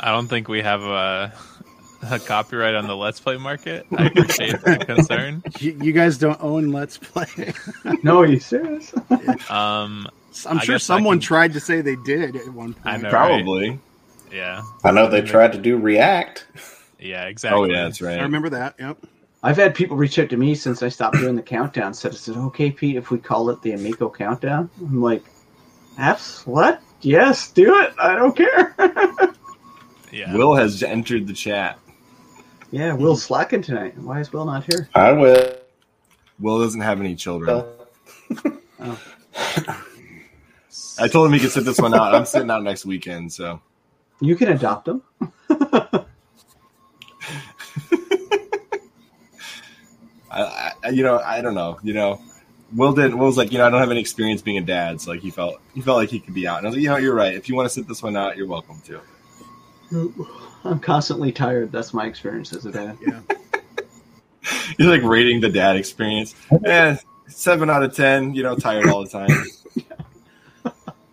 I 0.00 0.10
don't 0.10 0.26
think 0.26 0.48
we 0.48 0.62
have 0.62 0.82
a, 0.82 1.32
a 2.10 2.18
copyright 2.18 2.74
on 2.74 2.86
the 2.86 2.96
Let's 2.96 3.20
Play 3.20 3.36
market. 3.36 3.86
I 3.96 4.06
appreciate 4.06 4.60
the 4.62 4.76
concern. 4.84 5.42
You, 5.60 5.78
you 5.82 5.92
guys 5.92 6.18
don't 6.18 6.40
own 6.42 6.72
Let's 6.72 6.98
Play. 6.98 7.52
No, 8.02 8.20
are 8.20 8.26
you 8.26 8.40
serious? 8.40 8.92
Um, 9.50 10.08
I'm 10.46 10.58
I 10.58 10.64
sure 10.64 10.78
someone 10.78 11.18
can- 11.18 11.22
tried 11.26 11.52
to 11.54 11.60
say 11.60 11.80
they 11.80 11.96
did 12.04 12.36
at 12.36 12.48
one 12.48 12.74
point. 12.74 12.86
I 12.86 12.96
know. 12.98 13.10
Probably. 13.10 13.78
yeah, 14.32 14.62
I 14.84 14.90
know 14.92 15.08
they 15.08 15.22
tried 15.22 15.52
to 15.52 15.58
do 15.58 15.76
React. 15.78 16.46
yeah, 17.00 17.24
exactly. 17.24 17.60
Oh 17.60 17.64
yeah, 17.64 17.84
that's 17.84 18.00
right. 18.02 18.18
I 18.18 18.22
remember 18.22 18.50
that. 18.50 18.74
Yep. 18.78 18.98
I've 19.42 19.56
had 19.56 19.74
people 19.74 19.96
reach 19.96 20.18
out 20.18 20.28
to 20.30 20.36
me 20.36 20.54
since 20.54 20.82
I 20.82 20.88
stopped 20.88 21.16
doing 21.18 21.36
the 21.36 21.42
countdown. 21.42 21.94
Said, 21.94 22.12
"Is 22.14 22.28
it 22.28 22.36
okay, 22.36 22.70
Pete, 22.70 22.96
if 22.96 23.10
we 23.10 23.18
call 23.18 23.48
it 23.50 23.62
the 23.62 23.72
Amico 23.72 24.10
Countdown?" 24.10 24.68
I'm 24.80 25.00
like, 25.00 25.22
"Apps? 25.98 26.44
What? 26.46 26.82
Yes, 27.02 27.50
do 27.52 27.80
it. 27.82 27.94
I 27.98 28.14
don't 28.16 28.36
care." 28.36 28.74
Yeah, 30.12 30.32
Will 30.34 30.54
has 30.54 30.82
entered 30.82 31.26
the 31.26 31.32
chat. 31.34 31.78
Yeah, 32.76 32.92
Will's 32.92 33.22
slacking 33.22 33.62
tonight. 33.62 33.96
Why 33.96 34.20
is 34.20 34.30
Will 34.34 34.44
not 34.44 34.64
here? 34.64 34.86
I 34.94 35.12
will. 35.12 35.54
Will 36.38 36.60
doesn't 36.60 36.82
have 36.82 37.00
any 37.00 37.14
children. 37.14 37.64
Oh. 38.78 39.00
I 40.98 41.08
told 41.08 41.26
him 41.26 41.32
he 41.32 41.38
could 41.40 41.52
sit 41.52 41.64
this 41.64 41.78
one 41.78 41.94
out. 41.94 42.14
I'm 42.14 42.26
sitting 42.26 42.50
out 42.50 42.62
next 42.62 42.84
weekend, 42.84 43.32
so 43.32 43.62
You 44.20 44.36
can 44.36 44.48
adopt 44.48 44.88
him. 44.88 45.02
I, 50.30 50.72
I 50.84 50.88
you 50.90 51.02
know, 51.02 51.18
I 51.18 51.40
don't 51.40 51.54
know. 51.54 51.78
You 51.82 51.94
know, 51.94 52.20
Will 52.74 52.92
didn't. 52.92 53.16
Will 53.16 53.28
was 53.28 53.38
like, 53.38 53.52
you 53.52 53.58
know, 53.58 53.66
I 53.66 53.70
don't 53.70 53.80
have 53.80 53.90
any 53.90 54.00
experience 54.00 54.42
being 54.42 54.58
a 54.58 54.62
dad, 54.62 55.00
so 55.00 55.12
like 55.12 55.20
he 55.20 55.30
felt 55.30 55.62
he 55.74 55.80
felt 55.80 55.96
like 55.96 56.10
he 56.10 56.20
could 56.20 56.34
be 56.34 56.46
out. 56.46 56.58
And 56.58 56.66
I 56.66 56.68
was 56.68 56.76
like, 56.76 56.82
you 56.82 56.90
know, 56.90 56.98
you're 56.98 57.14
right. 57.14 57.32
If 57.34 57.48
you 57.48 57.54
want 57.54 57.64
to 57.64 57.70
sit 57.70 57.88
this 57.88 58.02
one 58.02 58.18
out, 58.18 58.36
you're 58.36 58.46
welcome 58.46 58.82
to. 58.84 59.00
I'm 60.66 60.80
constantly 60.80 61.32
tired. 61.32 61.72
That's 61.72 61.94
my 61.94 62.06
experience 62.06 62.52
as 62.52 62.66
a 62.66 62.72
dad. 62.72 62.98
Yeah. 63.06 63.20
You're 64.78 64.90
like 64.90 65.02
rating 65.02 65.40
the 65.40 65.48
dad 65.48 65.76
experience. 65.76 66.34
Eh, 66.64 66.96
seven 67.28 67.70
out 67.70 67.82
of 67.82 67.94
ten. 67.94 68.34
You 68.34 68.42
know, 68.42 68.56
tired 68.56 68.88
all 68.88 69.02
the 69.04 69.10
time. 69.10 69.28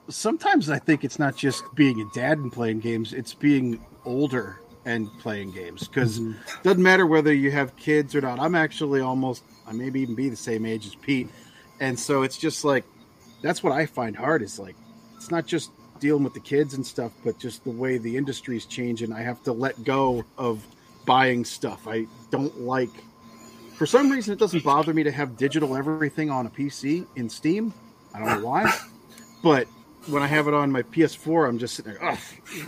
Sometimes 0.09 0.69
I 0.69 0.77
think 0.79 1.03
it's 1.03 1.17
not 1.17 1.35
just 1.35 1.63
being 1.75 2.01
a 2.01 2.05
dad 2.13 2.37
and 2.37 2.51
playing 2.51 2.79
games; 2.81 3.13
it's 3.13 3.33
being 3.33 3.83
older 4.05 4.59
and 4.85 5.07
playing 5.19 5.51
games. 5.51 5.87
Because 5.87 6.19
Mm-hmm. 6.19 6.31
it 6.31 6.63
doesn't 6.63 6.83
matter 6.83 7.07
whether 7.07 7.33
you 7.33 7.51
have 7.51 7.75
kids 7.77 8.13
or 8.13 8.21
not. 8.21 8.39
I'm 8.39 8.53
actually 8.55 9.01
almost, 9.01 9.43
I 9.65 9.71
maybe 9.71 10.01
even 10.01 10.13
be 10.15 10.29
the 10.29 10.35
same 10.35 10.65
age 10.65 10.85
as 10.85 10.93
Pete, 10.95 11.29
and 11.79 11.97
so 11.97 12.21
it's 12.23 12.37
just 12.37 12.63
like 12.65 12.83
that's 13.41 13.63
what 13.63 13.73
I 13.73 13.85
find 13.85 14.15
hard. 14.15 14.41
Is 14.41 14.59
like 14.59 14.75
it's 15.15 15.31
not 15.31 15.45
just 15.47 15.71
dealing 16.03 16.21
with 16.21 16.33
the 16.33 16.39
kids 16.41 16.73
and 16.73 16.85
stuff, 16.85 17.13
but 17.23 17.39
just 17.39 17.63
the 17.63 17.69
way 17.69 17.97
the 17.97 18.17
industry's 18.17 18.65
changing. 18.65 19.13
I 19.13 19.21
have 19.21 19.41
to 19.43 19.53
let 19.53 19.85
go 19.85 20.25
of 20.37 20.61
buying 21.05 21.45
stuff. 21.45 21.87
I 21.87 22.07
don't 22.29 22.59
like. 22.59 22.89
For 23.75 23.85
some 23.85 24.11
reason, 24.11 24.33
it 24.33 24.37
doesn't 24.37 24.65
bother 24.65 24.93
me 24.93 25.03
to 25.03 25.11
have 25.11 25.37
digital 25.37 25.77
everything 25.77 26.29
on 26.29 26.45
a 26.45 26.49
PC 26.49 27.07
in 27.15 27.29
Steam. 27.29 27.73
I 28.13 28.19
don't 28.19 28.41
know 28.41 28.45
why, 28.45 28.69
but 29.41 29.65
when 30.07 30.21
I 30.21 30.27
have 30.27 30.47
it 30.47 30.53
on 30.53 30.71
my 30.71 30.81
PS4, 30.83 31.47
I'm 31.47 31.57
just 31.57 31.75
sitting 31.75 31.93
there. 31.93 32.03
Ugh. 32.03 32.17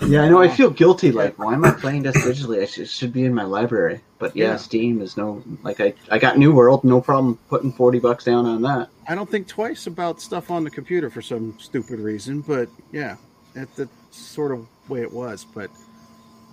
Yeah, 0.07 0.21
I 0.23 0.29
know. 0.29 0.41
I 0.41 0.47
feel 0.47 0.69
guilty. 0.69 1.11
Like, 1.11 1.37
why 1.37 1.53
am 1.53 1.65
I 1.65 1.71
playing 1.71 2.03
this 2.03 2.15
digitally? 2.17 2.61
I 2.61 2.65
should, 2.65 2.83
it 2.83 2.89
should 2.89 3.11
be 3.13 3.23
in 3.25 3.33
my 3.33 3.43
library. 3.43 4.01
But 4.19 4.35
yeah, 4.35 4.51
Yeah. 4.51 4.55
Steam 4.57 5.01
is 5.01 5.17
no 5.17 5.43
like 5.63 5.79
I. 5.81 5.93
I 6.09 6.17
got 6.17 6.37
New 6.37 6.53
World, 6.53 6.83
no 6.83 7.01
problem 7.01 7.37
putting 7.49 7.71
forty 7.73 7.99
bucks 7.99 8.23
down 8.23 8.45
on 8.45 8.61
that. 8.63 8.89
I 9.07 9.15
don't 9.15 9.29
think 9.29 9.47
twice 9.47 9.87
about 9.87 10.21
stuff 10.21 10.49
on 10.49 10.63
the 10.63 10.69
computer 10.71 11.09
for 11.09 11.21
some 11.21 11.57
stupid 11.59 11.99
reason, 11.99 12.41
but 12.41 12.69
yeah, 12.91 13.17
that, 13.53 13.73
that's 13.75 13.91
sort 14.11 14.51
of 14.51 14.65
way 14.89 15.01
it 15.01 15.11
was. 15.11 15.45
But 15.45 15.69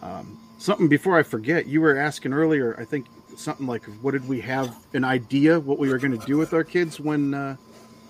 um, 0.03 0.39
something 0.59 0.89
before 0.89 1.19
I 1.19 1.23
forget, 1.23 1.67
you 1.67 1.81
were 1.81 1.97
asking 1.97 2.33
earlier. 2.33 2.77
I 2.79 2.85
think 2.85 3.07
something 3.37 3.67
like, 3.67 3.85
"What 4.03 4.11
did 4.11 4.27
we 4.29 4.41
have 4.41 4.75
an 4.93 5.05
idea 5.05 5.61
what 5.61 5.79
we 5.79 5.89
were 5.89 5.99
going 5.99 6.19
to 6.19 6.27
do 6.27 6.37
with 6.37 6.53
our 6.53 6.65
kids 6.65 6.99
when 6.99 7.33
uh, 7.35 7.57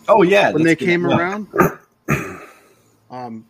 Oh 0.08 0.22
yeah, 0.22 0.50
when 0.50 0.62
they 0.62 0.70
that's 0.70 0.80
good. 0.80 0.86
came 0.86 1.08
Yeah. 1.08 1.16
around?" 3.12 3.26
um, 3.26 3.44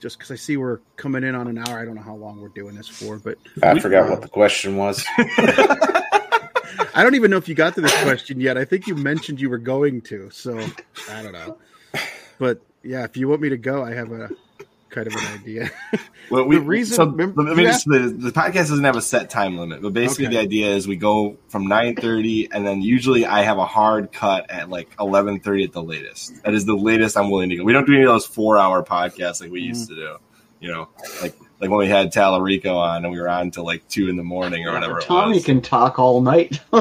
just 0.00 0.18
because 0.18 0.30
I 0.30 0.36
see 0.36 0.56
we're 0.56 0.78
coming 0.96 1.24
in 1.24 1.34
on 1.34 1.48
an 1.48 1.58
hour, 1.58 1.78
I 1.78 1.84
don't 1.84 1.96
know 1.96 2.02
how 2.02 2.14
long 2.14 2.40
we're 2.40 2.48
doing 2.48 2.74
this 2.76 2.88
for, 2.88 3.18
but 3.18 3.38
I 3.62 3.78
forgot 3.78 4.08
what 4.08 4.22
the 4.22 4.28
question 4.28 4.76
was. 4.76 5.04
I 5.18 7.02
don't 7.02 7.14
even 7.14 7.30
know 7.30 7.36
if 7.36 7.48
you 7.48 7.54
got 7.54 7.74
to 7.74 7.80
this 7.80 8.02
question 8.02 8.40
yet. 8.40 8.56
I 8.56 8.64
think 8.64 8.86
you 8.86 8.94
mentioned 8.94 9.40
you 9.40 9.50
were 9.50 9.58
going 9.58 10.02
to, 10.02 10.30
so 10.30 10.58
I 11.10 11.22
don't 11.22 11.32
know. 11.32 11.58
But 12.38 12.60
yeah, 12.82 13.04
if 13.04 13.16
you 13.16 13.28
want 13.28 13.40
me 13.40 13.48
to 13.48 13.56
go, 13.56 13.82
I 13.82 13.92
have 13.92 14.12
a 14.12 14.30
kind 14.96 15.06
of 15.06 15.12
an 15.14 15.40
idea. 15.40 15.70
Well, 16.28 16.44
we, 16.48 16.56
The 16.56 16.62
reason- 16.62 16.96
so, 16.96 17.04
remember- 17.06 17.44
let 17.44 17.56
me 17.56 17.62
you 17.62 17.68
just, 17.68 17.86
the, 17.88 17.98
the 18.00 18.32
podcast 18.32 18.54
doesn't 18.70 18.82
have 18.82 18.96
a 18.96 19.00
set 19.00 19.30
time 19.30 19.56
limit, 19.58 19.80
but 19.80 19.92
basically 19.92 20.26
Okay. 20.26 20.34
the 20.34 20.40
idea 20.42 20.74
is 20.74 20.88
we 20.88 20.96
go 20.96 21.36
from 21.48 21.68
nine 21.68 21.94
thirty, 21.94 22.50
and 22.50 22.66
then 22.66 22.82
usually 22.82 23.24
I 23.24 23.42
have 23.42 23.58
a 23.58 23.64
hard 23.64 24.10
cut 24.10 24.50
at 24.50 24.68
like 24.68 24.88
eleven 24.98 25.38
thirty 25.38 25.62
at 25.62 25.70
the 25.72 25.82
latest. 25.84 26.42
That 26.42 26.52
is 26.54 26.64
the 26.64 26.74
latest 26.74 27.16
I'm 27.16 27.30
willing 27.30 27.50
to 27.50 27.56
go. 27.58 27.62
We 27.62 27.72
don't 27.72 27.86
do 27.86 27.92
any 27.94 28.02
of 28.02 28.08
those 28.08 28.26
four 28.26 28.58
hour 28.58 28.82
podcasts 28.82 29.40
like 29.40 29.52
we 29.52 29.60
Mm-hmm. 29.60 29.68
used 29.68 29.88
to 29.90 29.94
do. 29.94 30.16
You 30.58 30.72
know, 30.72 30.88
like 31.22 31.36
like 31.60 31.70
when 31.70 31.78
we 31.78 31.86
had 31.86 32.12
Talarico 32.12 32.74
on 32.74 33.04
and 33.04 33.12
we 33.12 33.20
were 33.20 33.28
on 33.28 33.52
till 33.52 33.64
like 33.64 33.86
two 33.88 34.08
in 34.08 34.16
the 34.16 34.24
morning 34.24 34.66
or 34.66 34.72
whatever. 34.72 34.98
Tommy 34.98 35.32
it 35.32 35.34
was. 35.36 35.44
can 35.44 35.60
talk 35.60 36.00
all 36.00 36.20
night. 36.22 36.60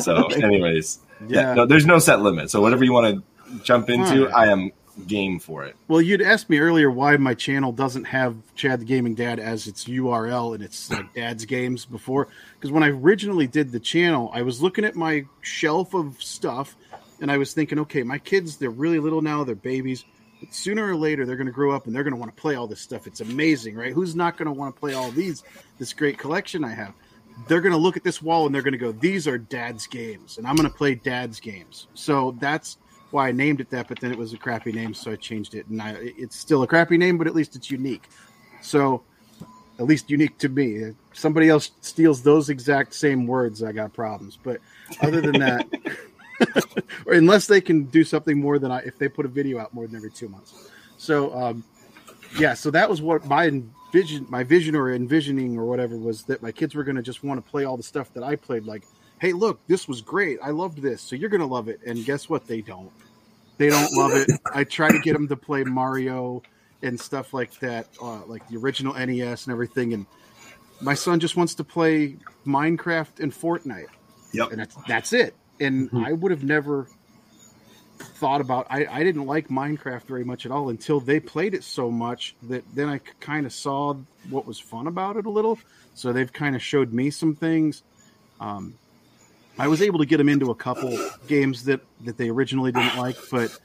So, 0.00 0.26
anyways, 0.28 1.00
yeah. 1.26 1.40
Yeah. 1.40 1.54
no, 1.54 1.66
there's 1.66 1.84
no 1.86 1.98
set 1.98 2.20
limit. 2.20 2.48
So 2.50 2.60
whatever 2.60 2.84
you 2.84 2.92
want 2.92 3.24
to 3.48 3.62
jump 3.64 3.90
into, 3.90 4.28
Alright. 4.28 4.34
I 4.34 4.52
am 4.52 4.70
game 5.06 5.38
for 5.38 5.64
it. 5.64 5.76
Well, 5.86 6.00
you'd 6.00 6.22
asked 6.22 6.50
me 6.50 6.58
earlier 6.58 6.90
why 6.90 7.16
my 7.16 7.34
channel 7.34 7.72
doesn't 7.72 8.04
have 8.04 8.36
Chad 8.54 8.80
the 8.80 8.84
Gaming 8.84 9.14
Dad 9.14 9.38
as 9.38 9.66
its 9.66 9.84
URL 9.84 10.54
and 10.54 10.62
it's 10.62 10.90
like 10.90 11.12
Dad's 11.14 11.44
Games 11.44 11.84
before. 11.84 12.28
Because 12.54 12.70
when 12.70 12.82
I 12.82 12.88
originally 12.88 13.46
did 13.46 13.72
the 13.72 13.80
channel, 13.80 14.30
I 14.32 14.42
was 14.42 14.62
looking 14.62 14.84
at 14.84 14.96
my 14.96 15.24
shelf 15.40 15.94
of 15.94 16.22
stuff 16.22 16.76
and 17.20 17.30
I 17.30 17.38
was 17.38 17.52
thinking, 17.52 17.78
okay, 17.80 18.02
my 18.02 18.18
kids, 18.18 18.56
they're 18.56 18.70
really 18.70 18.98
little 18.98 19.22
now, 19.22 19.44
they're 19.44 19.54
babies. 19.54 20.04
But 20.40 20.54
sooner 20.54 20.88
or 20.88 20.96
later, 20.96 21.26
they're 21.26 21.36
going 21.36 21.46
to 21.46 21.52
grow 21.52 21.72
up 21.72 21.86
and 21.86 21.94
they're 21.94 22.04
going 22.04 22.14
to 22.14 22.20
want 22.20 22.34
to 22.34 22.40
play 22.40 22.54
all 22.54 22.66
this 22.66 22.80
stuff. 22.80 23.06
It's 23.06 23.20
amazing, 23.20 23.74
right? 23.74 23.92
Who's 23.92 24.14
not 24.14 24.36
going 24.36 24.46
to 24.46 24.52
want 24.52 24.74
to 24.74 24.80
play 24.80 24.94
all 24.94 25.10
these, 25.10 25.42
this 25.78 25.92
great 25.92 26.18
collection 26.18 26.64
I 26.64 26.74
have? 26.74 26.94
They're 27.48 27.60
going 27.60 27.72
to 27.72 27.78
look 27.78 27.96
at 27.96 28.04
this 28.04 28.20
wall 28.22 28.46
and 28.46 28.54
they're 28.54 28.62
going 28.62 28.72
to 28.72 28.78
go, 28.78 28.92
these 28.92 29.26
are 29.26 29.38
dad's 29.38 29.86
games. 29.86 30.38
And 30.38 30.46
I'm 30.46 30.56
going 30.56 30.68
to 30.68 30.76
play 30.76 30.94
dad's 30.94 31.40
games. 31.40 31.88
So 31.94 32.36
that's 32.40 32.78
why 33.10 33.28
I 33.28 33.32
named 33.32 33.60
it 33.60 33.70
that, 33.70 33.88
but 33.88 34.00
then 34.00 34.12
it 34.12 34.18
was 34.18 34.32
a 34.32 34.38
crappy 34.38 34.72
name, 34.72 34.94
so 34.94 35.12
I 35.12 35.16
changed 35.16 35.54
it. 35.54 35.66
And 35.68 35.80
I, 35.80 35.96
it's 35.98 36.36
still 36.36 36.62
a 36.62 36.66
crappy 36.66 36.98
name, 36.98 37.18
but 37.18 37.26
at 37.26 37.34
least 37.34 37.56
it's 37.56 37.70
unique. 37.70 38.08
So, 38.60 39.02
at 39.78 39.86
least 39.86 40.10
unique 40.10 40.36
to 40.38 40.48
me. 40.48 40.74
If 40.74 40.94
somebody 41.12 41.48
else 41.48 41.70
steals 41.80 42.22
those 42.22 42.50
exact 42.50 42.94
same 42.94 43.26
words, 43.26 43.62
I 43.62 43.72
got 43.72 43.92
problems. 43.92 44.38
But 44.42 44.60
other 45.00 45.20
than 45.20 45.38
that, 45.40 45.66
or 47.06 47.12
unless 47.14 47.46
they 47.46 47.60
can 47.60 47.84
do 47.84 48.04
something 48.04 48.38
more 48.40 48.58
than 48.58 48.70
I, 48.70 48.80
if 48.80 48.98
they 48.98 49.08
put 49.08 49.24
a 49.24 49.28
video 49.28 49.58
out 49.58 49.72
more 49.72 49.86
than 49.86 49.96
every 49.96 50.10
two 50.10 50.28
months. 50.28 50.70
So, 50.96 51.34
um, 51.34 51.64
yeah, 52.38 52.54
so 52.54 52.70
that 52.72 52.90
was 52.90 53.00
what 53.00 53.24
my 53.26 53.62
vision, 53.92 54.26
my 54.28 54.42
vision 54.42 54.74
or 54.74 54.92
envisioning 54.92 55.56
or 55.56 55.64
whatever 55.64 55.96
was 55.96 56.24
that 56.24 56.42
my 56.42 56.52
kids 56.52 56.74
were 56.74 56.84
going 56.84 56.96
to 56.96 57.02
just 57.02 57.22
want 57.22 57.44
to 57.44 57.50
play 57.50 57.64
all 57.64 57.76
the 57.76 57.82
stuff 57.82 58.12
that 58.14 58.22
I 58.22 58.36
played. 58.36 58.66
Like, 58.66 58.84
hey, 59.20 59.32
look, 59.32 59.60
this 59.66 59.86
was 59.88 60.00
great. 60.02 60.38
I 60.42 60.50
loved 60.50 60.80
this, 60.82 61.00
so 61.02 61.16
you're 61.16 61.28
going 61.30 61.40
to 61.40 61.46
love 61.46 61.68
it. 61.68 61.80
And 61.86 62.04
guess 62.04 62.28
what? 62.28 62.46
They 62.46 62.60
don't. 62.60 62.90
They 63.56 63.68
don't 63.68 63.92
love 63.94 64.12
it. 64.14 64.28
I 64.54 64.64
try 64.64 64.88
to 64.90 64.98
get 65.00 65.14
them 65.14 65.26
to 65.28 65.36
play 65.36 65.64
Mario 65.64 66.42
and 66.82 66.98
stuff 67.00 67.34
like 67.34 67.58
that, 67.60 67.88
uh, 68.00 68.24
like 68.26 68.46
the 68.48 68.56
original 68.56 68.94
NES 68.94 69.46
and 69.46 69.52
everything. 69.52 69.92
And 69.94 70.06
my 70.80 70.94
son 70.94 71.18
just 71.18 71.36
wants 71.36 71.56
to 71.56 71.64
play 71.64 72.16
Minecraft 72.46 73.18
and 73.20 73.32
Fortnite 73.32 73.86
Yep. 74.32 74.50
and 74.52 74.60
that's 74.60 74.76
that's 74.86 75.12
it. 75.12 75.34
And 75.58 75.90
Mhm. 75.90 76.06
I 76.06 76.12
would 76.12 76.30
have 76.30 76.44
never 76.44 76.86
thought 77.98 78.40
about. 78.40 78.66
I 78.70 78.86
I 78.86 79.02
didn't 79.02 79.26
like 79.26 79.48
Minecraft 79.48 80.02
very 80.02 80.22
much 80.24 80.46
at 80.46 80.52
all 80.52 80.68
until 80.68 81.00
they 81.00 81.18
played 81.18 81.54
it 81.54 81.64
so 81.64 81.90
much 81.90 82.36
that 82.44 82.62
then 82.74 82.88
I 82.88 82.98
kind 83.20 83.44
of 83.46 83.52
saw 83.52 83.94
what 84.30 84.46
was 84.46 84.60
fun 84.60 84.86
about 84.86 85.16
it 85.16 85.26
a 85.26 85.30
little. 85.30 85.58
So 85.94 86.12
they've 86.12 86.32
kind 86.32 86.54
of 86.54 86.62
showed 86.62 86.92
me 86.92 87.10
some 87.10 87.34
things. 87.34 87.82
Um, 88.40 88.74
I 89.58 89.68
was 89.68 89.82
able 89.82 89.98
to 89.98 90.06
get 90.06 90.18
them 90.18 90.28
into 90.28 90.50
a 90.50 90.54
couple 90.54 90.96
games 91.26 91.64
that 91.64 91.80
that 92.04 92.16
they 92.16 92.28
originally 92.28 92.72
didn't 92.72 92.96
like, 92.96 93.16
but 93.30 93.56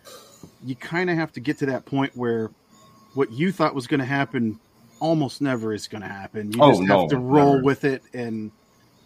you 0.66 0.76
kind 0.76 1.10
of 1.10 1.16
have 1.18 1.32
to 1.34 1.40
get 1.40 1.58
to 1.60 1.66
that 1.68 1.86
point 1.86 2.16
where 2.16 2.50
what 3.14 3.32
you 3.32 3.52
thought 3.52 3.76
was 3.76 3.86
going 3.88 4.00
to 4.00 4.06
happen 4.06 4.60
almost 5.00 5.42
never 5.42 5.74
is 5.74 5.88
going 5.88 6.02
to 6.02 6.08
happen. 6.08 6.52
You 6.52 6.60
Oh, 6.62 6.72
just 6.72 6.82
no, 6.84 7.02
have 7.02 7.10
to 7.10 7.18
roll 7.18 7.54
never. 7.56 7.64
with 7.64 7.84
it 7.84 8.02
and 8.14 8.52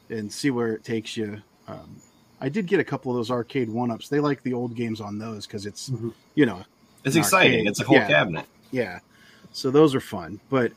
and 0.09 0.31
see 0.31 0.49
where 0.51 0.73
it 0.73 0.83
takes 0.85 1.17
you. 1.17 1.41
Um, 1.67 1.97
I 2.39 2.49
did 2.49 2.67
get 2.67 2.79
a 2.79 2.83
couple 2.83 3.11
of 3.11 3.17
those 3.17 3.31
arcade 3.31 3.69
one 3.69 3.91
ups. 3.91 4.07
They 4.07 4.19
like 4.19 4.41
the 4.43 4.53
old 4.53 4.75
games 4.75 5.01
on 5.01 5.17
those 5.19 5.45
because 5.47 5.65
it's 5.65 5.89
Mhm. 5.89 6.13
you 6.35 6.45
know 6.45 6.63
It's 7.03 7.15
exciting. 7.15 7.53
arcade. 7.53 7.67
It's 7.67 7.79
a 7.81 7.83
whole 7.83 7.97
Yeah. 7.97 8.07
cabinet. 8.07 8.45
yeah. 8.71 8.99
So 9.51 9.71
those 9.71 9.95
are 9.95 9.99
fun, 9.99 10.39
but 10.49 10.71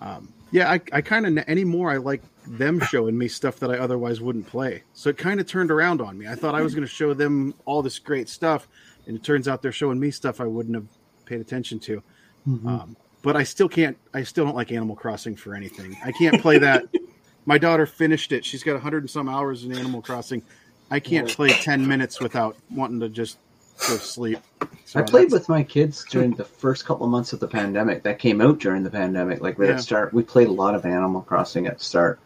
um, 0.00 0.32
yeah, 0.50 0.70
I, 0.70 0.80
I 0.92 1.00
kind 1.00 1.26
of 1.26 1.44
anymore 1.48 1.90
I 1.90 1.96
like 1.96 2.22
them 2.46 2.80
showing 2.80 3.18
me 3.18 3.28
stuff 3.28 3.58
that 3.60 3.70
I 3.70 3.78
otherwise 3.78 4.20
wouldn't 4.20 4.46
play. 4.46 4.82
So 4.94 5.10
it 5.10 5.18
kind 5.18 5.40
of 5.40 5.46
turned 5.46 5.70
around 5.70 6.00
on 6.00 6.16
me. 6.16 6.28
I 6.28 6.34
thought 6.34 6.54
I 6.54 6.62
was 6.62 6.74
going 6.74 6.86
to 6.86 6.92
show 6.92 7.14
them 7.14 7.54
all 7.64 7.82
this 7.82 7.98
great 7.98 8.28
stuff, 8.28 8.68
and 9.06 9.16
it 9.16 9.24
turns 9.24 9.48
out 9.48 9.62
they're 9.62 9.72
showing 9.72 9.98
me 9.98 10.10
stuff 10.10 10.40
I 10.40 10.44
wouldn't 10.46 10.74
have 10.74 10.86
paid 11.24 11.40
attention 11.40 11.78
to. 11.80 12.02
Mhm. 12.48 12.66
Um, 12.66 12.96
but 13.22 13.36
I 13.36 13.42
still 13.42 13.68
can't. 13.68 13.96
I 14.14 14.22
still 14.22 14.44
don't 14.44 14.54
like 14.54 14.70
Animal 14.70 14.94
Crossing 14.94 15.34
for 15.34 15.54
anything. 15.54 15.96
I 16.04 16.12
can't 16.12 16.40
play 16.40 16.58
that. 16.58 16.84
My 17.46 17.58
daughter 17.58 17.86
finished 17.86 18.32
it. 18.32 18.44
She's 18.44 18.62
got 18.62 18.76
a 18.76 18.78
hundred 18.78 19.02
and 19.02 19.10
some 19.10 19.28
hours 19.28 19.64
in 19.64 19.72
Animal 19.72 20.02
Crossing. 20.02 20.42
I 20.90 21.00
can't 21.00 21.28
play 21.28 21.48
ten 21.48 21.86
minutes 21.86 22.20
without 22.20 22.56
wanting 22.70 23.00
to 23.00 23.08
just 23.08 23.38
go 23.78 23.96
to 23.96 23.98
sleep. 24.02 24.38
So 24.84 25.00
I 25.00 25.02
played 25.02 25.26
that's- 25.26 25.32
with 25.32 25.48
my 25.48 25.62
kids 25.62 26.04
during 26.10 26.32
the 26.32 26.44
first 26.44 26.84
couple 26.86 27.04
of 27.04 27.10
months 27.10 27.32
of 27.32 27.40
the 27.40 27.48
pandemic. 27.48 28.02
That 28.04 28.18
came 28.18 28.40
out 28.40 28.58
during 28.58 28.82
the 28.82 28.90
pandemic, 28.90 29.40
like 29.40 29.58
right 29.58 29.68
Yeah. 29.68 29.74
at 29.76 29.80
start. 29.80 30.12
We 30.14 30.22
played 30.22 30.48
a 30.48 30.52
lot 30.52 30.74
of 30.74 30.84
Animal 30.86 31.22
Crossing 31.22 31.66
at 31.66 31.80
start, 31.80 32.18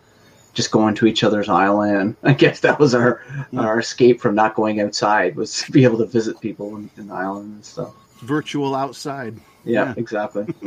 just 0.55 0.71
going 0.71 0.95
to 0.97 1.07
each 1.07 1.25
other's 1.25 1.49
island. 1.49 2.17
I 2.23 2.35
guess 2.35 2.61
that 2.61 2.79
was 2.79 2.95
our 2.95 3.23
Yeah. 3.51 3.61
our 3.61 3.81
escape 3.81 4.21
from 4.21 4.35
not 4.35 4.55
going 4.55 4.81
outside 4.81 5.37
was 5.37 5.63
to 5.63 5.73
be 5.73 5.85
able 5.85 5.99
to 5.99 6.07
visit 6.07 6.41
people 6.41 6.77
in, 6.77 6.91
in 6.97 7.09
the 7.09 7.15
island 7.15 7.55
and 7.55 7.65
stuff. 7.65 7.95
virtual 8.23 8.75
outside. 8.75 9.37
Yeah, 9.65 9.87
Yeah. 9.87 9.95
exactly. 9.97 10.47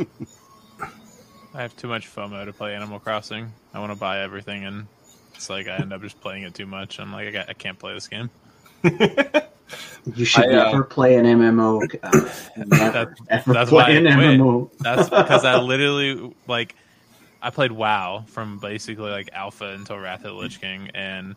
I 1.56 1.62
have 1.62 1.76
too 1.76 1.86
much 1.88 2.12
FOMO 2.12 2.44
to 2.46 2.52
play 2.52 2.74
Animal 2.74 2.98
Crossing. 2.98 3.52
I 3.72 3.78
want 3.78 3.92
to 3.92 3.98
buy 3.98 4.20
everything, 4.22 4.64
and 4.64 4.86
it's 5.36 5.48
like 5.48 5.68
I 5.68 5.76
end 5.76 5.92
up 5.92 6.02
just 6.02 6.20
playing 6.20 6.42
it 6.42 6.52
too 6.54 6.66
much. 6.66 6.98
I'm 6.98 7.12
like, 7.12 7.28
I, 7.28 7.30
got, 7.30 7.48
I 7.48 7.52
can't 7.52 7.78
play 7.78 7.94
this 7.94 8.08
game. 8.08 8.28
You 10.16 10.24
should 10.26 10.44
I, 10.44 10.48
uh, 10.48 10.70
never 10.70 10.84
play 10.84 11.14
an 11.16 11.24
MMO. 11.24 11.82
Uh, 12.02 12.30
never 12.56 12.92
That- 12.92 13.08
ever 13.30 13.52
that's 13.54 13.70
play 13.70 13.82
why 13.82 13.90
an 13.90 14.06
I 14.06 14.14
quit. 14.14 14.26
MMO. 14.38 14.70
That's 14.80 15.08
because 15.10 15.44
I 15.46 15.58
literally 15.58 16.34
like 16.46 16.74
I 17.40 17.48
played 17.50 17.72
WoW 17.72 18.24
from 18.28 18.58
basically 18.58 19.10
like 19.10 19.30
alpha 19.32 19.64
until 19.70 19.98
Wrath 19.98 20.18
of 20.20 20.24
the 20.24 20.32
Lich 20.34 20.60
King, 20.60 20.90
and 20.94 21.34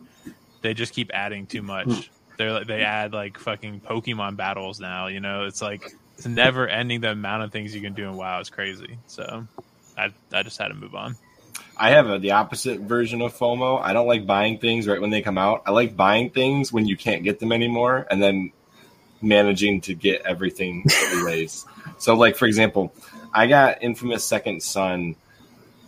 they 0.62 0.74
just 0.74 0.94
keep 0.94 1.12
adding 1.14 1.46
too 1.46 1.62
much. 1.62 2.12
They're 2.38 2.52
like 2.52 2.68
they 2.68 2.82
add 2.82 3.14
like 3.14 3.38
fucking 3.40 3.80
Pokemon 3.82 4.36
battles 4.36 4.80
now. 4.82 5.08
You 5.08 5.22
know, 5.22 5.46
it's 5.46 5.62
like 5.62 5.90
it's 6.18 6.28
never 6.28 6.68
ending. 6.68 7.00
The 7.02 7.12
amount 7.12 7.44
of 7.44 7.52
things 7.54 7.74
you 7.74 7.80
can 7.82 7.94
do 7.94 8.04
in 8.04 8.18
WoW 8.18 8.42
is 8.42 8.50
crazy. 8.50 8.98
So 9.08 9.48
I 9.98 10.10
I 10.34 10.44
just 10.44 10.58
had 10.58 10.68
to 10.68 10.74
move 10.74 10.94
on. 10.94 11.16
I 11.80 11.92
have 11.92 12.10
a, 12.10 12.20
the 12.20 12.32
opposite 12.32 12.82
version 12.82 13.22
of 13.22 13.38
FOMO. 13.38 13.82
I 13.82 13.94
don't 13.94 14.08
like 14.08 14.26
buying 14.26 14.58
things 14.58 14.88
right 14.88 15.00
when 15.00 15.10
they 15.10 15.22
come 15.22 15.38
out. 15.38 15.64
I 15.66 15.72
like 15.72 15.96
buying 15.96 16.30
things 16.30 16.74
when 16.74 16.88
you 16.88 16.98
can't 16.98 17.24
get 17.24 17.40
them 17.40 17.52
anymore, 17.52 18.08
and 18.10 18.22
then 18.22 18.52
managing 19.22 19.82
to 19.82 19.94
get 19.94 20.22
everything 20.24 20.86
anyways. 21.12 21.66
so, 21.98 22.16
like 22.16 22.36
for 22.36 22.46
example, 22.46 22.94
I 23.34 23.48
got 23.48 23.84
Infamous 23.84 24.24
Second 24.24 24.64
Son 24.64 25.16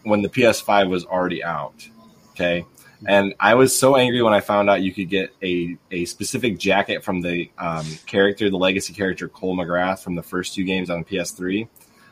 when 0.03 0.21
the 0.21 0.29
PS5 0.29 0.89
was 0.89 1.05
already 1.05 1.43
out. 1.43 1.87
Okay. 2.31 2.65
And 3.05 3.33
I 3.39 3.55
was 3.55 3.77
so 3.77 3.95
angry 3.95 4.21
when 4.21 4.33
I 4.33 4.41
found 4.41 4.69
out 4.69 4.81
you 4.81 4.93
could 4.93 5.09
get 5.09 5.33
a, 5.41 5.77
a 5.89 6.03
specific 6.03 6.59
jacket 6.59 7.03
from 7.03 7.21
the 7.21 7.49
um, 7.57 7.85
character, 8.05 8.49
the 8.49 8.57
legacy 8.57 8.93
character 8.93 9.29
Cole 9.29 9.55
McGrath 9.55 9.99
from 9.99 10.15
the 10.15 10.23
first 10.23 10.53
two 10.53 10.65
games 10.65 10.89
on 10.89 11.05
PS3 11.05 11.69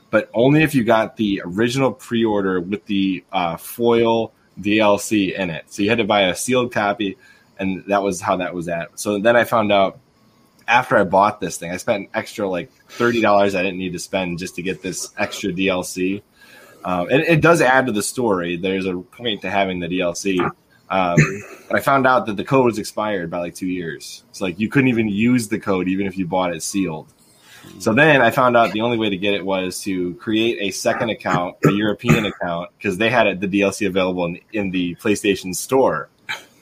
but 0.10 0.30
only 0.34 0.64
if 0.64 0.74
you 0.74 0.84
got 0.84 1.18
the 1.18 1.42
original 1.44 1.92
pre-order 1.92 2.62
with 2.62 2.86
the 2.86 3.24
uh, 3.32 3.58
foil 3.58 4.34
DLC 4.60 5.38
in 5.38 5.50
it. 5.50 5.66
So 5.68 5.84
you 5.84 5.90
had 5.90 6.00
to 6.00 6.06
buy 6.06 6.22
a 6.22 6.36
sealed 6.36 6.72
copy, 6.74 7.18
and 7.60 7.84
that 7.88 8.02
was 8.02 8.22
how 8.22 8.38
that 8.38 8.54
was 8.54 8.68
at. 8.68 9.00
So 9.00 9.20
then 9.20 9.36
I 9.36 9.44
found 9.44 9.72
out 9.72 10.00
after 10.68 10.98
I 10.98 11.04
bought 11.04 11.40
this 11.40 11.58
thing, 11.58 11.72
I 11.72 11.78
spent 11.78 12.04
an 12.04 12.10
extra 12.14 12.48
like 12.48 12.72
thirty 12.90 13.22
dollars 13.22 13.56
I 13.56 13.64
didn't 13.64 13.78
need 13.78 13.94
to 13.94 14.00
spend 14.00 14.40
just 14.40 14.56
to 14.56 14.62
get 14.62 14.82
this 14.82 15.14
extra 15.18 15.52
DLC. 15.52 16.22
Um, 16.84 17.10
and 17.10 17.22
it 17.22 17.42
does 17.42 17.62
add 17.62 17.88
to 17.88 17.92
the 17.92 18.04
story. 18.04 18.56
There's 18.56 18.86
a 18.86 18.96
point 18.98 19.42
to 19.42 19.50
having 19.50 19.80
the 19.80 19.88
DLC. 19.88 20.40
Um, 20.90 21.18
I 21.70 21.82
found 21.82 22.08
out 22.08 22.28
that 22.28 22.38
the 22.38 22.46
code 22.46 22.66
was 22.66 22.80
expired 22.80 23.30
by 23.30 23.40
like 23.40 23.56
two 23.56 23.68
years. 23.68 24.24
It's 24.30 24.40
like 24.40 24.60
you 24.60 24.70
couldn't 24.70 24.88
even 24.88 25.10
use 25.10 25.50
the 25.50 25.60
code 25.60 25.90
even 25.90 26.08
if 26.08 26.18
you 26.18 26.26
bought 26.26 26.54
it 26.54 26.64
sealed. 26.64 27.14
So 27.80 27.94
then 27.94 28.22
I 28.22 28.32
found 28.32 28.58
out 28.58 28.72
the 28.72 28.82
only 28.82 28.98
way 28.98 29.10
to 29.10 29.18
get 29.18 29.34
it 29.34 29.46
was 29.46 29.82
to 29.84 30.16
create 30.16 30.58
a 30.60 30.72
second 30.72 31.10
account, 31.10 31.58
a 31.66 31.72
European 31.72 32.26
account, 32.26 32.72
because 32.78 32.98
they 32.98 33.10
had 33.10 33.28
it, 33.28 33.40
the 33.40 33.48
DLC 33.48 33.88
available 33.88 34.26
in, 34.26 34.40
in 34.54 34.72
the 34.72 34.96
PlayStation 34.96 35.56
Store, 35.56 36.10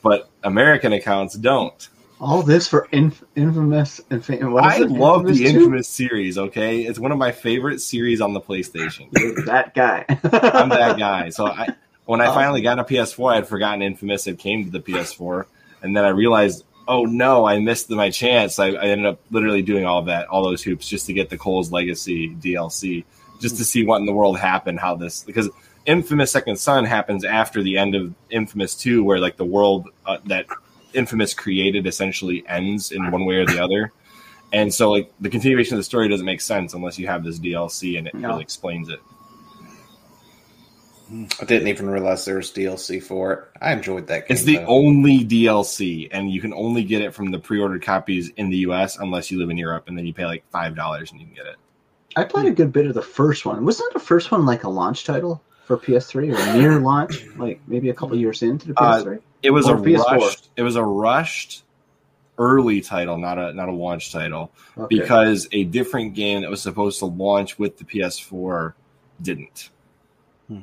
but 0.02 0.28
American 0.42 0.92
accounts 0.92 1.34
don't. 1.34 1.88
All 2.20 2.42
this 2.42 2.66
for 2.66 2.88
inf- 2.92 3.22
infamous. 3.34 4.00
Inf- 4.10 4.28
what 4.28 4.64
is 4.74 4.80
I 4.80 4.84
it? 4.84 4.90
love 4.90 5.26
the 5.26 5.34
2? 5.34 5.44
Infamous 5.44 5.88
series. 5.88 6.38
Okay, 6.38 6.82
it's 6.82 6.98
one 6.98 7.12
of 7.12 7.18
my 7.18 7.30
favorite 7.32 7.80
series 7.80 8.20
on 8.20 8.32
the 8.32 8.40
PlayStation. 8.40 9.10
That 9.44 9.74
guy. 9.74 10.04
I'm 10.08 10.70
that 10.70 10.98
guy. 10.98 11.28
So 11.28 11.46
I, 11.46 11.68
when 12.06 12.20
I 12.20 12.26
finally 12.26 12.62
got 12.62 12.78
a 12.78 12.84
PS4, 12.84 13.32
I 13.32 13.34
had 13.36 13.48
forgotten 13.48 13.82
Infamous 13.82 14.24
had 14.24 14.38
came 14.38 14.64
to 14.64 14.70
the 14.70 14.80
PS4, 14.80 15.44
and 15.82 15.94
then 15.94 16.04
I 16.04 16.08
realized, 16.08 16.64
oh 16.88 17.04
no, 17.04 17.46
I 17.46 17.58
missed 17.58 17.90
my 17.90 18.10
chance. 18.10 18.58
I, 18.58 18.68
I 18.68 18.86
ended 18.86 19.06
up 19.06 19.20
literally 19.30 19.62
doing 19.62 19.84
all 19.84 20.02
that, 20.02 20.28
all 20.28 20.44
those 20.44 20.62
hoops, 20.62 20.88
just 20.88 21.06
to 21.06 21.12
get 21.12 21.30
the 21.30 21.38
Cole's 21.38 21.72
Legacy 21.72 22.30
DLC, 22.30 23.04
just 23.40 23.56
to 23.58 23.64
see 23.64 23.84
what 23.84 23.98
in 23.98 24.06
the 24.06 24.12
world 24.12 24.38
happened, 24.38 24.78
how 24.80 24.94
this 24.96 25.22
because 25.24 25.48
Infamous 25.84 26.32
Second 26.32 26.58
Son 26.58 26.84
happens 26.84 27.24
after 27.24 27.62
the 27.62 27.78
end 27.78 27.94
of 27.94 28.14
Infamous 28.30 28.74
Two, 28.74 29.04
where 29.04 29.18
like 29.18 29.36
the 29.36 29.44
world 29.44 29.88
uh, 30.04 30.18
that 30.26 30.46
Infamous 30.94 31.34
created 31.34 31.86
essentially 31.86 32.44
ends 32.48 32.90
in 32.92 33.10
one 33.10 33.24
way 33.26 33.36
or 33.36 33.46
the 33.46 33.62
other. 33.62 33.92
And 34.52 34.72
so, 34.72 34.90
like 34.92 35.12
the 35.20 35.28
continuation 35.28 35.74
of 35.74 35.78
the 35.80 35.84
story 35.84 36.08
doesn't 36.08 36.24
make 36.24 36.40
sense 36.40 36.72
unless 36.72 36.98
you 36.98 37.06
have 37.08 37.24
this 37.24 37.38
DLC 37.38 37.98
and 37.98 38.06
it 38.06 38.14
No. 38.14 38.28
really 38.30 38.42
explains 38.42 38.88
it. 38.88 39.00
I 41.40 41.44
didn't 41.44 41.68
even 41.68 41.88
realize 41.88 42.24
there 42.24 42.36
was 42.36 42.50
DLC 42.50 43.02
for 43.02 43.32
it. 43.32 43.44
I 43.60 43.72
enjoyed 43.72 44.08
that 44.08 44.26
game. 44.26 44.34
It's 44.34 44.42
the 44.42 44.56
though. 44.58 44.66
only 44.66 45.24
DLC, 45.24 46.08
and 46.10 46.30
you 46.30 46.40
can 46.40 46.52
only 46.52 46.82
get 46.82 47.02
it 47.02 47.14
from 47.14 47.30
the 47.30 47.38
pre-ordered 47.38 47.82
copies 47.82 48.30
in 48.30 48.50
the 48.50 48.56
U.S. 48.58 48.98
unless 48.98 49.30
you 49.30 49.38
live 49.38 49.50
in 49.50 49.56
Europe, 49.56 49.84
and 49.88 49.96
then 49.96 50.04
you 50.06 50.12
pay 50.12 50.26
like 50.26 50.44
five 50.50 50.74
dollars 50.74 51.12
and 51.12 51.20
you 51.20 51.26
can 51.26 51.34
get 51.34 51.46
it. 51.46 51.56
I 52.16 52.24
played 52.24 52.46
a 52.46 52.50
good 52.50 52.72
bit 52.72 52.86
of 52.86 52.94
the 52.94 53.02
first 53.02 53.44
one. 53.46 53.64
Wasn't 53.64 53.92
the 53.92 54.00
first 54.00 54.30
one 54.32 54.46
like 54.46 54.64
a 54.64 54.68
launch 54.68 55.04
title 55.04 55.42
for 55.66 55.76
PS3 55.76 56.34
or 56.34 56.58
near 56.58 56.80
launch? 56.80 57.24
Like 57.36 57.60
maybe 57.66 57.90
a 57.90 57.94
couple 57.94 58.16
years 58.16 58.42
into 58.42 58.68
the 58.68 58.80
Uh, 58.80 59.02
PS3? 59.02 59.20
It 59.42 59.50
was 59.50 59.68
Or 59.68 59.76
a 59.76 59.80
PS4. 59.80 60.04
rushed. 60.16 60.48
It 60.56 60.62
was 60.62 60.76
a 60.76 60.82
rushed 60.82 61.62
early 62.38 62.80
title, 62.80 63.16
not 63.18 63.38
a 63.38 63.52
not 63.52 63.68
a 63.68 63.72
launch 63.72 64.12
title, 64.12 64.50
Okay. 64.76 64.98
because 64.98 65.46
a 65.52 65.64
different 65.64 66.14
game 66.14 66.40
that 66.42 66.50
was 66.50 66.60
supposed 66.62 66.98
to 66.98 67.06
launch 67.06 67.58
with 67.58 67.78
the 67.78 67.84
PS4 67.84 68.72
didn't. 69.22 69.70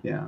Yeah. 0.04 0.28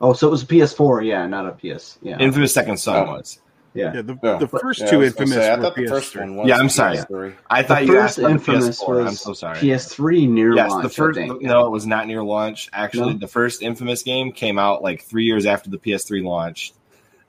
Oh, 0.00 0.12
so 0.12 0.26
it 0.28 0.30
was 0.30 0.42
a 0.42 0.46
PS4, 0.46 1.06
yeah, 1.06 1.26
not 1.26 1.46
a 1.46 1.52
PS. 1.52 1.98
Yeah. 2.02 2.18
Infamous 2.18 2.52
Second 2.52 2.76
Son 2.78 3.08
Oh. 3.08 3.12
was. 3.12 3.38
yeah. 3.74 3.92
Yeah, 3.94 4.02
the, 4.02 4.18
Yeah. 4.22 4.36
the 4.38 4.48
first 4.48 4.80
Yeah, 4.80 4.90
two 4.90 4.98
was 4.98 5.08
infamous 5.08 5.34
say, 5.34 5.50
I 5.50 5.56
were 5.56 5.62
thought 5.62 5.74
the 5.76 5.86
first 5.86 6.12
PS3. 6.14 6.20
one 6.20 6.36
was 6.36 6.48
Yeah, 6.48 6.56
I'm 6.58 6.68
sorry. 6.68 6.96
PS3. 6.98 7.32
I 7.48 7.62
thought 7.62 7.80
the 7.80 7.86
you 7.86 7.92
first 7.92 8.02
asked 8.04 8.18
about 8.18 8.28
the 8.28 8.32
Infamous 8.34 8.80
PS4. 8.82 8.88
was 8.96 9.06
I'm 9.06 9.14
so 9.14 9.32
sorry. 9.32 9.58
PS3 9.58 10.28
near 10.28 10.54
yes, 10.54 10.70
launch. 10.70 10.82
the 10.82 10.88
first. 10.90 11.18
I 11.18 11.28
think. 11.28 11.42
No, 11.42 11.66
it 11.66 11.70
was 11.70 11.86
not 11.86 12.06
near 12.06 12.22
launch. 12.22 12.68
Actually, 12.72 13.14
No? 13.14 13.18
the 13.20 13.28
first 13.28 13.62
Infamous 13.62 14.02
game 14.02 14.32
came 14.32 14.58
out 14.58 14.82
like 14.82 15.02
three 15.02 15.24
years 15.24 15.46
after 15.46 15.70
the 15.70 15.78
PS3 15.78 16.22
launched, 16.22 16.74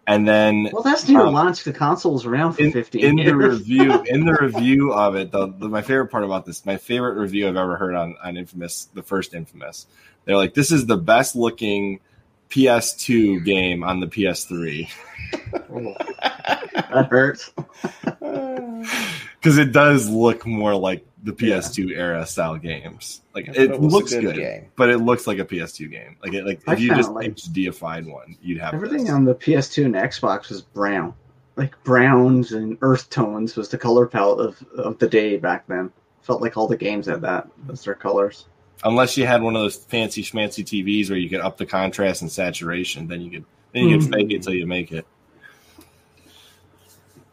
and 0.07 0.25
then 0.27 0.69
Well, 0.71 0.83
that's 0.83 1.07
near 1.07 1.21
Um, 1.21 1.33
launch. 1.33 1.63
The 1.65 1.73
console 1.73 2.13
was 2.13 2.25
around 2.25 2.53
for 2.53 2.63
in, 2.63 2.71
15 2.71 3.03
in 3.03 3.15
the 3.25 3.35
review 3.35 4.01
in 4.05 4.25
the 4.25 4.33
review 4.39 4.93
of 4.93 5.15
it 5.15 5.31
the, 5.31 5.47
the 5.47 5.67
my 5.69 5.81
favorite 5.81 6.07
part 6.07 6.23
about 6.23 6.45
this 6.45 6.65
my 6.65 6.77
favorite 6.77 7.15
review 7.19 7.47
i've 7.47 7.57
ever 7.57 7.75
heard 7.75 7.93
on 7.95 8.15
on 8.23 8.35
infamous 8.37 8.87
the 8.93 9.03
first 9.03 9.33
infamous 9.33 9.85
they're 10.27 10.37
like 10.37 10.53
this 10.53 10.71
is 10.71 10.85
the 10.85 10.97
best 10.97 11.35
looking 11.35 11.99
ps2 12.51 13.43
game 13.43 13.83
on 13.83 13.99
the 13.99 14.07
ps3 14.07 14.87
that 16.91 17.07
hurts. 17.09 17.51
because 19.39 19.57
it 19.57 19.71
does 19.71 20.07
look 20.09 20.45
more 20.45 20.75
like 20.75 21.05
the 21.23 21.31
ps2 21.33 21.91
era 21.97 22.25
style 22.25 22.57
games 22.57 23.21
like 23.33 23.47
it, 23.49 23.57
it 23.57 23.81
looks 23.81 24.13
good 24.13 24.21
good, 24.21 24.35
game. 24.35 24.67
but 24.75 24.89
it 24.89 24.99
looks 24.99 25.25
like 25.27 25.39
a 25.39 25.45
ps2 25.45 25.89
game 25.91 26.15
like 26.23 26.33
it 26.33 26.45
like 26.45 26.61
I 26.67 26.73
if 26.73 26.79
you 26.79 26.93
just 26.95 27.11
like- 27.11 27.35
hdified 27.35 28.05
one 28.09 28.37
you'd 28.41 28.59
have 28.59 28.73
Everything 28.73 29.05
this. 29.05 29.09
on 29.13 29.25
the 29.25 29.35
PS2 29.35 29.85
and 29.85 29.95
Xbox 29.95 30.49
was 30.49 30.61
brown. 30.61 31.13
Like 31.55 31.81
browns 31.83 32.51
and 32.51 32.77
earth 32.81 33.09
tones 33.09 33.55
was 33.55 33.69
the 33.69 33.79
color 33.79 34.05
palette 34.05 34.39
of, 34.45 34.63
of 34.77 34.99
the 34.99 35.07
day 35.09 35.37
back 35.37 35.65
then. 35.67 35.91
Felt 36.21 36.39
like 36.41 36.55
all 36.55 36.67
the 36.67 36.77
games 36.77 37.07
had 37.07 37.21
that 37.21 37.47
as 37.71 37.83
their 37.83 37.95
colors. 37.95 38.45
Unless 38.83 39.17
you 39.17 39.25
had 39.25 39.41
one 39.41 39.55
of 39.55 39.61
those 39.61 39.75
fancy 39.75 40.21
schmancy 40.23 40.63
tvs 40.63 41.09
where 41.09 41.17
you 41.19 41.29
could 41.29 41.39
up 41.41 41.57
the 41.57 41.65
contrast 41.65 42.21
and 42.21 42.31
saturation 42.31 43.07
then 43.07 43.21
you 43.21 43.31
could 43.31 43.45
then 43.73 43.85
you 43.89 43.97
could 43.97 44.07
Mhm. 44.07 44.13
fake 44.13 44.31
it 44.31 44.43
till 44.43 44.53
you 44.53 44.67
make 44.67 44.91
it 44.91 45.05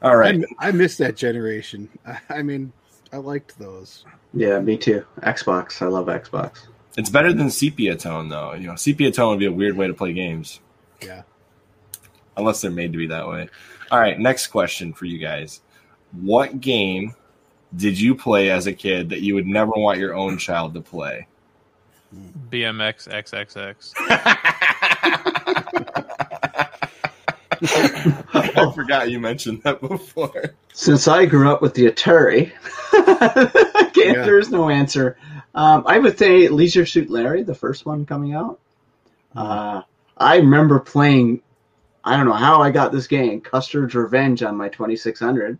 all 0.03 0.16
right 0.16 0.45
I, 0.59 0.68
I 0.68 0.72
miss 0.72 0.97
that 0.99 1.16
generation. 1.16 1.88
I, 2.07 2.18
I 2.30 2.42
mean, 2.42 2.72
I 3.12 3.16
liked 3.18 3.59
those. 3.59 4.05
Yeah, 4.34 4.59
me 4.61 4.76
too. 4.76 5.05
Xbox. 5.22 5.80
I 5.80 5.86
love 5.86 6.07
Xbox. 6.07 6.66
It's 6.99 7.09
better 7.11 7.32
than 7.32 7.49
sepia 7.51 7.97
tone, 7.97 8.28
though. 8.28 8.55
You 8.55 8.66
know, 8.68 8.74
sepia 8.76 9.11
tone 9.12 9.30
would 9.30 9.38
be 9.38 9.47
a 9.47 9.53
weird 9.53 9.76
way 9.76 9.86
to 9.86 9.95
play 9.95 10.12
games, 10.12 10.61
Yeah. 11.03 11.22
unless 12.36 12.61
they're 12.61 12.70
made 12.70 12.92
to 12.92 12.99
be 12.99 13.07
that 13.07 13.26
way. 13.28 13.49
All 13.90 13.99
right, 14.01 14.18
next 14.18 14.49
question 14.49 14.92
for 14.92 15.05
you 15.07 15.18
guys: 15.18 15.61
What 16.12 16.61
game 16.61 17.14
did 17.76 17.99
you 17.99 18.14
play 18.14 18.51
as 18.51 18.66
a 18.66 18.72
kid 18.72 19.09
that 19.11 19.20
you 19.22 19.34
would 19.34 19.47
never 19.47 19.72
want 19.72 19.99
your 19.99 20.14
own 20.14 20.36
child 20.38 20.74
to 20.74 20.80
play? 20.80 21.26
BMX 22.50 23.08
XXX. 23.08 23.92
I 27.66 28.72
forgot 28.74 29.10
you 29.10 29.20
mentioned 29.20 29.62
that 29.62 29.80
before. 29.80 30.54
Since 30.72 31.08
I 31.08 31.26
grew 31.26 31.50
up 31.50 31.62
with 31.62 31.74
the 31.74 31.90
Atari, 31.90 32.52
Yeah. 33.96 34.24
there 34.24 34.38
is 34.38 34.50
no 34.50 34.68
answer. 34.68 35.16
Um, 35.54 35.84
I 35.86 35.98
would 35.98 36.18
say 36.18 36.48
Leisure 36.48 36.84
Suit 36.86 37.10
Larry, 37.10 37.42
the 37.42 37.54
first 37.54 37.86
one 37.86 38.04
coming 38.04 38.34
out. 38.34 38.58
Uh, 39.34 39.82
I 40.18 40.36
remember 40.36 40.78
playing. 40.80 41.40
I 42.04 42.16
don't 42.16 42.26
know 42.26 42.32
how 42.32 42.60
I 42.60 42.70
got 42.70 42.92
this 42.92 43.06
game, 43.06 43.40
Custer's 43.40 43.94
Revenge, 43.94 44.42
on 44.42 44.56
my 44.56 44.68
2600. 44.68 45.58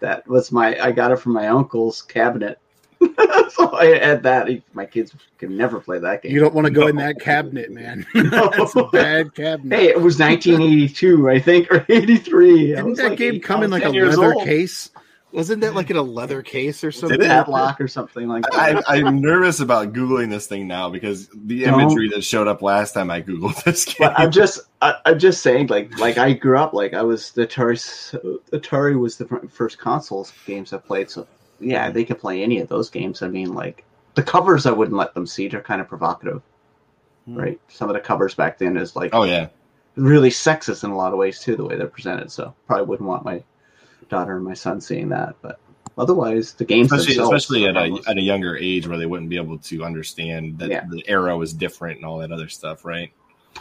That 0.00 0.26
was 0.28 0.52
my. 0.52 0.78
I 0.80 0.92
got 0.92 1.12
it 1.12 1.20
from 1.20 1.32
my 1.32 1.48
uncle's 1.48 2.02
cabinet. 2.02 2.58
so 3.50 3.74
I 3.76 3.98
had 3.98 4.22
that. 4.24 4.48
My 4.72 4.86
kids 4.86 5.14
can 5.38 5.56
never 5.56 5.80
play 5.80 5.98
that 5.98 6.22
game. 6.22 6.32
You 6.32 6.40
don't 6.40 6.54
want 6.54 6.66
to 6.66 6.72
go 6.72 6.86
in 6.88 6.96
that 6.96 7.20
cabinet, 7.20 7.70
man. 7.70 8.06
That's 8.14 8.74
a 8.76 8.84
bad 8.84 9.34
cabinet. 9.34 9.76
Hey, 9.78 9.88
it 9.88 10.00
was 10.00 10.18
1982, 10.18 11.30
I 11.30 11.38
think, 11.40 11.70
or 11.72 11.84
83. 11.88 12.72
I 12.74 12.76
Didn't 12.76 12.94
that 12.96 13.10
like 13.10 13.18
game 13.18 13.34
eight- 13.36 13.44
come 13.44 13.62
in 13.62 13.70
like 13.70 13.84
a 13.84 13.90
leather 13.90 14.34
old. 14.34 14.44
case? 14.44 14.90
Wasn't 15.30 15.60
that 15.60 15.74
like 15.74 15.90
in 15.90 15.96
a 15.96 16.02
leather 16.02 16.40
case 16.40 16.82
or 16.82 16.90
something? 16.90 17.20
Did? 17.20 17.28
Padlock 17.28 17.82
or 17.82 17.86
something 17.86 18.28
like 18.28 18.44
that. 18.44 18.82
I, 18.88 18.96
I'm 18.96 19.20
nervous 19.20 19.60
about 19.60 19.92
googling 19.92 20.30
this 20.30 20.46
thing 20.46 20.66
now 20.66 20.88
because 20.88 21.28
the 21.34 21.64
Don't. 21.64 21.80
imagery 21.82 22.08
that 22.08 22.24
showed 22.24 22.48
up 22.48 22.62
last 22.62 22.92
time 22.94 23.10
I 23.10 23.20
googled 23.20 23.62
this 23.64 23.84
game. 23.84 23.96
but 23.98 24.18
I'm 24.18 24.30
just, 24.30 24.60
I, 24.80 24.94
I'm 25.04 25.18
just 25.18 25.42
saying, 25.42 25.66
like, 25.66 25.98
like 25.98 26.16
I 26.16 26.32
grew 26.32 26.58
up, 26.58 26.72
like 26.72 26.94
I 26.94 27.02
was 27.02 27.32
the 27.32 27.46
Atari. 27.46 27.76
Atari 28.52 28.98
was 28.98 29.18
the 29.18 29.26
first 29.52 29.76
consoles 29.78 30.32
games 30.46 30.72
I 30.72 30.78
played, 30.78 31.10
so 31.10 31.26
yeah, 31.60 31.90
they 31.90 32.04
could 32.04 32.18
play 32.18 32.42
any 32.42 32.60
of 32.60 32.68
those 32.68 32.90
games. 32.90 33.22
I 33.22 33.28
mean, 33.28 33.54
like 33.54 33.84
the 34.14 34.22
covers, 34.22 34.66
I 34.66 34.72
wouldn't 34.72 34.96
let 34.96 35.14
them 35.14 35.26
see; 35.26 35.48
they're 35.48 35.60
kind 35.60 35.80
of 35.80 35.88
provocative, 35.88 36.42
Hmm. 37.26 37.36
right? 37.36 37.60
Some 37.68 37.88
of 37.88 37.94
the 37.94 38.00
covers 38.00 38.34
back 38.34 38.58
then 38.58 38.76
is 38.76 38.96
like 38.96 39.10
oh 39.14 39.24
yeah, 39.24 39.48
really 39.96 40.30
sexist 40.30 40.84
in 40.84 40.90
a 40.90 40.96
lot 40.96 41.12
of 41.12 41.18
ways 41.18 41.40
too, 41.40 41.56
the 41.56 41.64
way 41.64 41.76
they're 41.76 41.86
presented. 41.86 42.30
So 42.32 42.54
probably 42.66 42.86
wouldn't 42.86 43.08
want 43.08 43.24
my 43.24 43.42
daughter 44.08 44.36
and 44.36 44.44
my 44.44 44.54
son 44.54 44.80
seeing 44.80 45.10
that, 45.10 45.36
but 45.42 45.58
otherwise, 45.98 46.54
the 46.54 46.64
games 46.64 46.92
especially 46.92 47.14
themselves 47.16 47.44
especially 47.44 47.66
at 47.66 47.76
a 47.76 47.98
at 48.08 48.16
a 48.18 48.22
younger 48.22 48.56
age 48.56 48.86
where 48.88 48.98
they 48.98 49.06
wouldn't 49.06 49.28
be 49.30 49.36
able 49.36 49.58
to 49.58 49.84
understand 49.84 50.58
that 50.58 50.70
Yeah. 50.70 50.84
the 50.88 51.02
era 51.08 51.36
was 51.36 51.52
different 51.52 51.96
and 51.96 52.06
all 52.06 52.18
that 52.18 52.32
other 52.32 52.48
stuff, 52.48 52.84
right? 52.84 53.12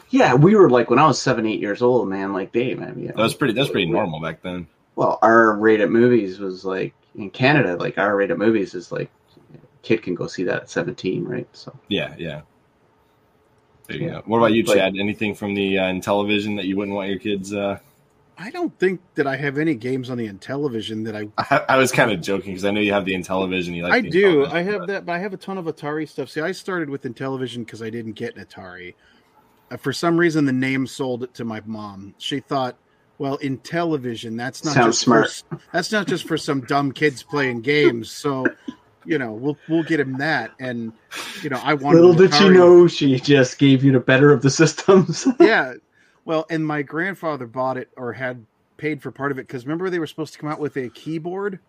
Yeah, 0.09 0.35
we 0.35 0.55
were 0.55 0.69
like 0.69 0.89
when 0.89 0.99
I 0.99 1.07
was 1.07 1.19
seven, 1.19 1.45
eight 1.47 1.59
years 1.59 1.81
old, 1.81 2.07
man. 2.07 2.31
Like 2.31 2.51
Dave, 2.51 2.79
man. 2.79 2.99
You 2.99 3.07
know, 3.07 3.13
That 3.15 3.23
was 3.23 3.33
pretty. 3.33 3.53
That's 3.53 3.69
pretty 3.69 3.89
normal 3.89 4.19
back 4.21 4.41
then. 4.43 4.67
Well, 4.95 5.17
R-rated 5.21 5.89
movies 5.89 6.39
was 6.39 6.63
like 6.63 6.93
in 7.17 7.29
Canada, 7.29 7.75
like 7.75 7.97
R-rated 7.97 8.37
movies 8.37 8.73
is 8.75 8.91
like 8.91 9.11
kid 9.81 10.01
can 10.03 10.15
go 10.15 10.27
see 10.27 10.43
that 10.43 10.61
at 10.63 10.69
seventeen, 10.69 11.23
right? 11.25 11.47
So 11.53 11.77
Yeah, 11.89 12.15
yeah. 12.17 12.41
There 13.87 13.97
you 13.97 14.05
Yeah. 14.07 14.11
go. 14.13 14.23
What 14.25 14.37
about 14.39 14.53
you, 14.53 14.63
Like- 14.63 14.77
Chad? 14.77 14.95
Anything 14.97 15.33
from 15.33 15.53
the 15.53 15.77
uh, 15.79 15.83
Intellivision 15.85 16.55
that 16.57 16.65
you 16.65 16.75
wouldn't 16.75 16.95
want 16.95 17.09
your 17.09 17.19
kids? 17.19 17.53
Uh... 17.53 17.79
I 18.37 18.51
don't 18.51 18.77
think 18.77 18.99
that 19.15 19.25
I 19.25 19.35
have 19.35 19.57
any 19.57 19.73
games 19.75 20.09
on 20.09 20.17
the 20.17 20.27
Intellivision 20.27 21.05
that 21.05 21.15
I. 21.15 21.27
I, 21.55 21.75
I 21.75 21.77
was 21.77 21.91
kind 21.91 22.11
of 22.11 22.21
joking 22.21 22.51
because 22.51 22.65
I 22.65 22.71
know 22.71 22.81
you 22.81 22.93
have 22.93 23.05
the 23.05 23.13
Intellivision. 23.13 23.73
You 23.75 23.83
like 23.83 23.93
I 23.93 24.01
the 24.01 24.09
do. 24.09 24.45
I 24.45 24.61
have 24.61 24.79
but- 24.81 24.87
that, 24.87 25.05
but 25.05 25.13
I 25.13 25.19
have 25.19 25.33
a 25.33 25.37
ton 25.37 25.57
of 25.57 25.65
Atari 25.65 26.07
stuff. 26.07 26.29
See, 26.29 26.41
I 26.41 26.51
started 26.51 26.89
with 26.89 27.03
Intellivision 27.03 27.59
because 27.59 27.81
I 27.81 27.89
didn't 27.89 28.13
get 28.13 28.35
an 28.35 28.45
Atari. 28.45 28.93
Uh, 29.71 29.77
for 29.77 29.91
some 29.93 30.17
reason, 30.17 30.45
the 30.45 30.53
name 30.53 30.85
sold 30.85 31.23
it 31.23 31.33
to 31.35 31.45
my 31.45 31.61
mom. 31.65 32.13
She 32.17 32.39
thought, 32.41 32.77
well, 33.17 33.37
Intellivision. 33.39 34.37
That's 34.37 34.63
not 34.63 34.73
Sounds 34.73 34.95
just 34.95 35.01
smart. 35.01 35.43
For, 35.49 35.59
that's 35.71 35.91
not 35.91 36.07
just 36.07 36.27
for 36.27 36.37
some 36.37 36.61
dumb 36.61 36.91
kids 36.91 37.23
playing 37.23 37.61
games. 37.61 38.09
So, 38.11 38.45
you 39.05 39.17
know, 39.17 39.31
we'll 39.33 39.57
we'll 39.67 39.83
get 39.83 39.99
him 39.99 40.17
that. 40.19 40.51
And 40.59 40.93
you 41.41 41.49
know, 41.49 41.59
I 41.63 41.73
wanted 41.73 42.01
little 42.01 42.13
did 42.15 42.31
you 42.33 42.47
Atari. 42.47 42.53
know, 42.53 42.87
she 42.87 43.19
just 43.19 43.57
gave 43.57 43.83
you 43.83 43.91
the 43.91 43.99
better 43.99 44.31
of 44.31 44.41
the 44.41 44.49
systems. 44.49 45.27
yeah. 45.39 45.73
Well, 46.25 46.45
and 46.49 46.65
my 46.65 46.81
grandfather 46.81 47.47
bought 47.47 47.77
it 47.77 47.89
or 47.95 48.13
had 48.13 48.45
paid 48.77 49.01
for 49.01 49.11
part 49.11 49.31
of 49.31 49.39
it 49.39 49.47
because 49.47 49.65
remember 49.65 49.89
they 49.89 49.99
were 49.99 50.07
supposed 50.07 50.33
to 50.33 50.39
come 50.39 50.49
out 50.49 50.59
with 50.59 50.75
a 50.77 50.89
keyboard 50.89 51.59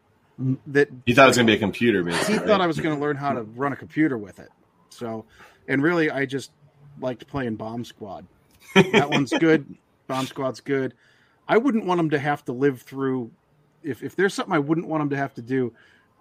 Mm. 0.41 0.57
that 0.69 0.89
You 1.05 1.17
thought 1.17 1.25
it 1.25 1.29
was 1.31 1.37
going 1.37 1.49
to 1.49 1.53
be 1.53 1.57
a 1.57 1.59
computer, 1.59 2.05
basically. 2.05 2.35
he 2.35 2.39
thought 2.47 2.61
I 2.61 2.69
was 2.69 2.79
going 2.79 2.95
to 2.95 3.01
learn 3.01 3.17
how 3.17 3.33
to 3.33 3.43
run 3.43 3.73
a 3.73 3.77
computer 3.77 4.17
with 4.17 4.39
it. 4.39 4.51
So, 4.89 5.25
and 5.67 5.83
really, 5.83 6.13
I 6.13 6.27
just 6.27 6.53
liked 7.01 7.27
playing 7.27 7.57
Bomb 7.57 7.85
Squad. 7.85 8.25
That 8.77 9.11
one's 9.11 9.33
good. 9.33 9.67
Bomb 10.07 10.27
Squad's 10.27 10.61
good. 10.61 10.95
I 11.49 11.57
wouldn't 11.57 11.87
want 11.87 11.99
them 11.99 12.11
to 12.11 12.19
have 12.19 12.45
to 12.47 12.53
live 12.53 12.83
through. 12.83 13.31
If 13.83 14.03
if 14.03 14.15
there's 14.15 14.35
something 14.35 14.55
I 14.55 14.59
wouldn't 14.59 14.87
want 14.87 15.01
them 15.01 15.11
to 15.11 15.17
have 15.17 15.35
to 15.35 15.43
do, 15.43 15.73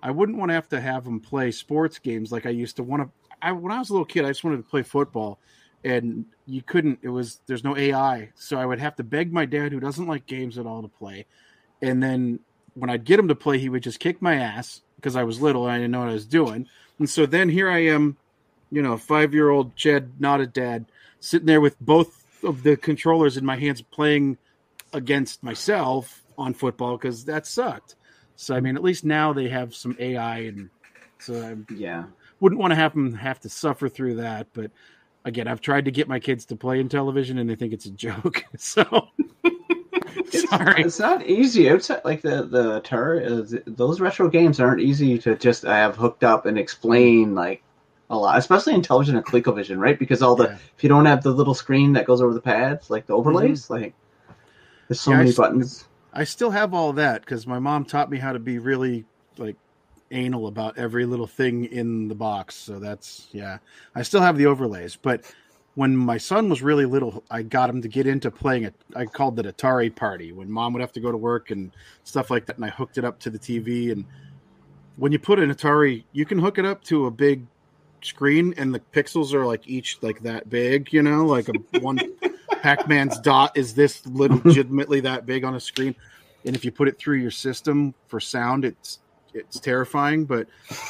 I 0.02 0.12
wouldn't 0.12 0.38
want 0.38 0.50
to 0.50 0.54
have 0.54 0.70
to 0.70 0.80
have 0.80 1.04
them 1.04 1.20
play 1.20 1.52
sports 1.52 2.00
games 2.00 2.32
like 2.32 2.46
I 2.46 2.52
used 2.52 2.78
to 2.78 2.84
want 2.84 3.04
to. 3.04 3.10
I 3.42 3.52
when 3.52 3.72
I 3.72 3.80
was 3.80 3.90
a 3.90 3.94
little 3.94 4.06
kid, 4.06 4.26
I 4.26 4.30
just 4.30 4.44
wanted 4.44 4.58
to 4.58 4.64
play 4.64 4.84
football, 4.84 5.40
and 5.84 6.26
you 6.46 6.62
couldn't. 6.62 7.00
It 7.02 7.10
was 7.10 7.42
there's 7.48 7.64
no 7.64 7.76
AI, 7.76 8.30
so 8.36 8.58
I 8.58 8.66
would 8.66 8.80
have 8.80 8.96
to 8.98 9.04
beg 9.04 9.34
my 9.34 9.46
dad, 9.46 9.72
who 9.72 9.80
doesn't 9.80 10.08
like 10.08 10.26
games 10.26 10.58
at 10.58 10.66
all, 10.66 10.82
to 10.82 10.88
play. 10.88 11.26
And 11.82 12.02
then 12.02 12.40
when 12.74 12.90
I'd 12.90 13.04
get 13.04 13.20
him 13.20 13.28
to 13.28 13.36
play, 13.36 13.58
he 13.58 13.70
would 13.70 13.84
just 13.84 14.00
kick 14.00 14.22
my 14.22 14.36
ass 14.36 14.82
because 14.96 15.16
I 15.16 15.24
was 15.24 15.42
little 15.42 15.66
and 15.66 15.74
I 15.74 15.78
didn't 15.78 15.92
know 15.92 16.00
what 16.00 16.10
I 16.10 16.14
was 16.14 16.26
doing. 16.26 16.68
And 17.00 17.10
so 17.10 17.26
then 17.26 17.50
here 17.50 17.70
I 17.70 17.80
am, 17.86 18.18
you 18.72 18.82
know, 18.82 18.98
five 18.98 19.34
year 19.34 19.50
old 19.50 19.76
Chad, 19.76 20.20
not 20.20 20.42
a 20.42 20.48
dad, 20.48 20.86
sitting 21.20 21.48
there 21.48 21.62
with 21.62 21.80
both 21.80 22.24
of 22.44 22.64
the 22.64 22.78
controllers 22.78 23.38
in 23.38 23.46
my 23.46 23.58
hands 23.58 23.82
playing 23.82 24.38
against 24.94 25.44
myself 25.44 26.24
on 26.38 26.54
football 26.54 26.98
because 26.98 27.26
that 27.26 27.46
sucked. 27.46 27.96
So 28.36 28.56
I 28.56 28.60
mean, 28.60 28.76
at 28.76 28.84
least 28.84 29.04
now 29.04 29.34
they 29.34 29.50
have 29.50 29.76
some 29.76 29.96
AI, 30.00 30.40
and 30.40 30.70
so 31.20 31.42
I 31.42 31.74
yeah, 31.74 32.06
wouldn't 32.40 32.60
want 32.60 32.72
to 32.72 32.76
have 32.76 32.94
them 32.94 33.14
have 33.14 33.40
to 33.42 33.50
suffer 33.50 33.90
through 33.90 34.16
that. 34.16 34.48
But 34.54 34.72
again, 35.26 35.48
I've 35.48 35.62
tried 35.62 35.86
to 35.86 35.92
get 35.92 36.08
my 36.08 36.20
kids 36.20 36.46
to 36.46 36.56
play 36.56 36.82
Intellivision, 36.84 37.40
and 37.40 37.50
they 37.50 37.56
think 37.56 37.74
it's 37.74 37.86
a 37.86 37.92
joke. 37.92 38.46
So 38.58 39.10
it's, 39.44 40.50
sorry. 40.50 40.84
it's 40.84 41.00
not 41.00 41.26
easy. 41.26 41.70
Outside, 41.70 42.02
like 42.06 42.22
the 42.22 42.44
the 42.44 42.82
Atari, 42.82 43.26
is, 43.26 43.56
those 43.66 44.00
retro 44.00 44.30
games 44.30 44.60
aren't 44.60 44.82
easy 44.82 45.18
to 45.20 45.36
just 45.36 45.64
have 45.64 45.96
hooked 45.96 46.24
up 46.24 46.46
and 46.46 46.58
explain 46.60 47.34
like 47.34 47.62
a 48.10 48.18
lot, 48.18 48.38
especially 48.38 48.74
Intellivision 48.74 49.18
and 49.18 49.26
ColecoVision, 49.26 49.78
right? 49.78 49.98
Because 49.98 50.22
all 50.22 50.36
the 50.36 50.46
Yeah. 50.46 50.58
if 50.76 50.84
you 50.84 50.90
don't 50.90 51.06
have 51.06 51.24
the 51.24 51.32
little 51.32 51.54
screen 51.54 51.94
that 51.94 52.06
goes 52.06 52.22
over 52.22 52.34
the 52.34 52.42
pads, 52.42 52.90
like 52.90 53.06
the 53.06 53.14
mm-hmm. 53.14 53.20
overlays, 53.20 53.70
like 53.70 53.94
there's 54.88 55.02
so 55.02 55.12
Yeah, 55.12 55.18
I 55.20 55.20
many 55.20 55.30
s- 55.30 55.38
buttons. 55.38 55.88
I 56.14 56.24
still 56.24 56.52
have 56.52 56.74
all 56.74 56.94
that 56.94 57.22
because 57.22 57.46
my 57.48 57.60
mom 57.60 57.86
taught 57.86 58.10
me 58.10 58.18
how 58.18 58.34
to 58.34 58.40
be 58.40 58.60
really 58.60 59.06
like 59.38 59.56
anal 60.12 60.48
about 60.48 60.78
every 60.78 61.06
little 61.06 61.28
thing 61.28 61.66
in 61.66 62.08
the 62.08 62.16
box. 62.16 62.56
So 62.56 62.80
that's 62.80 63.28
yeah. 63.32 63.60
I 63.96 64.02
still 64.04 64.22
have 64.22 64.38
the 64.38 64.46
overlays, 64.48 64.96
but 64.96 65.24
when 65.76 65.96
my 65.96 66.18
son 66.18 66.50
was 66.50 66.64
really 66.64 66.86
little, 66.86 67.24
I 67.30 67.44
got 67.44 67.70
him 67.70 67.84
to 67.84 67.88
get 67.88 68.08
into 68.08 68.32
playing 68.32 68.64
it. 68.64 68.74
I 68.96 69.06
called 69.06 69.40
it 69.40 69.46
Atari 69.46 69.96
Party 69.96 70.32
when 70.32 70.50
mom 70.52 70.74
would 70.74 70.82
have 70.82 70.94
to 70.94 71.00
go 71.00 71.12
to 71.12 71.18
work 71.18 71.52
and 71.52 71.72
stuff 72.04 72.32
like 72.32 72.48
that, 72.48 72.56
and 72.56 72.66
I 72.66 72.70
hooked 72.70 72.98
it 72.98 73.06
up 73.06 73.20
to 73.20 73.30
the 73.30 73.38
TV. 73.38 73.92
And 73.92 74.06
when 74.96 75.12
you 75.12 75.20
put 75.20 75.38
an 75.40 75.54
Atari, 75.54 76.04
you 76.14 76.26
can 76.26 76.40
hook 76.40 76.58
it 76.58 76.66
up 76.66 76.84
to 76.86 77.06
a 77.06 77.12
big 77.12 77.46
screen, 78.02 78.56
and 78.58 78.74
the 78.74 78.80
pixels 78.80 79.34
are 79.34 79.46
like 79.46 79.68
each 79.68 80.00
like 80.02 80.24
that 80.24 80.50
big. 80.50 80.92
You 80.92 81.04
know, 81.04 81.26
like 81.28 81.48
a 81.50 81.54
one 81.80 82.00
Pac-Man's 82.62 83.20
dot 83.20 83.56
is 83.56 83.74
this 83.74 84.06
legitimately 84.06 85.02
that 85.02 85.26
big 85.26 85.44
on 85.44 85.56
a 85.56 85.60
screen, 85.60 85.96
and 86.46 86.56
if 86.56 86.66
you 86.66 86.72
put 86.72 86.88
it 86.88 86.98
through 86.98 87.18
your 87.18 87.32
system 87.32 87.94
for 88.08 88.20
sound, 88.20 88.66
it's 88.66 89.00
it's 89.34 89.60
terrifying. 89.60 90.26
But 90.26 90.48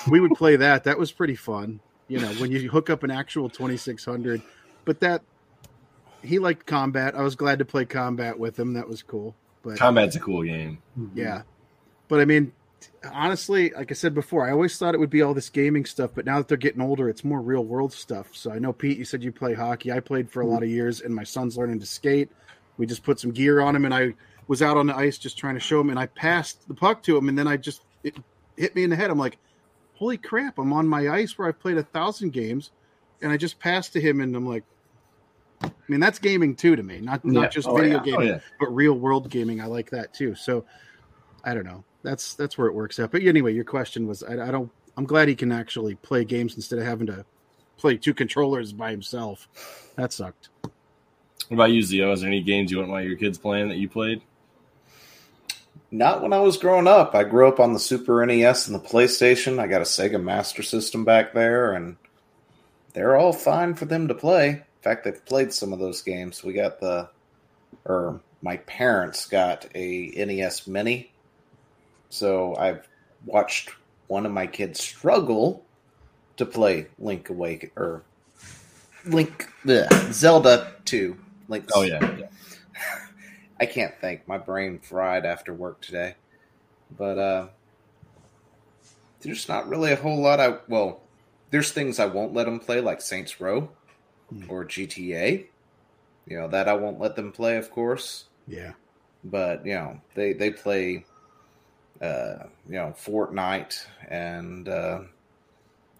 we 0.09 0.19
would 0.19 0.35
play 0.35 0.55
that. 0.57 0.83
That 0.85 0.97
was 0.97 1.11
pretty 1.11 1.35
fun. 1.35 1.79
You 2.07 2.19
know, 2.19 2.29
when 2.35 2.51
you 2.51 2.69
hook 2.69 2.89
up 2.89 3.03
an 3.03 3.11
actual 3.11 3.49
2600, 3.49 4.41
but 4.85 4.99
that 5.01 5.21
he 6.23 6.39
liked 6.39 6.65
combat. 6.65 7.15
I 7.15 7.21
was 7.21 7.35
glad 7.35 7.59
to 7.59 7.65
play 7.65 7.85
combat 7.85 8.37
with 8.37 8.57
him. 8.57 8.73
That 8.73 8.87
was 8.87 9.03
cool. 9.03 9.35
But 9.63 9.77
Combat's 9.77 10.15
a 10.15 10.19
cool 10.19 10.43
game. 10.43 10.81
yeah, 11.13 11.41
but 12.07 12.19
I 12.19 12.25
mean, 12.25 12.53
honestly, 13.13 13.71
like 13.71 13.91
I 13.91 13.93
said 13.93 14.13
before, 14.13 14.47
I 14.47 14.51
always 14.51 14.77
thought 14.77 14.93
it 14.93 14.99
would 14.99 15.09
be 15.09 15.21
all 15.21 15.33
this 15.33 15.49
gaming 15.49 15.85
stuff, 15.85 16.11
but 16.13 16.25
now 16.25 16.37
that 16.37 16.47
they're 16.47 16.57
getting 16.57 16.81
older, 16.81 17.09
it's 17.09 17.23
more 17.23 17.41
real 17.41 17.63
world 17.63 17.93
stuff. 17.93 18.29
So 18.33 18.51
I 18.51 18.59
know 18.59 18.73
Pete, 18.73 18.97
you 18.97 19.05
said 19.05 19.23
you 19.23 19.31
play 19.31 19.53
hockey. 19.53 19.91
I 19.91 19.99
played 19.99 20.29
for 20.29 20.41
a 20.41 20.45
hmm. 20.45 20.51
lot 20.51 20.63
of 20.63 20.69
years, 20.69 21.01
and 21.01 21.13
my 21.13 21.23
son's 21.23 21.57
learning 21.57 21.79
to 21.79 21.85
skate. 21.85 22.29
We 22.77 22.85
just 22.85 23.03
put 23.03 23.19
some 23.19 23.31
gear 23.31 23.59
on 23.59 23.75
him, 23.75 23.85
and 23.85 23.93
I 23.93 24.13
was 24.47 24.61
out 24.61 24.77
on 24.77 24.87
the 24.87 24.95
ice 24.95 25.17
just 25.17 25.37
trying 25.37 25.55
to 25.55 25.59
show 25.59 25.79
him, 25.79 25.89
and 25.89 25.99
I 25.99 26.07
passed 26.07 26.67
the 26.67 26.73
puck 26.73 27.03
to 27.03 27.17
him, 27.17 27.29
and 27.29 27.37
then 27.37 27.47
I 27.47 27.57
just 27.57 27.81
it 28.03 28.15
hit 28.55 28.75
me 28.75 28.83
in 28.83 28.89
the 28.89 28.95
head. 28.95 29.09
I'm 29.09 29.19
like, 29.19 29.37
holy 29.95 30.17
crap! 30.17 30.57
I'm 30.57 30.73
on 30.73 30.87
my 30.87 31.09
ice 31.09 31.37
where 31.37 31.47
I've 31.47 31.59
played 31.59 31.77
a 31.77 31.83
thousand 31.83 32.33
games, 32.33 32.71
and 33.21 33.31
I 33.31 33.37
just 33.37 33.59
passed 33.59 33.93
to 33.93 34.01
him, 34.01 34.21
and 34.21 34.35
I'm 34.35 34.47
like. 34.47 34.63
I 35.59 35.71
mean 35.87 35.99
that's 35.99 36.19
gaming 36.19 36.55
too 36.55 36.75
to 36.75 36.83
me, 36.83 36.99
not 36.99 37.25
not 37.25 37.49
just 37.49 37.67
Oh, 37.67 37.75
video 37.75 37.93
yeah. 37.93 37.99
Oh, 37.99 38.03
gaming 38.03 38.19
Oh 38.19 38.31
yeah, 38.33 38.39
but 38.59 38.67
real 38.67 38.93
world 38.93 39.27
gaming 39.31 39.59
i 39.59 39.65
like 39.65 39.89
that 39.89 40.13
too 40.13 40.35
so 40.35 40.65
i 41.47 41.53
don't 41.55 41.65
know 41.65 41.83
that's 42.03 42.35
that's 42.35 42.57
where 42.57 42.67
it 42.67 42.73
works 42.73 42.99
out 42.99 43.11
but 43.11 43.23
anyway 43.23 43.53
your 43.53 43.63
question 43.63 44.05
was 44.07 44.21
i, 44.23 44.33
I 44.33 44.51
don't 44.51 44.69
i'm 44.97 45.05
glad 45.05 45.27
he 45.27 45.35
can 45.35 45.51
actually 45.51 45.95
play 45.95 46.23
games 46.23 46.55
instead 46.55 46.77
of 46.77 46.85
having 46.85 47.07
to 47.07 47.25
play 47.77 47.97
two 47.97 48.13
controllers 48.13 48.71
by 48.73 48.91
himself 48.91 49.47
that 49.95 50.13
sucked 50.13 50.49
What 51.49 51.55
about 51.55 51.71
you, 51.71 51.81
Zeo? 51.81 52.11
Is 52.13 52.21
there 52.21 52.29
any 52.29 52.41
games 52.43 52.71
you 52.71 52.77
wouldn't 52.77 52.91
want 52.91 53.05
your 53.05 53.15
kids 53.17 53.37
playing 53.37 53.69
that 53.69 53.77
you 53.77 53.87
played? 53.87 54.21
Not 55.91 56.21
when 56.21 56.33
I 56.33 56.39
was 56.39 56.57
growing 56.57 56.87
up. 56.87 57.15
I 57.15 57.23
grew 57.23 57.47
up 57.47 57.61
on 57.61 57.71
the 57.71 57.79
Super 57.79 58.25
NES 58.25 58.67
and 58.67 58.75
the 58.75 58.85
PlayStation. 58.85 59.57
I 59.57 59.67
got 59.67 59.79
a 59.79 59.85
Sega 59.85 60.21
Master 60.21 60.61
System 60.61 61.05
back 61.05 61.33
there, 61.33 61.71
and 61.71 61.95
they're 62.91 63.15
all 63.15 63.31
fine 63.31 63.73
for 63.75 63.85
them 63.85 64.09
to 64.09 64.13
play. 64.13 64.49
In 64.49 64.81
fact, 64.81 65.05
they've 65.05 65.25
played 65.25 65.53
some 65.53 65.71
of 65.71 65.79
those 65.79 66.01
games. 66.01 66.43
We 66.43 66.51
got 66.51 66.81
the, 66.81 67.09
or 67.85 68.19
my 68.41 68.57
parents 68.57 69.27
got 69.27 69.67
a 69.73 70.11
NES 70.17 70.67
Mini, 70.67 71.13
so 72.09 72.55
I've 72.55 72.87
watched 73.25 73.71
one 74.07 74.25
of 74.25 74.31
my 74.31 74.47
kids 74.47 74.81
struggle 74.81 75.65
to 76.37 76.45
play 76.45 76.87
Link 76.99 77.29
Awake 77.29 77.71
or 77.75 78.03
Link 79.05 79.47
bleh, 79.65 80.11
Zelda 80.13 80.73
Two. 80.85 81.17
Link. 81.47 81.65
Oh 81.73 81.81
yeah, 81.81 82.17
yeah. 82.17 82.27
I 83.59 83.65
can't 83.65 83.93
think. 83.99 84.27
My 84.27 84.37
brain 84.37 84.79
fried 84.79 85.25
after 85.25 85.53
work 85.53 85.81
today. 85.81 86.15
But 86.97 87.17
uh 87.17 87.47
there's 89.21 89.49
not 89.49 89.67
really 89.67 89.91
a 89.91 89.95
whole 89.95 90.21
lot 90.21 90.39
I 90.39 90.57
well, 90.67 91.01
there's 91.51 91.71
things 91.71 91.99
I 91.99 92.05
won't 92.05 92.33
let 92.33 92.45
them 92.45 92.59
play 92.59 92.81
like 92.81 93.01
Saints 93.01 93.39
Row 93.41 93.69
Hmm. 94.29 94.43
or 94.49 94.65
GTA. 94.65 95.45
You 96.27 96.37
know, 96.37 96.49
that 96.49 96.67
I 96.67 96.73
won't 96.73 96.99
let 96.99 97.15
them 97.15 97.31
play, 97.31 97.55
of 97.55 97.71
course. 97.71 98.25
Yeah. 98.45 98.73
But, 99.23 99.65
you 99.65 99.73
know, 99.73 100.01
they 100.15 100.33
they 100.33 100.51
play 100.51 101.05
uh, 102.01 102.45
you 102.67 102.75
know, 102.75 102.93
Fortnite 102.97 103.85
and 104.09 104.67
uh 104.69 104.99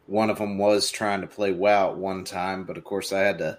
one 0.06 0.30
of 0.30 0.38
them 0.38 0.58
was 0.58 0.90
trying 0.90 1.20
to 1.22 1.28
play 1.28 1.52
WoW 1.52 1.92
at 1.92 1.98
one 1.98 2.24
time, 2.24 2.64
but 2.64 2.78
of 2.78 2.84
course 2.86 3.12
I 3.12 3.20
had 3.20 3.40
to 3.40 3.58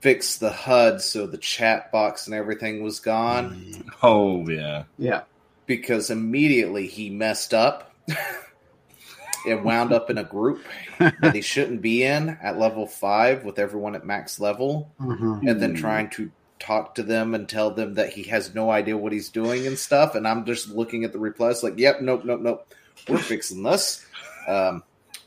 fix 0.00 0.36
the 0.38 0.50
HUD 0.50 1.00
so 1.00 1.26
the 1.26 1.38
chat 1.38 1.92
box 1.92 2.26
and 2.26 2.34
everything 2.34 2.82
was 2.82 2.98
gone 3.00 3.84
Oh 4.02 4.48
yeah. 4.48 4.84
Yeah. 4.98 5.22
because 5.66 6.10
immediately 6.10 6.86
he 6.86 7.08
messed 7.10 7.54
up 7.54 7.94
and 9.46 9.64
wound 9.64 9.92
up 9.92 10.10
in 10.10 10.18
a 10.18 10.24
group 10.24 10.62
that 10.98 11.34
he 11.34 11.40
shouldn't 11.40 11.82
be 11.82 12.02
in 12.02 12.30
at 12.42 12.58
level 12.58 12.86
five 12.86 13.44
with 13.44 13.58
everyone 13.58 13.94
at 13.94 14.04
max 14.04 14.40
level 14.40 14.90
Mhm. 15.00 15.48
and 15.48 15.60
then 15.62 15.74
trying 15.74 16.10
to 16.10 16.30
talk 16.58 16.94
to 16.94 17.02
them 17.02 17.34
and 17.34 17.48
tell 17.48 17.70
them 17.70 17.94
that 17.94 18.10
he 18.14 18.22
has 18.24 18.54
no 18.54 18.70
idea 18.70 18.96
what 18.96 19.12
he's 19.12 19.28
doing 19.28 19.66
and 19.66 19.78
stuff 19.78 20.14
and 20.14 20.26
i'm 20.26 20.44
just 20.46 20.68
looking 20.70 21.04
at 21.04 21.12
the 21.12 21.18
replies 21.18 21.62
like 21.62 21.78
yep 21.78 22.00
nope 22.00 22.24
nope 22.24 22.40
nope. 22.40 22.74
We're 23.08 23.18
fixing 23.18 23.62
this. 23.62 24.04
Um, 24.48 24.82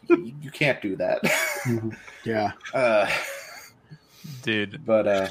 you, 0.10 0.34
you 0.42 0.50
can't 0.52 0.82
do 0.82 0.96
that. 0.98 1.22
Mhm. 1.66 1.96
Yeah. 2.26 2.54
uh, 2.74 3.10
Dude, 4.42 4.84
but 4.86 5.08
uh, 5.08 5.30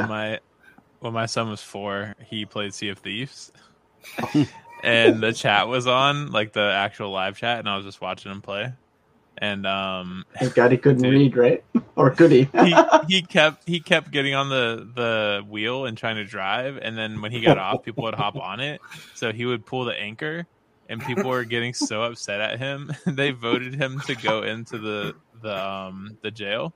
when 0.00 0.08
my 0.08 0.38
when 1.00 1.12
my 1.12 1.26
son 1.26 1.50
was 1.50 1.60
four, 1.60 2.14
he 2.24 2.44
played 2.46 2.72
Sea 2.72 2.90
of 2.90 2.98
Thieves, 2.98 3.50
and 4.84 5.20
the 5.20 5.32
chat 5.32 5.66
was 5.68 5.86
on, 5.86 6.30
like 6.30 6.52
the 6.52 6.70
actual 6.72 7.10
live 7.10 7.36
chat, 7.36 7.58
and 7.58 7.68
I 7.68 7.76
was 7.76 7.84
just 7.84 8.00
watching 8.00 8.30
him 8.30 8.42
play, 8.42 8.72
and 9.40 9.66
um, 9.66 10.24
Thank 10.38 10.54
God 10.54 10.70
he 10.70 10.78
couldn't 10.78 11.02
Dude. 11.02 11.12
read, 11.12 11.36
right? 11.36 11.64
Or 11.96 12.10
could 12.10 12.30
he? 12.32 12.48
he 12.64 12.74
he 13.08 13.22
kept 13.22 13.68
he 13.68 13.80
kept 13.80 14.10
getting 14.10 14.34
on 14.34 14.48
the 14.48 14.88
the 14.94 15.44
wheel 15.46 15.84
and 15.84 15.98
trying 15.98 16.16
to 16.16 16.24
drive, 16.24 16.78
and 16.80 16.96
then 16.96 17.20
when 17.20 17.30
he 17.30 17.40
got 17.42 17.58
off, 17.58 17.82
people 17.82 18.04
would 18.04 18.14
hop 18.14 18.36
on 18.36 18.60
it, 18.60 18.80
so 19.14 19.32
he 19.32 19.44
would 19.44 19.66
pull 19.66 19.84
the 19.84 19.92
anchor, 19.92 20.46
and 20.88 21.04
people 21.04 21.24
were 21.28 21.44
getting 21.44 21.74
so 21.74 22.02
upset 22.02 22.40
at 22.40 22.58
him, 22.58 22.90
they 23.06 23.32
voted 23.32 23.74
him 23.74 24.00
to 24.06 24.14
go 24.14 24.44
into 24.44 24.78
the 24.78 25.14
the 25.42 25.54
um 25.62 26.16
the 26.22 26.30
jail. 26.30 26.72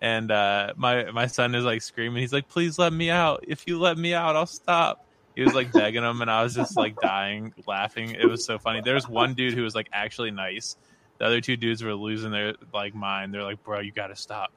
And 0.00 0.30
uh, 0.32 0.72
my 0.76 1.10
my 1.12 1.26
son 1.26 1.54
is 1.54 1.64
like 1.64 1.82
screaming. 1.82 2.20
He's 2.20 2.32
like, 2.32 2.48
"Please 2.48 2.78
let 2.78 2.92
me 2.92 3.10
out! 3.10 3.44
If 3.46 3.66
you 3.68 3.78
let 3.78 3.96
me 3.98 4.12
out, 4.14 4.34
I'll 4.34 4.46
stop." 4.46 5.04
He 5.36 5.42
was 5.42 5.54
like 5.54 5.70
begging 5.72 6.02
him, 6.02 6.20
and 6.20 6.30
I 6.30 6.42
was 6.42 6.54
just 6.54 6.76
like 6.76 6.96
dying, 7.00 7.52
laughing. 7.66 8.10
It 8.10 8.26
was 8.26 8.44
so 8.44 8.58
funny. 8.58 8.80
There 8.80 8.94
was 8.94 9.08
one 9.08 9.34
dude 9.34 9.54
who 9.54 9.62
was 9.62 9.74
like 9.74 9.88
actually 9.92 10.32
nice. 10.32 10.76
The 11.18 11.24
other 11.26 11.40
two 11.40 11.56
dudes 11.56 11.82
were 11.82 11.94
losing 11.94 12.30
their 12.30 12.54
like 12.72 12.94
mind. 12.94 13.34
They're 13.34 13.42
like, 13.42 13.62
"Bro, 13.64 13.80
you 13.80 13.92
got 13.92 14.08
to 14.08 14.16
stop." 14.16 14.52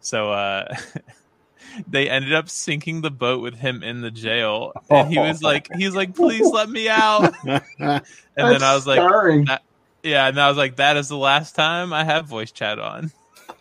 So 0.00 0.32
uh, 0.32 0.74
they 1.88 2.08
ended 2.08 2.32
up 2.34 2.48
sinking 2.48 3.02
the 3.02 3.10
boat 3.10 3.42
with 3.42 3.54
him 3.54 3.82
in 3.82 4.00
the 4.00 4.10
jail, 4.10 4.72
and 4.88 5.08
he 5.12 5.18
was 5.18 5.42
like, 5.42 5.68
"He's 5.76 5.94
like, 5.94 6.14
please 6.14 6.46
let 6.46 6.68
me 6.68 6.88
out." 6.88 7.34
And 8.38 8.52
then 8.52 8.62
I 8.62 8.74
was 8.74 8.86
like, 8.86 8.98
Starring. 8.98 9.46
"Yeah," 10.02 10.28
and 10.28 10.38
I 10.40 10.48
was 10.48 10.56
like, 10.58 10.76
"That 10.76 10.96
is 10.98 11.08
the 11.08 11.16
last 11.16 11.54
time 11.54 11.92
I 11.92 12.04
have 12.04 12.26
voice 12.26 12.50
chat 12.52 12.78
on." 12.78 13.10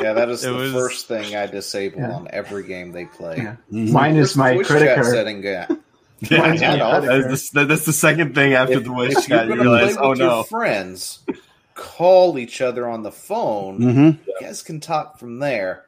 yeah 0.00 0.12
that 0.12 0.28
is 0.28 0.44
It 0.44 0.48
the 0.48 0.54
was- 0.54 0.72
first 0.72 1.08
thing 1.08 1.34
i 1.36 1.46
disable 1.46 2.00
Yeah. 2.00 2.10
on 2.12 2.28
every 2.30 2.64
game 2.66 2.92
they 2.92 3.06
play 3.06 3.36
Yeah. 3.38 3.56
Mhm. 3.72 3.92
Mine 3.92 4.16
is 4.16 4.36
my 4.36 4.54
voice 4.54 4.66
credit 4.66 4.94
card. 4.96 5.06
setting 5.06 5.46
at? 5.46 5.70
Yeah, 6.20 6.52
yeah. 6.52 7.00
That's, 7.00 7.50
the, 7.50 7.64
that's 7.64 7.84
the 7.86 7.92
second 7.92 8.34
thing 8.34 8.52
after 8.54 8.74
if, 8.74 8.84
the 8.84 8.90
voice 8.90 9.26
chat. 9.26 9.46
You 9.46 9.54
realize, 9.54 9.96
oh 9.96 10.12
no. 10.14 10.42
friends, 10.42 11.20
call 11.74 12.38
each 12.38 12.60
other 12.60 12.88
on 12.88 13.02
the 13.02 13.12
phone. 13.12 13.76
hmm 13.82 14.30
You 14.30 14.34
guys 14.40 14.62
can 14.62 14.80
talk 14.80 15.18
from 15.18 15.38
there. 15.38 15.84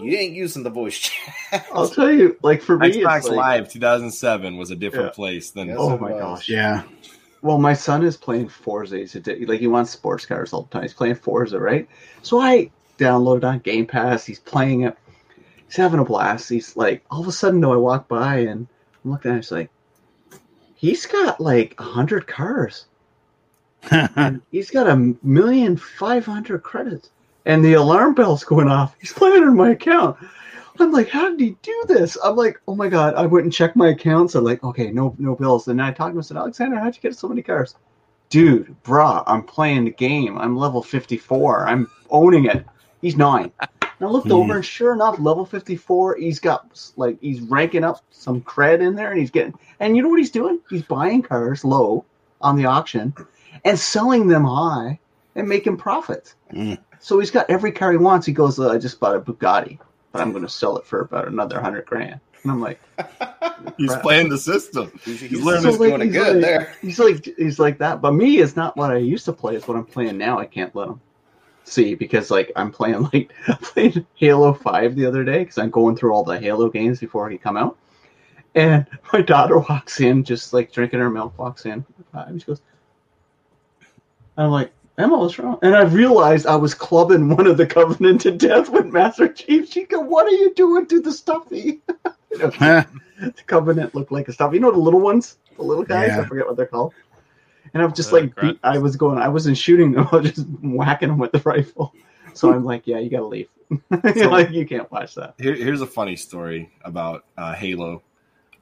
You 0.00 0.18
ain't 0.18 0.34
using 0.34 0.62
the 0.64 0.70
voice 0.70 0.98
chat. 0.98 1.66
I'll 1.72 1.88
tell 1.88 2.10
you, 2.10 2.36
like 2.42 2.62
for 2.62 2.78
me, 2.78 2.90
Xbox 3.00 3.24
like, 3.24 3.36
Live 3.36 3.68
2007 3.72 4.56
was 4.56 4.70
a 4.70 4.76
different 4.76 5.06
Yeah. 5.06 5.10
place 5.12 5.50
than. 5.52 5.68
Yes. 5.68 5.76
Oh 5.78 5.96
my 5.96 6.12
was. 6.12 6.20
gosh. 6.20 6.48
Yeah. 6.48 6.82
Well, 7.42 7.58
my 7.58 7.72
son 7.74 8.02
is 8.04 8.16
playing 8.16 8.48
Forza. 8.48 9.06
today. 9.06 9.44
like 9.46 9.60
he 9.60 9.68
wants 9.68 9.92
sports 9.92 10.26
cars 10.26 10.52
all 10.52 10.62
the 10.62 10.70
time. 10.70 10.82
He's 10.82 10.94
playing 10.94 11.14
Forza, 11.14 11.60
right? 11.60 11.88
So 12.22 12.40
I 12.40 12.70
downloaded 12.98 13.44
on 13.44 13.60
Game 13.60 13.86
Pass. 13.86 14.26
He's 14.26 14.40
playing 14.40 14.82
it. 14.82 14.96
He's 15.66 15.76
having 15.76 16.00
a 16.00 16.04
blast. 16.04 16.48
He's 16.48 16.76
like, 16.76 17.04
all 17.10 17.20
of 17.20 17.28
a 17.28 17.32
sudden, 17.32 17.60
though, 17.60 17.72
I 17.72 17.76
walk 17.76 18.08
by 18.08 18.38
and 18.38 18.66
I'm 19.04 19.10
looking 19.12 19.30
at 19.30 19.34
him. 19.34 19.38
It's 19.40 19.52
like, 19.52 19.70
he's 20.74 21.06
got 21.06 21.40
like 21.40 21.76
a 21.78 21.84
hundred 21.84 22.26
cars. 22.26 22.86
And 23.90 24.40
he's 24.50 24.70
got 24.70 24.88
a 24.88 25.14
million 25.22 25.76
five 25.76 26.26
hundred 26.26 26.62
credits, 26.62 27.10
and 27.46 27.64
the 27.64 27.74
alarm 27.74 28.14
bell's 28.14 28.44
going 28.44 28.68
off. 28.68 28.96
He's 29.00 29.12
playing 29.12 29.44
on 29.44 29.56
my 29.56 29.70
account. 29.70 30.16
I'm 30.80 30.92
like, 30.92 31.08
how 31.08 31.30
did 31.30 31.40
he 31.40 31.56
do 31.62 31.84
this? 31.88 32.16
I'm 32.22 32.36
like, 32.36 32.60
oh 32.68 32.74
my 32.76 32.88
god! 32.88 33.14
I 33.14 33.26
went 33.26 33.44
and 33.44 33.52
checked 33.52 33.76
my 33.76 33.88
accounts. 33.88 34.34
I'm 34.34 34.44
like, 34.44 34.62
okay, 34.62 34.90
no, 34.90 35.14
no 35.18 35.34
bills. 35.34 35.66
And 35.68 35.80
I 35.82 35.90
talked 35.90 36.10
to 36.10 36.16
him. 36.16 36.18
I 36.18 36.22
said, 36.22 36.36
Alexander, 36.36 36.78
how'd 36.78 36.94
you 36.94 37.02
get 37.02 37.16
so 37.18 37.28
many 37.28 37.42
cars? 37.42 37.74
Dude, 38.28 38.76
brah, 38.84 39.24
I'm 39.26 39.42
playing 39.42 39.86
the 39.86 39.90
game. 39.90 40.38
I'm 40.38 40.56
level 40.56 40.82
54. 40.82 41.66
I'm 41.66 41.90
owning 42.10 42.44
it. 42.44 42.64
He's 43.00 43.16
nine. 43.16 43.50
And 43.60 43.90
I 44.02 44.06
looked 44.06 44.28
Hmm. 44.28 44.34
over, 44.34 44.54
and 44.56 44.64
sure 44.64 44.92
enough, 44.92 45.18
level 45.18 45.44
54. 45.44 46.16
He's 46.16 46.38
got 46.38 46.90
like 46.96 47.18
he's 47.20 47.40
ranking 47.40 47.82
up 47.84 48.02
some 48.10 48.40
cred 48.42 48.80
in 48.80 48.94
there, 48.94 49.10
and 49.10 49.18
he's 49.18 49.30
getting. 49.30 49.54
And 49.80 49.96
you 49.96 50.02
know 50.02 50.08
what 50.10 50.18
he's 50.20 50.30
doing? 50.30 50.60
He's 50.70 50.82
buying 50.82 51.22
cars 51.22 51.64
low 51.64 52.04
on 52.40 52.54
the 52.56 52.66
auction 52.66 53.14
and 53.64 53.78
selling 53.78 54.28
them 54.28 54.44
high 54.44 54.98
and 55.34 55.48
making 55.48 55.76
profits. 55.76 56.34
Mm. 56.52 56.78
So 57.00 57.18
he's 57.18 57.30
got 57.30 57.48
every 57.50 57.72
car 57.72 57.92
he 57.92 57.98
wants. 57.98 58.26
He 58.26 58.32
goes, 58.32 58.58
uh, 58.58 58.70
I 58.70 58.78
just 58.78 58.98
bought 59.00 59.16
a 59.16 59.20
Bugatti, 59.20 59.78
but 60.12 60.20
I'm 60.20 60.32
going 60.32 60.42
to 60.44 60.48
sell 60.48 60.76
it 60.78 60.86
for 60.86 61.00
about 61.00 61.28
another 61.28 61.60
hundred 61.60 61.86
grand. 61.86 62.20
And 62.42 62.52
I'm 62.52 62.60
like, 62.60 62.80
He's 63.76 63.90
Crap. 63.90 64.02
playing 64.02 64.28
the 64.28 64.38
system. 64.38 64.90
He's, 65.04 65.20
He's 65.20 65.30
he's 65.30 65.42
learning 65.42 65.72
So, 65.74 65.78
like, 65.82 66.02
he's 66.02 66.12
good 66.12 66.36
like- 66.36 66.44
there. 66.44 66.74
he's 66.80 66.98
like, 66.98 67.24
he's 67.36 67.58
like 67.58 67.78
that. 67.78 68.00
But 68.00 68.12
me, 68.12 68.38
it's 68.38 68.56
not 68.56 68.76
what 68.76 68.90
I 68.90 68.96
used 68.98 69.24
to 69.26 69.32
play. 69.32 69.56
It's 69.56 69.66
what 69.68 69.76
I'm 69.76 69.84
playing 69.84 70.18
now. 70.18 70.38
I 70.38 70.46
can't 70.46 70.74
let 70.74 70.88
him 70.88 71.00
see 71.64 71.94
because 71.94 72.30
like 72.30 72.50
I'm 72.56 72.70
playing 72.72 73.02
like 73.12 73.32
I 73.48 73.54
played 73.60 74.06
Halo 74.14 74.54
Five 74.54 74.94
the 74.96 75.06
other 75.06 75.22
day 75.24 75.40
because 75.40 75.58
I'm 75.58 75.70
going 75.70 75.96
through 75.96 76.12
all 76.14 76.24
the 76.24 76.38
Halo 76.38 76.68
games 76.70 76.98
before 77.00 77.28
he 77.28 77.38
come 77.38 77.56
out. 77.56 77.76
And 78.54 78.86
my 79.12 79.20
daughter 79.20 79.58
walks 79.68 80.00
in, 80.00 80.24
just 80.24 80.52
like 80.52 80.72
drinking 80.72 81.00
her 81.00 81.10
milk, 81.10 81.36
walks 81.38 81.66
in. 81.66 81.84
And 82.12 82.40
she 82.40 82.46
goes, 82.46 82.62
I'm 84.38 84.50
like, 84.50 84.72
Emma, 84.96 85.18
what's 85.18 85.38
wrong? 85.38 85.58
And 85.62 85.76
I 85.76 85.82
realized 85.82 86.46
I 86.46 86.56
was 86.56 86.74
clubbing 86.74 87.28
one 87.36 87.46
of 87.46 87.56
the 87.56 87.66
Covenant 87.66 88.20
to 88.22 88.30
death 88.32 88.68
with 88.68 88.86
Master 88.86 89.28
Chief. 89.28 89.70
She 89.70 89.84
go, 89.84 90.00
What 90.00 90.26
are 90.26 90.36
you 90.36 90.52
doing 90.54 90.86
to 90.86 91.00
the 91.00 91.12
stuffy? 91.12 91.80
You 92.30 92.38
know, 92.40 92.50
the 93.20 93.32
Covenant 93.46 93.94
looked 93.94 94.12
like 94.12 94.28
a 94.28 94.32
stuffy. 94.34 94.56
You 94.56 94.60
know 94.60 94.70
the 94.70 94.76
little 94.78 95.00
ones? 95.00 95.38
The 95.56 95.62
little 95.62 95.82
guys? 95.82 96.08
Yeah. 96.08 96.20
I 96.20 96.24
forget 96.26 96.46
what 96.46 96.58
they're 96.58 96.66
called. 96.66 96.92
And 97.72 97.82
I'm 97.82 97.94
just 97.94 98.10
The 98.10 98.20
like, 98.20 98.34
grunts? 98.34 98.60
I 98.62 98.76
was 98.76 98.96
going, 98.96 99.16
I 99.18 99.28
wasn't 99.28 99.56
shooting 99.56 99.92
them, 99.92 100.06
I 100.12 100.16
was 100.16 100.32
just 100.32 100.46
whacking 100.62 101.08
them 101.08 101.16
with 101.18 101.32
the 101.32 101.38
rifle. 101.40 101.94
So 102.34 102.52
I'm 102.52 102.66
like, 102.66 102.86
yeah, 102.86 102.98
you 102.98 103.08
gotta 103.08 103.24
leave. 103.24 103.48
So- 104.14 104.28
like, 104.28 104.50
you 104.50 104.66
can't 104.66 104.90
watch 104.92 105.14
that. 105.14 105.34
Here, 105.38 105.54
here's 105.54 105.80
a 105.80 105.86
funny 105.86 106.16
story 106.16 106.70
about 106.84 107.24
uh, 107.38 107.54
Halo. 107.54 108.02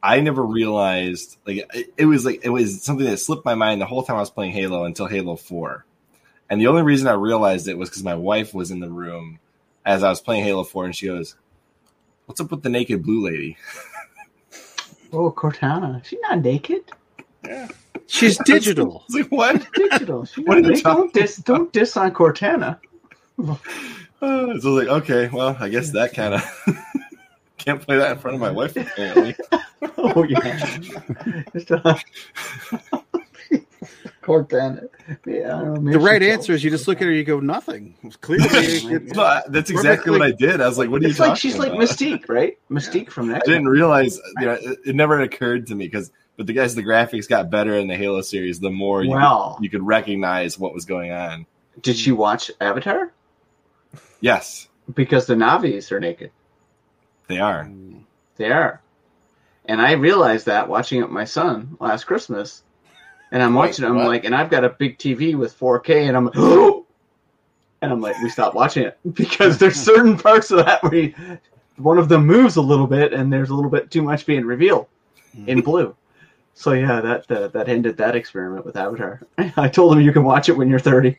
I 0.03 0.21
never 0.21 0.45
realized 0.45 1.37
like 1.47 1.67
it, 1.75 1.93
it 1.97 2.05
was 2.07 2.25
like 2.25 2.45
it 2.45 2.51
was 2.51 2.83
something 2.83 3.07
that 3.07 3.19
slipped 3.19 3.45
my 3.45 3.55
mind 3.55 3.81
the 3.81 3.87
whole 3.87 4.03
time 4.03 4.17
I 4.17 4.21
was 4.21 4.31
playing 4.31 4.53
Halo 4.53 4.85
until 4.85 5.07
Halo 5.07 5.37
Four, 5.37 5.85
and 6.49 6.61
the 6.61 6.67
only 6.69 6.83
reason 6.83 7.09
I 7.09 7.15
realized 7.15 7.69
it 7.69 7.79
was 7.79 7.89
because 7.89 8.05
my 8.05 8.15
wife 8.15 8.55
was 8.55 8.71
in 8.71 8.81
the 8.81 8.91
room 8.91 9.39
as 9.85 10.03
I 10.03 10.09
was 10.09 10.21
playing 10.21 10.45
Halo 10.45 10.65
Four, 10.65 10.85
and 10.85 10.95
she 10.95 11.07
goes, 11.07 11.37
"What's 12.27 12.41
up 12.41 12.51
with 12.51 12.63
the 12.63 12.69
naked 12.69 13.03
blue 13.03 13.25
lady?" 13.25 13.57
Oh, 15.13 15.31
Cortana. 15.31 16.05
She's 16.05 16.19
not 16.23 16.43
naked. 16.43 16.83
Yeah. 17.45 17.69
She's 18.07 18.37
digital. 18.39 19.05
I 19.11 19.13
was 19.13 19.23
like, 19.23 19.33
"What?" 19.33 19.73
Digital. 19.73 20.25
She's 20.25 20.45
What 20.47 20.59
not 20.59 20.65
are 20.65 20.69
you 20.69 20.71
naked. 20.71 20.85
Don't 20.85 21.15
diss, 21.15 21.37
don't 21.37 21.73
diss 21.73 21.97
on 21.97 22.11
Cortana. 22.13 22.79
Uh, 23.39 23.55
so 24.21 24.21
I 24.21 24.45
was 24.47 24.65
like, 24.65 24.89
"Okay, 24.89 25.29
well, 25.33 25.57
I 25.61 25.69
guess 25.69 25.91
that 25.91 26.13
kind 26.13 26.35
of 26.35 26.43
can't 27.67 27.81
play 27.83 27.97
that 27.99 28.13
in 28.13 28.19
front 28.19 28.35
of 28.37 28.41
my 28.41 28.51
wife 28.51 28.77
apparently." 28.77 29.35
Oh, 29.99 30.25
yeah. 30.25 30.79
Just, 31.53 31.71
uh, 31.71 31.97
Cortana. 34.23 34.89
Yeah, 35.27 35.57
I 35.57 35.61
don't 35.61 35.75
know, 35.75 35.81
maybe 35.81 35.93
The 35.99 36.05
right 36.05 36.23
answer 36.23 36.53
is 36.53 36.65
you 36.65 36.71
just 36.71 36.89
look 36.89 36.99
at 37.01 37.05
her, 37.05 37.13
you 37.13 37.25
go 37.25 37.41
nothing. 37.41 37.95
Clearly, 38.21 38.47
it- 38.51 39.15
No, 39.17 39.41
that's 39.49 39.71
exactly 39.71 40.11
what 40.13 40.23
I 40.23 40.33
did. 40.33 40.61
I 40.61 40.67
was 40.69 40.79
like, 40.79 40.91
"What 40.91 41.01
are 41.01 41.05
you 41.05 41.11
It's 41.11 41.19
talking 41.19 41.31
like 41.31 41.39
she's 41.39 41.59
like? 41.59 41.73
Mystique, 41.73 42.29
right? 42.29 42.59
Mystique 42.71 43.11
from 43.11 43.31
I 43.31 43.35
that. 43.35 43.45
didn't 43.45 43.69
realize. 43.69 44.19
You 44.41 44.47
know, 44.47 44.53
it, 44.55 44.79
it 44.87 44.95
never 44.97 45.21
occurred 45.21 45.67
to 45.69 45.75
me 45.75 45.87
because, 45.87 46.11
but 46.37 46.47
the 46.47 46.53
guys, 46.53 46.75
the 46.75 46.83
graphics 46.83 47.29
got 47.29 47.51
better 47.51 47.77
in 47.77 47.87
the 47.89 47.97
Halo 47.97 48.23
series. 48.23 48.59
The 48.61 48.71
more 48.71 49.03
you 49.05 49.11
Wow. 49.11 49.59
you 49.61 49.71
could 49.71 49.83
recognize 49.87 50.59
what 50.59 50.73
was 50.75 50.85
going 50.85 51.13
on. 51.13 51.47
Did 51.83 51.97
she 51.97 52.11
watch 52.13 52.51
Avatar? 52.61 53.13
Yes, 54.21 54.69
Because 54.95 55.27
the 55.27 55.35
Na'vis 55.35 55.93
are 55.93 56.01
naked. 56.01 56.31
They 57.29 57.39
are. 57.39 57.71
They 58.37 58.51
are. 58.51 58.81
And 59.67 59.81
I 59.81 59.93
realized 59.93 60.47
that 60.47 60.69
watching 60.69 61.01
it 61.01 61.05
with 61.05 61.11
my 61.11 61.25
son 61.25 61.77
last 61.81 62.05
Christmas. 62.05 62.63
And 63.33 63.43
I'm 63.43 63.55
Wait, 63.55 63.69
watching 63.69 63.85
it, 63.85 63.89
I'm 63.89 63.97
what? 63.97 64.07
like, 64.07 64.25
and 64.25 64.35
I've 64.35 64.51
got 64.51 64.65
a 64.65 64.71
big 64.71 64.99
TV 64.99 65.37
with 65.37 65.59
4K, 65.59 66.09
and 66.09 66.17
I'm 66.17 66.27
like, 66.27 66.35
oh! 66.37 66.83
And 67.83 67.93
I'm 67.93 68.01
like, 68.01 68.17
we 68.23 68.31
stopped 68.31 68.57
watching 68.57 68.85
it 68.85 68.99
because 69.13 69.59
there's 69.59 69.79
certain 69.93 70.17
parts 70.17 70.51
of 70.51 70.65
that 70.65 70.83
where 70.83 70.95
you, 70.95 71.15
one 71.77 71.99
of 71.99 72.09
them 72.09 72.27
moves 72.27 72.57
a 72.57 72.63
little 72.63 72.87
bit, 72.87 73.13
and 73.13 73.31
there's 73.31 73.51
a 73.51 73.55
little 73.55 73.71
bit 73.71 73.91
too 73.91 74.01
much 74.01 74.25
being 74.25 74.47
revealed 74.47 74.87
in 75.47 75.61
blue. 75.61 75.95
So 76.55 76.73
yeah, 76.73 77.03
that 77.03 77.31
uh, 77.31 77.49
that 77.49 77.69
ended 77.69 77.99
that 77.99 78.17
experiment 78.17 78.65
with 78.65 78.77
Avatar. 78.77 79.21
I 79.59 79.69
told 79.69 79.93
him 79.93 80.01
you 80.01 80.11
can 80.11 80.25
watch 80.25 80.49
it 80.49 80.57
when 80.57 80.71
you're 80.71 80.79
30. 80.79 81.19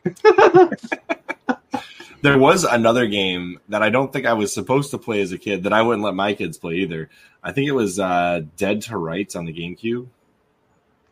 There 2.20 2.38
was 2.38 2.64
another 2.64 3.06
game 3.06 3.60
that 3.68 3.82
I 3.82 3.90
don't 3.90 4.12
think 4.12 4.26
I 4.26 4.32
was 4.32 4.52
supposed 4.52 4.90
to 4.90 4.98
play 4.98 5.20
as 5.20 5.32
a 5.32 5.38
kid 5.38 5.62
that 5.62 5.72
I 5.72 5.82
wouldn't 5.82 6.04
let 6.04 6.14
my 6.14 6.34
kids 6.34 6.58
play 6.58 6.76
either. 6.76 7.10
I 7.42 7.52
think 7.52 7.68
it 7.68 7.72
was 7.72 7.98
uh, 7.98 8.42
Dead 8.56 8.82
to 8.82 8.96
Rights 8.96 9.36
on 9.36 9.44
the 9.44 9.52
GameCube. 9.52 10.08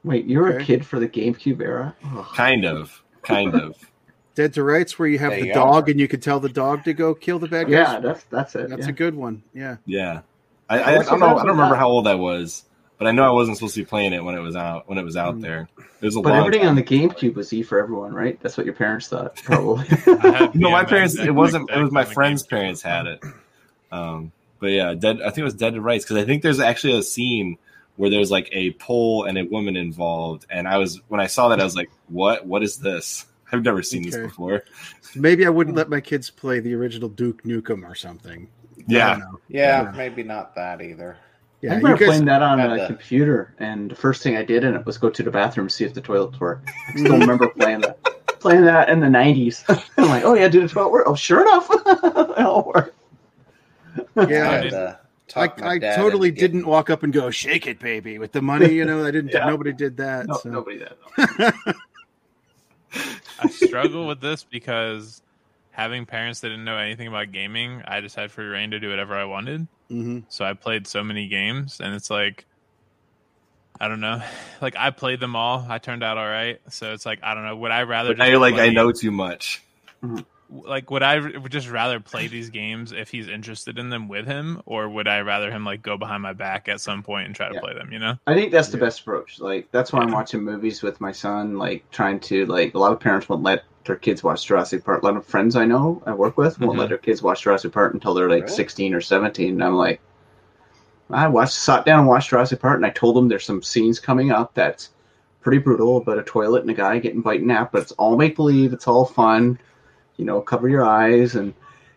Wait, 0.05 0.27
you 0.27 0.39
were 0.39 0.57
a 0.57 0.65
kid 0.65 0.87
for 0.87 1.01
the 1.01 1.09
GameCube 1.09 1.61
era? 1.61 1.95
Ugh. 2.05 2.27
Kind 2.35 2.65
of, 2.65 3.03
kind 3.23 3.55
of. 3.55 3.77
Dead 4.37 4.53
to 4.55 4.63
Rights, 4.63 4.99
where 4.99 5.09
you 5.09 5.19
have 5.19 5.31
There 5.31 5.41
the 5.41 5.47
you 5.49 5.55
dog 5.55 5.89
are. 5.89 5.91
and 5.93 5.99
you 5.99 6.07
can 6.07 6.21
tell 6.21 6.39
the 6.39 6.49
dog 6.49 6.85
to 6.85 6.93
go 6.93 7.15
kill 7.15 7.39
the 7.39 7.49
bad 7.49 7.65
guys. 7.65 7.73
Yeah, 7.73 8.01
that's 8.01 8.25
that's 8.25 8.55
it. 8.55 8.69
that's 8.69 8.83
yeah. 8.83 8.91
a 8.91 8.93
good 8.93 9.15
one. 9.15 9.43
Yeah, 9.55 9.77
Yeah, 9.87 10.21
I, 10.69 10.79
I, 10.79 10.99
I 10.99 11.03
don't 11.03 11.21
know. 11.21 11.27
I 11.27 11.39
don't 11.39 11.49
remember 11.49 11.71
with 11.71 11.79
how 11.79 11.89
old 11.89 12.07
I 12.07 12.15
was, 12.15 12.65
but 12.99 13.07
I 13.07 13.11
know 13.13 13.25
I 13.25 13.31
wasn't 13.31 13.57
supposed 13.57 13.75
to 13.75 13.81
be 13.83 13.85
playing 13.87 14.13
it 14.13 14.25
when 14.25 14.35
it 14.35 14.41
was 14.41 14.57
out. 14.57 14.89
When 14.89 14.99
it 14.99 15.05
was 15.05 15.17
out 15.17 15.37
Mm. 15.37 15.43
there, 15.43 15.69
it 16.01 16.05
was 16.05 16.17
a 16.17 16.21
But 16.21 16.31
long. 16.31 16.39
everything 16.41 16.61
time. 16.61 16.71
on 16.71 16.75
the 16.77 16.83
GameCube 16.83 17.35
was 17.35 17.53
E 17.53 17.63
for 17.63 17.79
everyone, 17.79 18.13
right? 18.15 18.39
That's 18.43 18.57
what 18.57 18.67
your 18.67 18.75
parents 18.75 19.09
thought, 19.09 19.37
probably. 19.45 19.87
Had 19.87 20.55
No, 20.55 20.71
my 20.71 20.85
parents. 20.85 21.19
It 21.19 21.31
wasn't. 21.35 21.71
It 21.71 21.81
was 21.81 21.91
my 21.93 22.05
friend's 22.05 22.43
parents 22.43 22.83
had 22.83 23.07
it. 23.07 23.23
Um, 23.93 24.33
but 24.61 24.69
yeah, 24.69 24.95
dead. 24.95 25.21
I 25.21 25.27
think 25.27 25.39
it 25.39 25.45
was 25.45 25.55
Dead 25.55 25.75
to 25.75 25.81
Rights 25.81 26.05
because 26.05 26.17
I 26.17 26.25
think 26.27 26.43
there's 26.43 26.61
actually 26.61 26.99
a 26.99 27.03
scene 27.03 27.59
where 27.97 28.11
there's 28.11 28.31
like 28.31 28.49
a 28.53 28.73
pole 28.73 29.25
and 29.25 29.39
a 29.39 29.45
woman 29.45 29.77
involved, 29.77 30.47
and 30.51 30.67
I 30.69 30.79
was 30.79 31.01
when 31.09 31.21
I 31.21 31.27
saw 31.27 31.49
that 31.51 31.61
I 31.61 31.65
was 31.65 31.77
like, 31.77 31.91
"What? 32.09 32.47
What 32.47 32.63
is 32.63 32.79
this? 32.79 33.27
I've 33.53 33.63
never 33.63 33.83
seen 33.83 34.03
this 34.03 34.17
before." 34.17 34.65
maybe 35.15 35.47
I 35.47 35.49
wouldn't 35.51 35.77
let 35.77 35.89
my 35.89 36.01
kids 36.01 36.29
play 36.31 36.61
the 36.61 36.75
original 36.75 37.09
Duke 37.09 37.43
Nukem 37.45 37.89
or 37.89 37.95
something. 37.95 38.49
Yeah. 38.87 39.19
Yeah, 39.49 39.83
Yeah. 39.85 39.93
maybe 39.97 40.23
not 40.23 40.55
that 40.57 40.83
either. 40.83 41.17
Yeah. 41.67 41.73
I 41.73 41.77
You 41.77 41.83
remember 41.83 41.99
guys, 41.99 42.09
playing 42.09 42.25
that 42.27 42.43
on 42.43 42.59
had 42.59 42.73
a 42.73 42.77
the- 42.77 42.87
computer, 42.87 43.55
and 43.59 43.91
the 43.91 43.95
first 43.97 44.23
thing 44.23 44.37
I 44.37 44.45
did 44.45 44.65
in 44.65 44.75
it 44.75 44.87
was 44.87 44.99
go 44.99 45.11
to 45.11 45.23
the 45.23 45.31
bathroom 45.31 45.69
see 45.69 45.85
if 45.85 45.95
the 45.95 46.01
toilets 46.01 46.39
work. 46.41 46.67
I 46.89 46.93
still 46.99 47.19
remember 47.19 47.49
playing 47.49 47.81
that. 47.81 48.03
Playing 48.41 48.65
that 48.67 48.89
in 48.89 49.01
the 49.01 49.09
'90s. 49.09 49.65
I'm 49.99 50.09
like, 50.09 50.25
oh 50.25 50.35
yeah, 50.35 50.49
did 50.49 50.63
the 50.63 50.69
toilet 50.69 50.91
work? 50.91 51.05
Oh, 51.07 51.15
sure 51.17 51.43
enough, 51.43 51.69
it 51.71 52.39
all 52.39 52.71
worked. 52.75 52.95
Yeah, 54.17 54.51
I, 54.51 55.41
I 55.43 55.43
had 55.43 55.63
I, 55.63 55.73
I 55.75 55.79
totally 55.97 56.29
into 56.29 56.41
didn't 56.41 56.67
walk 56.67 56.89
up 56.89 57.03
and 57.03 57.13
go 57.13 57.31
shake 57.31 57.67
it, 57.67 57.81
baby, 57.81 58.19
with 58.19 58.33
the 58.33 58.41
money. 58.43 58.73
You 58.73 58.85
know, 58.85 59.05
I 59.05 59.11
didn't. 59.11 59.33
Yeah. 59.33 59.47
Nobody 59.47 59.73
did 59.73 59.97
that. 59.97 60.27
No, 60.29 60.35
so. 60.37 60.51
nobody 60.51 60.79
did. 60.79 60.93
I 63.39 63.49
struggle 63.49 64.07
with 64.07 64.21
this 64.21 64.45
because 64.45 65.23
having 65.77 66.07
parents 66.07 66.41
that 66.41 66.49
didn't 66.49 66.65
know 66.65 66.79
anything 66.79 67.07
about 67.07 67.33
gaming, 67.33 67.83
I 67.87 68.01
just 68.01 68.17
had 68.17 68.31
free 68.33 68.47
reign 68.47 68.71
to 68.71 68.81
do 68.81 68.89
whatever 68.89 69.15
I 69.15 69.25
wanted. 69.25 69.69
hmm 69.91 70.21
So 70.31 70.45
I 70.45 70.55
played 70.55 70.87
so 70.87 71.05
many 71.05 71.29
games, 71.29 71.81
and 71.81 71.95
it's 71.95 72.11
like, 72.11 72.47
I 73.79 73.89
don't 73.89 74.01
know, 74.01 74.23
like 74.63 74.75
I 74.77 74.91
played 74.91 75.21
them 75.21 75.37
all. 75.37 75.67
I 75.69 75.79
turned 75.79 76.03
out 76.03 76.17
all 76.19 76.27
right. 76.27 76.59
So 76.71 76.93
it's 76.95 77.05
like 77.05 77.21
I 77.23 77.35
don't 77.35 77.45
know. 77.45 77.57
Would 77.57 77.71
I 77.71 77.83
rather? 77.83 78.11
but 78.11 78.19
now 78.19 78.27
you're 78.27 78.39
like, 78.39 78.55
I 78.55 78.71
know 78.71 78.91
too 78.91 79.11
much. 79.11 79.63
Like, 80.49 80.91
would 80.93 81.03
I 81.03 81.19
r- 81.19 81.41
would 81.41 81.51
just 81.51 81.69
rather 81.69 81.99
play 81.99 82.29
these 82.29 82.51
games 82.51 82.93
if 82.93 83.11
he's 83.11 83.29
interested 83.29 83.79
in 83.79 83.91
them 83.91 84.09
with 84.09 84.27
him, 84.27 84.63
or 84.65 84.89
would 84.89 85.09
I 85.09 85.21
rather 85.21 85.51
him 85.51 85.65
like 85.65 85.83
go 85.83 85.99
behind 85.99 86.23
my 86.23 86.33
back 86.35 86.69
at 86.69 86.81
some 86.81 87.03
point 87.03 87.27
and 87.27 87.35
try 87.35 87.49
to 87.49 87.55
Yeah. 87.55 87.61
play 87.61 87.75
them? 87.75 87.93
You 87.93 87.99
know? 87.99 88.15
I 88.29 88.35
think 88.35 88.53
that's 88.53 88.69
the 88.69 88.79
Yeah. 88.79 88.85
best 88.85 89.01
approach. 89.01 89.41
Like 89.41 89.69
that's 89.73 89.93
why 89.93 90.03
I'm 90.03 90.13
watching 90.13 90.43
movies 90.45 90.83
with 90.83 91.01
my 91.01 91.11
son. 91.13 91.59
Like 91.59 91.91
trying 91.91 92.21
to 92.21 92.47
like 92.47 92.75
a 92.75 92.79
lot 92.79 92.93
of 92.93 93.01
parents 93.01 93.29
won't 93.29 93.43
let 93.43 93.65
their 93.87 93.97
kids 93.97 94.23
watch 94.23 94.47
Jurassic 94.47 94.85
Park. 94.85 95.03
A 95.03 95.07
lot 95.07 95.17
of 95.17 95.25
friends 95.25 95.57
I 95.57 95.65
know 95.65 96.03
I 96.07 96.13
work 96.13 96.37
with 96.37 96.61
won't 96.61 96.75
Mhm. 96.75 96.81
let 96.81 96.89
their 96.89 96.99
kids 96.99 97.23
watch 97.23 97.43
Jurassic 97.43 97.73
Park 97.73 97.95
until 97.95 98.15
they're 98.15 98.29
like 98.29 98.45
Really? 98.45 98.55
16 98.55 98.95
or 98.95 99.01
17. 99.01 99.55
And 99.55 99.65
I'm 99.65 99.75
like, 99.75 100.01
I 101.11 101.29
watched, 101.29 101.55
sat 101.55 101.85
down 101.85 102.01
and 102.01 102.09
watched 102.09 102.31
Jurassic 102.31 102.61
Park, 102.61 102.77
and 102.77 102.87
I 102.87 102.91
told 102.91 103.17
them 103.17 103.29
there's 103.29 103.45
some 103.45 103.63
scenes 103.63 104.01
coming 104.01 104.31
up 104.33 104.55
that's 104.55 104.91
pretty 105.41 105.59
brutal 105.59 105.99
about 105.99 106.19
a 106.19 106.23
toilet 106.23 106.63
and 106.63 106.71
a 106.71 106.75
guy 106.75 106.99
getting 106.99 107.23
bitten 107.23 107.51
out, 107.51 107.71
but 107.71 107.83
it's 107.83 107.93
all 107.93 108.17
make 108.17 108.35
believe. 108.37 108.73
It's 108.73 108.89
all 108.89 109.05
fun. 109.05 109.59
You 110.17 110.25
know, 110.25 110.41
cover 110.41 110.69
your 110.69 110.85
eyes 110.85 111.35
and. 111.37 111.55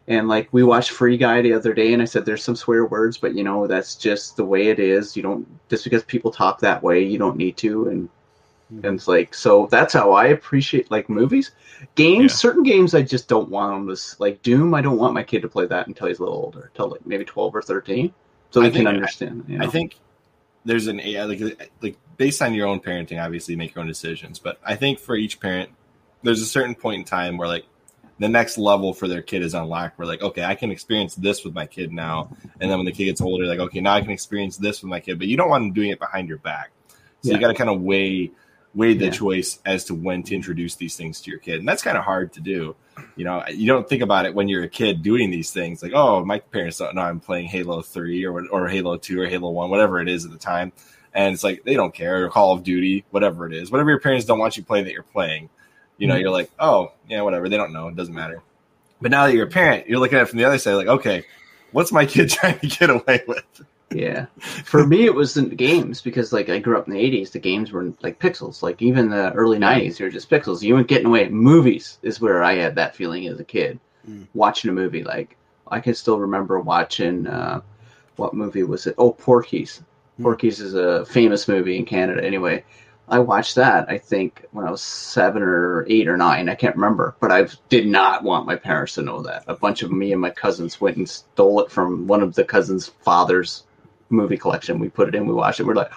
And 0.07 0.27
like 0.27 0.49
we 0.51 0.63
watched 0.63 0.89
Free 0.89 1.17
Guy 1.17 1.43
the 1.43 1.53
other 1.53 1.71
day, 1.71 1.93
and 1.93 2.01
I 2.01 2.05
said 2.05 2.25
there's 2.25 2.43
some 2.43 2.55
swear 2.55 2.83
words, 2.83 3.19
but 3.19 3.35
you 3.35 3.43
know 3.43 3.67
that's 3.67 3.93
just 3.93 4.37
the 4.37 4.43
way 4.43 4.69
it 4.69 4.79
is. 4.79 5.15
You 5.15 5.21
don't 5.21 5.45
just 5.69 5.83
because 5.83 6.03
people 6.03 6.31
talk 6.31 6.59
that 6.61 6.81
way, 6.81 7.03
you 7.03 7.19
don't 7.19 7.37
need 7.37 7.57
to. 7.57 7.89
And 7.89 8.09
and 8.69 8.85
it's 8.85 9.07
like 9.07 9.33
so 9.33 9.67
that's 9.71 9.93
how 9.93 10.11
I 10.11 10.27
appreciate 10.27 10.91
like 10.91 11.09
movies, 11.09 11.51
games. 11.95 12.31
Yeah. 12.31 12.37
Certain 12.37 12.63
games 12.63 12.93
I 12.93 13.01
just 13.01 13.27
don't 13.27 13.49
want 13.49 13.87
them 13.87 13.95
to 13.95 14.01
like 14.19 14.41
Doom. 14.41 14.73
I 14.73 14.81
don't 14.81 14.97
want 14.97 15.13
my 15.13 15.23
kid 15.23 15.41
to 15.41 15.49
play 15.49 15.65
that 15.65 15.87
until 15.87 16.07
he's 16.07 16.19
a 16.19 16.23
little 16.23 16.37
older, 16.37 16.71
until 16.73 16.89
like 16.89 17.05
maybe 17.05 17.25
twelve 17.25 17.55
or 17.55 17.61
thirteen, 17.61 18.13
so 18.51 18.61
I 18.61 18.65
he 18.65 18.71
can 18.71 18.87
understand. 18.87 19.45
You 19.47 19.57
know? 19.57 19.65
I 19.65 19.69
think 19.69 19.97
there's 20.65 20.87
an 20.87 20.97
like 20.97 21.41
uh, 21.41 21.65
like 21.81 21.97
based 22.17 22.41
on 22.41 22.53
your 22.53 22.67
own 22.67 22.79
parenting, 22.79 23.23
obviously 23.23 23.55
make 23.55 23.73
your 23.73 23.81
own 23.81 23.87
decisions. 23.87 24.39
But 24.39 24.59
I 24.63 24.75
think 24.75 24.99
for 24.99 25.15
each 25.15 25.39
parent, 25.39 25.69
there's 26.21 26.41
a 26.41 26.45
certain 26.45 26.75
point 26.75 26.99
in 26.99 27.05
time 27.05 27.37
where 27.37 27.47
like 27.47 27.65
the 28.19 28.27
next 28.27 28.57
level 28.57 28.93
for 28.93 29.07
their 29.07 29.21
kid 29.21 29.41
is 29.41 29.53
unlocked. 29.53 29.97
Where 29.97 30.07
like, 30.07 30.21
okay, 30.21 30.43
I 30.43 30.55
can 30.55 30.69
experience 30.69 31.15
this 31.15 31.43
with 31.43 31.53
my 31.53 31.65
kid 31.65 31.91
now, 31.91 32.29
and 32.59 32.69
then 32.69 32.77
when 32.77 32.85
the 32.85 32.91
kid 32.91 33.05
gets 33.05 33.21
older, 33.21 33.45
like, 33.45 33.59
okay, 33.59 33.79
now 33.79 33.93
I 33.93 34.01
can 34.01 34.11
experience 34.11 34.57
this 34.57 34.83
with 34.83 34.89
my 34.89 34.99
kid. 34.99 35.17
But 35.17 35.27
you 35.27 35.37
don't 35.37 35.49
want 35.49 35.63
them 35.63 35.73
doing 35.73 35.89
it 35.89 35.99
behind 35.99 36.27
your 36.27 36.39
back, 36.39 36.71
so 37.21 37.29
Yeah. 37.29 37.35
you 37.35 37.41
got 37.41 37.47
to 37.47 37.53
kind 37.53 37.69
of 37.69 37.81
weigh 37.81 38.31
weigh 38.75 38.93
the 38.93 39.05
Yeah. 39.05 39.11
choice 39.11 39.59
as 39.65 39.85
to 39.85 39.95
when 39.95 40.23
to 40.23 40.35
introduce 40.35 40.75
these 40.75 40.95
things 40.95 41.21
to 41.21 41.31
your 41.31 41.39
kid, 41.39 41.59
and 41.59 41.67
that's 41.67 41.81
kind 41.81 41.97
of 41.97 42.03
hard 42.03 42.33
to 42.33 42.41
do. 42.41 42.75
You 43.15 43.25
know, 43.25 43.43
you 43.51 43.65
don't 43.67 43.87
think 43.87 44.01
about 44.03 44.25
it 44.25 44.35
when 44.35 44.47
you're 44.49 44.63
a 44.63 44.69
kid 44.69 45.01
doing 45.01 45.31
these 45.31 45.51
things. 45.51 45.81
Like, 45.81 45.93
oh, 45.95 46.23
my 46.25 46.39
parents 46.39 46.77
don't 46.77 46.95
know 46.95 47.01
I'm 47.01 47.19
playing 47.19 47.47
Halo 47.47 47.81
Three 47.81 48.25
or 48.25 48.45
or 48.47 48.67
Halo 48.67 48.97
Two 48.97 49.21
or 49.21 49.27
Halo 49.27 49.49
One, 49.51 49.69
whatever 49.69 49.99
it 50.01 50.07
is 50.09 50.25
at 50.25 50.31
the 50.31 50.37
time, 50.37 50.71
and 51.13 51.33
it's 51.33 51.43
like 51.43 51.63
they 51.63 51.75
don't 51.75 51.93
care. 51.93 52.25
Or 52.25 52.29
Call 52.29 52.53
of 52.53 52.63
Duty, 52.63 53.05
whatever 53.11 53.47
it 53.47 53.53
is, 53.53 53.71
whatever 53.71 53.89
your 53.89 53.99
parents 53.99 54.25
don't 54.25 54.39
want 54.39 54.57
you 54.57 54.63
playing 54.63 54.85
that 54.85 54.93
you're 54.93 55.03
playing. 55.03 55.49
You 55.97 56.07
know, 56.07 56.15
Mhm. 56.15 56.21
you're 56.21 56.31
like, 56.31 56.49
oh, 56.59 56.91
yeah, 57.09 57.21
whatever. 57.21 57.49
They 57.49 57.57
don't 57.57 57.73
know. 57.73 57.87
It 57.89 57.95
doesn't 57.95 58.13
matter. 58.15 58.41
But 59.01 59.11
now 59.11 59.25
that 59.27 59.33
you're 59.33 59.47
a 59.47 59.49
parent, 59.49 59.87
you're 59.87 59.99
looking 59.99 60.17
at 60.17 60.23
it 60.23 60.29
from 60.29 60.39
the 60.39 60.45
other 60.45 60.57
side, 60.57 60.75
like, 60.75 60.87
okay, 60.87 61.23
what's 61.71 61.91
my 61.91 62.05
kid 62.05 62.29
trying 62.29 62.59
to 62.59 62.67
get 62.67 62.89
away 62.89 63.23
with? 63.27 63.43
Yeah. 63.91 64.27
For 64.39 64.85
me, 64.85 65.05
it 65.05 65.13
was 65.13 65.37
in 65.37 65.49
the 65.49 65.55
games 65.55 66.01
because, 66.01 66.31
like, 66.31 66.49
I 66.49 66.59
grew 66.59 66.77
up 66.77 66.87
in 66.87 66.93
the 66.93 66.99
80s. 66.99 67.31
The 67.31 67.39
games 67.39 67.71
were 67.71 67.91
like 68.01 68.19
pixels. 68.19 68.61
Like, 68.61 68.81
even 68.81 69.09
the 69.09 69.31
early 69.33 69.57
90s, 69.57 69.97
they 69.97 70.03
were 70.03 70.11
just 70.11 70.29
pixels. 70.29 70.61
You 70.61 70.75
weren't 70.75 70.87
getting 70.87 71.07
away. 71.07 71.29
Movies 71.29 71.97
is 72.01 72.21
where 72.21 72.43
I 72.43 72.55
had 72.55 72.75
that 72.75 72.95
feeling 72.95 73.27
as 73.27 73.39
a 73.39 73.43
kid. 73.43 73.79
Mm. 74.07 74.27
Watching 74.33 74.69
a 74.69 74.73
movie. 74.73 75.03
Like, 75.03 75.37
I 75.67 75.79
can 75.79 75.93
still 75.93 76.19
remember 76.19 76.59
watching, 76.59 77.27
uh, 77.27 77.61
what 78.15 78.33
movie 78.33 78.63
was 78.63 78.87
it? 78.87 78.95
Oh, 78.97 79.11
Porky's. 79.11 79.81
Mm. 80.19 80.23
Porky's 80.23 80.59
is 80.59 80.75
a 80.75 81.05
famous 81.05 81.47
movie 81.47 81.77
in 81.77 81.85
Canada. 81.85 82.23
Anyway, 82.23 82.63
I 83.07 83.17
watched 83.17 83.55
that, 83.55 83.89
I 83.89 83.97
think, 83.97 84.45
when 84.51 84.67
I 84.67 84.71
was 84.71 84.83
seven 84.83 85.41
or 85.41 85.83
eight 85.89 86.07
or 86.07 86.15
nine. 86.15 86.47
I 86.47 86.53
can't 86.53 86.75
remember. 86.75 87.15
But 87.19 87.31
I 87.31 87.47
did 87.69 87.87
not 87.87 88.23
want 88.23 88.45
my 88.45 88.55
parents 88.55 88.93
to 88.95 89.01
know 89.01 89.23
that. 89.23 89.45
A 89.47 89.55
bunch 89.55 89.81
of 89.81 89.91
me 89.91 90.11
and 90.11 90.21
my 90.21 90.29
cousins 90.29 90.79
went 90.79 90.97
and 90.97 91.09
stole 91.09 91.61
it 91.61 91.71
from 91.71 92.05
one 92.05 92.21
of 92.21 92.35
the 92.35 92.43
cousins' 92.43 92.91
father's 93.01 93.63
movie 94.09 94.37
collection. 94.37 94.79
We 94.79 94.89
put 94.89 95.07
it 95.07 95.15
in, 95.15 95.25
we 95.27 95.33
watched 95.33 95.59
it. 95.59 95.63
We're 95.65 95.75
like, 95.75 95.91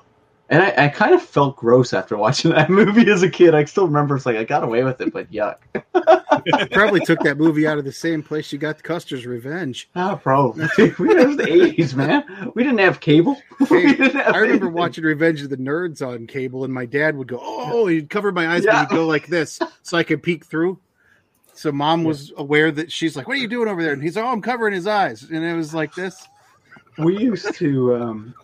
and 0.50 0.62
I, 0.62 0.84
I 0.84 0.88
kind 0.88 1.14
of 1.14 1.22
felt 1.22 1.56
gross 1.56 1.92
after 1.92 2.16
watching 2.24 2.52
that 2.52 2.70
movie 2.70 3.10
as 3.10 3.22
a 3.22 3.28
kid. 3.30 3.54
I 3.54 3.64
still 3.64 3.86
remember 3.86 4.16
it's 4.16 4.26
like 4.26 4.36
I 4.36 4.44
got 4.44 4.64
away 4.64 4.82
with 4.84 5.00
it, 5.00 5.12
but 5.12 5.30
yuck. 5.30 5.56
Probably 6.72 7.00
took 7.00 7.20
that 7.20 7.36
movie 7.36 7.66
out 7.66 7.78
of 7.78 7.84
the 7.84 7.92
same 7.92 8.22
place 8.22 8.52
you 8.52 8.58
got 8.58 8.82
Custer's 8.82 9.26
Revenge. 9.26 9.88
Ah, 9.96 10.14
probably. 10.16 10.66
we 10.78 11.10
it 11.10 11.26
was 11.26 11.36
the 11.36 11.46
eighties, 11.52 11.94
man. 11.94 12.52
We 12.54 12.62
didn't 12.62 12.78
have 12.78 13.00
cable. 13.00 13.36
Hey, 13.68 13.94
didn't 13.94 14.12
have 14.14 14.34
I 14.34 14.38
remember 14.38 14.66
anything. 14.66 14.72
watching 14.72 15.04
Revenge 15.04 15.42
of 15.42 15.50
the 15.50 15.56
Nerds 15.56 16.06
on 16.06 16.26
cable, 16.28 16.64
and 16.64 16.72
my 16.72 16.86
dad 16.86 17.16
would 17.16 17.26
go, 17.26 17.38
"Oh," 17.42 17.86
he'd 17.88 18.08
cover 18.08 18.30
my 18.30 18.46
eyes, 18.48 18.64
Yeah. 18.64 18.84
but 18.84 18.90
he'd 18.90 18.96
go 18.96 19.06
like 19.06 19.26
this, 19.26 19.58
so 19.82 19.98
I 19.98 20.04
could 20.04 20.22
peek 20.22 20.44
through. 20.46 20.78
So 21.54 21.72
mom 21.72 22.04
was 22.04 22.32
aware 22.36 22.70
that 22.70 22.92
she's 22.92 23.16
like, 23.16 23.26
"What 23.26 23.36
are 23.36 23.40
you 23.40 23.48
doing 23.48 23.68
over 23.68 23.82
there?" 23.82 23.92
And 23.92 24.02
he's 24.02 24.14
like, 24.14 24.24
"Oh, 24.24 24.28
I'm 24.28 24.42
covering 24.42 24.72
his 24.74 24.86
eyes," 24.86 25.24
and 25.24 25.44
it 25.44 25.54
was 25.56 25.74
like 25.74 25.94
this. 25.94 26.24
We 26.98 27.18
used 27.18 27.54
to 27.54 27.94
um, 27.96 28.34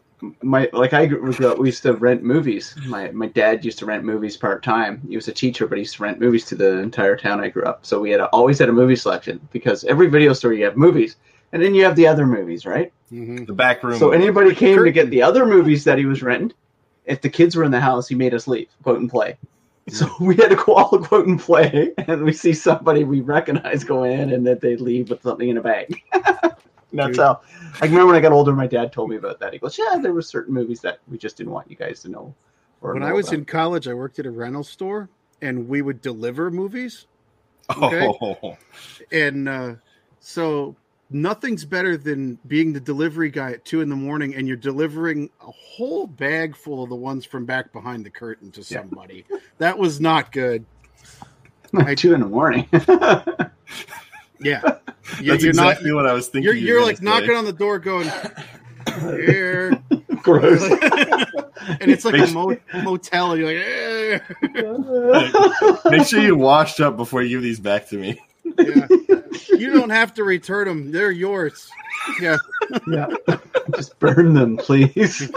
my 0.43 0.69
like 0.73 0.93
I 0.93 1.07
grew 1.07 1.33
up, 1.47 1.59
we 1.59 1.69
used 1.69 1.83
to 1.83 1.95
rent 1.95 2.23
movies. 2.23 2.75
My 2.87 3.11
my 3.11 3.27
dad 3.27 3.65
used 3.65 3.79
to 3.81 3.87
rent 3.87 4.05
movies 4.05 4.37
part 4.37 4.63
time. 4.63 5.03
He 5.09 5.17
was 5.17 5.29
a 5.29 5.33
teacher, 5.33 5.67
but 5.67 5.77
he 5.79 5.83
used 5.83 5.97
to 5.97 6.03
rent 6.03 6.21
movies 6.21 6.45
to 6.47 6.55
the 6.55 6.79
entire 6.79 7.17
town 7.17 7.41
I 7.41 7.49
grew 7.49 7.65
up. 7.65 7.85
So 7.85 8.01
we 8.01 8.11
had 8.11 8.21
a, 8.21 8.27
always 8.27 8.59
had 8.59 8.69
a 8.69 8.73
movie 8.73 8.97
selection 8.97 9.47
because 9.53 9.85
every 9.85 10.07
video 10.09 10.33
store 10.33 10.53
you 10.53 10.65
have 10.65 10.77
movies, 10.77 11.17
and 11.53 11.63
then 11.63 11.75
you 11.75 11.85
have 11.85 11.97
the 11.97 12.07
other 12.07 12.27
movies, 12.27 12.65
right? 12.65 12.93
Mhm. 13.13 13.47
The 13.47 13.53
back 13.53 13.83
room. 13.83 13.99
So 13.99 14.13
anybody 14.13 14.55
came 14.55 14.83
to 14.83 14.91
get 14.91 15.11
the 15.11 15.23
other 15.23 15.47
movies 15.47 15.85
that 15.85 15.99
he 15.99 16.07
was 16.07 16.23
renting. 16.23 16.53
If 17.05 17.21
the 17.21 17.29
kids 17.29 17.55
were 17.55 17.65
in 17.65 17.71
the 17.71 17.81
house, 17.81 18.09
he 18.09 18.15
made 18.15 18.35
us 18.35 18.49
leave, 18.49 18.69
quote 18.83 19.01
and 19.01 19.11
play. 19.11 19.37
So 19.89 20.09
we 20.19 20.37
had 20.37 20.49
to 20.49 20.57
go 20.57 20.75
all 20.75 20.99
quote 21.05 21.27
and 21.27 21.39
play, 21.39 21.93
and 21.99 22.23
we 22.23 22.33
see 22.33 22.55
somebody 22.55 23.05
we 23.05 23.21
recognize 23.21 23.85
go 23.85 24.05
in, 24.05 24.33
and 24.33 24.47
that 24.47 24.63
they 24.63 24.77
leave 24.77 25.11
with 25.11 25.23
something 25.23 25.49
in 25.49 25.59
a 25.59 25.61
bag. 25.61 26.01
That's 27.07 27.19
how. 27.19 27.41
I 27.81 27.87
remember 27.87 28.07
when 28.07 28.17
I 28.17 28.21
got 28.21 28.33
older, 28.33 28.53
my 28.53 28.67
dad 28.67 28.93
told 28.93 29.11
me 29.11 29.17
about 29.17 29.41
that. 29.41 29.53
He 29.53 29.59
goes, 29.59 29.77
"Yeah, 29.79 29.99
there 30.01 30.13
were 30.13 30.23
certain 30.23 30.55
movies 30.55 30.81
that 30.83 30.99
we 31.09 31.19
just 31.19 31.37
didn't 31.37 31.53
want 31.53 31.71
you 31.71 31.77
guys 31.77 32.01
to 32.03 32.09
know." 32.09 32.35
When 32.81 33.01
know 33.01 33.07
I 33.07 33.13
was 33.13 33.29
about." 33.29 33.39
in 33.39 33.45
college, 33.47 33.89
I 33.89 33.95
worked 33.95 34.19
at 34.19 34.27
a 34.27 34.31
rental 34.31 34.63
store, 34.65 35.09
and 35.43 35.69
we 35.69 35.83
would 35.83 36.01
deliver 36.01 36.51
movies. 36.51 37.07
oh, 37.71 38.57
and 39.11 39.49
uh, 39.49 39.75
so 40.21 40.77
nothing's 41.11 41.65
better 41.65 41.97
than 41.97 42.39
being 42.47 42.73
the 42.73 42.81
delivery 42.81 43.31
guy 43.31 43.53
at 43.53 43.65
two 43.65 43.81
in 43.81 43.89
the 43.89 43.97
morning 43.97 44.35
and 44.35 44.49
you're 44.49 44.57
delivering 44.57 45.31
a 45.41 45.51
whole 45.51 46.07
bag 46.07 46.57
full 46.57 46.83
of 46.83 46.89
the 46.91 46.97
ones 46.97 47.25
from 47.25 47.45
back 47.45 47.73
behind 47.73 48.05
the 48.05 48.11
curtain 48.11 48.51
to 48.51 48.61
Yeah. 48.61 48.81
somebody 48.81 49.25
that 49.59 49.79
was 49.79 50.01
not 50.01 50.33
good 50.33 50.65
Like 51.73 51.99
two 51.99 52.15
in 52.15 52.21
the 52.21 52.27
morning. 52.27 52.67
yeah 54.45 54.61
that's 54.63 55.21
you're 55.21 55.35
exactly 55.37 55.91
not 55.91 55.97
what 55.97 56.07
I 56.07 56.13
was 56.13 56.29
thinking. 56.29 56.45
you're, 56.45 56.55
you 56.55 56.67
you're 56.67 56.83
like 56.85 56.99
say. 56.99 57.05
knocking 57.05 57.31
on 57.35 57.45
the 57.45 57.53
door 57.53 57.79
going 57.79 58.09
here 58.87 59.83
Gross. 60.23 60.63
and 61.81 61.91
it's 61.91 62.05
like 62.05 62.15
a 62.15 62.19
Makes- 62.19 62.33
mo- 62.33 62.57
motel 62.83 63.37
you're 63.37 63.47
like 63.47 63.57
eh. 64.55 65.91
Make 65.91 66.07
sure 66.07 66.21
you 66.21 66.37
washed 66.37 66.81
up 66.81 66.97
before 66.97 67.23
you 67.23 67.29
give 67.31 67.43
these 67.43 67.61
back 67.61 67.89
to 67.89 67.97
me. 67.99 68.19
yeah. 68.59 68.87
you 69.51 69.73
don't 69.73 69.91
have 69.91 70.15
to 70.15 70.25
return 70.25 70.69
them 70.69 70.93
they're 70.93 71.11
yours 71.11 71.69
yeah 72.21 72.37
yeah, 72.89 73.07
just 73.77 73.99
burn 73.99 74.35
them, 74.35 74.57
please. 74.59 75.31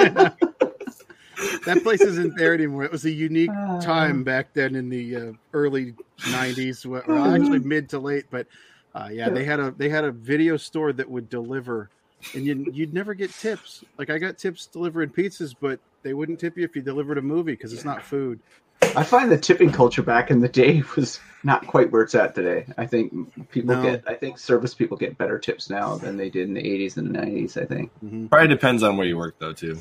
that 1.65 1.79
place 1.83 2.01
isn't 2.01 2.35
there 2.37 2.53
anymore. 2.53 2.83
It 2.83 2.91
was 2.91 3.05
a 3.05 3.11
unique 3.11 3.51
Uh. 3.51 3.79
time 3.79 4.23
back 4.23 4.53
then 4.53 4.75
in 4.75 4.89
the 4.89 5.15
uh, 5.15 5.31
early 5.53 5.93
'90s, 6.19 6.85
well, 6.85 7.03
well, 7.07 7.33
actually 7.35 7.59
mid 7.59 7.89
to 7.89 7.99
late. 7.99 8.25
But 8.31 8.47
uh, 8.95 9.09
yeah, 9.11 9.29
they 9.29 9.43
had 9.45 9.59
a 9.59 9.71
they 9.71 9.89
had 9.89 10.03
a 10.03 10.11
video 10.11 10.57
store 10.57 10.93
that 10.93 11.09
would 11.09 11.29
deliver, 11.29 11.89
and 12.33 12.45
you, 12.45 12.65
you'd 12.73 12.93
never 12.93 13.13
get 13.13 13.29
tips. 13.31 13.83
Like 13.97 14.09
I 14.09 14.17
got 14.17 14.37
tips 14.37 14.67
delivering 14.67 15.09
pizzas, 15.09 15.55
but 15.59 15.79
they 16.03 16.13
wouldn't 16.13 16.39
tip 16.39 16.57
you 16.57 16.63
if 16.63 16.75
you 16.75 16.81
delivered 16.81 17.17
a 17.17 17.21
movie 17.21 17.53
because 17.53 17.73
it's 17.73 17.85
not 17.85 18.03
food. 18.03 18.39
I 18.95 19.03
find 19.03 19.31
the 19.31 19.37
tipping 19.37 19.71
culture 19.71 20.03
back 20.03 20.29
in 20.31 20.39
the 20.39 20.47
day 20.47 20.83
was 20.95 21.19
not 21.43 21.65
quite 21.67 21.91
where 21.91 22.03
it's 22.03 22.15
at 22.15 22.35
today. 22.35 22.65
I 22.77 22.85
think 22.85 23.11
people 23.49 23.75
No. 23.75 23.81
get, 23.81 24.03
I 24.07 24.13
think 24.13 24.37
service 24.37 24.73
people 24.73 24.97
get 24.97 25.17
better 25.17 25.39
tips 25.39 25.69
now 25.69 25.97
than 25.97 26.15
they 26.15 26.29
did 26.29 26.47
in 26.47 26.53
the 26.53 26.61
80s 26.61 26.97
and 26.97 27.13
the 27.13 27.19
90s. 27.19 27.61
I 27.61 27.65
think. 27.65 27.91
Mhm. 28.03 28.29
Probably 28.29 28.47
depends 28.47 28.83
on 28.83 28.95
where 28.97 29.07
you 29.07 29.17
work, 29.17 29.35
though, 29.39 29.53
too. 29.53 29.79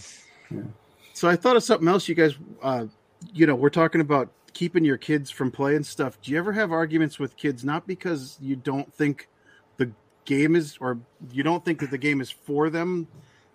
So 1.13 1.29
I 1.29 1.37
thought 1.37 1.57
of 1.57 1.63
something 1.63 1.89
else. 1.89 2.09
You 2.09 2.15
guys, 2.15 2.35
uh, 2.63 2.87
you 3.33 3.47
know, 3.47 3.55
we're 3.55 3.71
talking 3.71 4.01
about 4.01 4.29
keeping 4.57 4.87
your 4.87 4.97
kids 4.97 5.31
from 5.31 5.51
playing 5.51 5.85
stuff. 5.85 6.19
Do 6.23 6.33
you 6.33 6.39
ever 6.39 6.51
have 6.53 6.73
arguments 6.73 7.19
with 7.19 7.37
kids 7.37 7.63
not 7.63 7.87
because 7.87 8.39
you 8.41 8.57
don't 8.57 8.91
think 8.95 9.29
the 9.77 9.93
game 10.25 10.57
is, 10.57 10.79
or 10.81 10.99
you 11.31 11.43
don't 11.43 11.63
think 11.63 11.81
that 11.81 11.91
the 11.91 11.99
game 11.99 12.23
is 12.23 12.31
for 12.31 12.71
them? 12.71 13.07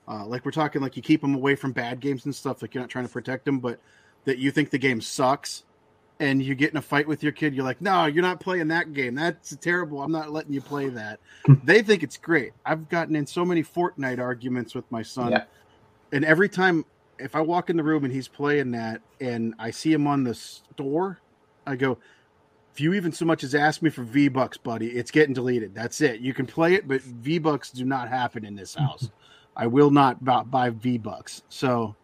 Uh, 0.07 0.27
like 0.27 0.45
we're 0.45 0.51
talking, 0.51 0.79
like 0.79 0.95
you 0.95 1.01
keep 1.01 1.21
them 1.21 1.33
away 1.33 1.55
from 1.55 1.71
bad 1.71 2.01
games 2.01 2.25
and 2.25 2.35
stuff. 2.35 2.61
Like 2.61 2.75
you're 2.75 2.83
not 2.83 2.89
trying 2.91 3.07
to 3.07 3.11
protect 3.11 3.45
them, 3.45 3.57
but 3.57 3.79
that 4.25 4.37
you 4.37 4.51
think 4.51 4.69
the 4.69 4.77
game 4.77 5.01
sucks, 5.01 5.63
and 6.19 6.39
you 6.43 6.53
get 6.53 6.69
in 6.69 6.77
a 6.77 6.81
fight 6.83 7.07
with 7.07 7.23
your 7.23 7.31
kid. 7.31 7.55
You're 7.55 7.65
like, 7.65 7.81
no, 7.81 8.05
you're 8.05 8.21
not 8.21 8.39
playing 8.39 8.67
that 8.67 8.93
game. 8.93 9.15
That's 9.15 9.55
terrible. 9.55 10.03
I'm 10.03 10.11
not 10.11 10.31
letting 10.31 10.53
you 10.53 10.61
play 10.61 10.89
that. 10.89 11.19
they 11.63 11.81
think 11.81 12.03
it's 12.03 12.17
great. 12.17 12.51
I've 12.63 12.89
gotten 12.89 13.15
in 13.15 13.25
so 13.25 13.43
many 13.43 13.63
Fortnite 13.63 14.19
arguments 14.19 14.75
with 14.75 14.85
my 14.91 15.01
son 15.01 15.31
Yeah. 15.31 15.45
and 16.11 16.23
every 16.23 16.47
time 16.47 16.85
if 17.21 17.35
I 17.35 17.41
walk 17.41 17.69
in 17.69 17.77
the 17.77 17.83
room 17.83 18.03
and 18.03 18.13
he's 18.13 18.27
playing 18.27 18.71
that 18.71 19.01
and 19.19 19.53
I 19.59 19.71
see 19.71 19.93
him 19.93 20.07
on 20.07 20.23
the 20.23 20.33
store, 20.33 21.19
I 21.65 21.75
go, 21.75 21.97
if 22.73 22.79
you 22.81 22.93
even 22.93 23.11
so 23.11 23.25
much 23.25 23.43
as 23.43 23.53
ask 23.53 23.81
me 23.81 23.89
for 23.89 24.03
V 24.03 24.27
Bucks, 24.29 24.57
buddy, 24.57 24.87
it's 24.87 25.11
getting 25.11 25.33
deleted. 25.33 25.75
That's 25.75 26.01
it. 26.01 26.21
You 26.21 26.33
can 26.33 26.45
play 26.45 26.73
it, 26.73 26.87
but 26.87 27.01
V 27.01 27.37
Bucks 27.39 27.71
do 27.71 27.85
not 27.85 28.09
happen 28.09 28.45
in 28.45 28.55
this 28.55 28.75
house. 28.75 29.09
I 29.55 29.67
will 29.67 29.91
not 29.91 30.23
buy 30.23 30.69
V 30.69 30.97
Bucks. 30.97 31.43
So, 31.49 31.95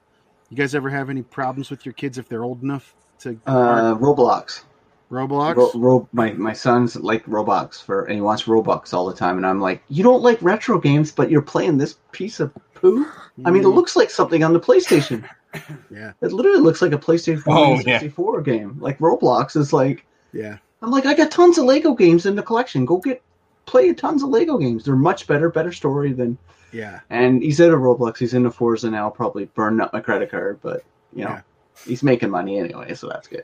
you 0.50 0.58
guys 0.58 0.76
ever 0.76 0.90
have 0.90 1.10
any 1.10 1.22
problems 1.22 1.70
with 1.70 1.86
your 1.86 1.94
kids 1.94 2.18
if 2.18 2.28
they're 2.28 2.44
old 2.44 2.62
enough 2.64 2.94
to 3.20 3.40
Uh, 3.46 3.96
Roblox. 3.96 4.64
Roblox? 5.10 5.56
Ro- 5.56 5.72
Ro- 5.76 6.10
my 6.12 6.34
my 6.34 6.52
son's 6.52 6.98
like 6.98 7.26
Roblox 7.26 7.82
for, 7.82 8.04
and 8.04 8.16
he 8.16 8.22
wants 8.22 8.44
Robux 8.44 8.94
all 8.94 9.06
the 9.06 9.16
time. 9.16 9.38
And 9.38 9.46
I'm 9.46 9.62
like, 9.62 9.82
you 9.88 10.04
don't 10.04 10.22
like 10.22 10.42
retro 10.42 10.80
games, 10.80 11.12
but 11.14 11.32
you're 11.32 11.42
playing 11.42 11.78
this 11.78 11.96
piece 12.12 12.42
of 12.42 12.52
poo. 12.80 13.06
I 13.46 13.52
mean, 13.52 13.64
it 13.64 13.68
looks 13.70 13.96
like 13.96 14.10
something 14.10 14.44
on 14.44 14.54
the 14.54 14.60
PlayStation. 14.60 15.28
yeah, 15.92 16.14
It 16.22 16.32
literally 16.32 16.60
looks 16.62 16.82
like 16.82 16.92
a 16.94 16.98
PlayStation 16.98 17.42
4 17.42 17.54
Oh, 17.56 17.74
and 17.76 17.86
yeah. 17.86 18.42
game. 18.44 18.78
Like 18.80 19.00
Roblox 19.00 19.56
is 19.56 19.74
like, 19.74 20.06
yeah. 20.34 20.58
I'm 20.82 20.92
like, 20.92 21.06
I 21.06 21.14
got 21.14 21.32
tons 21.32 21.58
of 21.58 21.66
Lego 21.66 21.94
games 21.94 22.26
in 22.26 22.36
the 22.36 22.44
collection. 22.44 22.86
Go 22.86 22.98
get 22.98 23.22
play 23.66 23.94
tons 23.94 24.24
of 24.24 24.30
Lego 24.30 24.58
games. 24.58 24.84
They're 24.86 24.96
much 24.96 25.28
better, 25.28 25.50
better 25.50 25.72
story 25.72 26.14
than. 26.14 26.38
Yeah. 26.72 27.00
And 27.10 27.42
he's 27.42 27.60
at 27.62 27.70
a 27.72 27.76
Roblox. 27.76 28.18
He's 28.18 28.34
into 28.34 28.52
Forza 28.52 28.90
now. 28.92 29.10
Probably 29.10 29.46
burning 29.46 29.82
up 29.82 29.94
my 29.94 30.02
credit 30.02 30.30
card, 30.30 30.60
but 30.62 30.84
you 31.14 31.24
know, 31.24 31.32
Yeah. 31.32 31.42
he's 31.86 32.04
making 32.04 32.30
money 32.30 32.60
anyway, 32.60 32.94
so 32.94 33.08
that's 33.08 33.28
good. 33.28 33.44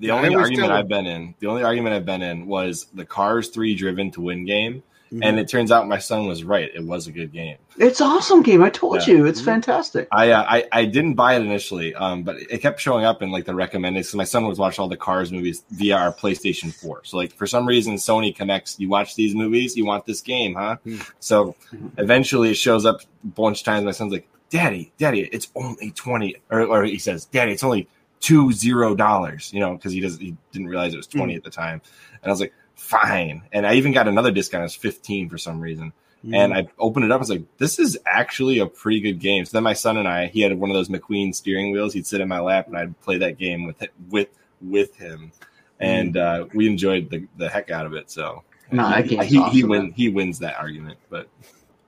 The 0.00 0.06
Yeah, 0.06 0.14
only 0.14 0.34
argument 0.34 0.68
tell 0.68 0.78
I've 0.78 0.88
been 0.88 1.06
in, 1.06 1.34
the 1.40 1.46
only 1.48 1.62
argument 1.62 1.94
I've 1.94 2.06
been 2.06 2.22
in 2.22 2.46
was 2.46 2.86
the 2.94 3.04
Cars 3.04 3.48
3 3.50 3.74
Driven 3.74 4.10
to 4.12 4.22
Win 4.22 4.46
game. 4.46 4.82
Mhm. 5.12 5.20
And 5.24 5.38
it 5.40 5.48
turns 5.48 5.72
out 5.72 5.88
my 5.88 5.98
son 5.98 6.26
was 6.28 6.44
right. 6.44 6.70
It 6.72 6.84
was 6.84 7.06
a 7.08 7.12
good 7.12 7.32
game. 7.32 7.56
it's 7.78 8.00
awesome 8.00 8.42
game. 8.42 8.62
I 8.62 8.68
told 8.70 9.06
Yeah. 9.06 9.14
you, 9.14 9.26
it's 9.26 9.40
Mhm. 9.40 9.46
fantastic. 9.46 10.06
I, 10.12 10.30
uh, 10.30 10.44
I 10.48 10.64
I 10.70 10.84
didn't 10.84 11.14
buy 11.14 11.34
it 11.34 11.42
initially, 11.42 11.94
um, 11.94 12.22
but 12.22 12.36
it 12.36 12.58
kept 12.58 12.78
showing 12.80 13.04
up 13.04 13.22
in 13.22 13.30
like 13.30 13.44
the 13.46 13.54
recommended. 13.54 14.04
So 14.06 14.16
my 14.18 14.24
son 14.24 14.46
was 14.46 14.58
watching 14.58 14.82
all 14.82 14.88
the 14.88 14.96
Cars 14.96 15.32
movies 15.32 15.64
via 15.70 15.96
our 15.96 16.12
PlayStation 16.12 16.72
4. 16.74 17.00
So 17.04 17.16
like 17.16 17.32
for 17.32 17.46
some 17.46 17.66
reason, 17.66 17.94
Sony 17.96 18.34
connects. 18.36 18.78
You 18.78 18.88
watch 18.88 19.14
these 19.16 19.34
movies, 19.34 19.76
you 19.76 19.84
want 19.86 20.04
this 20.06 20.20
game, 20.20 20.54
huh? 20.54 20.76
Hmm. 20.84 20.98
So 21.20 21.54
Mhm. 21.74 21.90
eventually, 21.98 22.50
it 22.50 22.54
shows 22.56 22.84
up 22.86 23.00
a 23.00 23.26
bunch 23.28 23.60
of 23.60 23.64
times. 23.64 23.84
My 23.84 23.92
son's 23.92 24.12
like, 24.12 24.28
"Daddy, 24.50 24.92
Daddy, 24.98 25.28
it's 25.32 25.48
only 25.56 25.90
twenty, 25.92 26.36
or, 26.50 26.60
or 26.62 26.84
he 26.84 26.98
says, 26.98 27.24
"Daddy, 27.24 27.52
it's 27.52 27.64
only 27.64 27.88
two 28.20 28.52
zero 28.52 28.94
dollars." 28.94 29.50
You 29.54 29.60
know, 29.60 29.72
because 29.74 29.92
he 29.92 30.00
does 30.00 30.18
he 30.18 30.36
didn't 30.52 30.68
realize 30.68 30.92
it 30.92 30.98
was 30.98 31.06
20 31.06 31.34
at 31.34 31.42
the 31.44 31.50
time. 31.50 31.80
And 32.22 32.28
I 32.28 32.30
was 32.30 32.40
like, 32.40 32.52
"Fine." 32.80 33.42
And 33.52 33.66
I 33.66 33.74
even 33.74 33.92
got 33.92 34.08
another 34.08 34.30
discount. 34.30 34.62
It 34.62 34.64
was 34.64 34.74
fifteen 34.74 35.28
for 35.28 35.38
some 35.38 35.60
reason 35.60 35.92
Mhm. 36.24 36.34
and 36.36 36.52
I 36.54 36.68
opened 36.78 37.06
it 37.06 37.10
up. 37.10 37.16
I 37.16 37.20
was 37.20 37.30
like, 37.30 37.44
"This 37.56 37.78
is 37.78 37.96
actually 38.06 38.58
a 38.58 38.66
pretty 38.66 39.00
good 39.00 39.20
game." 39.20 39.44
So 39.46 39.56
then 39.56 39.62
my 39.62 39.72
son 39.72 39.96
and 39.96 40.06
I, 40.06 40.26
he 40.26 40.42
had 40.42 40.58
one 40.58 40.68
of 40.68 40.74
those 40.74 40.88
McQueen 40.90 41.34
steering 41.34 41.72
wheels. 41.72 41.94
He'd 41.94 42.06
sit 42.06 42.20
in 42.20 42.28
my 42.28 42.40
lap, 42.40 42.66
and 42.68 42.76
I'd 42.76 43.00
play 43.00 43.16
that 43.18 43.38
game 43.38 43.64
with 43.64 43.82
with 44.10 44.28
with 44.60 44.96
him, 44.96 45.32
and 45.78 46.16
uh, 46.18 46.46
we 46.52 46.66
enjoyed 46.66 47.08
the, 47.08 47.26
the 47.38 47.48
heck 47.48 47.70
out 47.70 47.86
of 47.86 47.94
it. 47.94 48.10
So 48.10 48.42
No, 48.70 48.86
that 48.88 49.04
he, 49.06 49.16
game's 49.16 49.26
he, 49.26 49.30
he 49.30 49.38
awesome, 49.40 49.68
win 49.70 49.92
he 49.92 50.08
wins 50.10 50.38
that 50.40 50.56
argument, 50.58 50.98
but 51.08 51.28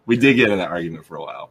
we 0.06 0.16
did 0.16 0.34
get 0.36 0.48
in 0.50 0.56
that 0.58 0.70
argument 0.70 1.04
for 1.04 1.16
a 1.16 1.20
while. 1.22 1.50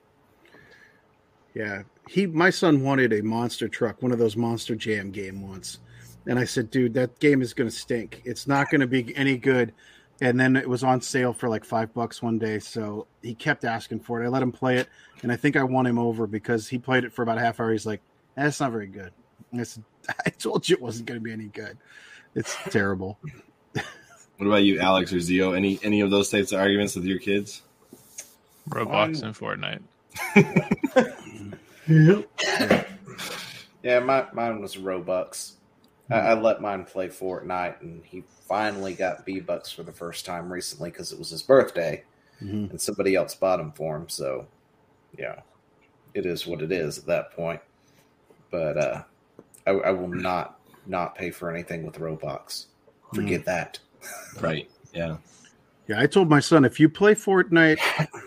Yeah, 1.54 1.84
he 2.08 2.26
my 2.26 2.50
son 2.50 2.82
wanted 2.82 3.14
a 3.14 3.22
monster 3.22 3.68
truck, 3.68 4.02
one 4.02 4.12
of 4.12 4.18
those 4.20 4.36
Monster 4.36 4.74
Jam 4.76 5.12
game 5.12 5.48
once, 5.48 5.80
and 6.28 6.38
I 6.40 6.46
said, 6.46 6.72
"Dude, 6.72 6.94
that 6.96 7.20
game 7.20 7.42
is 7.42 7.54
going 7.54 7.70
to 7.70 7.76
stink. 7.76 8.22
It's 8.26 8.48
not 8.48 8.70
going 8.70 8.82
to 8.82 8.88
be 8.88 9.16
any 9.16 9.38
good." 9.38 9.74
And 10.22 10.40
then 10.40 10.56
it 10.56 10.70
was 10.70 10.84
on 10.84 11.02
sale 11.02 11.34
for 11.34 11.50
like 11.50 11.66
five 11.66 11.94
bucks 11.96 12.22
one 12.22 12.38
day, 12.38 12.60
so 12.60 13.08
he 13.24 13.34
kept 13.34 13.66
asking 13.66 14.02
for 14.02 14.22
it. 14.22 14.26
I 14.26 14.30
let 14.30 14.44
him 14.44 14.52
play 14.52 14.78
it, 14.78 14.88
and 15.24 15.32
I 15.32 15.36
think 15.36 15.56
I 15.56 15.64
won 15.64 15.88
him 15.88 15.98
over 15.98 16.28
because 16.28 16.68
he 16.68 16.78
played 16.78 17.04
it 17.04 17.12
for 17.12 17.24
about 17.24 17.38
a 17.40 17.42
half 17.42 17.60
hour. 17.60 17.72
He's 17.72 17.86
like, 17.88 18.02
"That's 18.36 18.60
not 18.60 18.72
very 18.72 18.88
good." 18.88 19.12
And 19.52 19.60
I 19.60 19.64
said, 19.64 19.84
"I 20.26 20.30
told 20.30 20.70
you 20.70 20.76
it 20.76 20.82
wasn't 20.82 21.08
going 21.08 21.20
to 21.20 21.24
be 21.24 21.32
any 21.32 21.48
good. 21.48 21.78
It's 22.36 22.56
terrible." 22.70 23.18
What 23.74 24.48
about 24.48 24.64
you, 24.64 24.80
Alex 24.80 25.14
or 25.14 25.18
Zeo? 25.18 25.56
Any 25.56 25.80
any 25.84 26.02
of 26.02 26.10
those 26.12 26.30
types 26.30 26.52
of 26.52 26.60
arguments 26.60 26.96
with 26.96 27.06
your 27.06 27.20
kids? 27.20 27.62
Roblox 28.70 29.24
Um, 29.24 29.30
and 29.30 29.36
Fortnite. 29.36 29.82
Yeah, 33.84 34.00
my, 34.00 34.28
mine 34.34 34.62
was 34.62 34.76
Robux. 34.76 35.54
I, 36.12 36.20
I 36.20 36.34
let 36.34 36.62
mine 36.62 36.86
play 36.86 37.08
Fortnite, 37.08 37.82
and 37.82 38.04
he 38.04 38.24
finally 38.48 38.94
got 38.94 39.26
V 39.26 39.40
Bucks 39.40 39.72
for 39.72 39.84
the 39.84 39.92
first 39.92 40.26
time 40.26 40.52
recently 40.52 40.90
because 40.90 41.12
it 41.12 41.20
was 41.20 41.30
his 41.30 41.42
birthday, 41.44 42.04
Mhm. 42.42 42.70
and 42.72 42.82
somebody 42.82 43.16
else 43.16 43.36
bought 43.36 43.60
him 43.60 43.72
for 43.72 43.96
him. 43.96 44.10
So, 44.10 44.48
yeah, 45.18 45.42
it 46.14 46.26
is 46.26 46.46
what 46.46 46.62
it 46.62 46.72
is 46.72 46.98
at 46.98 47.06
that 47.06 47.32
point. 47.32 47.62
But 48.50 48.78
uh, 48.78 49.04
I, 49.66 49.72
I 49.72 49.92
will 49.92 50.10
not 50.10 50.60
not 50.88 51.16
pay 51.16 51.30
for 51.32 51.50
anything 51.52 51.86
with 51.86 51.96
Roblox. 51.96 52.66
Forget 53.14 53.46
that. 53.46 53.80
Right? 54.40 54.70
Yeah. 54.94 55.18
Yeah, 55.88 56.00
I 56.00 56.08
told 56.08 56.30
my 56.30 56.40
son 56.40 56.64
if 56.66 56.80
you 56.80 56.90
play 56.90 57.14
Fortnite, 57.14 57.80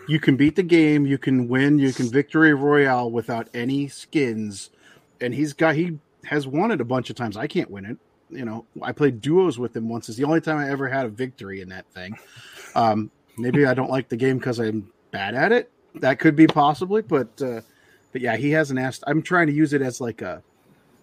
you 0.08 0.20
can 0.20 0.36
beat 0.36 0.54
the 0.56 0.62
game, 0.62 1.06
you 1.06 1.18
can 1.18 1.48
win, 1.48 1.78
you 1.78 1.92
can 1.92 2.10
victory 2.10 2.52
royale 2.54 3.10
without 3.10 3.48
any 3.54 3.88
skins. 3.88 4.70
And 5.20 5.34
he's 5.34 5.52
got 5.52 5.74
he 5.74 5.98
has 6.26 6.46
won 6.46 6.70
it 6.70 6.80
a 6.80 6.84
bunch 6.84 7.10
of 7.10 7.16
times. 7.16 7.36
I 7.36 7.46
can't 7.46 7.70
win 7.70 7.84
it. 7.84 7.98
You 8.30 8.44
know, 8.44 8.66
I 8.82 8.92
played 8.92 9.20
duos 9.20 9.58
with 9.58 9.76
him 9.76 9.88
once. 9.88 10.08
It's 10.08 10.18
the 10.18 10.24
only 10.24 10.40
time 10.40 10.58
I 10.58 10.70
ever 10.70 10.88
had 10.88 11.06
a 11.06 11.10
victory 11.10 11.60
in 11.60 11.68
that 11.70 11.86
thing. 11.92 12.16
Um, 12.76 13.12
maybe 13.38 13.66
I 13.66 13.72
don't 13.72 13.88
like 13.88 14.08
the 14.08 14.16
game 14.16 14.36
because 14.36 14.58
I'm 14.58 14.90
bad 15.12 15.36
at 15.36 15.52
it. 15.52 15.70
That 15.94 16.18
could 16.18 16.34
be 16.34 16.48
possibly, 16.48 17.02
but 17.02 17.40
uh, 17.40 17.60
but 18.10 18.20
yeah, 18.20 18.36
he 18.36 18.50
hasn't 18.50 18.80
asked. 18.80 19.04
I'm 19.06 19.22
trying 19.22 19.46
to 19.46 19.52
use 19.52 19.72
it 19.72 19.80
as 19.80 20.00
like 20.00 20.22
a 20.22 20.42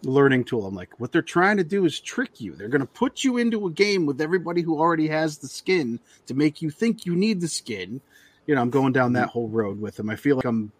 learning 0.03 0.45
tool. 0.45 0.65
I'm 0.65 0.76
like, 0.76 0.99
what 0.99 1.11
they're 1.11 1.22
trying 1.22 1.57
to 1.57 1.64
do 1.64 1.85
is 1.85 1.99
trick 1.99 2.41
you. 2.41 2.56
They're 2.56 2.68
going 2.68 2.81
to 2.81 2.88
put 2.88 3.23
you 3.23 3.38
into 3.38 3.68
a 3.68 3.72
game 3.72 4.06
with 4.06 4.22
everybody 4.22 4.61
who 4.61 4.80
already 4.80 5.07
has 5.07 5.38
the 5.38 5.48
skin 5.48 5.99
to 6.27 6.34
make 6.34 6.61
you 6.61 6.69
think 6.69 7.06
you 7.06 7.15
need 7.15 7.41
the 7.41 7.48
skin. 7.48 8.02
You 8.48 8.56
know, 8.56 8.61
I'm 8.61 8.69
going 8.69 8.93
down 8.93 9.14
that 9.14 9.30
whole 9.30 9.48
road 9.48 9.80
with 9.80 9.99
him. 9.99 10.10
I 10.10 10.15
feel 10.15 10.38
like 10.38 10.45
I'm, 10.45 10.72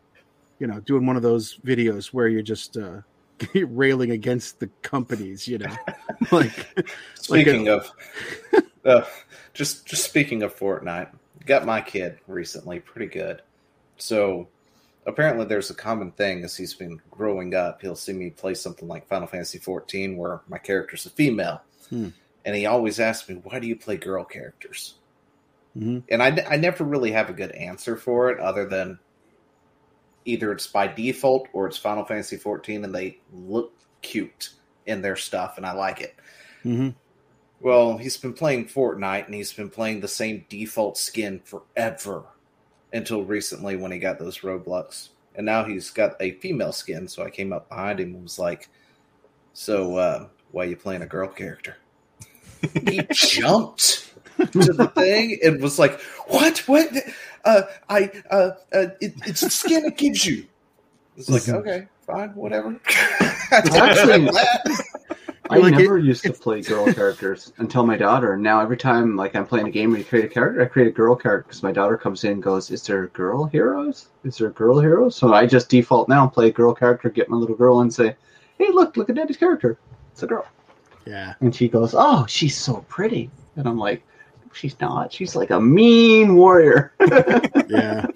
you 0.60 0.68
know, 0.68 0.80
doing 0.80 1.06
one 1.06 1.16
of 1.16 1.22
those 1.22 1.58
videos 1.66 2.08
where 2.08 2.28
you're 2.28 2.42
just 2.42 2.78
uh, 2.78 3.02
railing 3.56 4.12
against 4.12 4.60
the 4.60 4.68
companies. 4.82 5.48
You 5.48 5.60
know, 5.60 5.76
like 6.32 6.68
Speaking 7.16 7.66
like 7.66 7.82
of, 8.54 8.64
uh, 8.86 9.02
just 9.54 9.86
just 9.86 10.04
speaking 10.04 10.44
of 10.44 10.56
Fortnite, 10.56 11.10
got 11.46 11.66
my 11.66 11.82
kid 11.82 12.20
recently, 12.28 12.80
pretty 12.80 13.08
good. 13.08 13.42
So 13.98 14.48
apparently, 15.06 15.46
there's 15.46 15.70
a 15.70 15.76
common 15.76 16.12
thing 16.12 16.44
as 16.44 16.56
he's 16.56 16.74
been 16.74 17.00
growing 17.12 17.56
up. 17.56 17.82
He'll 17.82 17.96
see 17.96 18.14
me 18.14 18.30
play 18.30 18.54
something 18.54 18.88
like 18.88 19.08
Final 19.08 19.28
Fantasy 19.28 19.58
14, 19.60 20.18
where 20.18 20.42
my 20.48 20.58
character's 20.58 21.06
a 21.06 21.10
female, 21.10 21.62
Hmm. 21.90 22.10
and 22.46 22.56
he 22.56 22.66
always 22.66 23.00
asks 23.00 23.30
me, 23.30 23.36
"Why 23.44 23.60
do 23.60 23.68
you 23.68 23.76
play 23.76 23.98
girl 23.98 24.24
characters?" 24.24 24.96
Mhm. 25.78 26.04
And 26.10 26.22
I, 26.22 26.46
I 26.50 26.58
never 26.58 26.84
really 26.84 27.12
have 27.12 27.30
a 27.30 27.34
good 27.34 27.52
answer 27.52 27.96
for 27.96 28.30
it, 28.30 28.40
other 28.40 28.66
than 28.68 29.00
either 30.26 30.52
it's 30.52 30.68
by 30.68 30.88
default 30.88 31.48
or 31.54 31.68
it's 31.68 31.78
Final 31.78 32.06
Fantasy 32.06 32.38
14, 32.38 32.84
and 32.84 32.94
they 32.94 33.20
look 33.34 33.74
cute 34.02 34.50
in 34.86 35.02
their 35.02 35.16
stuff, 35.16 35.58
and 35.58 35.66
I 35.66 35.74
like 35.74 36.02
it. 36.02 36.16
Mhm. 36.64 36.96
Well, 37.60 37.98
he's 37.98 38.18
been 38.18 38.34
playing 38.34 38.66
Fortnite 38.66 39.26
and 39.26 39.36
he's 39.36 39.54
been 39.54 39.70
playing 39.70 40.00
the 40.00 40.08
same 40.08 40.46
default 40.50 40.98
skin 40.98 41.42
forever 41.44 42.24
until 42.92 43.24
recently 43.24 43.76
when 43.76 43.92
he 43.92 44.00
got 44.00 44.18
those 44.18 44.40
Roblox. 44.40 45.10
And 45.36 45.46
now 45.46 45.64
he's 45.64 45.92
got 45.92 46.16
a 46.20 46.32
female 46.34 46.72
skin, 46.72 47.08
so 47.08 47.24
I 47.24 47.30
came 47.30 47.54
up 47.54 47.70
behind 47.70 48.00
him 48.00 48.16
and 48.16 48.24
was 48.24 48.40
like, 48.40 48.68
So, 49.54 49.96
uh, 49.98 50.28
why 50.52 50.64
are 50.66 50.70
you 50.70 50.76
playing 50.76 51.04
a 51.04 51.08
girl 51.08 51.28
character? 51.28 51.78
he 52.90 53.02
jumped 53.12 54.12
to 54.38 54.74
the 54.74 54.92
thing 54.96 55.40
and 55.44 55.62
was 55.62 55.78
like, 55.78 56.00
What? 56.28 56.60
What? 56.68 56.92
Uh, 57.46 57.64
I, 57.90 58.12
uh, 58.30 58.52
uh, 58.74 58.88
it, 59.00 59.14
it's 59.26 59.42
the 59.42 59.50
skin 59.50 59.86
it 59.86 59.98
gives 59.98 60.26
you. 60.26 60.46
It's 61.18 61.30
like, 61.30 61.48
okay, 61.50 61.88
fine, 62.06 62.30
whatever. 62.36 62.80
I 62.90 63.62
Actually- 63.74 64.30
I 65.50 65.58
like 65.58 65.74
never 65.74 65.98
used 65.98 66.24
to 66.24 66.32
play 66.32 66.62
girl 66.62 66.92
characters 66.94 67.52
until 67.58 67.86
my 67.86 67.98
daughter. 67.98 68.34
And 68.34 68.44
now 68.44 68.62
every 68.62 68.78
time 68.78 69.18
like 69.18 69.36
I'm 69.36 69.46
playing 69.46 69.68
a 69.68 69.72
game 69.72 69.90
where 69.90 70.00
you 70.00 70.06
create 70.06 70.24
a 70.24 70.30
character, 70.30 70.62
I 70.62 70.66
create 70.66 70.88
a 70.88 70.92
girl 70.92 71.14
character 71.14 71.50
because 71.50 71.62
my 71.62 71.74
daughter 71.74 71.98
comes 71.98 72.24
in 72.24 72.34
and 72.34 72.44
goes, 72.44 72.72
"Is 72.72 72.86
there 72.88 73.08
girl 73.08 73.44
heroes? 73.46 74.08
Is 74.24 74.38
there 74.38 74.50
girl 74.52 74.80
heroes?" 74.80 75.18
So 75.18 75.34
I 75.34 75.46
just 75.46 75.68
default 75.68 76.08
now, 76.08 76.24
and 76.24 76.32
play 76.32 76.48
a 76.48 76.52
girl 76.54 76.74
character, 76.74 77.10
get 77.10 77.28
my 77.28 77.36
little 77.36 77.58
girl, 77.58 77.82
and 77.82 77.94
say, 77.94 78.16
"Hey, 78.60 78.70
look, 78.72 78.96
look 78.96 79.10
at 79.10 79.18
Daddy's 79.18 79.36
character. 79.36 79.78
It's 80.14 80.24
a 80.24 80.28
girl." 80.28 80.46
Yeah. 81.06 81.34
And 81.42 81.54
she 81.54 81.68
goes, 81.68 81.94
"Oh, 81.98 82.26
she's 82.28 82.56
so 82.58 82.86
pretty," 82.88 83.30
and 83.58 83.68
I'm 83.68 83.78
like, 83.78 84.04
"She's 84.54 84.80
not. 84.80 85.12
She's 85.14 85.36
like 85.36 85.50
a 85.50 85.60
mean 85.62 86.36
warrior." 86.36 86.94
Yeah. 87.70 88.08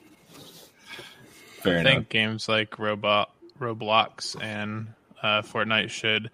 Fair 1.61 1.77
I 1.77 1.79
enough. 1.79 1.93
think 1.93 2.09
games 2.09 2.49
like 2.49 2.77
Robot, 2.77 3.31
Roblox 3.59 4.39
and 4.41 4.87
uh, 5.23 5.41
Fortnite 5.41 5.89
should 5.89 6.29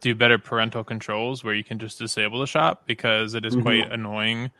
do 0.00 0.14
better 0.14 0.38
parental 0.38 0.82
controls 0.82 1.44
where 1.44 1.54
you 1.54 1.62
can 1.62 1.78
just 1.78 1.98
disable 1.98 2.40
the 2.40 2.46
shop 2.46 2.84
because 2.86 3.34
it 3.34 3.44
is 3.44 3.54
Mhm. 3.54 3.62
quite 3.62 3.92
annoying 3.92 4.50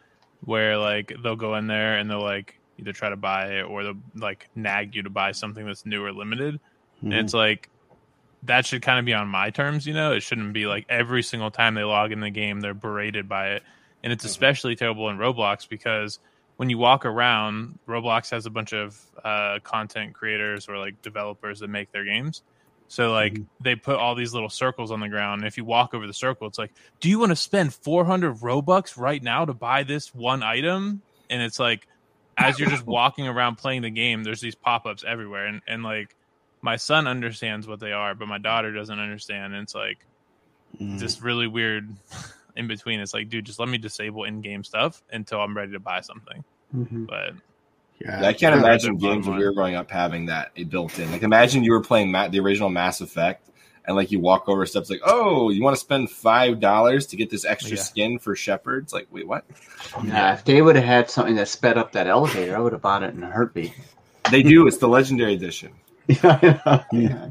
where 0.45 0.77
like 0.77 1.13
they'll 1.23 1.37
go 1.37 1.55
in 1.57 1.67
there 1.67 1.97
and 1.97 2.11
they'll 2.11 2.23
like 2.23 2.61
either 2.79 2.93
try 2.93 3.09
to 3.09 3.17
buy 3.17 3.47
it 3.59 3.63
or 3.63 3.83
they'll 3.83 3.97
like 4.15 4.49
nag 4.55 4.95
you 4.95 5.03
to 5.03 5.11
buy 5.11 5.33
something 5.33 5.65
that's 5.67 5.85
new 5.87 6.05
or 6.05 6.13
limited. 6.13 6.61
And 7.03 7.15
it's 7.15 7.33
like 7.35 7.71
that 8.43 8.67
should 8.67 8.83
kind 8.83 8.99
of 8.99 9.05
be 9.07 9.15
on 9.15 9.27
my 9.29 9.49
terms, 9.51 9.87
you 9.87 9.95
know. 9.95 10.13
It 10.13 10.21
shouldn't 10.21 10.53
be 10.53 10.67
like 10.67 10.85
every 10.89 11.23
single 11.23 11.51
time 11.51 11.75
they 11.75 11.83
log 11.85 12.13
in 12.13 12.21
the 12.21 12.31
game 12.31 12.61
they're 12.61 12.75
berated 12.75 13.29
by 13.29 13.53
it. 13.53 13.63
And 14.03 14.13
it's 14.13 14.25
especially 14.25 14.77
terrible 14.77 15.09
in 15.11 15.19
Roblox 15.19 15.69
because 15.69 16.19
when 16.57 16.71
you 16.71 16.79
walk 16.79 17.05
around, 17.05 17.79
Roblox 17.89 18.31
has 18.31 18.47
a 18.47 18.51
bunch 18.51 18.73
of 18.73 18.99
uh, 19.25 19.59
content 19.63 20.15
creators 20.15 20.69
or 20.69 20.79
like 20.79 21.01
developers 21.03 21.61
that 21.61 21.69
make 21.69 21.91
their 21.93 22.05
games. 22.05 22.43
So 22.89 23.13
like 23.13 23.39
they 23.63 23.77
put 23.77 23.97
all 23.97 24.15
these 24.15 24.35
little 24.35 24.49
circles 24.49 24.91
on 24.91 25.01
the 25.01 25.09
ground. 25.09 25.43
And 25.43 25.49
if 25.49 25.57
you 25.57 25.65
walk 25.65 25.95
over 25.95 26.07
the 26.07 26.13
circle, 26.13 26.49
it's 26.49 26.59
like, 26.59 26.73
do 27.01 27.09
you 27.09 27.19
want 27.19 27.31
to 27.31 27.37
spend 27.37 27.73
400 27.73 28.39
Robux 28.39 28.99
right 28.99 29.23
now 29.23 29.45
to 29.45 29.55
buy 29.55 29.85
this 29.85 30.13
one 30.15 30.43
item? 30.43 31.03
And 31.29 31.41
it's 31.41 31.61
like, 31.61 31.87
as 32.37 32.59
you're 32.59 32.69
just 32.69 32.87
walking 32.87 33.29
around 33.29 33.57
playing 33.57 33.83
the 33.83 33.91
game, 33.91 34.25
there's 34.25 34.41
these 34.41 34.57
pop 34.57 34.87
ups 34.87 35.05
everywhere. 35.07 35.47
And, 35.47 35.61
and 35.69 35.83
like, 35.83 36.17
my 36.63 36.77
son 36.77 37.07
understands 37.07 37.67
what 37.67 37.81
they 37.81 37.93
are, 37.93 38.15
but 38.15 38.29
my 38.29 38.39
daughter 38.39 38.73
doesn't 38.73 38.99
understand. 38.99 39.55
And 39.55 39.63
it's 39.63 39.75
like 39.75 39.99
Mhm. 40.81 40.99
this 40.99 41.21
really 41.23 41.47
weird 41.47 41.89
in 42.57 42.67
between. 42.69 43.01
It's 43.01 43.15
like, 43.15 43.29
dude, 43.29 43.45
just 43.47 43.59
let 43.59 43.69
me 43.69 43.79
disable 43.79 44.25
in 44.25 44.41
game 44.41 44.65
stuff 44.65 45.03
until 45.13 45.41
I'm 45.41 45.57
ready 45.57 45.73
to 45.73 45.81
buy 45.81 46.01
something. 46.01 46.45
Mhm. 46.77 47.07
But 47.07 47.35
yeah. 48.01 48.23
Yeah, 48.23 48.29
I 48.29 48.33
can't 48.33 48.55
imagine 48.55 48.97
games 48.97 49.27
when 49.27 49.37
we 49.39 49.45
were 49.45 49.53
growing 49.53 49.75
up 49.75 49.91
having 49.91 50.27
that 50.27 50.53
built 50.71 50.99
in. 50.99 51.11
Like, 51.13 51.23
imagine 51.23 51.63
you 51.65 51.73
were 51.73 51.83
playing 51.83 52.11
Ma- 52.11 52.29
the 52.29 52.41
original 52.41 52.71
Mass 52.71 53.01
Effect, 53.03 53.49
and 53.85 53.95
like 53.97 54.11
you 54.11 54.21
walk 54.21 54.49
over 54.49 54.65
steps, 54.67 54.89
like, 54.89 55.01
"Oh, 55.05 55.51
you 55.51 55.63
want 55.63 55.75
to 55.77 55.81
spend 55.81 56.11
five 56.11 56.61
dollars 56.61 57.07
to 57.09 57.17
get 57.17 57.29
this 57.31 57.45
extra 57.45 57.77
Yeah. 57.77 57.83
skin 57.83 58.19
for 58.19 58.35
Shepard?" 58.37 58.85
It's 58.85 58.93
like, 58.93 59.07
wait, 59.11 59.27
what? 59.27 59.45
Yeah, 60.05 60.33
if 60.35 60.45
they 60.45 60.63
would 60.63 60.77
have 60.77 60.85
had 60.85 61.11
something 61.11 61.35
that 61.37 61.49
sped 61.49 61.77
up 61.77 61.93
that 61.93 62.07
elevator, 62.07 62.57
I 62.57 62.61
would 62.61 62.73
have 62.73 62.83
bought 62.83 63.03
it 63.03 63.15
in 63.15 63.23
a 63.23 63.31
heartbeat. 63.31 63.73
They 64.31 64.43
do. 64.43 64.67
It's 64.67 64.77
the 64.79 64.89
Legendary 64.89 65.35
Edition. 65.35 65.73
yeah, 66.09 66.83
yeah. 66.93 67.29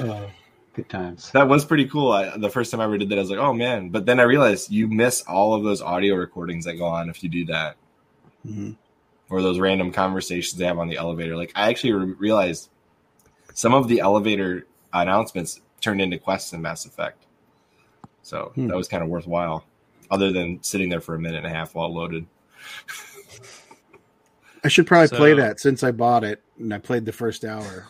Oh, 0.00 0.26
good 0.74 0.88
times. 0.88 1.30
That 1.32 1.48
was 1.48 1.64
pretty 1.64 1.86
cool. 1.86 2.12
I, 2.12 2.36
the 2.36 2.50
first 2.50 2.70
time 2.70 2.80
I 2.80 2.84
ever 2.84 2.98
did 2.98 3.08
that, 3.08 3.18
I 3.18 3.20
was 3.20 3.30
like, 3.30 3.38
"Oh 3.38 3.52
man!" 3.54 3.88
But 3.90 4.06
then 4.06 4.20
I 4.20 4.24
realized 4.24 4.70
you 4.70 4.88
miss 4.88 5.22
all 5.22 5.54
of 5.54 5.62
those 5.64 5.80
audio 5.80 6.14
recordings 6.16 6.64
that 6.66 6.74
go 6.74 6.86
on 6.86 7.08
if 7.08 7.22
you 7.22 7.28
do 7.28 7.44
that, 7.46 7.76
Mhm. 8.46 8.76
or 9.30 9.40
those 9.42 9.58
random 9.58 9.92
conversations 9.92 10.58
they 10.58 10.64
have 10.66 10.78
on 10.78 10.88
the 10.88 10.96
elevator. 10.96 11.36
Like, 11.36 11.52
I 11.54 11.68
actually 11.70 11.92
re- 11.92 12.14
realized 12.18 12.68
some 13.54 13.72
of 13.74 13.88
the 13.88 14.00
elevator 14.00 14.66
announcements 14.92 15.60
turned 15.80 16.00
into 16.00 16.18
quests 16.18 16.52
in 16.52 16.60
Mass 16.62 16.84
Effect. 16.86 17.24
So 18.22 18.52
Hmm. 18.54 18.68
that 18.68 18.76
was 18.76 18.88
kind 18.88 19.02
of 19.02 19.08
worthwhile, 19.08 19.64
other 20.10 20.32
than 20.32 20.62
sitting 20.62 20.88
there 20.88 21.00
for 21.00 21.14
a 21.14 21.18
minute 21.20 21.38
and 21.38 21.46
a 21.46 21.50
half 21.50 21.74
while 21.74 21.92
loaded. 21.94 22.26
I 24.64 24.68
should 24.68 24.86
probably 24.86 25.14
play 25.16 25.34
that 25.34 25.60
since 25.60 25.82
I 25.82 25.90
bought 25.92 26.24
it 26.24 26.42
and 26.58 26.72
I 26.72 26.78
played 26.78 27.04
the 27.04 27.12
first 27.12 27.44
hour. 27.44 27.86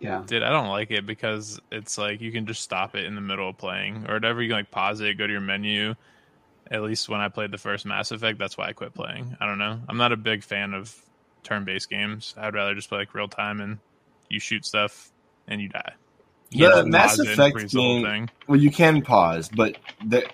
Yeah. 0.00 0.22
dude, 0.24 0.42
I 0.42 0.50
don't 0.50 0.68
like 0.68 0.90
it 0.90 1.06
because 1.06 1.60
it's 1.72 1.98
like 1.98 2.20
you 2.20 2.30
can 2.30 2.46
just 2.46 2.62
stop 2.62 2.94
it 2.94 3.04
in 3.04 3.14
the 3.14 3.20
middle 3.20 3.48
of 3.48 3.58
playing 3.58 4.06
or 4.08 4.14
whatever. 4.14 4.42
You 4.42 4.48
can 4.48 4.58
like 4.58 4.70
pause 4.70 5.00
it, 5.00 5.18
go 5.18 5.26
to 5.26 5.32
your 5.32 5.40
menu. 5.40 5.94
At 6.70 6.82
least 6.82 7.08
when 7.08 7.20
I 7.20 7.28
played 7.28 7.50
the 7.50 7.58
first 7.58 7.86
Mass 7.86 8.12
Effect, 8.12 8.38
that's 8.38 8.56
why 8.56 8.68
I 8.68 8.72
quit 8.72 8.94
playing. 8.94 9.36
I 9.40 9.46
don't 9.46 9.58
know. 9.58 9.80
I'm 9.88 9.96
not 9.96 10.12
a 10.12 10.16
big 10.16 10.44
fan 10.44 10.74
of 10.74 10.94
turn-based 11.42 11.88
games. 11.88 12.34
I'd 12.36 12.54
rather 12.54 12.74
just 12.74 12.88
play 12.88 12.98
like 12.98 13.14
real 13.14 13.28
time 13.28 13.60
and 13.60 13.78
you 14.28 14.38
shoot 14.38 14.66
stuff 14.66 15.10
and 15.46 15.60
you 15.60 15.68
die. 15.68 15.94
You 16.50 16.74
The 16.74 16.86
Mass 16.86 17.16
pause 17.16 17.20
it 17.20 17.28
and 17.28 17.40
Effect 17.40 17.72
game- 17.72 18.04
thing. 18.04 18.30
Well, 18.46 18.60
you 18.60 18.70
can 18.70 19.02
pause, 19.02 19.48
but 19.48 19.76
the, 20.04 20.28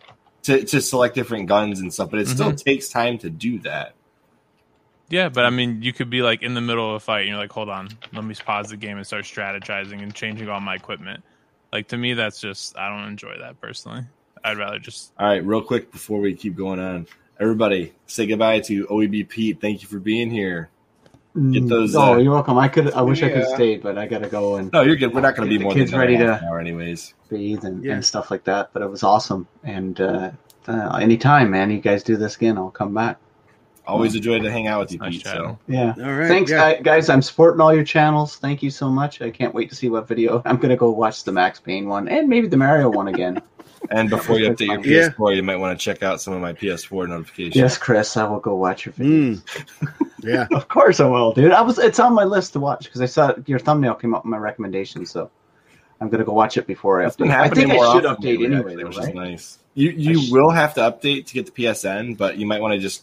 to 0.44 0.64
to 0.64 0.80
select 0.80 1.14
different 1.14 1.48
guns 1.48 1.80
and 1.80 1.92
stuff, 1.92 2.10
but 2.10 2.20
it 2.20 2.26
mm-hmm. 2.26 2.34
still 2.34 2.54
takes 2.54 2.88
time 2.88 3.18
to 3.18 3.30
do 3.30 3.58
that. 3.60 3.94
Yeah, 5.14 5.28
but 5.28 5.44
I 5.44 5.50
mean, 5.50 5.80
you 5.80 5.92
could 5.92 6.10
be 6.10 6.22
like 6.22 6.42
in 6.42 6.54
the 6.54 6.60
middle 6.60 6.88
of 6.90 6.96
a 6.96 6.98
fight 7.00 7.20
and 7.20 7.28
you're 7.28 7.38
like, 7.38 7.52
hold 7.52 7.68
on, 7.68 7.88
let 8.12 8.24
me 8.24 8.34
pause 8.34 8.70
the 8.70 8.76
game 8.76 8.96
and 8.96 9.06
start 9.06 9.22
strategizing 9.24 10.02
and 10.02 10.12
changing 10.12 10.48
all 10.48 10.58
my 10.58 10.74
equipment. 10.74 11.22
Like 11.72 11.86
to 11.88 11.96
me, 11.96 12.14
that's 12.14 12.40
just 12.40 12.76
I 12.76 12.88
don't 12.88 13.06
enjoy 13.06 13.38
that 13.38 13.60
personally. 13.60 14.02
I'd 14.42 14.56
rather 14.58 14.80
just 14.80 15.12
All 15.16 15.28
right, 15.28 15.44
real 15.46 15.62
quick 15.62 15.92
before 15.92 16.18
we 16.18 16.34
keep 16.34 16.56
going 16.56 16.80
on, 16.80 17.06
everybody 17.38 17.92
say 18.08 18.26
goodbye 18.26 18.58
to 18.62 18.86
OEB 18.88 19.28
Pete. 19.28 19.60
Thank 19.60 19.82
you 19.82 19.88
for 19.88 20.00
being 20.00 20.30
here. 20.30 20.68
Get 21.52 21.68
those, 21.68 21.94
Oh, 21.94 22.14
uh, 22.14 22.16
you're 22.18 22.32
welcome. 22.32 22.58
I 22.58 22.66
could. 22.66 22.92
I 22.92 23.02
wish 23.02 23.22
I 23.22 23.28
could 23.28 23.46
stay, 23.54 23.76
but 23.76 23.96
I 23.96 24.06
gotta 24.06 24.28
go 24.28 24.56
and 24.56 24.72
No, 24.72 24.82
you're 24.82 24.96
good. 24.96 25.14
We're 25.14 25.20
not 25.20 25.36
going 25.36 25.48
to 25.48 25.52
be 25.52 25.58
the 25.58 25.64
more 25.64 25.72
kids 25.74 25.92
than 25.92 26.00
ready 26.00 26.14
ready 26.14 26.26
to- 26.26 26.38
an 26.38 26.44
hour, 26.44 26.58
anyways. 26.58 27.14
bathe 27.28 27.64
and, 27.64 27.84
Yeah. 27.84 27.94
and 27.94 28.04
stuff 28.04 28.32
like 28.32 28.42
that. 28.44 28.70
But 28.72 28.82
it 28.82 28.90
was 28.90 29.04
awesome. 29.04 29.46
And 29.62 30.00
uh, 30.00 30.30
uh, 30.66 30.96
anytime, 31.02 31.50
man, 31.50 31.70
you 31.70 31.78
guys 31.80 32.02
do 32.02 32.16
this 32.16 32.34
again, 32.36 32.56
I'll 32.58 32.70
come 32.70 32.94
back. 32.94 33.18
Always 33.86 34.14
a 34.14 34.20
joy 34.20 34.38
to 34.40 34.50
hang 34.50 34.66
out 34.66 34.80
with 34.80 34.92
you, 34.92 34.98
nice 34.98 35.12
Pete. 35.14 35.24
chatting. 35.24 35.42
So 35.44 35.58
Yeah. 35.68 35.94
All 35.98 36.12
right. 36.14 36.28
Thanks, 36.28 36.50
yeah. 36.50 36.80
guys. 36.80 37.08
I'm 37.08 37.20
supporting 37.22 37.60
all 37.60 37.74
your 37.74 37.84
channels. 37.84 38.36
Thank 38.36 38.62
you 38.62 38.70
so 38.70 38.88
much. 38.88 39.20
I 39.20 39.30
can't 39.30 39.54
wait 39.54 39.68
to 39.70 39.74
see 39.76 39.88
what 39.90 40.08
video. 40.08 40.40
I'm 40.46 40.56
gonna 40.56 40.76
go 40.76 40.90
watch 40.90 41.24
the 41.24 41.32
Max 41.32 41.60
Payne 41.60 41.86
one 41.88 42.08
and 42.08 42.28
maybe 42.28 42.46
the 42.48 42.56
Mario 42.56 42.88
one 42.90 43.08
again. 43.08 43.40
And 43.90 44.08
before 44.08 44.38
you 44.38 44.48
update 44.48 44.68
your 44.86 45.10
PS4, 45.12 45.36
you 45.36 45.42
might 45.42 45.56
want 45.56 45.78
to 45.78 45.84
check 45.84 46.02
out 46.02 46.18
some 46.18 46.32
of 46.32 46.40
my 46.40 46.54
PS4 46.54 47.06
notifications. 47.06 47.54
Yes, 47.56 47.76
Chris, 47.76 48.16
I 48.16 48.26
will 48.26 48.40
go 48.40 48.56
watch 48.56 48.86
your 48.86 48.94
video. 48.94 49.34
Mm. 49.36 50.00
Yeah. 50.22 50.46
Of 50.52 50.68
course 50.68 51.00
I 51.00 51.06
will, 51.06 51.32
dude. 51.34 51.52
I 51.52 51.60
was 51.60 51.78
it's 51.78 51.98
on 51.98 52.14
my 52.14 52.24
list 52.24 52.54
to 52.54 52.60
watch 52.60 52.84
because 52.84 53.02
I 53.02 53.04
saw 53.04 53.34
your 53.44 53.58
thumbnail 53.58 53.94
came 53.96 54.14
up 54.14 54.24
in 54.24 54.30
my 54.30 54.38
recommendation, 54.38 55.04
so 55.04 55.30
I'm 56.00 56.08
gonna 56.08 56.24
go 56.24 56.32
watch 56.32 56.56
it 56.56 56.66
before 56.66 57.02
I 57.02 57.06
It's 57.08 57.16
been 57.16 57.28
update. 57.28 57.34
I 57.40 57.48
think 57.50 57.70
I 57.72 57.92
should 57.92 58.04
update 58.04 58.22
lately, 58.22 58.46
anyway, 58.46 58.58
actually, 58.72 58.76
though, 58.76 58.88
which 58.88 58.96
right? 58.96 59.08
is 59.08 59.14
nice. 59.14 59.58
You 59.74 59.90
you 59.90 60.22
sh- 60.22 60.30
will 60.30 60.48
have 60.48 60.72
to 60.74 60.80
update 60.80 61.26
to 61.26 61.34
get 61.34 61.44
the 61.44 61.52
PSN, 61.52 62.16
but 62.16 62.38
you 62.38 62.46
might 62.46 62.62
want 62.62 62.72
to 62.72 62.78
just 62.80 63.02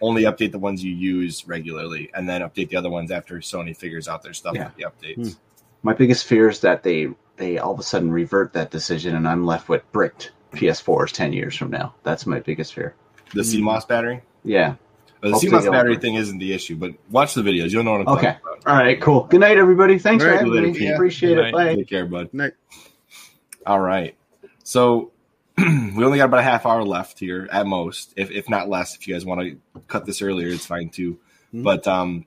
only 0.00 0.22
update 0.22 0.52
the 0.52 0.58
ones 0.58 0.82
you 0.84 0.94
use 0.94 1.46
regularly, 1.46 2.10
and 2.14 2.28
then 2.28 2.40
update 2.42 2.68
the 2.70 2.76
other 2.76 2.90
ones 2.90 3.10
after 3.10 3.36
Sony 3.38 3.76
figures 3.76 4.08
out 4.08 4.22
their 4.22 4.32
stuff 4.32 4.54
Yeah. 4.54 4.66
with 4.66 4.76
the 4.76 4.84
updates. 4.84 5.32
Hmm. 5.34 5.38
My 5.82 5.92
biggest 5.94 6.26
fear 6.26 6.48
is 6.48 6.60
that 6.60 6.82
they 6.82 7.08
they 7.36 7.58
all 7.58 7.72
of 7.72 7.78
a 7.78 7.84
sudden 7.84 8.10
revert 8.10 8.52
that 8.54 8.70
decision, 8.70 9.14
and 9.14 9.28
I'm 9.28 9.46
left 9.46 9.68
with 9.68 9.90
bricked 9.92 10.32
PS4s 10.52 11.12
ten 11.12 11.32
years 11.32 11.56
from 11.56 11.70
now. 11.70 11.94
That's 12.02 12.26
my 12.26 12.40
biggest 12.40 12.74
fear. 12.74 12.94
The 13.34 13.42
hmm. 13.42 13.68
CMOS 13.68 13.86
battery. 13.86 14.22
Yeah. 14.44 14.74
But 15.20 15.28
the 15.28 15.32
Hopefully 15.34 15.52
CMOS 15.52 15.70
battery 15.72 15.92
work. 15.92 16.00
thing 16.02 16.14
isn't 16.14 16.38
the 16.38 16.52
issue, 16.52 16.76
but 16.76 16.92
watch 17.10 17.34
the 17.34 17.42
videos. 17.42 17.70
You'll 17.70 17.84
know 17.84 17.92
what 17.92 18.00
I'm 18.02 18.08
Okay. 18.08 18.26
talking 18.26 18.40
about. 18.42 18.58
Okay. 18.58 18.70
All 18.70 18.76
right. 18.76 19.00
Cool. 19.00 19.24
Good 19.24 19.40
night, 19.40 19.56
everybody. 19.58 19.98
Thanks 19.98 20.22
All 20.22 20.28
for 20.30 20.32
right, 20.32 20.38
having 20.40 20.52
later, 20.54 20.66
me. 20.68 20.78
Pete. 20.78 20.90
Appreciate 20.92 21.34
Good 21.34 21.38
it. 21.38 21.42
night. 21.42 21.52
Bye. 21.52 21.74
Take 21.76 21.88
care, 21.88 22.06
bud. 22.06 22.32
Night. 22.32 22.52
All 23.66 23.80
right. 23.80 24.16
So 24.64 25.10
we 25.96 26.04
only 26.04 26.18
got 26.18 26.26
about 26.26 26.40
a 26.40 26.44
half 26.44 26.66
hour 26.66 26.84
left 26.84 27.18
here 27.18 27.48
at 27.50 27.66
most, 27.66 28.12
if, 28.16 28.30
if 28.30 28.48
not 28.48 28.68
less. 28.68 28.94
If 28.94 29.08
you 29.08 29.14
guys 29.14 29.24
want 29.24 29.40
to 29.40 29.58
cut 29.88 30.06
this 30.06 30.22
earlier, 30.22 30.48
it's 30.48 30.66
fine 30.66 30.88
too. 30.88 31.18
Mhm. 31.52 31.64
But 31.64 31.86
um, 31.88 32.26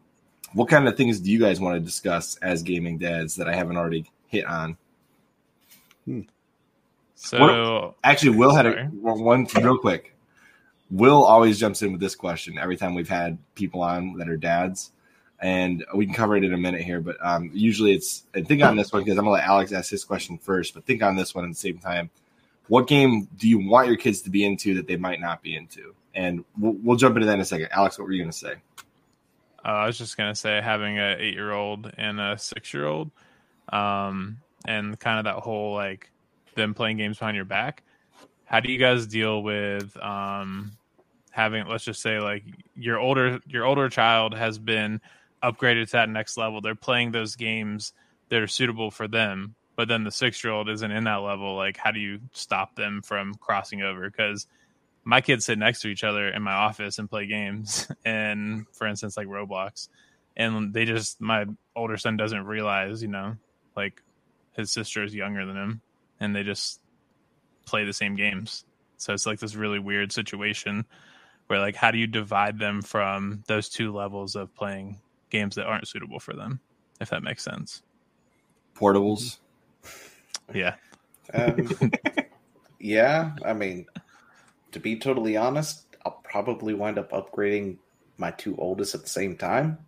what 0.54 0.68
kind 0.68 0.88
of 0.88 0.98
things 0.98 1.20
do 1.20 1.32
you 1.32 1.40
guys 1.40 1.60
want 1.60 1.76
to 1.76 1.80
discuss 1.80 2.36
as 2.38 2.62
gaming 2.64 2.98
dads 2.98 3.36
that 3.36 3.48
I 3.48 3.56
haven't 3.56 3.78
already 3.78 4.12
hit 4.28 4.46
on? 4.46 4.78
So 7.16 7.96
Actually, 8.04 8.38
Will 8.38 8.54
had 8.54 8.66
a 8.66 8.86
one 8.86 9.48
real 9.56 9.78
quick. 9.78 10.16
Will 10.90 11.24
always 11.24 11.60
jumps 11.60 11.82
in 11.84 11.94
with 11.94 12.02
this 12.02 12.16
question 12.16 12.58
every 12.58 12.76
time 12.76 12.96
we've 12.96 13.08
had 13.08 13.38
people 13.56 13.82
on 13.82 14.18
that 14.18 14.28
are 14.28 14.36
dads, 14.36 14.92
and 15.40 15.86
we 15.96 16.06
can 16.06 16.14
cover 16.14 16.36
it 16.36 16.44
in 16.44 16.54
a 16.54 16.58
minute 16.58 16.82
here. 16.82 17.00
But 17.00 17.18
um, 17.22 17.50
usually 17.54 17.94
it's 17.94 18.24
and 18.34 18.46
think 18.46 18.62
on 18.64 18.76
this 18.76 18.92
one 18.92 19.04
because 19.04 19.18
I'm 19.18 19.24
gonna 19.24 19.36
let 19.36 19.46
Alex 19.46 19.72
ask 19.72 19.90
his 19.90 20.04
question 20.04 20.38
first. 20.38 20.74
But 20.74 20.84
think 20.86 21.02
on 21.02 21.16
this 21.16 21.34
one 21.34 21.46
at 21.46 21.52
the 21.52 21.56
same 21.56 21.78
time. 21.78 22.10
What 22.72 22.88
game 22.88 23.28
do 23.36 23.50
you 23.50 23.68
want 23.68 23.90
your 23.90 23.98
kids 23.98 24.22
to 24.22 24.30
be 24.30 24.46
into 24.46 24.76
that 24.76 24.88
they 24.88 24.96
might 24.96 25.20
not 25.20 25.44
be 25.44 25.58
into? 25.58 25.94
And 26.16 26.46
we'll, 26.58 26.78
we'll 26.82 26.96
jump 26.96 27.18
into 27.18 27.26
that 27.26 27.34
in 27.34 27.42
a 27.42 27.46
second. 27.46 27.68
Alex, 27.74 28.00
what 28.00 28.06
were 28.06 28.14
you 28.14 28.24
gonna 28.24 28.32
say? 28.32 28.54
Uh, 29.66 29.68
I 29.68 29.88
was 29.88 29.98
just 29.98 30.16
gonna 30.16 30.34
say 30.34 30.62
having 30.62 30.98
a 30.98 31.18
eight 31.20 31.34
year 31.34 31.52
old 31.52 31.92
and 31.98 32.22
a 32.22 32.38
six 32.38 32.74
year 32.74 32.86
old, 32.86 33.12
um, 33.74 34.38
and 34.66 34.98
kind 34.98 35.20
of 35.20 35.26
that 35.26 35.44
whole 35.44 35.74
like 35.76 36.12
them 36.56 36.74
playing 36.74 36.96
games 36.96 37.20
behind 37.20 37.36
your 37.36 37.44
back. 37.44 37.84
How 38.46 38.62
do 38.62 38.72
you 38.72 38.78
guys 38.78 39.06
deal 39.06 39.44
with 39.44 40.02
um, 40.02 40.72
having 41.32 41.68
let's 41.68 41.84
just 41.84 42.02
say 42.02 42.22
like 42.22 42.46
your 42.74 43.00
older 43.00 43.42
your 43.48 43.66
older 43.66 43.90
child 43.90 44.34
has 44.34 44.58
been 44.58 45.02
upgraded 45.44 45.88
to 45.88 45.92
that 45.92 46.08
next 46.08 46.38
level. 46.38 46.62
They're 46.62 46.74
playing 46.76 47.12
those 47.12 47.36
games 47.36 47.92
that 48.30 48.42
are 48.42 48.48
suitable 48.48 48.92
for 48.92 49.10
them, 49.10 49.56
but 49.82 49.88
then 49.88 50.04
the 50.04 50.12
six 50.12 50.44
year 50.44 50.54
old 50.54 50.70
isn't 50.70 50.92
in 50.92 51.06
that 51.06 51.24
level. 51.24 51.56
Like, 51.56 51.76
how 51.76 51.90
do 51.90 52.00
you 52.00 52.20
stop 52.34 52.76
them 52.76 53.02
from 53.02 53.34
crossing 53.34 53.82
over? 53.82 54.08
Because 54.08 54.46
my 55.04 55.22
kids 55.22 55.46
sit 55.46 55.58
next 55.58 55.82
to 55.82 55.88
each 55.88 56.04
other 56.04 56.28
in 56.28 56.44
my 56.44 56.54
office 56.54 57.00
and 57.00 57.10
play 57.10 57.26
games 57.26 57.92
and 58.06 58.68
for 58.74 58.86
instance 58.86 59.18
like 59.18 59.26
roblox 59.26 59.90
and 60.38 60.72
they 60.72 60.86
just 60.86 61.20
my 61.20 61.46
older 61.76 61.98
son 61.98 62.16
doesn't 62.16 62.46
realize 62.46 63.02
you 63.02 63.08
know 63.08 63.36
like 63.76 64.04
his 64.52 64.72
sister 64.72 65.04
is 65.04 65.16
younger 65.16 65.48
than 65.48 65.58
him 65.58 65.82
and 66.20 66.36
they 66.36 66.44
just 66.44 66.80
play 67.66 67.84
the 67.84 67.92
same 67.92 68.16
games 68.16 68.64
so 68.98 69.14
it's 69.14 69.26
like 69.26 69.40
this 69.40 69.56
really 69.56 69.80
weird 69.80 70.12
situation 70.12 70.86
where 71.48 71.58
like 71.58 71.76
how 71.76 71.90
do 71.90 71.98
you 71.98 72.06
divide 72.06 72.60
them 72.60 72.84
from 72.84 73.42
those 73.48 73.68
two 73.68 73.92
levels 73.92 74.36
of 74.36 74.54
playing 74.54 75.02
games 75.32 75.56
that 75.56 75.66
aren't 75.66 75.88
suitable 75.88 76.20
for 76.20 76.36
them 76.36 76.60
if 77.00 77.10
that 77.10 77.24
makes 77.24 77.44
sense 77.44 77.82
Portables. 78.76 79.40
Yeah 80.54 80.76
Um, 81.34 81.72
yeah, 82.80 83.34
I 83.44 83.54
mean, 83.54 83.88
to 84.72 84.80
be 84.80 85.00
totally 85.00 85.38
honest, 85.38 85.86
I'll 86.06 86.22
probably 86.24 86.74
wind 86.74 86.98
up 87.00 87.12
upgrading 87.12 87.78
my 88.18 88.32
two 88.32 88.56
oldest 88.58 88.96
at 88.96 89.04
the 89.04 89.10
same 89.10 89.38
time. 89.38 89.80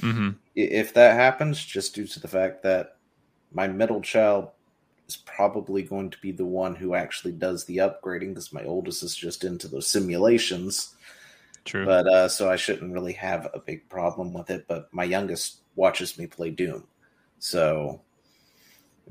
hmm 0.00 0.38
If 0.54 0.94
that 0.94 1.14
happens, 1.14 1.62
just 1.64 1.94
due 1.94 2.06
to 2.06 2.20
the 2.20 2.28
fact 2.28 2.62
that 2.62 2.96
my 3.52 3.68
middle 3.68 4.00
child 4.00 4.50
is 5.08 5.16
probably 5.16 5.82
going 5.82 6.10
to 6.10 6.18
be 6.20 6.32
the 6.32 6.46
one 6.46 6.74
who 6.76 6.94
actually 6.94 7.32
does 7.32 7.64
the 7.66 7.78
upgrading 7.78 8.30
because 8.30 8.52
my 8.52 8.64
oldest 8.64 9.02
is 9.02 9.14
just 9.14 9.44
into 9.44 9.68
those 9.68 9.86
simulations. 9.88 10.94
true 11.64 11.84
But 11.84 12.06
uh, 12.08 12.28
so 12.28 12.50
I 12.50 12.56
shouldn't 12.56 12.92
really 12.92 13.14
have 13.14 13.48
a 13.54 13.60
big 13.60 13.88
problem 13.88 14.32
with 14.34 14.50
it. 14.50 14.66
But 14.68 14.92
my 14.92 15.04
youngest 15.04 15.62
watches 15.76 16.18
me 16.18 16.26
play 16.26 16.50
Doom, 16.50 16.88
so 17.38 18.05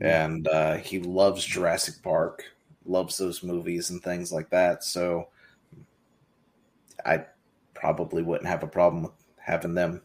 and 0.02 0.48
uh, 0.48 0.76
he 0.78 1.00
loves 1.00 1.44
Jurassic 1.44 2.02
Park, 2.04 2.44
loves 2.86 3.18
those 3.18 3.44
movies 3.44 3.90
and 3.90 4.02
things 4.04 4.32
like 4.32 4.50
that. 4.50 4.84
So 4.84 5.30
I 7.06 7.26
probably 7.74 8.24
wouldn't 8.24 8.48
have 8.50 8.64
a 8.64 8.68
problem 8.68 9.04
with 9.04 9.12
having 9.40 9.74
them 9.76 10.02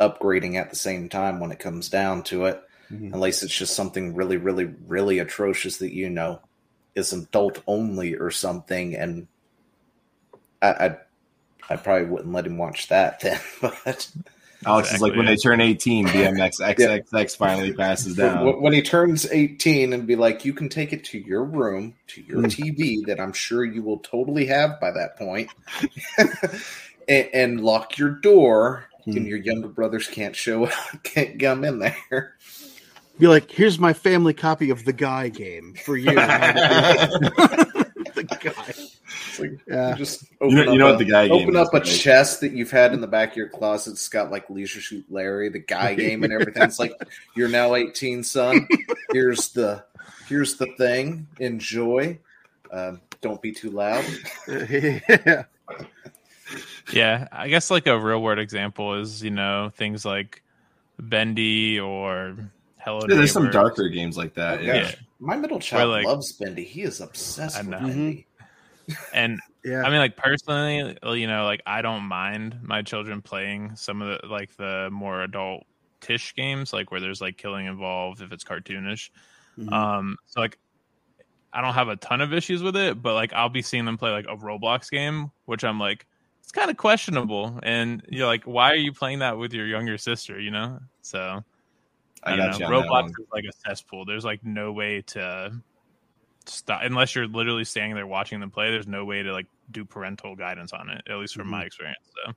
upgrading 0.00 0.56
at 0.56 0.70
the 0.70 0.76
same 0.76 1.08
time 1.08 1.40
when 1.40 1.52
it 1.52 1.58
comes 1.58 1.88
down 1.88 2.22
to 2.24 2.46
it, 2.46 2.62
Mhm. 2.90 3.12
unless 3.14 3.42
it's 3.42 3.56
just 3.56 3.74
something 3.76 4.14
really, 4.14 4.36
really, 4.36 4.66
really 4.86 5.18
atrocious 5.18 5.78
that 5.78 5.94
you 5.94 6.10
know 6.10 6.40
is 6.94 7.12
adult 7.12 7.62
only 7.66 8.14
or 8.14 8.30
something, 8.30 8.94
and 8.94 9.26
I, 10.62 10.68
I, 10.68 10.96
I 11.70 11.76
probably 11.76 12.08
wouldn't 12.08 12.32
let 12.32 12.46
him 12.46 12.58
watch 12.58 12.88
that 12.88 13.20
then. 13.20 13.40
But 13.84 14.10
Alex 14.66 14.92
is 14.94 15.00
like 15.00 15.12
Exactly, 15.12 15.18
when 15.18 15.26
yeah. 15.26 15.32
they 15.32 15.36
turn 15.36 15.60
18, 15.60 16.06
BMX 16.08 16.60
XXX 17.12 17.36
finally 17.36 17.72
passes 17.72 18.16
down. 18.16 18.44
when 18.46 18.60
when 18.62 18.72
he 18.72 18.82
turns 18.82 19.30
eighteen, 19.30 19.92
and 19.92 20.06
be 20.06 20.16
like, 20.16 20.44
you 20.44 20.52
can 20.52 20.68
take 20.68 20.92
it 20.92 21.04
to 21.06 21.18
your 21.18 21.44
room, 21.44 21.94
to 22.08 22.22
your 22.22 22.40
Hmm. 22.40 22.46
TV 22.46 23.04
that 23.06 23.20
I'm 23.20 23.32
sure 23.32 23.64
you 23.64 23.82
will 23.82 23.98
totally 23.98 24.46
have 24.46 24.80
by 24.80 24.90
that 24.92 25.16
point, 25.16 25.50
and, 27.08 27.28
and 27.32 27.60
lock 27.60 27.98
your 27.98 28.10
door, 28.10 28.84
Hmm. 29.04 29.16
and 29.18 29.26
your 29.26 29.38
younger 29.38 29.68
brothers 29.68 30.08
can't 30.08 30.34
show 30.34 30.64
up, 30.64 30.72
can't 31.02 31.38
come 31.38 31.62
in 31.64 31.78
there. 31.80 32.34
Be 33.18 33.28
like, 33.28 33.50
here's 33.50 33.78
my 33.78 33.92
family 33.92 34.32
copy 34.34 34.70
of 34.70 34.84
the 34.84 34.92
guy 34.92 35.28
game 35.28 35.74
for 35.84 35.96
you. 35.96 36.10
the 38.14 38.26
guy. 38.40 38.74
It's 39.34 39.40
like, 39.40 39.60
Yeah. 39.68 39.94
just 39.96 40.22
You 40.22 40.36
open 40.40 40.54
know- 40.56 40.62
up 40.62 40.68
you 40.72 40.78
know 40.78 40.86
a, 40.86 40.90
what 40.90 40.98
the 40.98 41.04
guy 41.04 41.28
game 41.28 41.42
open 41.42 41.56
is, 41.56 41.66
up 41.66 41.74
a 41.74 41.78
right? 41.78 41.86
chest 41.86 42.40
that 42.40 42.52
you've 42.52 42.70
had 42.70 42.92
in 42.92 43.00
the 43.00 43.06
back 43.06 43.30
of 43.32 43.36
your 43.36 43.48
closet. 43.48 43.92
It's 43.92 44.08
got 44.08 44.30
like 44.30 44.48
Leisure 44.50 44.80
Suit 44.80 45.04
Larry, 45.10 45.48
the 45.48 45.58
guy 45.58 45.94
game, 45.94 46.22
and 46.24 46.32
everything. 46.32 46.62
It's 46.62 46.78
like 46.78 46.92
you're 47.36 47.48
now 47.48 47.74
18, 47.74 48.22
son. 48.22 48.66
Here's 49.12 49.48
the 49.50 49.84
here's 50.28 50.56
the 50.56 50.66
thing. 50.78 51.26
Enjoy. 51.40 52.18
Um, 52.72 53.00
don't 53.20 53.40
be 53.42 53.52
too 53.52 53.70
loud. 53.70 54.04
yeah. 54.48 55.44
Yeah, 56.92 57.28
I 57.32 57.48
guess 57.48 57.70
like 57.70 57.86
a 57.86 57.98
real 57.98 58.22
world 58.22 58.38
example 58.38 58.94
is 59.00 59.22
you 59.22 59.30
know 59.30 59.70
things 59.74 60.04
like 60.04 60.42
Bendy 60.98 61.80
or 61.80 62.36
Hello. 62.78 63.00
Yeah, 63.08 63.16
there's 63.16 63.32
some 63.32 63.50
darker 63.50 63.88
games 63.88 64.16
like 64.18 64.34
that. 64.34 64.58
Oh, 64.58 64.62
Yeah. 64.62 64.82
gosh. 64.82 64.96
My 65.18 65.36
middle 65.36 65.58
child 65.58 65.90
like- 65.90 66.04
loves 66.06 66.32
Bendy. 66.32 66.64
He 66.64 66.82
is 66.82 67.00
obsessed 67.00 67.56
I 67.56 67.60
with 67.60 67.68
know. 67.70 67.78
Bendy. 67.80 68.26
And 69.12 69.40
Yeah. 69.64 69.82
I 69.82 69.88
mean, 69.88 69.98
like 69.98 70.16
personally, 70.16 70.96
you 71.18 71.26
know, 71.26 71.44
like 71.44 71.62
I 71.66 71.80
don't 71.80 72.02
mind 72.02 72.58
my 72.62 72.82
children 72.82 73.22
playing 73.22 73.76
some 73.76 74.02
of 74.02 74.20
the 74.20 74.26
like 74.28 74.54
the 74.56 74.90
more 74.92 75.22
adult 75.22 75.64
tish 76.02 76.34
games, 76.34 76.72
like 76.72 76.90
where 76.90 77.00
there's 77.00 77.22
like 77.22 77.38
killing 77.38 77.64
involved 77.64 78.20
if 78.20 78.30
it's 78.30 78.44
cartoonish. 78.44 79.08
Mhm. 79.58 79.72
Um, 79.72 80.16
so 80.26 80.40
like 80.40 80.58
I 81.50 81.62
don't 81.62 81.72
have 81.72 81.88
a 81.88 81.96
ton 81.96 82.20
of 82.20 82.34
issues 82.34 82.62
with 82.62 82.76
it, 82.76 83.00
but 83.00 83.14
like 83.14 83.32
I'll 83.32 83.48
be 83.48 83.62
seeing 83.62 83.86
them 83.86 83.96
play 83.96 84.10
like 84.10 84.26
a 84.28 84.36
Roblox 84.36 84.90
game, 84.90 85.30
which 85.46 85.64
I'm 85.64 85.80
like, 85.80 86.06
it's 86.42 86.52
kind 86.52 86.70
of 86.70 86.76
questionable. 86.76 87.58
And 87.62 88.04
you're 88.10 88.26
like, 88.26 88.44
why 88.44 88.70
are 88.70 88.76
you 88.76 88.92
playing 88.92 89.20
that 89.20 89.38
with 89.38 89.54
your 89.54 89.66
younger 89.66 89.96
sister? 89.96 90.38
You 90.38 90.50
know, 90.50 90.78
so 91.00 91.42
I, 92.22 92.34
I, 92.34 92.36
don't 92.36 92.58
know. 92.60 92.68
Roblox 92.68 93.08
is 93.08 93.26
like 93.32 93.44
a 93.44 93.52
cesspool. 93.66 94.04
There's 94.04 94.26
like 94.26 94.44
no 94.44 94.72
way 94.72 95.00
to 95.06 95.58
stop 96.46 96.82
unless 96.82 97.14
you're 97.14 97.26
literally 97.26 97.64
standing 97.64 97.94
there 97.94 98.06
watching 98.06 98.40
them 98.40 98.50
play. 98.50 98.70
There's 98.70 98.86
no 98.86 99.04
way 99.04 99.22
to 99.22 99.32
like 99.32 99.46
do 99.70 99.84
parental 99.84 100.36
guidance 100.36 100.72
on 100.72 100.90
it, 100.90 101.02
at 101.08 101.16
least 101.16 101.34
from 101.34 101.48
my 101.48 101.64
experience. 101.64 101.98
So 102.26 102.32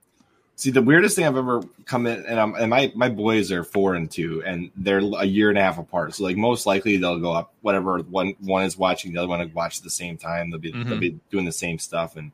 See, 0.56 0.72
the 0.72 0.82
weirdest 0.82 1.14
thing 1.14 1.24
I've 1.24 1.36
ever 1.36 1.62
come 1.84 2.08
in, 2.08 2.26
and, 2.26 2.40
I'm, 2.40 2.56
and 2.56 2.68
my 2.68 2.90
my 2.96 3.08
boys 3.08 3.52
are 3.52 3.62
four 3.62 3.94
and 3.94 4.10
two, 4.10 4.42
and 4.44 4.72
they're 4.74 4.98
a 4.98 5.24
year 5.24 5.50
and 5.50 5.56
a 5.56 5.62
half 5.62 5.78
apart. 5.78 6.16
So, 6.16 6.24
like, 6.24 6.36
most 6.36 6.66
likely 6.66 6.96
they'll 6.96 7.20
go 7.20 7.30
up 7.30 7.54
whatever 7.60 7.98
one 7.98 8.34
one 8.40 8.64
is 8.64 8.76
watching, 8.76 9.12
the 9.12 9.20
other 9.20 9.28
one 9.28 9.38
will 9.38 9.48
watch 9.54 9.78
at 9.78 9.84
the 9.84 9.90
same 9.90 10.16
time. 10.18 10.50
They'll 10.50 10.58
be 10.58 10.72
they'll 10.72 10.96
Mhm. 10.96 11.00
be 11.00 11.20
doing 11.30 11.44
the 11.44 11.52
same 11.52 11.78
stuff, 11.78 12.16
and 12.16 12.32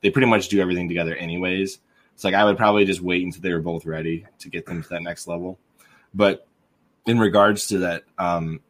they 0.00 0.08
pretty 0.08 0.26
much 0.26 0.48
do 0.48 0.58
everything 0.58 0.88
together, 0.88 1.14
anyways. 1.16 1.78
It's 2.14 2.24
like 2.24 2.32
I 2.32 2.44
would 2.46 2.56
probably 2.56 2.86
just 2.86 3.02
wait 3.02 3.22
until 3.22 3.42
they 3.42 3.52
were 3.52 3.60
both 3.60 3.84
ready 3.84 4.24
to 4.38 4.48
get 4.48 4.64
them 4.64 4.82
to 4.82 4.88
that 4.88 5.02
next 5.02 5.28
level. 5.28 5.58
But 6.14 6.46
in 7.04 7.18
regards 7.18 7.66
to 7.66 7.78
that, 7.80 8.04
um, 8.16 8.60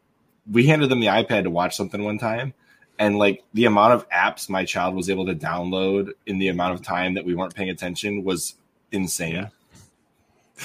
we 0.51 0.65
handed 0.67 0.89
them 0.89 0.99
the 0.99 1.07
iPad 1.07 1.43
to 1.43 1.49
watch 1.49 1.75
something 1.75 2.03
one 2.03 2.17
time, 2.17 2.53
and 2.99 3.17
like 3.17 3.43
the 3.53 3.65
amount 3.65 3.93
of 3.93 4.09
apps 4.09 4.49
my 4.49 4.65
child 4.65 4.95
was 4.95 5.09
able 5.09 5.25
to 5.27 5.35
download 5.35 6.11
in 6.25 6.39
the 6.39 6.47
amount 6.47 6.73
of 6.73 6.81
time 6.81 7.13
that 7.15 7.25
we 7.25 7.35
weren't 7.35 7.55
paying 7.55 7.69
attention 7.69 8.23
was 8.23 8.55
insane. 8.91 9.33
Yeah. 9.35 9.47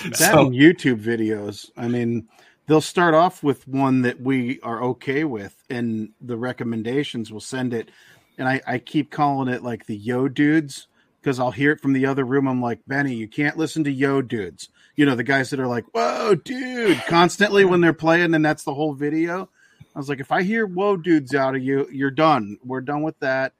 That 0.04 0.16
So- 0.16 0.46
and 0.46 0.54
YouTube 0.54 1.02
videos. 1.02 1.70
I 1.76 1.86
mean, 1.88 2.26
they'll 2.66 2.80
start 2.80 3.12
off 3.12 3.42
with 3.42 3.68
one 3.68 4.02
that 4.02 4.20
we 4.20 4.58
are 4.62 4.82
okay 4.84 5.24
with, 5.24 5.54
and 5.68 6.10
the 6.20 6.36
recommendations 6.38 7.30
will 7.30 7.40
send 7.40 7.74
it. 7.74 7.90
And 8.38 8.48
I, 8.48 8.62
I 8.66 8.78
keep 8.78 9.10
calling 9.10 9.52
it 9.52 9.62
like 9.62 9.84
the 9.84 9.96
Yo 9.96 10.28
Dudes 10.28 10.86
because 11.20 11.38
I'll 11.38 11.50
hear 11.50 11.72
it 11.72 11.80
from 11.80 11.92
the 11.92 12.06
other 12.06 12.24
room. 12.24 12.48
I'm 12.48 12.62
like, 12.62 12.80
Benny, 12.86 13.14
you 13.14 13.28
can't 13.28 13.58
listen 13.58 13.84
to 13.84 13.92
Yo 13.92 14.22
Dudes. 14.22 14.70
You 14.96 15.04
know, 15.04 15.14
the 15.14 15.22
guys 15.22 15.50
that 15.50 15.60
are 15.60 15.66
like, 15.66 15.84
Whoa, 15.92 16.36
dude, 16.36 17.02
constantly 17.06 17.66
when 17.66 17.82
they're 17.82 17.92
playing, 17.92 18.32
and 18.34 18.42
that's 18.44 18.64
the 18.64 18.72
whole 18.74 18.94
video. 18.94 19.50
I 19.94 19.98
was 19.98 20.08
like, 20.08 20.20
if 20.20 20.32
I 20.32 20.42
hear 20.42 20.66
Whoa 20.66 20.96
Dudes 20.96 21.34
out 21.34 21.54
of 21.54 21.62
you, 21.62 21.86
you're 21.90 22.10
done. 22.10 22.58
We're 22.64 22.80
done 22.80 23.02
with 23.02 23.18
that. 23.20 23.52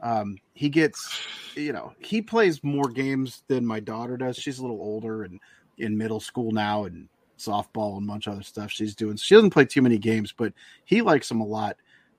Um, 0.00 0.38
he 0.52 0.68
gets, 0.68 1.20
you 1.56 1.72
know, 1.72 1.92
he 1.98 2.22
plays 2.22 2.62
more 2.62 2.88
games 2.88 3.42
than 3.48 3.66
my 3.66 3.80
daughter 3.80 4.16
does. 4.16 4.36
She's 4.36 4.58
a 4.58 4.62
little 4.62 4.80
older 4.80 5.24
and 5.24 5.40
in 5.78 5.96
middle 5.96 6.20
school 6.20 6.52
now 6.52 6.84
and 6.84 7.08
softball 7.38 7.96
and 7.96 8.08
a 8.08 8.12
bunch 8.12 8.26
of 8.26 8.34
other 8.34 8.42
stuff 8.42 8.70
she's 8.70 8.94
doing. 8.94 9.16
She 9.16 9.34
doesn't 9.34 9.50
play 9.50 9.64
too 9.64 9.82
many 9.82 9.98
games, 9.98 10.32
but 10.36 10.52
he 10.84 11.02
likes 11.02 11.28
them 11.28 11.40
a 11.40 11.46
lot. 11.46 11.76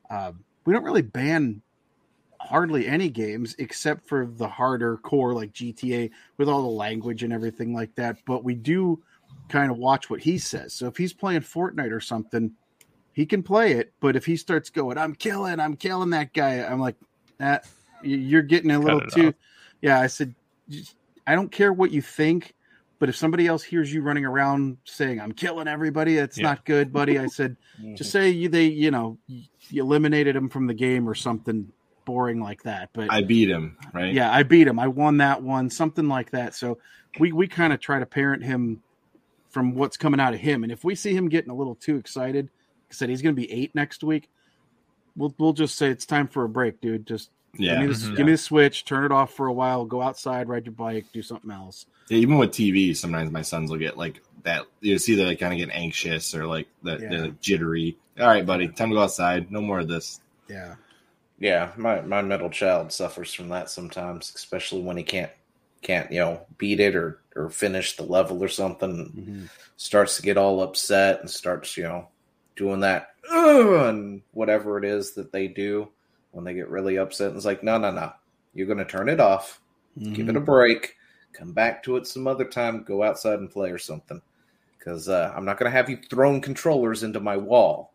Um, 0.10 0.44
we 0.66 0.74
don't 0.74 0.84
really 0.84 1.02
ban 1.02 1.62
hardly 2.42 2.88
any 2.88 3.10
games 3.10 3.56
except 3.60 4.08
for 4.08 4.26
the 4.26 4.48
harder 4.48 4.98
core 4.98 5.34
like 5.34 5.54
GTA 5.54 6.10
with 6.38 6.50
all 6.50 6.64
the 6.64 6.70
language 6.70 7.24
and 7.24 7.34
everything 7.34 7.74
like 7.74 7.94
that. 7.96 8.18
But 8.26 8.44
we 8.44 8.56
do 8.56 9.04
kind 9.50 9.72
of 9.72 9.78
watch 9.78 10.10
what 10.10 10.22
he 10.22 10.38
says. 10.38 10.74
So 10.74 10.88
if 10.88 10.98
he's 10.98 11.14
playing 11.14 11.42
Fortnite 11.42 11.92
or 11.92 12.00
something, 12.00 12.52
he 13.20 13.26
can 13.26 13.44
play 13.44 13.74
it. 13.74 13.92
But 14.00 14.16
if 14.16 14.26
he 14.26 14.38
starts 14.38 14.70
going, 14.70 14.98
I'm 14.98 15.14
killing, 15.14 15.60
I'm 15.60 15.76
killing 15.76 16.12
that 16.12 16.34
guy, 16.34 16.64
I'm 16.64 16.80
like, 16.80 16.96
that 17.38 17.66
you're 18.02 18.42
getting 18.42 18.72
a 18.72 18.80
little 18.80 19.02
too. 19.02 19.28
off. 19.28 19.34
Yeah, 19.82 20.00
I 20.00 20.08
said, 20.08 20.34
I 21.28 21.36
don't 21.36 21.52
care 21.52 21.74
what 21.74 21.92
you 21.92 22.02
think, 22.02 22.54
but 22.98 23.10
if 23.10 23.18
somebody 23.18 23.46
else 23.46 23.62
hears 23.62 23.94
you 23.94 24.04
running 24.04 24.24
around 24.24 24.78
saying 24.86 25.20
I'm 25.20 25.34
killing 25.34 25.68
everybody, 25.68 26.16
it's 26.16 26.38
Yeah. 26.38 26.44
not 26.44 26.64
good, 26.64 26.94
buddy. 26.94 27.20
I 27.20 27.28
said, 27.28 27.58
just 27.98 28.12
say 28.12 28.30
you 28.30 28.48
they 28.48 28.68
you 28.68 28.90
know 28.90 29.18
you 29.28 29.44
you 29.70 29.84
eliminated 29.84 30.34
him 30.34 30.48
from 30.48 30.68
the 30.68 30.74
game 30.74 31.08
or 31.08 31.14
something 31.14 31.74
boring 32.06 32.40
like 32.40 32.64
that. 32.64 32.90
But 32.94 33.12
I 33.12 33.22
beat 33.22 33.50
him, 33.50 33.76
right? 33.94 34.14
yeah, 34.14 34.32
I 34.32 34.44
beat 34.44 34.66
him. 34.68 34.80
I 34.80 34.88
won 34.88 35.18
that 35.18 35.44
one, 35.44 35.70
something 35.70 36.08
like 36.08 36.32
that. 36.32 36.56
So 36.56 36.78
we 37.20 37.34
we 37.34 37.50
kind 37.50 37.74
of 37.74 37.82
try 37.82 38.00
to 38.00 38.06
parent 38.06 38.46
him 38.46 38.82
from 39.50 39.76
what's 39.76 39.98
coming 39.98 40.22
out 40.22 40.34
of 40.34 40.40
him. 40.40 40.64
And 40.64 40.72
if 40.72 40.86
we 40.86 40.96
see 40.96 41.14
him 41.14 41.28
getting 41.28 41.52
a 41.52 41.56
little 41.56 41.76
too 41.76 41.98
excited, 41.98 42.48
like 42.48 42.50
I 42.50 42.59
said 42.92 43.10
he's 43.10 43.22
going 43.22 43.36
to 43.36 43.42
be 43.42 43.52
eight 43.52 43.74
next 43.76 44.04
week. 44.04 44.30
We'll 45.16 45.34
we'll 45.38 45.54
just 45.54 45.78
say 45.78 45.90
it's 45.90 46.06
time 46.06 46.28
for 46.28 46.44
a 46.44 46.50
break, 46.50 46.82
dude. 46.82 47.06
Just 47.08 47.30
Yeah. 47.58 47.80
give 47.80 47.80
me 47.82 47.88
the 47.88 47.94
Mhm. 47.94 48.18
give 48.18 48.26
me 48.26 48.32
the 48.34 48.38
switch, 48.38 48.86
turn 48.86 49.04
it 49.06 49.12
off 49.12 49.34
for 49.34 49.48
a 49.48 49.54
while, 49.54 49.86
go 49.86 50.02
outside, 50.02 50.48
ride 50.48 50.66
your 50.66 50.74
bike, 50.74 51.06
do 51.14 51.22
something 51.22 51.52
else. 51.52 51.86
Yeah, 52.10 52.18
even 52.20 52.38
with 52.38 52.52
TV, 52.52 52.94
sometimes 52.96 53.32
my 53.32 53.42
sons 53.42 53.70
will 53.72 53.78
get 53.80 53.98
like 53.98 54.22
that. 54.44 54.66
You 54.82 54.98
see, 55.00 55.16
they 55.16 55.26
like, 55.26 55.40
kind 55.40 55.54
of 55.54 55.60
get 55.60 55.76
anxious 55.76 56.34
or 56.34 56.46
like 56.46 56.68
the, 56.84 56.92
Yeah. 56.94 57.10
they're, 57.10 57.22
like, 57.26 57.42
jittery. 57.42 57.98
All 58.20 58.28
right, 58.28 58.46
buddy, 58.46 58.68
time 58.68 58.90
to 58.90 58.96
go 58.96 59.04
outside. 59.04 59.52
No 59.52 59.62
more 59.62 59.80
of 59.80 59.88
this. 59.88 60.20
Yeah. 60.50 60.76
Yeah, 61.40 61.72
my, 61.78 62.02
my 62.02 62.22
middle 62.22 62.50
child 62.50 62.92
suffers 62.92 63.34
from 63.34 63.50
that 63.50 63.70
sometimes, 63.70 64.32
especially 64.36 64.82
when 64.82 64.98
he 64.98 65.04
can't 65.04 65.32
can't 65.82 66.12
you 66.12 66.20
know 66.20 66.42
beat 66.58 66.82
it 66.82 66.94
or 66.96 67.22
or 67.38 67.50
finish 67.50 67.96
the 67.96 68.04
level 68.04 68.44
or 68.44 68.50
something. 68.50 69.06
Mm-hmm. 69.16 69.46
Starts 69.78 70.18
to 70.18 70.22
get 70.22 70.36
all 70.38 70.62
upset 70.62 71.22
and 71.22 71.30
starts 71.30 71.78
you 71.78 71.84
know 71.84 72.08
doing 72.60 72.82
that 72.82 73.16
and 73.32 74.22
whatever 74.34 74.78
it 74.78 74.86
is 74.86 75.14
that 75.14 75.32
they 75.32 75.48
do 75.48 75.88
when 76.32 76.44
they 76.44 76.54
get 76.54 76.70
really 76.70 76.98
upset. 76.98 77.30
And 77.30 77.38
it's 77.38 77.46
like, 77.46 77.64
no, 77.64 77.78
no, 77.78 77.90
no, 77.90 78.12
you're 78.54 78.68
going 78.68 78.78
to 78.80 78.86
turn 78.86 79.10
it 79.10 79.20
off, 79.20 79.62
give 79.98 80.30
it 80.30 80.36
a 80.36 80.42
break, 80.42 80.96
come 81.34 81.54
back 81.54 81.82
to 81.84 81.96
it 81.96 82.06
some 82.06 82.28
other 82.28 82.46
time, 82.46 82.84
go 82.84 83.02
outside 83.02 83.40
and 83.40 83.50
play 83.50 83.72
or 83.72 83.78
something. 83.78 84.22
Because 84.78 85.10
uh, 85.10 85.34
I'm 85.36 85.46
not 85.46 85.58
going 85.58 85.72
to 85.72 85.76
have 85.76 85.90
you 85.90 85.98
throwing 86.10 86.42
controllers 86.42 87.04
into 87.04 87.20
my 87.20 87.38
wall. 87.38 87.94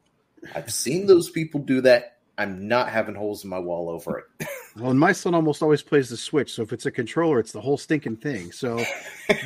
I've 0.55 0.73
seen 0.73 1.07
those 1.07 1.31
people 1.31 1.61
do 1.61 1.81
that. 1.83 2.19
I'm 2.37 2.67
not 2.67 2.89
having 2.89 3.15
holes 3.15 3.45
in 3.45 3.51
my 3.51 3.59
wall 3.59 3.91
over 3.91 4.19
it. 4.19 4.49
Well, 4.77 4.91
and 4.91 4.99
my 4.99 5.13
son 5.13 5.37
almost 5.37 5.63
always 5.63 5.83
plays 5.83 6.09
the 6.09 6.17
Switch, 6.17 6.53
so 6.53 6.63
if 6.63 6.73
it's 6.73 6.85
a 6.85 6.91
controller, 6.91 7.39
it's 7.39 7.53
the 7.53 7.61
whole 7.61 7.77
stinking 7.77 8.17
thing. 8.17 8.51
So 8.51 8.83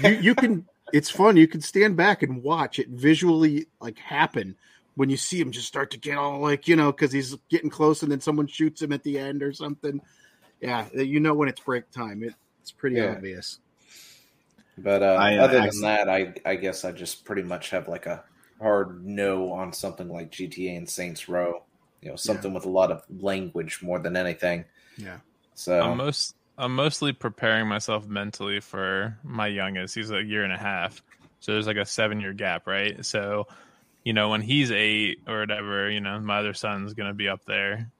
you, 0.03 0.11
you 0.23 0.35
can, 0.35 0.66
it's 0.95 1.11
fun. 1.11 1.36
You 1.36 1.47
can 1.47 1.61
stand 1.61 1.99
back 1.99 2.23
and 2.23 2.43
watch 2.43 2.78
it 2.78 2.89
visually 2.89 3.66
like 3.78 3.99
happen 3.99 4.57
when 4.99 5.09
you 5.09 5.16
see 5.16 5.41
him 5.41 5.53
just 5.53 5.69
start 5.69 5.93
to 5.93 5.97
get 5.97 6.19
all 6.19 6.41
like 6.41 6.66
you 6.66 6.75
know 6.75 6.91
because 6.91 7.12
he's 7.12 7.37
getting 7.49 7.70
close, 7.70 8.03
and 8.03 8.11
then 8.11 8.20
someone 8.20 8.49
shoots 8.49 8.83
him 8.83 8.93
at 8.93 9.05
the 9.05 9.16
end 9.16 9.45
or 9.45 9.53
something. 9.53 10.01
Yeah, 10.61 10.89
you 10.93 11.20
know 11.20 11.35
when 11.35 11.49
it's 11.49 11.61
break 11.61 11.89
time. 11.93 12.25
It, 12.25 12.35
it's 12.61 12.73
pretty 12.73 12.97
Yeah. 12.97 13.12
obvious. 13.12 13.61
But 14.77 15.03
uh, 15.05 15.16
I, 15.20 15.37
uh, 15.37 15.45
other 15.45 15.59
than 15.61 15.66
acc- 15.66 15.81
that, 15.83 16.09
I 16.09 16.35
I 16.45 16.57
guess 16.57 16.85
I 16.85 16.91
just 16.91 17.25
pretty 17.25 17.43
much 17.43 17.70
have 17.70 17.87
like 17.87 18.07
a 18.07 18.25
hard 18.61 19.07
no 19.07 19.53
on 19.53 19.73
something 19.73 20.09
like 20.09 20.33
GTA 20.33 20.77
and 20.77 20.89
Saints 20.89 21.29
Row. 21.29 21.62
You 22.03 22.11
know, 22.11 22.16
something 22.16 22.53
with 22.53 22.65
a 22.65 22.70
lot 22.70 22.91
of 22.91 23.03
language 23.09 23.81
more 23.83 24.01
than 24.01 24.16
anything. 24.16 24.65
Yeah. 24.97 25.19
So 25.55 25.81
I'm 25.81 25.97
most 25.97 26.35
I'm 26.57 26.75
mostly 26.75 27.12
preparing 27.12 27.69
myself 27.69 28.09
mentally 28.09 28.59
for 28.59 29.16
my 29.23 29.47
youngest. 29.47 29.95
He's 29.95 30.11
a 30.11 30.23
year 30.23 30.43
and 30.43 30.53
a 30.53 30.59
half, 30.59 31.01
so 31.39 31.53
there's 31.53 31.69
like 31.69 31.77
a 31.77 31.87
seven 31.87 32.20
year 32.20 32.33
gap, 32.33 32.66
right? 32.66 33.05
So, 33.05 33.47
you 34.05 34.12
know, 34.12 34.31
when 34.31 34.43
he's 34.43 34.70
eight 34.70 35.19
or 35.27 35.41
whatever, 35.41 35.91
you 35.91 36.01
know, 36.01 36.20
my 36.20 36.39
other 36.39 36.55
son's 36.55 36.95
gonna 36.95 37.15
be 37.15 37.29
up 37.29 37.45
there, 37.47 37.93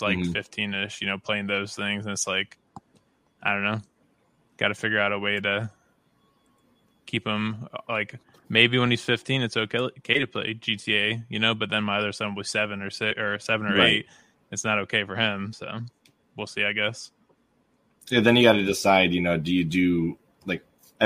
like 0.00 0.18
Mhm. 0.18 0.32
15 0.32 0.74
ish, 0.74 1.00
you 1.02 1.08
know, 1.08 1.18
playing 1.18 1.46
those 1.48 1.74
things, 1.76 2.04
and 2.06 2.12
it's 2.12 2.26
like, 2.26 2.58
I 3.42 3.54
don't 3.54 3.64
know, 3.64 3.80
got 4.58 4.68
to 4.68 4.74
figure 4.74 5.00
out 5.00 5.12
a 5.12 5.18
way 5.18 5.40
to 5.40 5.70
keep 7.06 7.26
him 7.26 7.68
like 7.88 8.14
maybe 8.48 8.78
when 8.78 8.90
he's 8.90 9.02
15 9.04 9.42
it's 9.42 9.56
okay, 9.56 9.78
okay 9.78 10.18
to 10.20 10.26
play 10.26 10.54
gta 10.54 11.24
you 11.28 11.38
know 11.38 11.54
but 11.54 11.70
then 11.70 11.84
my 11.84 11.98
other 11.98 12.12
son 12.12 12.34
was 12.34 12.50
seven 12.50 12.82
or 12.82 12.90
six 12.90 13.18
or 13.18 13.38
seven 13.38 13.66
or 13.66 13.78
Right. 13.78 13.80
eight 13.80 14.06
it's 14.50 14.64
not 14.64 14.78
okay 14.80 15.04
for 15.04 15.16
him 15.16 15.52
so 15.52 15.80
we'll 16.36 16.46
see 16.46 16.64
i 16.64 16.72
guess 16.72 17.10
Yeah, 18.10 18.20
then 18.20 18.36
you 18.36 18.42
got 18.44 18.54
to 18.54 18.64
decide. 18.64 19.12
You 19.12 19.20
know, 19.22 19.38
do 19.38 19.54
you 19.54 19.64
do 19.64 20.18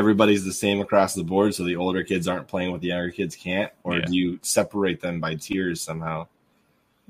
everybody's 0.00 0.44
the 0.44 0.52
same 0.52 0.80
across 0.80 1.14
the 1.14 1.24
board, 1.24 1.54
so 1.54 1.64
the 1.64 1.74
older 1.74 2.04
kids 2.04 2.28
aren't 2.28 2.46
playing 2.46 2.70
what 2.70 2.82
the 2.82 2.88
younger 2.88 3.10
kids 3.10 3.34
can't, 3.34 3.72
or 3.82 3.94
Yeah. 3.96 4.04
do 4.04 4.14
you 4.14 4.38
separate 4.42 5.00
them 5.00 5.18
by 5.20 5.34
tiers 5.34 5.80
somehow? 5.80 6.26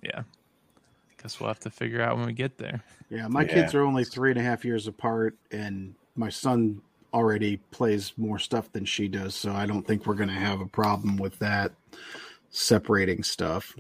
yeah 0.03 0.21
i 0.21 1.23
guess 1.23 1.41
we'll 1.41 1.49
have 1.49 1.59
to 1.59 1.71
figure 1.71 2.03
out 2.03 2.17
when 2.19 2.27
we 2.27 2.33
get 2.33 2.59
there 2.59 2.83
Yeah, 3.09 3.27
my 3.29 3.43
Yeah. 3.43 3.55
kids 3.55 3.75
are 3.75 3.83
only 3.83 4.05
three 4.05 4.31
and 4.31 4.39
a 4.39 4.43
half 4.43 4.65
years 4.65 4.87
apart, 4.87 5.37
and 5.51 5.95
my 6.17 6.29
son 6.29 6.81
already 7.15 7.57
plays 7.71 8.13
more 8.17 8.39
stuff 8.39 8.71
than 8.73 8.85
she 8.85 9.09
does, 9.09 9.35
so 9.35 9.53
I 9.53 9.65
don't 9.67 9.87
think 9.87 10.07
we're 10.07 10.15
going 10.15 10.29
to 10.29 10.35
have 10.35 10.61
a 10.61 10.67
problem 10.67 11.17
with 11.17 11.39
that 11.41 11.73
separating 12.51 13.23
stuff. 13.23 13.75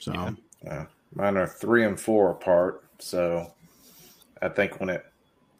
So, 0.00 0.12
Yeah. 0.12 0.70
uh, 0.70 0.84
mine 1.14 1.36
are 1.36 1.46
three 1.46 1.84
and 1.84 1.98
four 1.98 2.30
apart. 2.30 2.84
So 2.98 3.52
I 4.42 4.48
think 4.48 4.80
when 4.80 4.88
it, 4.88 5.04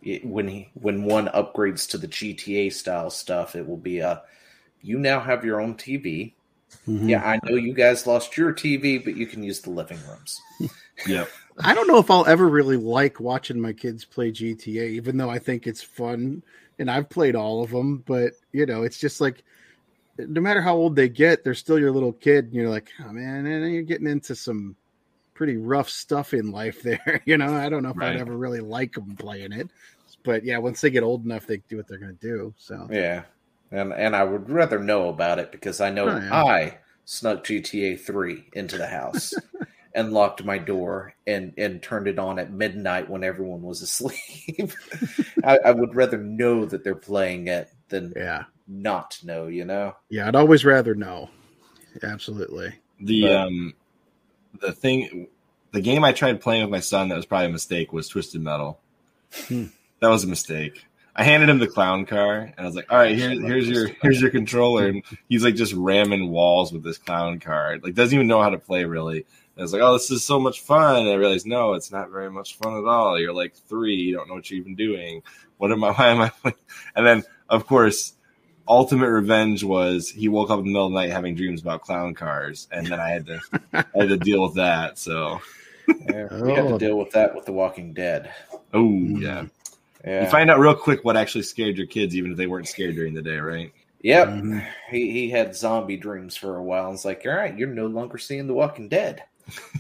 it 0.05 0.25
when 0.25 0.49
he 0.49 0.71
when 0.75 1.05
one 1.05 1.29
upgrades 1.29 1.89
to 1.91 1.99
the 1.99 2.09
GTA 2.09 2.71
style 2.71 3.11
stuff, 3.11 3.57
it 3.57 3.67
will 3.67 3.77
be 3.79 3.99
a 4.01 4.23
you 4.83 4.99
now 4.99 5.21
have 5.21 5.45
your 5.45 5.61
own 5.61 5.77
TV. 5.77 6.37
mhm. 6.87 7.09
Yeah, 7.09 7.23
I 7.25 7.39
know 7.45 7.57
you 7.57 7.75
guys 7.75 8.07
lost 8.07 8.37
your 8.37 8.53
TV, 8.53 8.99
but 8.99 9.17
you 9.17 9.27
can 9.27 9.43
use 9.43 9.61
the 9.61 9.71
living 9.71 10.01
rooms. 10.09 10.41
Yep. 11.07 11.35
I 11.63 11.75
don't 11.75 11.87
know 11.87 11.99
if 11.99 12.11
I'll 12.11 12.27
ever 12.27 12.49
really 12.49 12.77
like 12.77 13.21
watching 13.21 13.61
my 13.61 13.73
kids 13.73 14.05
play 14.05 14.31
GTA, 14.33 14.89
even 14.91 15.17
though 15.17 15.31
I 15.31 15.39
think 15.39 15.67
it's 15.67 15.83
fun 15.83 16.43
and 16.79 16.91
I've 16.91 17.09
played 17.09 17.37
all 17.37 17.63
of 17.63 17.71
them. 17.71 17.99
But 17.99 18.35
you 18.53 18.67
know, 18.67 18.83
it's 18.83 18.99
just 18.99 19.21
like 19.21 19.45
no 20.19 20.41
matter 20.41 20.63
how 20.63 20.77
old 20.77 20.97
they 20.97 21.09
get, 21.09 21.45
they're 21.45 21.55
still 21.55 21.79
your 21.79 21.93
little 21.93 22.13
kid, 22.13 22.47
and 22.47 22.55
you're 22.55 22.71
like, 22.71 22.91
oh 23.05 23.13
man, 23.13 23.47
and 23.47 23.73
you're 23.75 23.83
getting 23.83 24.07
into 24.09 24.35
some 24.37 24.77
pretty 25.35 25.57
rough 25.57 25.91
stuff 25.91 26.35
in 26.35 26.53
life 26.53 26.83
there. 26.85 27.23
you 27.27 27.39
know, 27.39 27.55
I 27.55 27.69
don't 27.69 27.83
know 27.83 27.91
if 27.91 28.01
Right. 28.01 28.17
I'd 28.17 28.17
ever 28.17 28.37
really 28.37 28.61
like 28.61 28.95
them 28.95 29.17
playing 29.17 29.53
it, 29.53 29.71
but 30.25 30.45
yeah, 30.45 30.59
once 30.59 30.81
they 30.81 30.91
get 30.91 31.03
old 31.05 31.25
enough, 31.25 31.47
they 31.47 31.59
do 31.69 31.77
what 31.77 31.87
they're 31.87 31.99
going 31.99 32.17
to 32.17 32.27
do. 32.29 32.55
So 32.57 32.89
Yeah, 32.91 33.23
and 33.71 33.93
and 33.93 34.17
I 34.17 34.25
would 34.25 34.51
rather 34.51 34.79
know 34.79 35.09
about 35.09 35.39
it 35.39 35.53
because 35.53 35.81
I 35.81 35.91
know 35.91 36.09
Oh, 36.09 36.17
yeah. 36.19 36.45
I 36.45 36.79
snuck 37.05 37.45
GTA 37.45 38.01
three 38.01 38.49
into 38.55 38.77
the 38.79 38.87
house 38.89 39.33
and 39.95 40.13
locked 40.13 40.43
my 40.45 40.59
door 40.59 41.15
and 41.27 41.53
and 41.57 41.83
turned 41.83 42.09
it 42.09 42.19
on 42.19 42.39
at 42.39 42.51
midnight 42.53 43.09
when 43.09 43.23
everyone 43.23 43.63
was 43.63 43.83
asleep. 43.83 44.73
I, 45.45 45.59
I 45.67 45.71
would 45.71 45.95
rather 45.95 46.19
know 46.19 46.65
that 46.65 46.83
they're 46.83 46.95
playing 46.95 47.49
it 47.49 47.71
than 47.91 48.13
yeah, 48.17 48.45
not 48.67 49.19
know. 49.23 49.47
You 49.47 49.65
know. 49.67 49.95
yeah, 50.09 50.27
I'd 50.27 50.35
always 50.37 50.65
rather 50.65 50.95
know. 50.95 51.31
Absolutely. 52.03 52.75
The 53.01 53.23
But- 53.23 53.37
um, 53.37 53.75
the 54.61 54.73
thing, 54.73 55.29
the 55.73 55.81
game 55.81 56.05
I 56.05 56.13
tried 56.13 56.41
playing 56.41 56.63
with 56.63 56.71
my 56.71 56.81
son 56.81 57.09
that 57.09 57.17
was 57.17 57.27
probably 57.27 57.47
a 57.47 57.51
mistake 57.51 57.93
was 57.93 58.09
Twisted 58.09 58.41
Metal. 58.41 58.81
Hmm. 59.49 59.67
That 60.01 60.09
was 60.09 60.25
a 60.25 60.29
mistake. 60.29 60.85
I 61.17 61.23
handed 61.23 61.49
him 61.49 61.61
the 61.61 61.69
clown 61.69 62.07
car, 62.07 62.39
and 62.41 62.55
I 62.59 62.65
was 62.65 62.75
like, 62.75 62.91
"All 62.93 62.99
right, 62.99 63.17
here's 63.17 63.41
here's 63.41 63.69
your 63.69 63.89
here's 64.03 64.21
your 64.21 64.31
controller." 64.31 64.89
And 64.89 65.03
he's 65.29 65.45
like 65.45 65.55
just 65.55 65.73
ramming 65.73 66.31
walls 66.31 66.73
with 66.73 66.83
this 66.83 66.99
clown 66.99 67.39
car. 67.39 67.79
Like 67.83 67.95
doesn't 67.95 68.15
even 68.15 68.27
know 68.27 68.43
how 68.43 68.51
to 68.51 68.59
play 68.59 68.85
really. 68.85 69.19
And 69.19 69.61
I 69.61 69.63
was 69.63 69.73
like, 69.73 69.83
oh, 69.83 69.93
this 69.93 70.11
is 70.11 70.25
so 70.25 70.41
much 70.41 70.63
fun. 70.63 70.97
And 71.03 71.09
I 71.09 71.15
realized, 71.15 71.47
no, 71.47 71.75
it's 71.75 71.93
not 71.93 72.11
very 72.11 72.29
much 72.29 72.57
fun 72.59 72.77
at 72.77 72.85
all. 72.85 73.17
You're 73.21 73.33
like 73.33 73.55
three, 73.69 73.95
you 73.95 74.17
don't 74.17 74.27
know 74.29 74.35
what 74.35 74.51
you're 74.51 74.59
even 74.59 74.75
doing. 74.75 75.23
What 75.59 75.71
am 75.71 75.85
I? 75.85 75.91
Why 75.93 76.09
am 76.09 76.21
I? 76.23 76.29
Playing? 76.31 76.57
And 76.97 77.07
then, 77.07 77.23
of 77.49 77.65
course, 77.69 78.15
ultimate 78.67 79.09
revenge 79.11 79.63
was 79.63 80.09
he 80.11 80.27
woke 80.27 80.51
up 80.51 80.59
in 80.59 80.65
the 80.65 80.73
middle 80.73 80.87
of 80.87 80.93
the 80.93 80.99
night 80.99 81.11
having 81.11 81.37
dreams 81.37 81.63
about 81.63 81.83
clown 81.83 82.15
cars, 82.15 82.67
and 82.73 82.89
then 82.89 82.99
I 82.99 83.11
had 83.11 83.27
to 83.27 83.41
I 83.73 83.85
had 83.95 84.09
to 84.09 84.17
deal 84.17 84.43
with 84.43 84.55
that. 84.57 84.99
So, 84.99 85.41
Yeah, 85.87 86.27
we 86.43 86.53
had 86.53 86.67
to 86.67 86.75
Oh. 86.75 86.79
deal 86.79 86.99
with 86.99 87.13
that 87.13 87.37
with 87.37 87.45
The 87.45 87.53
Walking 87.53 87.93
Dead. 87.93 88.33
oh 88.73 88.91
yeah. 88.91 89.45
Yeah. 90.05 90.25
You 90.25 90.31
find 90.31 90.51
out 90.51 90.59
real 90.59 90.75
quick 90.75 91.05
what 91.05 91.17
actually 91.17 91.43
scared 91.45 91.77
your 91.79 91.87
kids, 91.87 92.15
even 92.15 92.33
if 92.33 92.37
they 92.37 92.47
weren't 92.47 92.69
scared 92.69 92.95
during 92.95 93.15
the 93.15 93.23
day, 93.23 93.39
right? 93.39 93.73
Yep. 94.03 94.29
Mhm. 94.29 94.67
He 94.91 95.11
he 95.11 95.31
had 95.31 95.57
zombie 95.57 95.97
dreams 95.97 96.37
for 96.37 96.57
a 96.57 96.63
while. 96.63 96.87
And 96.87 96.95
it's 96.95 97.07
like, 97.07 97.23
all 97.27 97.33
right, 97.33 97.57
you're 97.57 97.69
no 97.69 97.87
longer 97.87 98.19
seeing 98.19 98.47
The 98.47 98.53
Walking 98.55 98.89
Dead. 98.89 99.23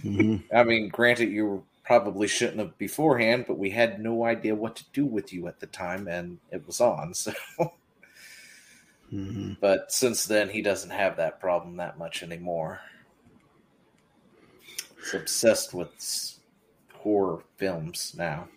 Mhm. 0.02 0.42
I 0.55 0.62
mean, 0.64 0.88
granted, 0.88 1.30
you 1.30 1.64
probably 1.84 2.26
shouldn't 2.26 2.59
have 2.59 2.76
beforehand, 2.78 3.44
but 3.46 3.59
we 3.59 3.68
had 3.68 4.01
no 4.01 4.24
idea 4.24 4.55
what 4.55 4.76
to 4.76 4.84
do 4.94 5.05
with 5.05 5.32
you 5.32 5.46
at 5.48 5.60
the 5.60 5.66
time, 5.66 6.09
and 6.09 6.38
it 6.51 6.66
was 6.66 6.80
on. 6.80 7.12
So, 7.14 7.32
Mhm. 9.12 9.59
but 9.60 9.92
since 9.92 10.24
then, 10.24 10.48
he 10.48 10.62
doesn't 10.62 10.90
have 10.90 11.16
that 11.18 11.38
problem 11.40 11.76
that 11.76 11.98
much 11.98 12.22
anymore. 12.22 12.80
He's 14.96 15.14
obsessed 15.14 15.74
with 15.74 16.38
horror 16.94 17.42
films 17.59 18.14
now. 18.16 18.48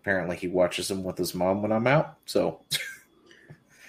Apparently, 0.00 0.36
he 0.36 0.48
watches 0.48 0.88
them 0.88 1.04
with 1.04 1.18
his 1.18 1.34
mom 1.34 1.60
when 1.62 1.72
I'm 1.72 1.86
out. 1.86 2.16
So, 2.24 2.60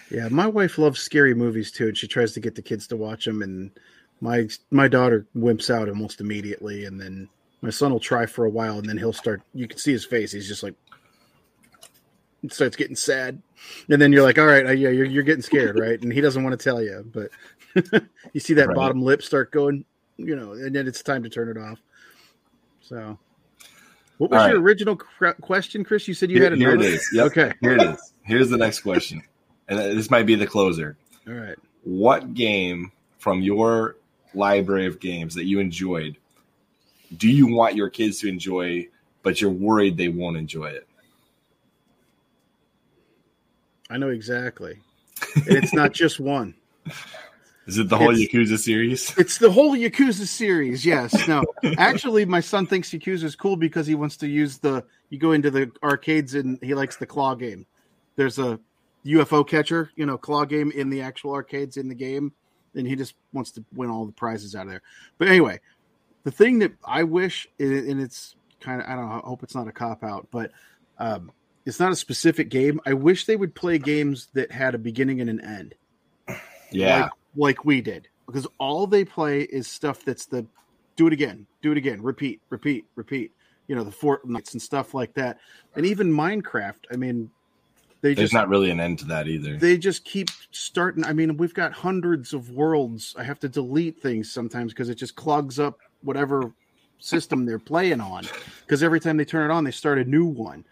Yeah, 0.10 0.28
my 0.28 0.46
wife 0.46 0.78
loves 0.78 1.00
scary 1.00 1.34
movies 1.34 1.72
too, 1.72 1.88
and 1.88 1.98
she 1.98 2.08
tries 2.08 2.34
to 2.34 2.42
get 2.42 2.54
the 2.56 2.62
kids 2.62 2.86
to 2.88 2.98
watch 2.98 3.24
them. 3.26 3.42
And 3.42 3.72
my 4.20 4.50
my 4.70 4.88
daughter 4.90 5.26
wimps 5.36 5.70
out 5.74 5.88
almost 5.88 6.20
immediately, 6.20 6.86
and 6.86 7.00
then 7.00 7.30
my 7.62 7.70
son 7.70 7.92
will 7.94 8.00
try 8.00 8.26
for 8.26 8.44
a 8.46 8.50
while, 8.50 8.78
and 8.78 8.88
then 8.90 8.98
he'll 8.98 9.14
start. 9.14 9.42
You 9.54 9.68
can 9.70 9.78
see 9.78 9.94
his 9.94 10.06
face; 10.06 10.34
he's 10.34 10.50
just 10.50 10.64
like 10.64 10.76
starts 12.50 12.76
getting 12.76 12.96
sad, 12.98 13.42
and 13.90 14.02
then 14.02 14.12
you're 14.12 14.24
like, 14.24 14.38
"All 14.38 14.46
right, 14.46 14.66
uh, 14.66 14.72
yeah, 14.72 14.90
you're 14.90 15.06
you're 15.06 15.24
getting 15.24 15.42
scared, 15.42 15.78
right?" 15.78 16.02
And 16.02 16.12
he 16.12 16.20
doesn't 16.20 16.44
want 16.44 16.60
to 16.60 16.64
tell 16.64 16.82
you, 16.84 17.10
but 17.14 17.30
you 18.34 18.42
see 18.42 18.56
that 18.56 18.68
Right. 18.68 18.76
bottom 18.76 19.02
lip 19.02 19.24
start 19.24 19.52
going, 19.52 19.86
you 20.18 20.36
know, 20.36 20.52
and 20.54 20.76
then 20.76 20.88
it's 20.88 21.04
time 21.04 21.24
to 21.24 21.30
turn 21.30 21.48
it 21.48 21.58
off. 21.58 21.80
So, 22.82 23.18
what 24.22 24.30
was 24.30 24.40
All 24.44 24.48
your 24.50 24.58
right. 24.60 24.64
original 24.64 24.96
cr- 24.98 25.30
question, 25.42 25.84
Chris? 25.84 26.08
You 26.08 26.14
said 26.14 26.30
you 26.30 26.38
Here, 26.38 26.52
had 26.52 26.58
here 26.60 26.74
another. 26.74 26.88
it 26.88 26.94
is. 26.94 27.10
Yep. 27.12 27.26
Okay, 27.26 27.54
Here 27.60 27.74
it 27.74 27.82
is. 27.82 28.14
Here's 28.22 28.52
the 28.52 28.58
next 28.58 28.82
question, 28.82 29.24
and 29.68 29.80
uh, 29.80 29.88
this 29.96 30.12
might 30.12 30.28
be 30.28 30.36
the 30.36 30.46
closer. 30.46 30.96
all 31.28 31.34
right. 31.34 31.56
What 31.84 32.36
game 32.36 32.92
from 33.18 33.42
your 33.42 33.96
library 34.36 34.86
of 34.86 35.00
games 35.00 35.34
that 35.36 35.46
you 35.46 35.60
enjoyed 35.60 36.18
do 37.18 37.28
you 37.30 37.48
want 37.48 37.76
your 37.76 37.90
kids 37.90 38.20
to 38.20 38.30
enjoy, 38.30 38.88
but 39.24 39.42
you're 39.42 39.50
worried 39.50 39.98
they 39.98 40.08
won't 40.08 40.38
enjoy 40.38 40.68
it? 40.68 40.88
I 43.90 43.98
know 43.98 44.10
exactly. 44.10 44.80
And 45.36 45.58
it's 45.58 45.74
not 45.74 45.92
just 45.96 46.20
one. 46.20 46.54
Is 47.68 47.78
it 47.78 47.90
the 47.90 47.98
whole 47.98 48.12
It's- 48.12 48.28
Yakuza 48.34 48.58
series? 48.58 49.14
It's 49.18 49.38
the 49.38 49.52
whole 49.52 49.76
Yakuza 49.76 50.26
series. 50.26 50.86
Yes. 50.86 51.28
No. 51.28 51.44
Actually, 51.78 52.26
my 52.26 52.40
son 52.40 52.66
thinks 52.66 52.90
Yakuza 52.90 53.24
is 53.24 53.36
cool 53.36 53.56
because 53.56 53.86
he 53.88 53.96
wants 53.96 54.18
to 54.18 54.28
use 54.28 54.58
the. 54.58 54.84
You 55.10 55.20
go 55.20 55.32
into 55.34 55.52
the 55.52 55.72
arcades 55.84 56.34
and 56.36 56.58
he 56.64 56.74
likes 56.74 56.98
the 56.98 57.06
claw 57.06 57.36
game. 57.36 57.66
There's 58.16 58.40
a 58.40 58.60
UFO 59.06 59.48
catcher, 59.48 59.92
you 59.96 60.06
know, 60.06 60.18
claw 60.18 60.46
game 60.46 60.72
in 60.72 60.90
the 60.90 61.02
actual 61.02 61.34
arcades 61.34 61.78
in 61.78 61.88
the 61.90 61.96
game, 61.96 62.32
and 62.76 62.88
he 62.88 62.96
just 62.96 63.16
wants 63.34 63.52
to 63.52 63.64
win 63.74 63.90
all 63.90 64.06
the 64.06 64.12
prizes 64.12 64.56
out 64.56 64.64
of 64.68 64.70
there. 64.72 64.82
But 65.18 65.28
anyway, 65.28 65.60
the 66.24 66.32
thing 66.32 66.60
that 66.60 66.72
I 66.86 67.04
wish, 67.04 67.48
and 67.60 68.02
it's 68.02 68.36
kind 68.60 68.82
of, 68.82 68.88
I 68.88 68.96
don't 68.96 69.10
know, 69.10 69.16
I 69.24 69.28
hope 69.28 69.44
it's 69.44 69.56
not 69.56 69.68
a 69.68 69.72
cop 69.72 70.04
out, 70.04 70.28
but 70.32 70.52
um, 71.00 71.32
it's 71.66 71.80
not 71.80 71.92
a 71.92 71.96
specific 71.96 72.50
game. 72.50 72.80
I 72.86 72.94
wish 72.94 73.26
they 73.26 73.36
would 73.36 73.56
play 73.56 73.78
games 73.80 74.28
that 74.34 74.52
had 74.52 74.76
a 74.76 74.78
beginning 74.78 75.20
and 75.20 75.30
an 75.30 75.42
end 75.42 75.76
Yeah. 76.72 77.04
like, 77.04 77.12
like 77.36 77.66
we 77.66 77.82
did 77.82 78.08
because 78.26 78.48
all 78.58 78.88
they 78.88 79.04
play 79.04 79.42
is 79.42 79.68
stuff 79.68 80.04
that's 80.04 80.26
the 80.26 80.46
do 80.96 81.08
it 81.08 81.14
again 81.14 81.46
do 81.62 81.72
it 81.72 81.78
again 81.78 82.02
repeat 82.02 82.42
repeat 82.50 82.86
repeat 82.96 83.32
you 83.68 83.76
know 83.76 83.84
the 83.84 83.92
fortnights 83.92 84.54
and 84.54 84.62
stuff 84.62 84.94
like 84.94 85.14
that. 85.14 85.40
And 85.76 85.86
even 85.86 86.12
minecraft 86.12 86.86
i 86.92 86.96
mean 86.96 87.30
they 88.02 88.16
There's 88.16 88.32
just 88.32 88.34
not 88.34 88.50
really 88.50 88.72
an 88.72 88.80
end 88.80 89.00
to 89.00 89.06
that 89.06 89.28
either. 89.28 89.58
they 89.58 89.78
just 89.78 90.04
keep 90.04 90.30
starting 90.52 91.06
i 91.06 91.14
mean 91.14 91.38
we've 91.38 91.54
got 91.54 91.72
hundreds 91.72 92.34
of 92.34 92.50
worlds. 92.50 93.16
I 93.18 93.24
have 93.24 93.40
to 93.42 93.50
delete 93.50 94.02
things 94.02 94.32
sometimes 94.32 94.74
because 94.74 94.90
it 94.90 94.96
just 94.96 95.16
clogs 95.16 95.60
up 95.60 95.80
whatever 96.02 96.52
system 97.00 97.46
they're 97.46 97.60
playing 97.60 98.00
on. 98.00 98.28
Because 98.62 98.84
every 98.84 99.00
time 99.00 99.18
they 99.18 99.26
turn 99.26 99.50
it 99.50 99.54
on 99.54 99.64
they 99.64 99.72
start 99.72 99.98
a 100.00 100.04
new 100.04 100.26
one. 100.26 100.66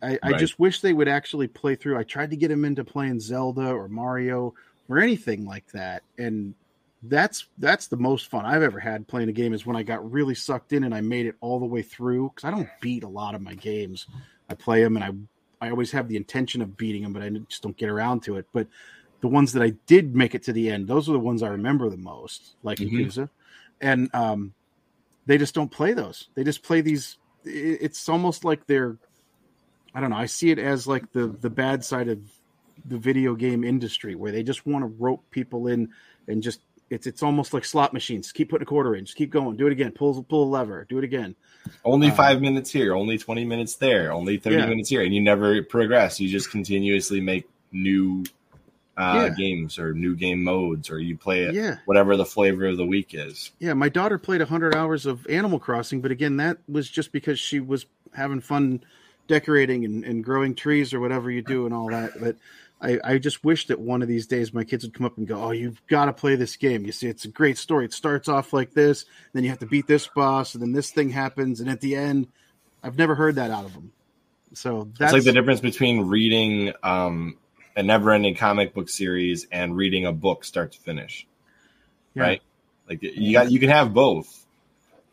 I, 0.00 0.18
I 0.22 0.32
just 0.34 0.60
wish 0.60 0.80
they 0.80 0.92
would 0.92 1.08
actually 1.08 1.48
play 1.48 1.74
through. 1.74 1.98
I 1.98 2.04
tried 2.04 2.30
to 2.30 2.36
get 2.36 2.52
him 2.52 2.64
into 2.64 2.84
playing 2.84 3.18
zelda 3.20 3.70
or 3.72 3.88
mario 3.88 4.54
or 4.88 4.98
anything 4.98 5.44
like 5.44 5.70
that 5.72 6.02
and 6.18 6.54
that's 7.04 7.46
that's 7.58 7.86
the 7.86 7.96
most 7.96 8.28
fun 8.28 8.44
i've 8.44 8.62
ever 8.62 8.80
had 8.80 9.06
playing 9.06 9.28
a 9.28 9.32
game 9.32 9.52
is 9.52 9.64
when 9.64 9.76
i 9.76 9.82
got 9.82 10.10
really 10.10 10.34
sucked 10.34 10.72
in 10.72 10.82
and 10.82 10.94
i 10.94 11.00
made 11.00 11.26
it 11.26 11.36
all 11.40 11.60
the 11.60 11.66
way 11.66 11.82
through 11.82 12.28
because 12.28 12.44
i 12.44 12.50
don't 12.50 12.68
beat 12.80 13.04
a 13.04 13.08
lot 13.08 13.34
of 13.36 13.40
my 13.40 13.54
games 13.54 14.06
i 14.48 14.54
play 14.54 14.82
them 14.82 14.96
and 14.96 15.04
i 15.04 15.10
I 15.60 15.70
always 15.70 15.90
have 15.90 16.06
the 16.06 16.14
intention 16.16 16.62
of 16.62 16.76
beating 16.76 17.02
them, 17.02 17.12
but 17.12 17.20
I 17.20 17.30
just 17.30 17.64
don't 17.64 17.76
get 17.76 17.88
around 17.88 18.22
to 18.22 18.36
it. 18.36 18.46
But 18.52 18.68
the 19.20 19.26
ones 19.26 19.54
that 19.54 19.60
I 19.60 19.70
did 19.86 20.14
make 20.14 20.36
it 20.36 20.44
to 20.44 20.52
the 20.52 20.70
end, 20.70 20.86
those 20.86 21.08
are 21.08 21.12
the 21.12 21.18
ones 21.18 21.42
I 21.42 21.48
remember 21.48 21.90
the 21.90 21.96
most, 21.96 22.54
like 22.62 22.78
Mhm. 22.78 22.92
Yakuza, 22.92 23.28
and 23.80 24.08
um, 24.14 24.54
they 25.26 25.36
just 25.36 25.56
don't 25.56 25.68
play 25.72 25.94
those. 25.94 26.28
They 26.36 26.44
just 26.44 26.62
play 26.62 26.80
these. 26.80 27.18
It's 27.44 28.08
almost 28.08 28.44
like 28.44 28.68
they're, 28.68 28.98
I 29.92 30.00
don't 30.00 30.10
know. 30.10 30.16
I 30.16 30.26
see 30.26 30.52
it 30.52 30.60
as 30.60 30.86
like 30.86 31.10
the 31.10 31.26
the 31.26 31.50
bad 31.50 31.84
side 31.84 32.06
of 32.06 32.20
the 32.86 32.98
video 32.98 33.34
game 33.34 33.64
industry, 33.64 34.14
where 34.14 34.32
they 34.32 34.42
just 34.42 34.66
want 34.66 34.82
to 34.82 34.88
rope 34.98 35.24
people 35.30 35.66
in 35.68 35.90
and 36.26 36.42
just 36.42 36.60
it's 36.90 37.06
it's 37.06 37.22
almost 37.22 37.52
like 37.52 37.64
slot 37.64 37.92
machines. 37.92 38.32
Keep 38.32 38.50
putting 38.50 38.62
a 38.62 38.66
quarter 38.66 38.94
in, 38.94 39.04
just 39.04 39.16
keep 39.16 39.30
going, 39.30 39.56
do 39.56 39.66
it 39.66 39.72
again, 39.72 39.92
pull 39.92 40.22
pull 40.24 40.44
a 40.44 40.50
lever, 40.50 40.86
do 40.88 40.98
it 40.98 41.04
again. 41.04 41.34
Only 41.84 42.08
Uh, 42.08 42.14
five 42.14 42.40
minutes 42.40 42.70
here, 42.70 42.94
only 42.94 43.18
20 43.18 43.44
minutes 43.44 43.76
there, 43.76 44.12
only 44.12 44.38
30 44.38 44.56
Yeah. 44.56 44.66
minutes 44.66 44.88
here. 44.88 45.02
And 45.02 45.14
you 45.14 45.20
never 45.20 45.62
progress. 45.62 46.18
You 46.18 46.28
just 46.28 46.50
continuously 46.50 47.20
make 47.20 47.46
new 47.72 48.24
uh, 48.96 49.26
Yeah. 49.28 49.34
games 49.36 49.78
or 49.78 49.92
new 49.94 50.16
game 50.16 50.42
modes, 50.42 50.90
or 50.90 50.98
you 50.98 51.16
play 51.16 51.44
it 51.44 51.54
Yeah, 51.54 51.76
whatever 51.84 52.16
the 52.16 52.24
flavor 52.24 52.66
of 52.66 52.76
the 52.78 52.84
week 52.86 53.10
is. 53.12 53.52
Yeah, 53.60 53.74
my 53.74 53.88
daughter 53.88 54.18
played 54.18 54.40
100 54.40 54.74
hours 54.74 55.06
of 55.06 55.24
Animal 55.28 55.60
Crossing, 55.60 56.00
but 56.00 56.10
again, 56.10 56.36
that 56.38 56.58
was 56.68 56.90
just 56.90 57.12
because 57.12 57.38
she 57.38 57.60
was 57.60 57.86
having 58.12 58.40
fun 58.40 58.82
decorating 59.28 59.84
and, 59.84 60.04
and 60.04 60.24
growing 60.24 60.54
trees 60.54 60.92
or 60.92 60.98
whatever 61.00 61.30
you 61.30 61.42
do 61.42 61.64
and 61.64 61.72
all 61.74 61.88
that. 61.90 62.10
But 62.20 62.36
I, 62.80 62.98
I 63.02 63.18
just 63.18 63.44
wish 63.44 63.66
that 63.66 63.80
one 63.80 64.02
of 64.02 64.08
these 64.08 64.26
days 64.26 64.52
my 64.54 64.62
kids 64.62 64.84
would 64.84 64.94
come 64.94 65.06
up 65.06 65.18
and 65.18 65.26
go, 65.26 65.42
Oh, 65.42 65.50
you've 65.50 65.84
got 65.88 66.04
to 66.04 66.12
play 66.12 66.36
this 66.36 66.56
game. 66.56 66.84
You 66.84 66.92
see, 66.92 67.08
it's 67.08 67.24
a 67.24 67.28
great 67.28 67.58
story. 67.58 67.84
It 67.84 67.92
starts 67.92 68.28
off 68.28 68.52
like 68.52 68.72
this, 68.72 69.04
then 69.32 69.42
you 69.42 69.50
have 69.50 69.58
to 69.60 69.66
beat 69.66 69.86
this 69.86 70.06
boss, 70.06 70.54
and 70.54 70.62
then 70.62 70.72
this 70.72 70.90
thing 70.90 71.10
happens. 71.10 71.60
And 71.60 71.68
at 71.68 71.80
the 71.80 71.96
end, 71.96 72.28
I've 72.82 72.96
never 72.96 73.14
heard 73.14 73.34
that 73.34 73.50
out 73.50 73.64
of 73.64 73.72
them. 73.74 73.92
So 74.54 74.88
that's 74.98 75.12
It's 75.12 75.24
like 75.24 75.34
the 75.34 75.38
difference 75.38 75.60
between 75.60 76.02
reading 76.06 76.72
um, 76.82 77.36
a 77.76 77.82
never-ending 77.82 78.36
comic 78.36 78.74
book 78.74 78.88
series 78.88 79.46
and 79.50 79.76
reading 79.76 80.06
a 80.06 80.12
book 80.12 80.44
start 80.44 80.72
to 80.72 80.78
finish, 80.78 81.26
Yeah. 82.14 82.22
right? 82.22 82.42
Like 82.88 83.02
you 83.02 83.32
got 83.32 83.50
you 83.50 83.60
can 83.60 83.68
have 83.68 83.92
both, 83.92 84.46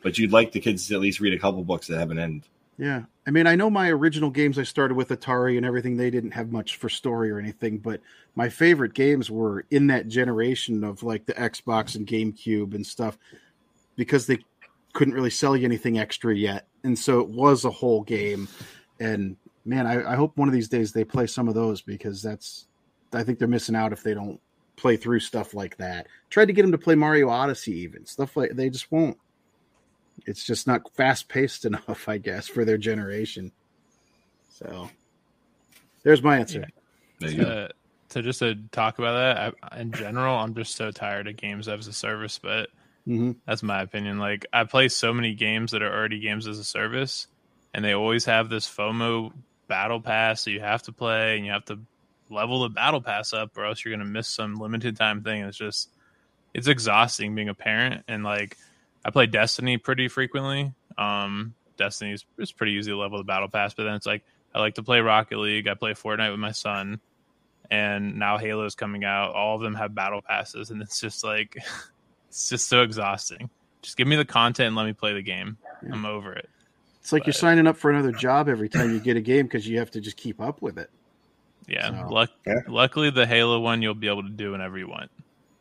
but 0.01 0.17
you'd 0.17 0.31
like 0.31 0.53
the 0.53 0.61
kids 0.61 0.87
to 0.87 0.95
at 0.95 1.01
least 1.01 1.19
read 1.19 1.33
a 1.33 1.39
couple 1.39 1.63
books 1.63 1.87
that 1.87 1.97
have 1.99 2.11
an 2.11 2.19
end. 2.19 2.43
Yeah. 2.77 3.03
I 3.25 3.31
mean, 3.31 3.47
I 3.47 3.55
know 3.55 3.69
my 3.69 3.89
original 3.89 4.29
games 4.29 4.59
I 4.59 4.63
started 4.63 4.95
with 4.95 5.09
Atari 5.09 5.57
and 5.57 5.65
everything, 5.65 5.95
they 5.95 6.09
didn't 6.09 6.31
have 6.31 6.51
much 6.51 6.75
for 6.75 6.89
story 6.89 7.31
or 7.31 7.39
anything, 7.39 7.77
but 7.77 8.01
my 8.35 8.49
favorite 8.49 8.93
games 8.93 9.31
were 9.31 9.65
in 9.71 9.87
that 9.87 10.07
generation 10.07 10.83
of 10.83 11.01
like 11.01 11.25
the 11.25 11.33
Xbox 11.33 11.95
and 11.95 12.05
GameCube 12.05 12.75
and 12.75 12.85
stuff 12.85 13.17
because 13.95 14.27
they 14.27 14.39
couldn't 14.93 15.13
really 15.13 15.29
sell 15.29 15.55
you 15.55 15.65
anything 15.65 15.97
extra 15.97 16.35
yet. 16.35 16.67
And 16.83 16.97
so 16.97 17.19
it 17.21 17.29
was 17.29 17.65
a 17.65 17.71
whole 17.71 18.03
game. 18.03 18.47
And 18.99 19.37
man, 19.63 19.87
I, 19.87 20.11
I 20.11 20.15
hope 20.15 20.37
one 20.37 20.49
of 20.49 20.53
these 20.53 20.69
days 20.69 20.91
they 20.91 21.05
play 21.05 21.27
some 21.27 21.47
of 21.47 21.55
those 21.55 21.81
because 21.81 22.21
that's, 22.21 22.67
I 23.13 23.23
think 23.23 23.39
they're 23.39 23.47
missing 23.47 23.75
out 23.75 23.93
if 23.93 24.03
they 24.03 24.13
don't 24.13 24.39
play 24.75 24.97
through 24.97 25.21
stuff 25.21 25.53
like 25.53 25.77
that. 25.77 26.07
Tried 26.29 26.45
to 26.45 26.53
get 26.53 26.63
them 26.63 26.73
to 26.73 26.77
play 26.77 26.95
Mario 26.95 27.29
Odyssey, 27.29 27.79
even 27.79 28.05
stuff 28.05 28.35
like 28.35 28.51
they 28.51 28.69
just 28.69 28.91
won't 28.91 29.17
it's 30.25 30.43
just 30.45 30.67
not 30.67 30.93
fast 30.95 31.29
paced 31.29 31.65
enough, 31.65 32.07
I 32.07 32.17
guess, 32.17 32.47
for 32.47 32.65
their 32.65 32.77
generation. 32.77 33.51
So 34.49 34.89
there's 36.03 36.23
my 36.23 36.39
answer. 36.39 36.65
There 37.19 37.31
you 37.31 37.37
go. 37.37 37.45
to, 37.45 37.69
to 38.09 38.21
just 38.21 38.39
to 38.39 38.55
talk 38.71 38.99
about 38.99 39.13
that 39.13 39.53
I, 39.63 39.81
in 39.81 39.91
general 39.91 40.37
i'm 40.37 40.53
just 40.55 40.75
so 40.75 40.91
tired 40.91 41.27
of 41.27 41.35
games 41.35 41.67
as 41.67 41.87
a 41.87 41.93
service 41.93 42.39
but 42.39 42.69
hmm 43.05 43.31
that's 43.45 43.63
my 43.63 43.81
opinion 43.81 44.19
like 44.19 44.45
i 44.53 44.63
play 44.63 44.87
so 44.87 45.13
many 45.13 45.33
games 45.33 45.71
that 45.71 45.81
are 45.81 45.93
already 45.93 46.19
games 46.19 46.47
as 46.47 46.59
a 46.59 46.63
service 46.63 47.27
and 47.73 47.83
they 47.83 47.93
always 47.93 48.25
have 48.25 48.49
this 48.49 48.67
fomo 48.69 49.31
battle 49.67 49.99
pass 49.99 50.45
that 50.45 50.51
you 50.51 50.59
have 50.59 50.83
to 50.83 50.91
play 50.91 51.35
and 51.37 51.45
you 51.45 51.51
have 51.51 51.65
to 51.65 51.79
level 52.29 52.61
the 52.61 52.69
battle 52.69 53.01
pass 53.01 53.33
up 53.33 53.57
or 53.57 53.65
else 53.65 53.83
you're 53.83 53.93
going 53.95 54.05
to 54.05 54.11
miss 54.11 54.27
some 54.27 54.55
limited 54.55 54.95
time 54.95 55.21
thing 55.23 55.41
it's 55.41 55.57
just 55.57 55.89
it's 56.53 56.67
exhausting 56.67 57.35
being 57.35 57.49
a 57.49 57.53
parent 57.53 58.03
and 58.07 58.23
like 58.23 58.57
I 59.05 59.11
play 59.11 59.27
Destiny 59.27 59.77
pretty 59.77 60.07
frequently. 60.07 60.73
Um, 60.97 61.53
Destiny's 61.77 62.25
it's 62.39 62.51
pretty 62.51 62.73
easy 62.73 62.91
to 62.91 62.97
level 62.97 63.19
the 63.19 63.23
battle 63.23 63.47
pass, 63.47 63.73
but 63.75 63.83
then 63.83 63.93
it's 63.93 64.05
like 64.07 64.23
I 64.53 64.59
like 64.59 64.75
to 64.75 64.83
play 64.83 64.99
Rocket 64.99 65.37
League. 65.37 65.67
I 65.67 65.75
play 65.75 65.93
Fortnite 65.93 66.31
with 66.31 66.39
my 66.39 66.51
son, 66.51 66.99
and 67.69 68.17
now 68.17 68.37
Halo's 68.37 68.73
coming 68.75 69.03
out. 69.05 69.33
All 69.35 69.55
of 69.55 69.61
them 69.61 69.75
have 69.75 69.93
battle 69.93 70.21
passes, 70.21 70.71
and 70.71 70.81
it's 70.81 70.99
just 70.99 71.23
like 71.23 71.55
it's 72.29 72.49
just 72.49 72.67
so 72.67 72.81
exhausting. 72.81 73.49
Just 73.83 73.95
give 73.97 74.07
me 74.07 74.15
the 74.15 74.25
content 74.25 74.67
and 74.67 74.75
let 74.75 74.85
me 74.87 74.93
play 74.93 75.13
the 75.13 75.21
game. 75.21 75.57
Yeah. 75.83 75.89
I'm 75.93 76.05
over 76.05 76.33
it. 76.33 76.49
It's 77.01 77.11
like 77.11 77.27
you're 77.27 77.33
signing 77.33 77.67
up 77.67 77.77
for 77.77 77.91
another 77.91 78.11
job 78.11 78.49
every 78.49 78.67
time 78.67 78.89
you 78.91 78.99
get 78.99 79.15
a 79.15 79.21
game 79.21 79.45
because 79.45 79.67
you 79.67 79.77
have 79.77 79.91
to 79.91 80.01
just 80.01 80.17
keep 80.17 80.41
up 80.41 80.59
with 80.63 80.79
it. 80.79 80.89
Yeah. 81.67 82.01
So- 82.01 82.07
Luck- 82.09 82.31
Yeah. 82.47 82.61
Luckily, 82.67 83.11
the 83.11 83.27
Halo 83.27 83.59
one 83.59 83.83
you'll 83.83 83.93
be 83.93 84.07
able 84.07 84.23
to 84.23 84.29
do 84.29 84.53
whenever 84.53 84.75
you 84.79 84.87
want. 84.87 85.11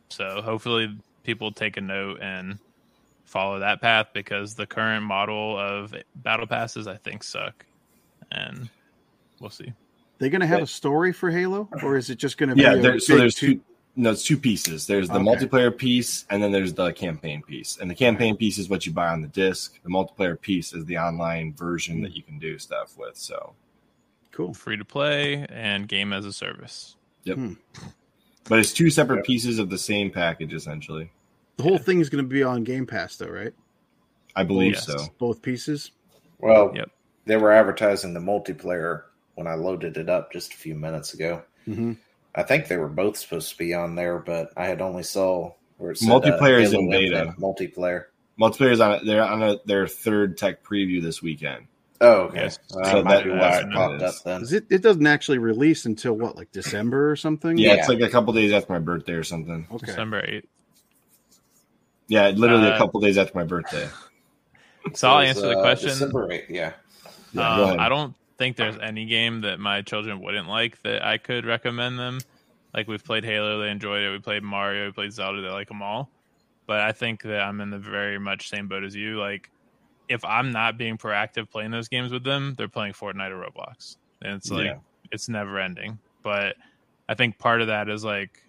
So 0.09 0.41
hopefully, 0.41 0.97
people 1.23 1.51
take 1.51 1.77
a 1.77 1.81
note 1.81 2.19
and 2.19 2.57
follow 3.25 3.59
that 3.59 3.81
path 3.81 4.07
because 4.13 4.55
the 4.55 4.65
current 4.65 5.03
model 5.05 5.57
of 5.59 5.93
battle 6.15 6.47
passes 6.47 6.87
I 6.87 6.97
think 6.97 7.23
suck, 7.23 7.65
and 8.31 8.69
we'll 9.39 9.49
see. 9.49 9.73
They're 10.17 10.29
going 10.29 10.41
to 10.41 10.47
have 10.47 10.59
Yeah. 10.59 10.63
a 10.63 10.67
story 10.67 11.11
for 11.11 11.29
Halo, 11.29 11.67
or 11.83 11.97
is 11.97 12.09
it 12.09 12.15
just 12.17 12.37
going 12.37 12.49
to 12.49 12.55
be 12.55 12.61
Yeah, 12.61 12.73
a 12.73 12.81
there, 12.81 12.99
so 12.99 13.17
there's 13.17 13.35
two- 13.35 13.55
two. 13.55 13.61
No, 13.97 14.11
it's 14.11 14.23
two 14.23 14.37
pieces. 14.37 14.87
There's 14.87 15.07
the 15.07 15.15
Okay. 15.15 15.23
multiplayer 15.23 15.75
piece, 15.77 16.25
and 16.29 16.43
then 16.43 16.51
there's 16.51 16.73
the 16.73 16.91
campaign 16.91 17.41
piece. 17.41 17.77
And 17.77 17.89
the 17.89 17.95
campaign 17.95 18.35
piece 18.35 18.57
is 18.57 18.67
what 18.67 18.85
you 18.85 18.91
buy 18.91 19.07
on 19.07 19.21
the 19.21 19.29
disc. 19.29 19.79
The 19.83 19.89
multiplayer 19.89 20.39
piece 20.39 20.73
is 20.73 20.83
the 20.83 20.97
online 20.97 21.53
version 21.53 22.01
that 22.01 22.13
you 22.13 22.21
can 22.21 22.37
do 22.37 22.59
stuff 22.59 22.97
with. 22.97 23.15
So, 23.17 23.53
Cool. 24.31 24.53
Free 24.53 24.75
to 24.75 24.83
play 24.83 25.45
and 25.47 25.87
game 25.87 26.11
as 26.11 26.25
a 26.25 26.33
service. 26.33 26.97
Yep. 27.23 27.37
Hmm. 27.37 27.53
But 28.49 28.59
it's 28.59 28.73
two 28.73 28.89
separate 28.89 29.25
pieces 29.25 29.59
of 29.59 29.69
the 29.69 29.77
same 29.77 30.11
package, 30.11 30.53
essentially. 30.53 31.09
The 31.57 31.63
whole 31.63 31.77
thing 31.77 31.99
is 31.99 32.09
going 32.09 32.23
to 32.23 32.27
be 32.29 32.43
on 32.43 32.63
Game 32.63 32.85
Pass, 32.85 33.15
though, 33.15 33.27
right? 33.29 33.53
I 34.35 34.43
believe 34.43 34.73
Yes. 34.73 34.85
so. 34.85 34.97
Both 35.17 35.41
pieces. 35.41 35.91
Well, 36.39 36.71
Yep. 36.75 36.89
they 37.25 37.37
were 37.37 37.51
advertising 37.51 38.13
the 38.13 38.19
multiplayer 38.19 39.03
when 39.35 39.47
I 39.47 39.53
loaded 39.55 39.97
it 39.97 40.09
up 40.09 40.33
just 40.33 40.53
a 40.53 40.57
few 40.57 40.75
minutes 40.75 41.13
ago. 41.13 41.43
Mm-hmm. 41.67 41.93
I 42.35 42.43
think 42.43 42.67
they 42.67 42.75
were 42.77 42.89
both 42.89 43.15
supposed 43.17 43.49
to 43.51 43.57
be 43.57 43.73
on 43.73 43.95
there, 43.95 44.19
but 44.19 44.51
I 44.57 44.65
had 44.65 44.81
only 44.81 45.03
saw 45.03 45.53
where 45.77 45.91
it 45.91 45.97
said 45.99 46.09
Multiplayer 46.09 46.61
is 46.61 46.73
in 46.73 46.89
beta. 46.89 47.19
Infinite 47.27 47.39
Multiplayer. 47.39 48.05
Multiplayer's 48.39 48.81
on 48.81 48.91
it. 48.93 49.05
they're 49.05 49.23
on 49.23 49.41
a, 49.41 49.55
their 49.65 49.87
third 49.87 50.37
tech 50.37 50.61
preview 50.63 51.01
this 51.01 51.21
weekend. 51.21 51.67
Oh, 52.01 52.23
okay. 52.23 52.41
Yes. 52.41 52.59
Uh, 52.75 52.91
So 52.91 53.03
might 53.03 53.15
that- 53.15 53.23
be 53.23 53.29
why 53.29 53.37
that's 53.37 53.63
it 53.65 53.71
popped 53.71 53.93
it 53.95 54.01
up 54.03 54.13
is. 54.13 54.21
then. 54.23 54.43
It, 54.51 54.65
it 54.69 54.81
doesn't 54.81 55.07
actually 55.07 55.37
release 55.37 55.85
until 55.85 56.13
what, 56.13 56.35
like 56.35 56.51
December 56.51 57.09
or 57.09 57.15
something? 57.15 57.57
Yeah, 57.57 57.69
Yeah. 57.75 57.79
it's 57.79 57.87
like 57.89 58.01
a 58.01 58.09
couple 58.09 58.33
days 58.33 58.51
after 58.51 58.73
my 58.73 58.79
birthday 58.79 59.13
or 59.13 59.23
something. 59.23 59.65
Okay. 59.71 59.85
December 59.85 60.21
eighth. 60.25 60.47
Yeah, 62.07 62.29
literally 62.29 62.67
a 62.67 62.71
Uh, 62.71 62.77
couple 62.77 62.99
days 63.01 63.17
after 63.17 63.37
my 63.37 63.43
birthday. 63.43 63.87
So 64.93 65.09
I'll 65.09 65.17
was, 65.17 65.29
answer 65.29 65.47
the 65.47 65.57
uh, 65.57 65.61
question. 65.63 65.89
December 65.89 66.27
8th, 66.27 66.49
yeah. 66.49 66.73
Yeah, 67.33 67.59
Um. 67.59 67.79
I 67.79 67.89
don't 67.89 68.13
think 68.37 68.55
there's 68.55 68.77
any 68.79 69.05
game 69.07 69.41
that 69.41 69.59
my 69.59 69.81
children 69.81 70.21
wouldn't 70.21 70.47
like 70.47 70.79
that 70.83 71.03
I 71.03 71.17
could 71.17 71.43
recommend 71.43 71.97
them. 71.97 72.19
Like 72.71 72.87
we've 72.87 73.03
played 73.03 73.23
Halo, 73.25 73.59
they 73.59 73.71
enjoyed 73.71 74.03
it. 74.03 74.11
We 74.11 74.19
played 74.19 74.43
Mario, 74.43 74.85
we 74.85 74.91
played 74.91 75.11
Zelda, 75.11 75.41
they 75.41 75.49
like 75.49 75.69
them 75.69 75.81
all. 75.81 76.11
But 76.67 76.81
I 76.81 76.91
think 76.91 77.23
that 77.23 77.41
I'm 77.41 77.61
in 77.61 77.71
the 77.71 77.79
very 77.79 78.19
much 78.19 78.47
same 78.49 78.67
boat 78.67 78.83
as 78.83 78.95
you. 78.95 79.19
Like 79.19 79.49
if 80.07 80.23
I'm 80.23 80.51
not 80.51 80.77
being 80.77 80.99
proactive 80.99 81.49
playing 81.49 81.71
those 81.71 81.87
games 81.87 82.11
with 82.11 82.23
them, 82.23 82.53
they're 82.55 82.67
playing 82.67 82.93
Fortnite 82.93 83.31
or 83.31 83.39
Roblox, 83.43 83.97
and 84.21 84.33
it's 84.33 84.51
like 84.51 84.65
Yeah. 84.65 84.77
it's 85.11 85.27
never 85.27 85.59
ending. 85.59 85.97
But 86.21 86.57
I 87.09 87.15
think 87.15 87.39
part 87.39 87.61
of 87.61 87.67
that 87.67 87.89
is 87.89 88.03
like 88.03 88.43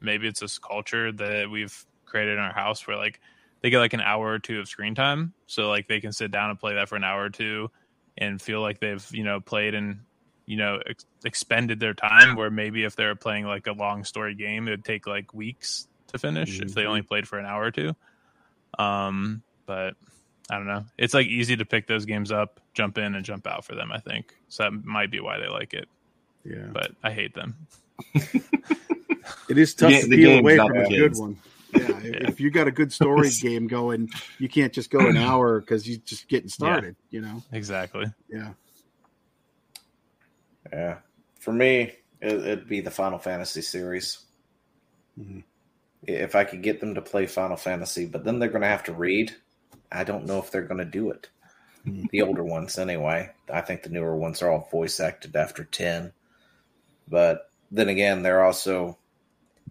maybe 0.00 0.28
it's 0.28 0.38
this 0.40 0.58
culture 0.58 1.10
that 1.10 1.50
we've 1.50 1.84
created 2.10 2.34
in 2.34 2.38
our 2.40 2.52
house 2.52 2.86
where 2.86 2.96
like 2.96 3.20
they 3.62 3.70
get 3.70 3.78
like 3.78 3.92
an 3.94 4.00
hour 4.00 4.26
or 4.32 4.38
two 4.38 4.58
of 4.60 4.68
screen 4.68 4.94
time. 4.94 5.32
So 5.46 5.68
like 5.68 5.86
they 5.88 6.00
can 6.00 6.12
sit 6.12 6.30
down 6.30 6.50
and 6.50 6.58
play 6.58 6.74
that 6.74 6.88
for 6.88 6.96
an 6.96 7.04
hour 7.04 7.22
or 7.24 7.30
two 7.30 7.70
and 8.18 8.40
feel 8.42 8.60
like 8.60 8.80
they've 8.80 9.06
you 9.12 9.22
know 9.24 9.40
played 9.40 9.74
and 9.74 10.00
you 10.46 10.56
know 10.56 10.80
ex- 10.86 11.06
expended 11.24 11.78
their 11.78 11.94
time 11.94 12.34
where 12.36 12.50
maybe 12.50 12.84
if 12.84 12.96
they're 12.96 13.14
playing 13.14 13.44
like 13.46 13.66
a 13.68 13.72
long 13.72 14.02
story 14.04 14.34
game 14.34 14.66
it 14.66 14.72
would 14.72 14.84
take 14.84 15.06
like 15.06 15.32
weeks 15.32 15.86
to 16.08 16.18
finish 16.18 16.60
if 16.60 16.74
they 16.74 16.84
only 16.86 17.02
played 17.02 17.28
for 17.28 17.38
an 17.38 17.46
hour 17.46 17.64
or 17.64 17.70
two. 17.70 17.94
Um 18.78 19.42
but 19.66 19.94
i 20.50 20.56
don't 20.56 20.66
know. 20.66 20.84
It's 20.98 21.14
like 21.14 21.28
easy 21.28 21.56
to 21.56 21.64
pick 21.64 21.86
those 21.86 22.04
games 22.04 22.32
up 22.32 22.60
jump 22.74 22.98
in 22.98 23.14
and 23.14 23.24
jump 23.24 23.46
out 23.46 23.64
for 23.64 23.74
them 23.76 23.92
i 23.92 23.98
think. 23.98 24.34
So 24.48 24.64
that 24.64 24.72
might 24.84 25.10
be 25.10 25.20
why 25.20 25.38
they 25.38 25.48
like 25.48 25.72
it. 25.74 25.88
Yeah. 26.44 26.66
but 26.72 26.90
i 27.02 27.10
hate 27.12 27.34
them. 27.34 27.54
It 29.48 29.58
is 29.58 29.74
tough 29.74 29.90
The 29.90 30.00
to 30.00 30.02
ga- 30.02 30.08
the 30.08 30.16
peel 30.16 30.28
game's 30.30 30.40
away 30.40 30.56
not 30.56 30.68
from 30.68 30.76
for 30.76 30.82
a 30.82 30.88
good 30.88 31.16
one. 31.16 31.36
Yeah, 31.74 31.80
if- 32.02 32.28
if 32.30 32.40
you 32.40 32.50
got 32.50 32.66
a 32.68 32.70
good 32.72 32.92
story 32.92 33.30
game 33.42 33.66
going, 33.66 34.08
you 34.38 34.48
can't 34.48 34.72
just 34.72 34.90
go 34.90 35.00
an 35.00 35.16
hour 35.18 35.60
because 35.60 35.88
you're 35.88 36.00
just 36.04 36.28
getting 36.28 36.48
started. 36.48 36.96
You 37.10 37.20
know, 37.22 37.42
exactly 37.52 38.06
yeah. 38.28 38.52
Yeah. 40.72 40.98
For 41.40 41.52
me, 41.52 41.92
it, 42.20 42.32
it'd 42.32 42.68
be 42.68 42.80
the 42.80 42.90
Final 42.90 43.18
Fantasy 43.18 43.62
series. 43.62 44.18
Mhm. 45.18 45.42
If 46.06 46.34
I 46.34 46.44
could 46.44 46.62
get 46.62 46.80
them 46.80 46.94
to 46.94 47.02
play 47.02 47.26
Final 47.26 47.56
Fantasy, 47.56 48.06
but 48.06 48.24
then 48.24 48.38
they're 48.38 48.48
going 48.48 48.62
to 48.62 48.68
have 48.68 48.84
to 48.84 48.92
read. 48.92 49.34
I 49.92 50.04
don't 50.04 50.26
know 50.26 50.38
if 50.38 50.50
they're 50.50 50.62
going 50.62 50.78
to 50.78 50.84
do 50.84 51.10
it. 51.10 51.28
Mhm. 51.86 52.08
The 52.10 52.22
older 52.22 52.44
ones, 52.44 52.78
anyway. 52.78 53.30
I 53.52 53.60
think 53.62 53.82
the 53.82 53.90
newer 53.90 54.16
ones 54.16 54.42
are 54.42 54.50
all 54.50 54.68
voice 54.70 55.00
acted 55.00 55.34
after 55.36 55.64
10. 55.64 56.12
But 57.08 57.50
then 57.70 57.88
again, 57.88 58.22
they're 58.22 58.44
also 58.44 58.98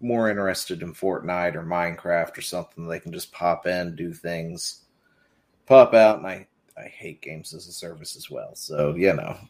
more 0.00 0.30
interested 0.30 0.82
in 0.82 0.94
Fortnite 0.94 1.54
or 1.54 1.62
Minecraft 1.62 2.36
or 2.38 2.42
something. 2.42 2.86
They 2.86 3.00
can 3.00 3.12
just 3.12 3.32
pop 3.32 3.66
in, 3.66 3.94
do 3.96 4.12
things, 4.12 4.80
pop 5.66 5.94
out, 5.94 6.18
and 6.18 6.26
I, 6.26 6.46
I 6.76 6.84
hate 6.84 7.20
games 7.22 7.52
as 7.54 7.66
a 7.66 7.72
service 7.72 8.16
as 8.16 8.30
well. 8.30 8.54
So, 8.54 8.94
you 8.94 9.12
know. 9.14 9.36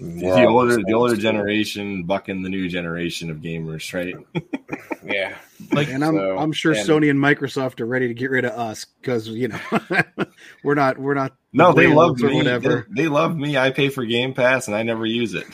The 0.00 0.46
older 0.46 0.76
the 0.76 0.92
older 0.92 0.94
old 0.94 1.10
school. 1.10 1.20
generation 1.20 2.04
bucking 2.04 2.42
the 2.44 2.48
new 2.48 2.68
generation 2.68 3.30
of 3.32 3.38
gamers, 3.38 3.92
right? 3.92 4.14
Yeah. 5.04 5.36
like 5.72 5.88
And 5.88 6.04
I'm 6.04 6.14
So, 6.14 6.38
I'm 6.38 6.52
sure 6.52 6.72
and- 6.72 6.88
Sony 6.88 7.10
and 7.10 7.18
Microsoft 7.18 7.80
are 7.80 7.86
ready 7.86 8.06
to 8.06 8.14
get 8.14 8.30
rid 8.30 8.44
of 8.44 8.52
us 8.52 8.84
because 9.00 9.26
you 9.26 9.48
know 9.48 9.58
we're 10.62 10.76
not 10.76 10.98
we're 10.98 11.14
not 11.14 11.32
No, 11.52 11.72
they 11.72 11.88
love 11.88 12.20
me. 12.20 12.32
whatever. 12.36 12.86
They, 12.94 13.02
they 13.02 13.08
love 13.08 13.36
me. 13.36 13.56
I 13.58 13.70
pay 13.72 13.88
for 13.88 14.04
Game 14.04 14.34
Pass 14.34 14.68
and 14.68 14.76
I 14.76 14.84
never 14.84 15.04
use 15.04 15.34
it. 15.34 15.46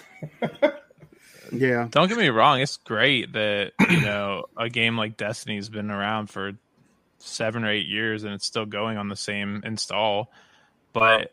Yeah, 1.58 1.88
Don't 1.90 2.08
get 2.08 2.18
me 2.18 2.28
wrong, 2.28 2.60
it's 2.60 2.76
great 2.76 3.32
that 3.32 3.72
you 3.88 4.00
know 4.00 4.46
a 4.56 4.68
game 4.68 4.96
like 4.96 5.16
Destiny's 5.16 5.68
been 5.68 5.90
around 5.90 6.28
for 6.28 6.52
seven 7.18 7.64
or 7.64 7.70
eight 7.70 7.86
years 7.86 8.24
and 8.24 8.34
it's 8.34 8.46
still 8.46 8.66
going 8.66 8.98
on 8.98 9.08
the 9.08 9.16
same 9.16 9.62
install. 9.64 10.30
But 10.92 11.32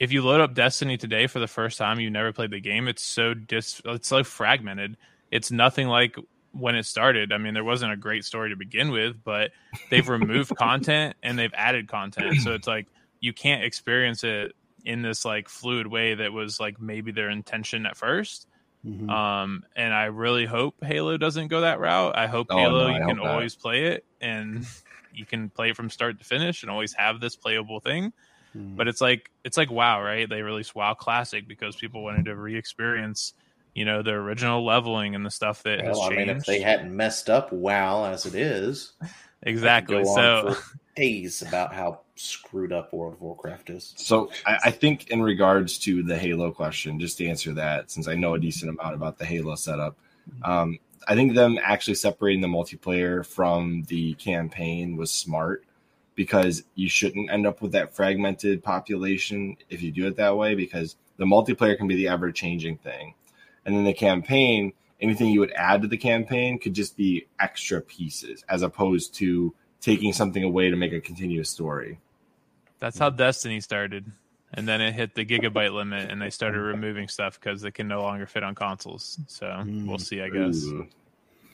if 0.00 0.12
you 0.12 0.22
load 0.22 0.40
up 0.40 0.54
Destiny 0.54 0.96
today 0.96 1.26
for 1.26 1.38
the 1.38 1.46
first 1.46 1.78
time, 1.78 2.00
you 2.00 2.10
never 2.10 2.32
played 2.32 2.50
the 2.50 2.60
game. 2.60 2.88
It's 2.88 3.02
so 3.02 3.34
dis, 3.34 3.80
it's 3.84 4.08
so 4.08 4.24
fragmented. 4.24 4.96
It's 5.30 5.50
nothing 5.50 5.88
like 5.88 6.16
when 6.52 6.74
it 6.74 6.86
started. 6.86 7.32
I 7.32 7.38
mean, 7.38 7.54
there 7.54 7.64
wasn't 7.64 7.92
a 7.92 7.96
great 7.96 8.24
story 8.24 8.50
to 8.50 8.56
begin 8.56 8.90
with, 8.90 9.22
but 9.22 9.52
they've 9.90 10.08
removed 10.08 10.54
content 10.56 11.16
and 11.22 11.38
they've 11.38 11.54
added 11.54 11.88
content. 11.88 12.40
So 12.40 12.54
it's 12.54 12.66
like 12.66 12.86
you 13.20 13.32
can't 13.32 13.64
experience 13.64 14.24
it 14.24 14.54
in 14.84 15.02
this 15.02 15.24
like 15.24 15.48
fluid 15.48 15.86
way 15.86 16.14
that 16.14 16.32
was 16.32 16.58
like 16.58 16.80
maybe 16.80 17.12
their 17.12 17.30
intention 17.30 17.86
at 17.86 17.96
first. 17.96 18.46
Mhm. 18.86 19.10
Um, 19.10 19.64
and 19.76 19.92
I 19.92 20.04
really 20.06 20.46
hope 20.46 20.82
Halo 20.84 21.16
doesn't 21.16 21.48
go 21.48 21.62
that 21.62 21.80
route. 21.80 22.16
I 22.16 22.26
hope 22.26 22.46
Oh, 22.50 22.56
Halo 22.58 22.86
no, 22.88 22.94
I 22.94 22.98
you 22.98 23.04
can 23.06 23.18
always 23.18 23.54
play 23.56 23.86
it 23.86 24.04
and 24.20 24.64
you 25.12 25.26
can 25.26 25.50
play 25.50 25.70
it 25.70 25.76
from 25.76 25.90
start 25.90 26.18
to 26.18 26.24
finish 26.24 26.62
and 26.62 26.70
always 26.70 26.94
have 26.94 27.20
this 27.20 27.34
playable 27.36 27.80
thing. 27.80 28.12
Mhm. 28.56 28.76
But 28.76 28.88
it's 28.88 29.00
like 29.00 29.30
it's 29.44 29.56
like 29.56 29.70
WoW, 29.70 30.02
right? 30.02 30.28
They 30.28 30.42
released 30.42 30.74
WoW 30.74 30.94
Classic 30.94 31.46
because 31.48 31.76
people 31.76 32.02
wanted 32.02 32.26
to 32.26 32.36
re-experience, 32.36 33.34
you 33.78 33.84
know, 33.84 34.02
the 34.02 34.10
original 34.10 34.64
leveling 34.64 35.14
and 35.14 35.24
the 35.24 35.30
stuff 35.30 35.62
that 35.62 35.80
has 35.80 35.96
Well, 35.96 36.02
I 36.02 36.08
changed. 36.08 36.26
mean, 36.26 36.36
if 36.36 36.44
they 36.46 36.60
hadn't 36.60 36.94
messed 36.94 37.30
up 37.30 37.52
WoW 37.52 38.06
as 38.06 38.26
it 38.26 38.34
is, 38.34 38.92
exactly. 39.44 40.02
go 40.02 40.08
on 40.10 40.16
So 40.16 40.54
for 40.54 40.62
days 40.96 41.42
about 41.42 41.72
how 41.72 42.00
screwed 42.16 42.72
up 42.72 42.92
World 42.92 43.14
of 43.14 43.20
Warcraft 43.20 43.70
is. 43.70 43.94
So 43.96 44.30
I, 44.44 44.58
I 44.64 44.70
think 44.72 45.10
in 45.10 45.22
regards 45.22 45.78
to 45.80 46.02
the 46.02 46.18
Halo 46.18 46.50
question, 46.50 46.98
just 46.98 47.18
to 47.18 47.26
answer 47.28 47.54
that, 47.54 47.92
since 47.92 48.08
I 48.08 48.16
know 48.16 48.34
a 48.34 48.40
decent 48.40 48.68
amount 48.72 48.96
about 48.96 49.16
the 49.16 49.24
Halo 49.24 49.54
setup, 49.54 49.96
um, 50.42 50.80
I 51.06 51.14
think 51.14 51.34
them 51.34 51.56
actually 51.62 51.94
separating 51.94 52.40
the 52.40 52.48
multiplayer 52.48 53.24
from 53.24 53.84
the 53.84 54.14
campaign 54.14 54.96
was 54.96 55.12
smart 55.12 55.64
because 56.16 56.64
you 56.74 56.88
shouldn't 56.88 57.30
end 57.30 57.46
up 57.46 57.62
with 57.62 57.70
that 57.72 57.94
fragmented 57.94 58.64
population 58.64 59.56
if 59.70 59.82
you 59.82 59.92
do 59.92 60.08
it 60.08 60.16
that 60.16 60.36
way 60.36 60.56
because 60.56 60.96
the 61.16 61.24
multiplayer 61.24 61.78
can 61.78 61.86
be 61.86 61.94
the 61.94 62.08
ever 62.08 62.32
changing 62.32 62.76
thing. 62.78 63.14
And 63.68 63.76
then 63.76 63.84
the 63.84 63.92
campaign, 63.92 64.72
anything 64.98 65.28
you 65.28 65.40
would 65.40 65.52
add 65.52 65.82
to 65.82 65.88
the 65.88 65.98
campaign 65.98 66.58
could 66.58 66.72
just 66.72 66.96
be 66.96 67.26
extra 67.38 67.82
pieces 67.82 68.42
as 68.48 68.62
opposed 68.62 69.12
to 69.16 69.54
taking 69.82 70.14
something 70.14 70.42
away 70.42 70.70
to 70.70 70.76
make 70.76 70.94
a 70.94 71.00
continuous 71.02 71.50
story. 71.50 71.98
that's 72.78 72.98
how 72.98 73.10
Destiny 73.10 73.60
started. 73.60 74.10
And 74.54 74.66
then 74.66 74.80
it 74.80 74.92
hit 74.94 75.14
the 75.14 75.26
gigabyte 75.26 75.74
limit 75.74 76.10
and 76.10 76.22
they 76.22 76.30
started 76.30 76.60
removing 76.62 77.08
stuff 77.08 77.38
because 77.38 77.60
they 77.60 77.70
can 77.70 77.88
no 77.88 78.00
longer 78.00 78.24
fit 78.24 78.42
on 78.42 78.54
consoles. 78.54 79.18
So 79.26 79.44
Mm. 79.46 79.86
we'll 79.86 79.98
see, 79.98 80.22
I 80.22 80.30
guess. 80.30 80.64
Ooh. 80.64 80.86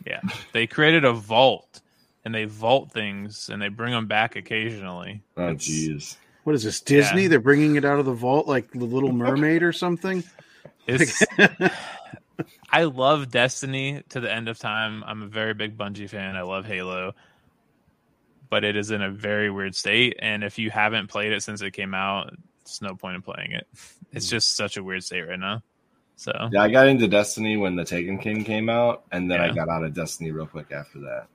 Yeah. 0.06 0.20
They 0.52 0.68
created 0.68 1.04
a 1.04 1.12
vault 1.12 1.80
and 2.24 2.32
they 2.32 2.44
vault 2.44 2.92
things 2.92 3.48
and 3.48 3.60
they 3.60 3.66
bring 3.68 3.92
them 3.92 4.06
back 4.06 4.36
occasionally. 4.36 5.22
Oh, 5.36 5.54
jeez. 5.54 6.16
What 6.44 6.54
is 6.54 6.62
this 6.62 6.80
Disney? 6.80 7.22
Yeah. 7.22 7.28
They're 7.30 7.40
bringing 7.40 7.74
it 7.74 7.84
out 7.84 7.98
of 7.98 8.04
the 8.04 8.12
vault 8.14 8.46
like 8.46 8.70
the 8.70 8.84
Little 8.84 9.12
Mermaid 9.24 9.64
or 9.64 9.72
something. 9.72 10.22
It's 10.86 11.24
I 12.70 12.84
love 12.84 13.30
Destiny 13.30 14.02
to 14.10 14.20
the 14.20 14.32
end 14.32 14.48
of 14.48 14.58
time. 14.58 15.04
I'm 15.06 15.22
a 15.22 15.26
very 15.26 15.54
big 15.54 15.78
Bungie 15.78 16.08
fan. 16.08 16.36
I 16.36 16.42
love 16.42 16.66
Halo. 16.66 17.14
But 18.50 18.64
it 18.64 18.76
is 18.76 18.90
in 18.90 19.02
a 19.02 19.10
very 19.10 19.50
weird 19.50 19.74
state. 19.74 20.16
And 20.18 20.44
if 20.44 20.58
you 20.58 20.70
haven't 20.70 21.08
played 21.08 21.32
it 21.32 21.42
since 21.42 21.62
it 21.62 21.72
came 21.72 21.94
out, 21.94 22.34
it's 22.62 22.82
no 22.82 22.94
point 22.94 23.16
in 23.16 23.22
playing 23.22 23.52
it. 23.52 23.66
It's 24.12 24.28
hmm. 24.28 24.36
just 24.36 24.56
such 24.56 24.76
a 24.76 24.82
weird 24.82 25.04
state 25.04 25.22
right 25.22 25.38
now. 25.38 25.62
So 26.16 26.32
Yeah, 26.52 26.62
I 26.62 26.70
got 26.70 26.86
into 26.86 27.08
Destiny 27.08 27.56
when 27.56 27.76
the 27.76 27.84
Taken 27.84 28.18
King 28.18 28.44
came 28.44 28.68
out, 28.68 29.04
and 29.10 29.30
then 29.30 29.40
I 29.40 29.52
got 29.52 29.68
out 29.68 29.82
of 29.82 29.94
Destiny 29.94 30.30
real 30.30 30.46
quick 30.46 30.70
after 30.70 31.00
that. 31.00 31.26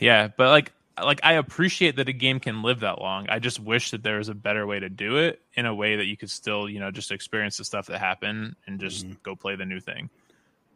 yeah, 0.00 0.28
but 0.36 0.48
like 0.48 0.72
like 1.02 1.20
I 1.22 1.34
appreciate 1.34 1.96
that 1.96 2.08
a 2.08 2.12
game 2.12 2.40
can 2.40 2.62
live 2.62 2.80
that 2.80 3.00
long. 3.00 3.26
I 3.28 3.38
just 3.38 3.60
wish 3.60 3.90
that 3.92 4.02
there 4.02 4.18
was 4.18 4.28
a 4.28 4.34
better 4.34 4.66
way 4.66 4.80
to 4.80 4.88
do 4.88 5.16
it 5.18 5.40
in 5.54 5.64
a 5.66 5.74
way 5.74 5.96
that 5.96 6.06
you 6.06 6.16
could 6.16 6.30
still, 6.30 6.68
you 6.68 6.80
know, 6.80 6.90
just 6.90 7.12
experience 7.12 7.56
the 7.56 7.64
stuff 7.64 7.86
that 7.86 7.98
happened 7.98 8.56
and 8.66 8.78
just 8.80 9.06
go 9.22 9.34
play 9.36 9.56
the 9.56 9.64
new 9.64 9.80
thing. 9.80 10.10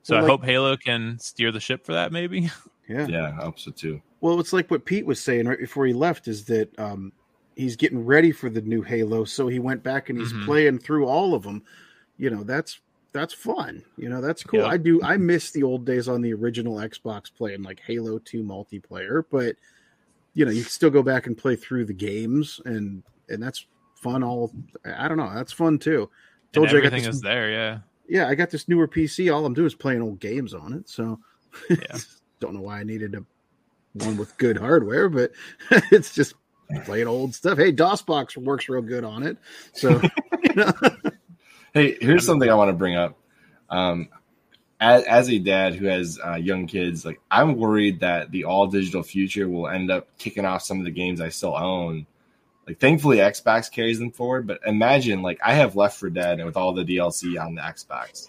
So 0.03 0.15
Well, 0.15 0.19
I 0.19 0.23
like- 0.23 0.31
hope 0.31 0.45
Halo 0.45 0.77
can 0.77 1.19
steer 1.19 1.51
the 1.53 1.61
ship 1.61 1.85
for 1.85 1.93
that 1.95 2.13
maybe. 2.13 2.51
Yeah. 2.89 3.09
Yeah, 3.09 3.27
I 3.27 3.31
hope 3.43 3.59
so 3.59 3.73
too. 3.73 4.01
Well, 4.21 4.39
it's 4.39 4.53
like 4.53 4.71
what 4.71 4.85
Pete 4.85 5.05
was 5.07 5.19
saying 5.19 5.47
right 5.49 5.59
before 5.59 5.87
he 5.87 5.93
left 5.93 6.29
is 6.29 6.45
that 6.45 6.79
um, 6.79 7.11
he's 7.57 7.75
getting 7.75 8.05
ready 8.07 8.31
for 8.31 8.49
the 8.49 8.61
new 8.61 8.81
Halo, 8.83 9.25
so 9.25 9.49
he 9.49 9.59
went 9.59 9.83
back 9.83 10.09
and 10.09 10.17
he's 10.21 10.33
Mhm. 10.33 10.45
playing 10.45 10.79
through 10.79 11.07
all 11.07 11.35
of 11.35 11.43
them. 11.43 11.65
You 12.17 12.31
know, 12.31 12.45
that's 12.45 12.79
that's 13.13 13.35
fun. 13.35 13.83
You 13.97 14.09
know, 14.09 14.21
that's 14.21 14.45
cool. 14.45 14.61
Yep. 14.61 14.69
I 14.69 14.77
do. 14.77 15.03
I 15.03 15.17
miss 15.17 15.51
the 15.51 15.65
old 15.65 15.85
days 15.85 16.07
on 16.07 16.23
the 16.23 16.33
original 16.33 16.77
Xbox 16.77 17.25
playing 17.37 17.65
like 17.65 17.81
Halo 17.81 18.21
Two 18.21 18.45
multiplayer, 18.45 19.25
but 19.33 19.57
you 20.37 20.45
know, 20.45 20.51
you 20.51 20.61
can 20.63 20.71
still 20.71 20.91
go 20.91 21.03
back 21.03 21.27
and 21.27 21.37
play 21.37 21.57
through 21.57 21.87
the 21.87 21.95
games, 21.95 22.61
and 22.67 23.03
and 23.31 23.43
that's 23.43 23.65
fun. 23.95 24.23
All 24.23 24.53
I 24.85 25.09
don't 25.09 25.17
know, 25.17 25.33
that's 25.35 25.51
fun 25.51 25.79
too. 25.79 26.03
And 26.03 26.53
Told 26.53 26.71
you 26.71 26.77
I 26.77 26.81
got 26.83 26.87
everything 26.89 27.07
this, 27.07 27.17
is 27.17 27.23
there, 27.23 27.51
yeah. 27.51 27.79
yeah, 28.07 28.29
I 28.29 28.35
got 28.35 28.51
this 28.51 28.69
newer 28.69 28.87
PC. 28.87 29.35
All 29.35 29.47
I'm 29.47 29.55
doing 29.55 29.67
is 29.67 29.75
playing 29.75 30.03
old 30.03 30.21
games 30.21 30.53
on 30.53 30.75
it. 30.75 30.91
So, 30.91 31.19
Yeah. 31.71 31.97
don't 32.39 32.53
know 32.55 32.61
why 32.61 32.81
I 32.81 32.85
needed 32.85 33.15
a 33.15 33.25
one 34.05 34.19
with 34.19 34.37
good 34.37 34.59
hardware, 34.59 35.09
but 35.09 35.33
it's 35.91 36.15
just 36.15 36.35
playing 36.85 37.09
old 37.09 37.35
stuff. 37.35 37.57
Hey, 37.57 37.73
DOSBox 37.73 38.37
works 38.37 38.69
real 38.69 38.83
good 38.83 39.05
on 39.05 39.23
it. 39.23 39.39
So, 39.73 40.03
you 40.43 40.55
know, 40.55 40.73
Hey, 41.73 41.97
here's 41.99 42.27
something 42.27 42.49
I 42.51 42.55
want 42.55 42.69
to 42.69 42.75
bring 42.75 42.95
up. 42.95 43.19
Um, 43.71 44.11
as, 44.81 45.05
as 45.05 45.31
a 45.31 45.39
dad 45.39 45.75
who 45.75 45.87
has 45.87 46.19
uh, 46.25 46.35
young 46.35 46.67
kids, 46.67 47.05
like 47.05 47.21
I'm 47.31 47.57
worried 47.57 48.01
that 48.01 48.31
the 48.31 48.45
all 48.45 48.67
digital 48.67 49.03
future 49.03 49.49
will 49.49 49.69
end 49.69 49.91
up 49.91 50.09
kicking 50.19 50.45
off 50.45 50.63
some 50.63 50.79
of 50.79 50.85
the 50.85 50.91
games 50.91 51.21
I 51.21 51.31
still 51.31 51.57
own. 51.57 52.07
Like, 52.67 52.81
thankfully, 52.81 53.19
Xbox 53.19 53.71
carries 53.71 53.99
them 53.99 54.11
forward. 54.11 54.47
But 54.47 54.61
imagine, 54.67 55.23
like, 55.23 55.39
I 55.45 55.55
have 55.55 55.77
Left 55.77 55.99
4 55.99 56.11
Dead 56.11 56.39
and 56.39 56.47
with 56.47 56.57
all 56.57 56.73
the 56.73 56.85
DLC 56.85 57.41
on 57.41 57.55
the 57.55 57.63
Xbox. 57.63 58.29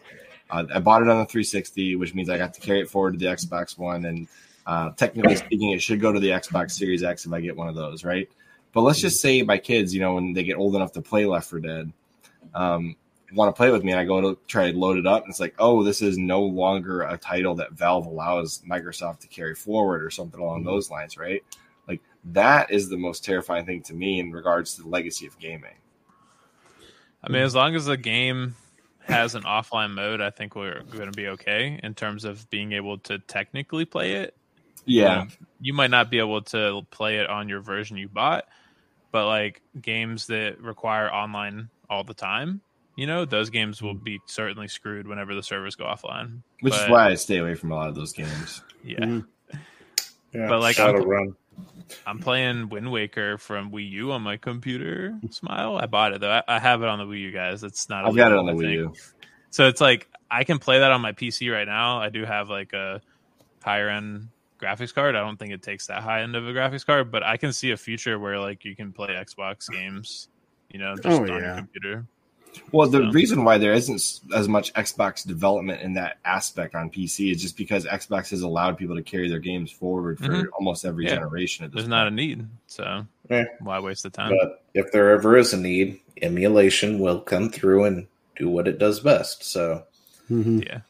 Uh, 0.49 0.63
I 0.73 0.79
bought 0.79 1.01
it 1.01 1.09
on 1.09 1.17
the 1.17 1.25
360, 1.25 1.95
which 1.95 2.13
means 2.13 2.29
I 2.29 2.37
got 2.37 2.53
to 2.53 2.61
carry 2.61 2.81
it 2.81 2.89
forward 2.89 3.13
to 3.13 3.19
the 3.19 3.25
Xbox 3.25 3.77
One, 3.77 4.05
and 4.05 4.27
uh, 4.65 4.91
technically 4.91 5.35
speaking, 5.35 5.71
it 5.71 5.81
should 5.81 5.99
go 5.99 6.11
to 6.11 6.19
the 6.19 6.29
Xbox 6.29 6.71
Series 6.71 7.03
X 7.03 7.25
if 7.25 7.33
I 7.33 7.41
get 7.41 7.57
one 7.57 7.67
of 7.67 7.75
those, 7.75 8.05
right? 8.05 8.29
But 8.73 8.81
let's 8.81 9.01
just 9.01 9.19
say 9.19 9.41
my 9.41 9.57
kids, 9.57 9.93
you 9.93 9.99
know, 9.99 10.15
when 10.15 10.33
they 10.33 10.43
get 10.43 10.57
old 10.57 10.75
enough 10.75 10.91
to 10.93 11.01
play 11.01 11.25
Left 11.25 11.49
4 11.49 11.59
Dead, 11.59 11.91
um, 12.53 12.95
want 13.33 13.53
to 13.53 13.57
play 13.57 13.71
with 13.71 13.83
me, 13.83 13.91
and 13.91 13.99
I 13.99 14.05
go 14.05 14.21
to 14.21 14.37
try 14.47 14.71
to 14.71 14.77
load 14.77 14.97
it 14.97 15.05
up, 15.05 15.23
and 15.23 15.29
it's 15.29 15.39
like, 15.39 15.55
oh, 15.59 15.83
this 15.83 16.01
is 16.01 16.17
no 16.17 16.41
longer 16.41 17.01
a 17.03 17.17
title 17.17 17.55
that 17.55 17.73
Valve 17.73 18.05
allows 18.05 18.61
Microsoft 18.69 19.19
to 19.19 19.27
carry 19.27 19.55
forward, 19.55 20.03
or 20.03 20.09
something 20.09 20.39
along 20.39 20.63
those 20.63 20.89
lines, 20.89 21.17
right? 21.17 21.43
Like 21.87 22.01
that 22.25 22.71
is 22.71 22.89
the 22.89 22.97
most 22.97 23.23
terrifying 23.23 23.65
thing 23.65 23.81
to 23.83 23.93
me 23.93 24.19
in 24.19 24.31
regards 24.31 24.75
to 24.75 24.83
the 24.83 24.89
legacy 24.89 25.27
of 25.27 25.37
gaming. 25.39 25.75
I 27.23 27.29
mean, 27.29 27.41
as 27.41 27.55
long 27.55 27.75
as 27.75 27.85
the 27.85 27.97
game 27.97 28.55
has 29.01 29.35
an 29.35 29.43
offline 29.43 29.93
mode, 29.93 30.21
I 30.21 30.29
think 30.29 30.55
we're 30.55 30.83
going 30.83 31.11
to 31.11 31.15
be 31.15 31.29
okay 31.29 31.79
in 31.81 31.93
terms 31.93 32.25
of 32.25 32.49
being 32.49 32.73
able 32.73 32.97
to 32.99 33.19
technically 33.19 33.85
play 33.85 34.13
it. 34.13 34.35
Yeah, 34.85 35.21
Um, 35.21 35.31
you 35.59 35.73
might 35.73 35.91
not 35.91 36.09
be 36.09 36.19
able 36.19 36.41
to 36.43 36.85
play 36.91 37.17
it 37.17 37.29
on 37.29 37.49
your 37.49 37.59
version 37.59 37.97
you 37.97 38.07
bought, 38.07 38.45
but 39.11 39.25
like 39.25 39.61
games 39.81 40.27
that 40.27 40.61
require 40.61 41.11
online 41.11 41.69
all 41.89 42.03
the 42.03 42.13
time, 42.13 42.61
you 42.97 43.07
know, 43.07 43.23
those 43.23 43.49
games 43.49 43.81
will 43.81 43.93
be 43.93 44.19
certainly 44.25 44.67
screwed 44.67 45.07
whenever 45.07 45.33
the 45.33 45.43
servers 45.43 45.75
go 45.75 45.85
offline. 45.85 46.41
which 46.61 46.73
is 46.73 46.89
why 46.89 47.09
I 47.11 47.15
stay 47.15 47.37
away 47.37 47.53
from 47.55 47.71
a 47.71 47.75
lot 47.75 47.87
of 47.87 47.95
those 47.95 48.11
games. 48.11 48.61
Yeah. 48.83 48.99
Mhm. 48.99 49.25
Yeah, 50.33 50.47
But, 50.49 50.59
like, 50.59 50.77
I'm- 50.79 50.95
Shadowrun. 50.95 51.35
I'm 52.05 52.19
playing 52.19 52.67
Wind 52.69 52.91
Waker 52.91 53.37
from 53.37 53.71
Wii 53.71 53.89
U 53.91 54.11
on 54.11 54.21
my 54.21 54.35
computer. 54.37 55.17
Smile. 55.29 55.77
I 55.77 55.85
bought 55.85 56.11
it 56.13 56.19
though. 56.19 56.29
I, 56.31 56.43
I 56.47 56.59
have 56.59 56.81
it 56.83 56.89
on 56.89 56.99
the 56.99 57.05
Wii 57.05 57.21
U, 57.21 57.31
guys. 57.31 57.63
It's 57.63 57.87
not. 57.87 58.05
I've 58.05 58.15
got 58.15 58.31
it 58.33 58.37
on 58.37 58.45
the 58.45 58.51
illegal, 58.51 58.89
Wii. 58.91 58.95
U. 58.95 58.95
So 59.51 59.67
it's 59.67 59.79
like 59.79 60.09
I 60.29 60.43
can 60.43 60.59
play 60.59 60.79
that 60.79 60.91
on 60.91 60.99
my 60.99 61.13
PC 61.13 61.49
right 61.51 61.65
now. 61.65 61.99
I 62.01 62.09
do 62.09 62.25
have 62.25 62.49
like 62.49 62.73
a 62.73 63.01
higher 63.63 63.87
end 63.89 64.27
graphics 64.61 64.93
card. 64.93 65.15
I 65.15 65.21
don't 65.21 65.37
think 65.37 65.53
it 65.53 65.61
takes 65.63 65.87
that 65.87 66.03
high 66.03 66.21
end 66.23 66.35
of 66.35 66.45
a 66.47 66.51
graphics 66.51 66.85
card, 66.85 67.09
but 67.09 67.23
I 67.23 67.37
can 67.37 67.53
see 67.53 67.71
a 67.71 67.77
future 67.77 68.19
where 68.19 68.37
like 68.37 68.65
you 68.65 68.75
can 68.75 68.91
play 68.91 69.09
Xbox 69.09 69.69
games, 69.71 70.27
you 70.69 70.79
know, 70.79 70.93
just 70.95 71.07
Oh, 71.07 71.23
on 71.23 71.27
your 71.27 71.55
computer. 71.55 72.05
Well, 72.71 72.88
the 72.88 72.99
So- 72.99 73.11
reason 73.11 73.43
why 73.43 73.57
there 73.57 73.73
isn't 73.73 74.21
as 74.35 74.47
much 74.47 74.73
Xbox 74.73 75.25
development 75.25 75.81
in 75.81 75.93
that 75.93 76.17
aspect 76.25 76.75
on 76.75 76.89
PC 76.89 77.31
is 77.31 77.41
just 77.41 77.57
because 77.57 77.85
Xbox 77.85 78.29
has 78.31 78.41
allowed 78.41 78.77
people 78.77 78.95
to 78.95 79.01
carry 79.03 79.29
their 79.29 79.39
games 79.39 79.71
forward 79.71 80.19
for 80.19 80.29
Mhm. 80.29 80.45
almost 80.53 80.85
every 80.85 81.05
Yeah. 81.05 81.15
generation. 81.15 81.65
At 81.65 81.71
this 81.71 81.81
There's 81.81 81.89
not 81.89 82.07
a 82.07 82.11
need, 82.11 82.47
so 82.67 83.05
Yeah. 83.29 83.45
why 83.59 83.79
waste 83.79 84.03
the 84.03 84.09
time? 84.09 84.31
But 84.39 84.63
if 84.73 84.91
there 84.91 85.11
ever 85.11 85.38
is 85.38 85.53
a 85.53 85.57
need, 85.57 85.99
emulation 86.21 86.99
will 86.99 87.19
come 87.19 87.49
through 87.49 87.84
and 87.85 88.07
do 88.35 88.49
what 88.49 88.67
it 88.67 88.77
does 88.79 88.99
best. 88.99 89.43
So 89.43 89.84
Mhm. 90.29 90.65
yeah, 90.65 90.81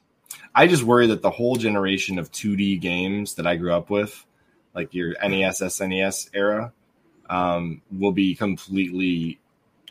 I 0.55 0.67
just 0.67 0.83
worry 0.83 1.07
that 1.07 1.21
the 1.21 1.29
whole 1.31 1.55
generation 1.55 2.17
of 2.19 2.31
2D 2.31 2.77
games 2.77 3.35
that 3.35 3.45
I 3.47 3.55
grew 3.55 3.73
up 3.73 3.89
with, 3.89 4.25
like 4.73 4.93
your 4.93 5.15
NES, 5.21 5.61
SNES 5.61 6.29
era, 6.33 6.71
um, 7.29 7.81
will 7.91 8.11
be 8.11 8.35
completely 8.35 9.37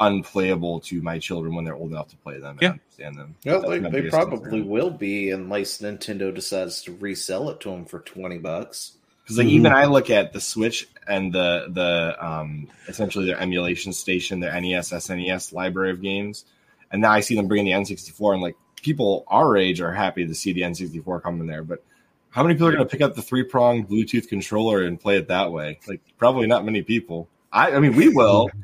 unplayable 0.01 0.81
to 0.81 1.01
my 1.03 1.19
children 1.19 1.55
when 1.55 1.65
they're 1.65 1.75
old 1.75 1.91
enough 1.91 2.09
to 2.09 2.17
play 2.19 2.39
them 2.39 2.59
and 2.59 2.63
Yeah. 2.63 2.71
understand 2.71 3.17
them. 3.17 3.35
yeah, 3.45 3.53
That's 3.59 3.69
they, 3.69 3.79
they 4.03 4.09
probably 4.11 4.39
concern. 4.61 4.69
will 4.69 4.91
be 4.91 5.31
unless 5.31 5.79
Nintendo 5.81 6.35
decides 6.35 6.83
to 6.83 6.93
resell 6.97 7.49
it 7.51 7.61
to 7.61 7.71
them 7.71 7.85
for 7.87 8.01
twenty 8.01 8.39
bucks. 8.39 8.93
Because 9.25 9.39
like 9.39 9.47
Mhm. 9.49 9.51
even 9.51 9.73
I 9.73 9.87
look 9.87 10.11
at 10.11 10.33
the 10.33 10.41
Switch 10.41 10.87
and 11.09 11.33
the 11.33 11.67
the 11.71 12.17
um, 12.25 12.69
essentially 12.89 13.27
their 13.27 13.41
emulation 13.41 13.93
station, 13.93 14.41
their 14.41 14.53
NES, 14.53 14.93
SNES 14.93 15.53
library 15.53 15.91
of 15.91 16.01
games, 16.03 16.45
and 16.93 17.01
now 17.03 17.11
I 17.13 17.21
see 17.21 17.35
them 17.35 17.49
bringing 17.49 17.67
the 17.67 17.73
N64, 17.73 18.35
and 18.35 18.43
like 18.43 18.57
people 18.83 19.25
our 19.29 19.57
age 19.57 19.81
are 19.81 19.93
happy 19.93 20.27
to 20.27 20.35
see 20.35 20.53
the 20.53 20.61
N64 20.63 21.21
come 21.23 21.41
in 21.41 21.47
there, 21.47 21.65
but 21.65 21.83
how 22.31 22.43
many 22.43 22.55
people 22.55 22.69
are 22.69 22.73
going 22.73 22.85
to 22.87 22.91
pick 22.91 23.01
up 23.01 23.15
the 23.15 23.23
three 23.23 23.43
prong 23.43 23.87
Bluetooth 23.87 24.29
controller 24.29 24.83
and 24.85 25.01
play 25.01 25.17
it 25.17 25.29
that 25.29 25.51
way? 25.51 25.79
Like 25.89 26.03
probably 26.19 26.47
not 26.47 26.65
many 26.67 26.83
people. 26.83 27.29
I, 27.53 27.73
I 27.73 27.79
mean, 27.81 27.97
we 27.97 28.09
will. 28.09 28.51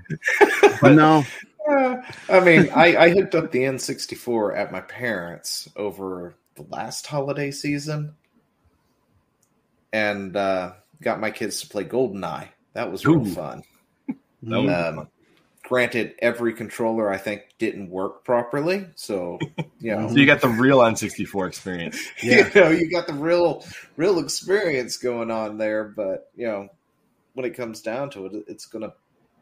But 0.80 0.94
no, 0.94 1.24
I 1.68 2.40
mean, 2.40 2.68
I, 2.70 2.96
I 2.96 3.10
hooked 3.10 3.36
up 3.36 3.52
the 3.52 3.60
N64 3.60 4.56
at 4.56 4.72
my 4.72 4.80
parents 4.80 5.68
over 5.76 6.34
the 6.56 6.62
last 6.62 7.06
holiday 7.06 7.52
season 7.52 8.14
and 9.92 10.36
uh, 10.36 10.72
got 11.00 11.20
my 11.20 11.30
kids 11.30 11.60
to 11.60 11.68
play 11.68 11.84
GoldenEye. 11.84 12.48
That 12.74 12.90
was 12.90 13.06
real 13.06 13.26
Ooh. 13.26 13.32
fun. 13.32 13.62
Um, 14.44 15.06
granted, 15.62 16.16
every 16.18 16.52
controller 16.52 17.08
I 17.08 17.16
think 17.16 17.42
didn't 17.60 17.90
work 17.90 18.24
properly. 18.24 18.88
So, 18.96 19.38
you 19.78 19.94
know, 19.94 20.08
So 20.08 20.16
you 20.16 20.26
got 20.26 20.40
the 20.40 20.48
real 20.48 20.78
N64 20.78 21.46
experience. 21.46 21.96
Yeah. 22.20 22.50
you 22.52 22.60
know, 22.60 22.70
you 22.70 22.90
got 22.90 23.06
the 23.06 23.14
real, 23.14 23.64
real 23.96 24.18
experience 24.18 24.96
going 24.96 25.30
on 25.30 25.58
there. 25.58 25.84
But, 25.84 26.28
you 26.34 26.48
know, 26.48 26.68
when 27.34 27.44
it 27.46 27.50
comes 27.54 27.80
down 27.80 28.10
to 28.10 28.26
it, 28.26 28.44
it's 28.48 28.66
going 28.66 28.82
to 28.82 28.92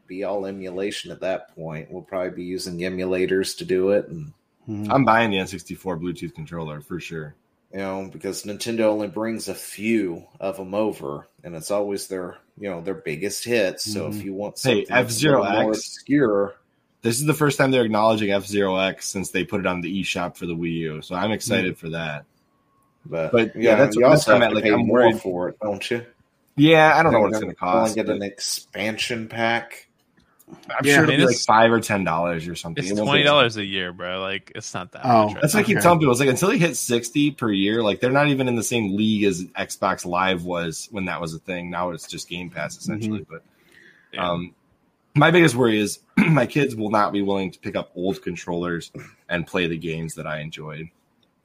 be 0.07 0.23
all 0.23 0.45
emulation 0.45 1.11
at 1.11 1.21
that 1.21 1.53
point. 1.55 1.91
We'll 1.91 2.01
probably 2.01 2.31
be 2.31 2.43
using 2.43 2.77
emulators 2.79 3.57
to 3.57 3.65
do 3.65 3.91
it. 3.91 4.07
And, 4.07 4.33
Mhm. 4.69 4.87
I'm 4.91 5.03
buying 5.05 5.31
the 5.31 5.37
N64 5.39 5.97
Bluetooth 5.99 6.35
controller 6.35 6.81
for 6.81 6.99
sure. 6.99 7.35
you 7.73 7.79
know, 7.79 8.09
because 8.11 8.43
Nintendo 8.43 8.81
only 8.81 9.07
brings 9.07 9.47
a 9.47 9.55
few 9.55 10.25
of 10.41 10.57
them 10.57 10.73
over, 10.73 11.29
and 11.41 11.55
it's 11.55 11.71
always 11.71 12.07
their, 12.07 12.37
you 12.59 12.69
know, 12.69 12.81
their 12.81 12.95
biggest 12.95 13.45
hits. 13.45 13.85
So 13.85 14.07
if 14.09 14.25
you 14.25 14.33
want 14.33 14.55
Hey, 14.55 14.59
something 14.59 14.79
that's 14.89 14.89
a 14.89 14.93
F-Zero 15.15 15.41
little 15.43 15.61
more 15.61 15.71
X. 15.71 15.77
obscure, 15.79 16.55
This 17.01 17.19
is 17.21 17.25
the 17.25 17.33
first 17.33 17.57
time 17.57 17.71
they're 17.71 17.85
acknowledging 17.85 18.31
F 18.31 18.45
Zero 18.45 18.75
X 18.75 19.07
since 19.07 19.31
they 19.31 19.43
put 19.45 19.61
it 19.61 19.65
on 19.67 19.79
the 19.81 20.01
eShop 20.03 20.35
for 20.35 20.45
the 20.47 20.53
Wii 20.53 20.73
U. 20.73 21.01
So 21.01 21.15
I'm 21.15 21.31
excited 21.31 21.77
for 21.77 21.89
that. 21.89 22.25
but, 23.05 23.31
But, 23.31 23.55
yeah, 23.55 23.61
yeah, 23.71 23.75
that's- 23.77 23.95
you 23.95 24.05
also 24.05 24.33
what 24.33 24.41
I 24.41 24.45
have 24.45 24.51
meant, 24.51 24.51
to 24.51 24.55
like, 24.55 24.63
pay 24.65 24.73
I'm 24.73 24.85
more 24.85 24.99
worried- 24.99 25.19
for 25.21 25.47
it, 25.49 25.55
don't 25.63 25.89
you? 25.89 26.05
Yeah, 26.55 26.97
I 26.97 27.03
don't 27.03 27.11
know 27.11 27.19
what 27.21 27.29
it's 27.29 27.39
They're 27.39 27.41
going 27.45 27.55
to 27.55 27.59
cost. 27.59 27.95
Get 27.95 28.07
but- 28.07 28.17
an 28.17 28.23
expansion 28.23 29.27
pack. 29.27 29.87
I'm 30.69 30.85
Yeah. 30.85 30.95
sure 30.95 31.03
I 31.03 31.07
mean, 31.07 31.13
it'll 31.15 31.27
be 31.27 31.33
like 31.33 31.41
five 31.45 31.71
or 31.71 31.79
ten 31.79 32.03
dollars 32.03 32.45
or 32.47 32.55
something. 32.55 32.83
It's 32.83 32.91
It 32.91 33.01
twenty 33.01 33.23
dollars 33.23 33.55
a 33.55 33.63
year, 33.63 33.93
bro. 33.93 34.19
Like 34.19 34.51
it's 34.53 34.73
not 34.73 34.91
that 34.91 35.05
Oh, 35.05 35.25
much. 35.27 35.33
Right 35.35 35.41
That's 35.43 35.53
what 35.53 35.61
I 35.61 35.63
keep 35.63 35.79
telling 35.79 35.99
people. 35.99 36.11
It's 36.11 36.19
like 36.19 36.29
until 36.29 36.49
they 36.49 36.57
hit 36.57 36.75
sixty 36.75 37.31
per 37.31 37.49
year, 37.49 37.81
like 37.81 38.01
they're 38.01 38.11
not 38.11 38.27
even 38.27 38.49
in 38.49 38.55
the 38.57 38.63
same 38.63 38.97
league 38.97 39.23
as 39.23 39.45
Xbox 39.45 40.05
Live 40.05 40.43
was 40.43 40.89
when 40.91 41.05
that 41.05 41.21
was 41.21 41.33
a 41.33 41.39
thing. 41.39 41.69
Now 41.69 41.91
it's 41.91 42.05
just 42.05 42.27
Game 42.27 42.49
Pass 42.49 42.75
mm-hmm. 42.75 42.81
essentially. 42.93 43.25
But 43.29 43.43
Yeah. 44.11 44.29
um, 44.29 44.53
my 45.15 45.31
biggest 45.31 45.55
worry 45.55 45.79
is 45.79 45.99
my 46.17 46.45
kids 46.45 46.75
will 46.75 46.91
not 46.91 47.13
be 47.13 47.21
willing 47.21 47.51
to 47.51 47.59
pick 47.59 47.77
up 47.77 47.91
old 47.95 48.21
controllers 48.21 48.91
and 49.29 49.47
play 49.47 49.67
the 49.67 49.77
games 49.77 50.15
that 50.15 50.27
I 50.27 50.39
enjoyed, 50.41 50.89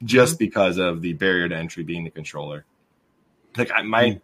just 0.03 0.33
mm-hmm. 0.33 0.39
because 0.45 0.77
of 0.77 1.01
the 1.01 1.13
barrier 1.13 1.47
to 1.47 1.55
entry 1.55 1.83
being 1.83 2.03
the 2.03 2.09
controller. 2.09 2.65
Like 3.55 3.71
I, 3.73 3.83
my, 3.83 4.03
mm. 4.03 4.21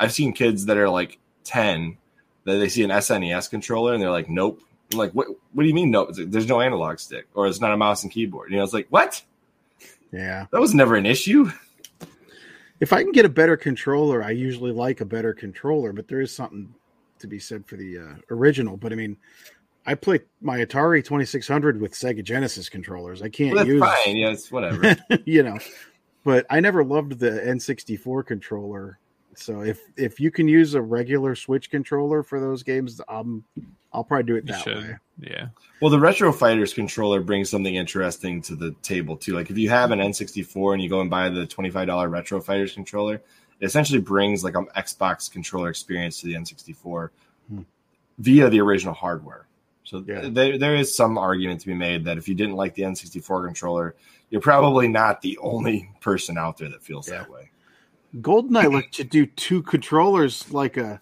I've 0.00 0.12
seen 0.12 0.32
kids 0.32 0.66
that 0.66 0.76
are 0.78 0.88
like 0.88 1.18
ten 1.44 1.98
that 2.44 2.56
they 2.56 2.68
see 2.68 2.82
an 2.82 2.90
SNES 2.90 3.50
controller 3.50 3.92
and 3.94 4.02
they're 4.02 4.10
like, 4.10 4.28
"Nope." 4.28 4.62
I'm 4.92 4.98
like, 4.98 5.12
what? 5.12 5.28
What 5.52 5.62
do 5.62 5.68
you 5.68 5.74
mean? 5.74 5.92
Nope? 5.92 6.10
Like, 6.18 6.32
There's 6.32 6.48
no 6.48 6.60
analog 6.60 6.98
stick, 6.98 7.28
or 7.34 7.46
it's 7.46 7.60
not 7.60 7.72
a 7.72 7.76
mouse 7.76 8.02
and 8.02 8.10
keyboard. 8.10 8.50
You 8.50 8.56
know, 8.56 8.64
it's 8.64 8.72
like 8.72 8.88
what? 8.90 9.22
Yeah. 10.12 10.46
That 10.50 10.60
was 10.60 10.74
never 10.74 10.96
an 10.96 11.06
issue. 11.06 11.50
If 12.80 12.92
I 12.92 13.02
can 13.02 13.12
get 13.12 13.26
a 13.26 13.28
better 13.28 13.56
controller, 13.56 14.22
I 14.22 14.30
usually 14.30 14.72
like 14.72 15.00
a 15.00 15.04
better 15.04 15.34
controller, 15.34 15.92
but 15.92 16.08
there 16.08 16.20
is 16.20 16.34
something 16.34 16.74
to 17.18 17.26
be 17.26 17.38
said 17.38 17.66
for 17.66 17.76
the 17.76 17.98
uh, 17.98 18.14
original. 18.30 18.76
But 18.76 18.92
I 18.92 18.96
mean, 18.96 19.16
I 19.86 19.94
play 19.94 20.20
my 20.40 20.58
Atari 20.58 21.04
2600 21.04 21.80
with 21.80 21.92
Sega 21.92 22.24
Genesis 22.24 22.68
controllers. 22.68 23.22
I 23.22 23.28
can't 23.28 23.54
Well, 23.54 23.64
that's 23.64 23.68
use, 23.68 23.80
fine. 23.80 24.16
Yeah, 24.16 24.30
it's 24.30 24.50
whatever. 24.50 24.96
you 25.24 25.42
know, 25.42 25.58
but 26.24 26.46
I 26.48 26.60
never 26.60 26.82
loved 26.82 27.18
the 27.18 27.30
N64 27.30 28.26
controller. 28.26 28.98
So 29.34 29.62
if 29.62 29.80
if 29.96 30.18
you 30.20 30.30
can 30.30 30.48
use 30.48 30.74
a 30.74 30.82
regular 30.82 31.34
Switch 31.34 31.70
controller 31.70 32.22
for 32.22 32.40
those 32.40 32.62
games, 32.62 33.00
um, 33.08 33.44
I'll 33.92 34.04
probably 34.04 34.24
do 34.24 34.36
it 34.36 34.46
that 34.46 34.66
way. 34.66 34.96
Yeah. 35.20 35.48
well, 35.80 35.90
the 35.90 35.98
Retro 36.00 36.32
Fighters 36.32 36.72
controller 36.74 37.20
brings 37.20 37.50
something 37.50 37.74
interesting 37.74 38.40
to 38.42 38.54
the 38.54 38.72
table 38.82 39.16
too. 39.16 39.34
Like 39.34 39.50
if 39.50 39.58
you 39.58 39.68
have 39.70 39.90
an 39.90 39.98
N64 39.98 40.74
and 40.74 40.82
you 40.82 40.88
go 40.88 41.00
and 41.00 41.10
buy 41.10 41.28
the 41.28 41.46
twenty-five 41.46 41.86
dollar 41.86 42.08
Retro 42.08 42.40
Fighters 42.40 42.72
controller, 42.72 43.14
it 43.14 43.22
essentially 43.66 44.00
brings 44.00 44.42
like 44.44 44.56
an 44.56 44.66
Xbox 44.76 45.30
controller 45.30 45.68
experience 45.68 46.20
to 46.20 46.26
the 46.26 46.34
N64 46.34 47.10
Hmm. 47.48 47.60
via 48.18 48.48
the 48.50 48.60
original 48.60 48.94
hardware. 48.94 49.46
So 49.84 50.04
Yeah. 50.06 50.28
there, 50.30 50.56
there 50.58 50.76
is 50.76 50.94
some 50.94 51.18
argument 51.18 51.60
to 51.62 51.66
be 51.66 51.74
made 51.74 52.04
that 52.04 52.16
if 52.18 52.28
you 52.28 52.34
didn't 52.34 52.54
like 52.56 52.74
the 52.74 52.82
N64 52.82 53.44
controller, 53.44 53.96
you're 54.30 54.40
probably 54.40 54.86
not 54.88 55.20
the 55.20 55.36
only 55.38 55.90
person 56.00 56.38
out 56.38 56.56
there 56.58 56.68
that 56.68 56.82
feels 56.82 57.08
Yeah. 57.08 57.18
that 57.18 57.30
way. 57.30 57.49
Goldeneye 58.16 58.72
let 58.72 58.98
you 58.98 59.04
do 59.04 59.26
two 59.26 59.62
controllers 59.62 60.52
like 60.52 60.76
a. 60.76 61.00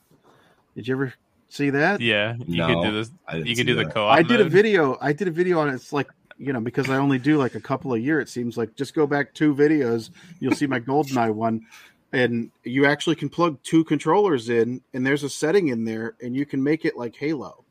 Did 0.75 0.89
you 0.89 0.95
ever 0.95 1.15
see 1.49 1.71
that? 1.71 2.01
Yeah. 2.01 2.37
You 2.47 2.59
No, 2.59 2.67
could 2.67 2.89
do 2.89 2.93
this. 2.93 3.11
You 3.47 3.57
could 3.57 3.67
do 3.67 3.75
the 3.75 3.87
co-op. 3.87 4.15
I 4.17 4.23
did 4.23 4.41
a 4.41 4.49
video. 4.49 4.99
I 5.01 5.13
did 5.13 5.29
a 5.29 5.31
video 5.31 5.61
on 5.61 5.69
it. 5.69 5.75
It's 5.75 5.93
like 5.93 6.09
you 6.39 6.53
know 6.53 6.61
because 6.61 6.89
I 6.91 6.97
only 6.97 7.19
do 7.19 7.39
like 7.39 7.55
a 7.55 7.61
couple 7.61 7.95
a 7.95 7.99
year. 7.99 8.21
It 8.21 8.29
seems 8.29 8.57
like 8.57 8.75
just 8.77 8.95
go 8.95 9.07
back 9.07 9.35
two 9.35 9.55
videos. 9.55 10.11
You'll 10.41 10.55
see 10.55 10.67
my 10.67 10.81
Goldeneye 10.81 11.35
one, 11.35 11.67
and 12.13 12.51
you 12.65 12.87
actually 12.87 13.17
can 13.17 13.29
plug 13.29 13.59
two 13.63 13.85
controllers 13.85 14.49
in, 14.49 14.83
and 14.93 15.07
there's 15.07 15.25
a 15.25 15.31
setting 15.31 15.69
in 15.69 15.85
there, 15.85 16.15
and 16.21 16.37
you 16.37 16.47
can 16.47 16.63
make 16.63 16.85
it 16.85 16.97
like 16.97 17.17
Halo. 17.17 17.65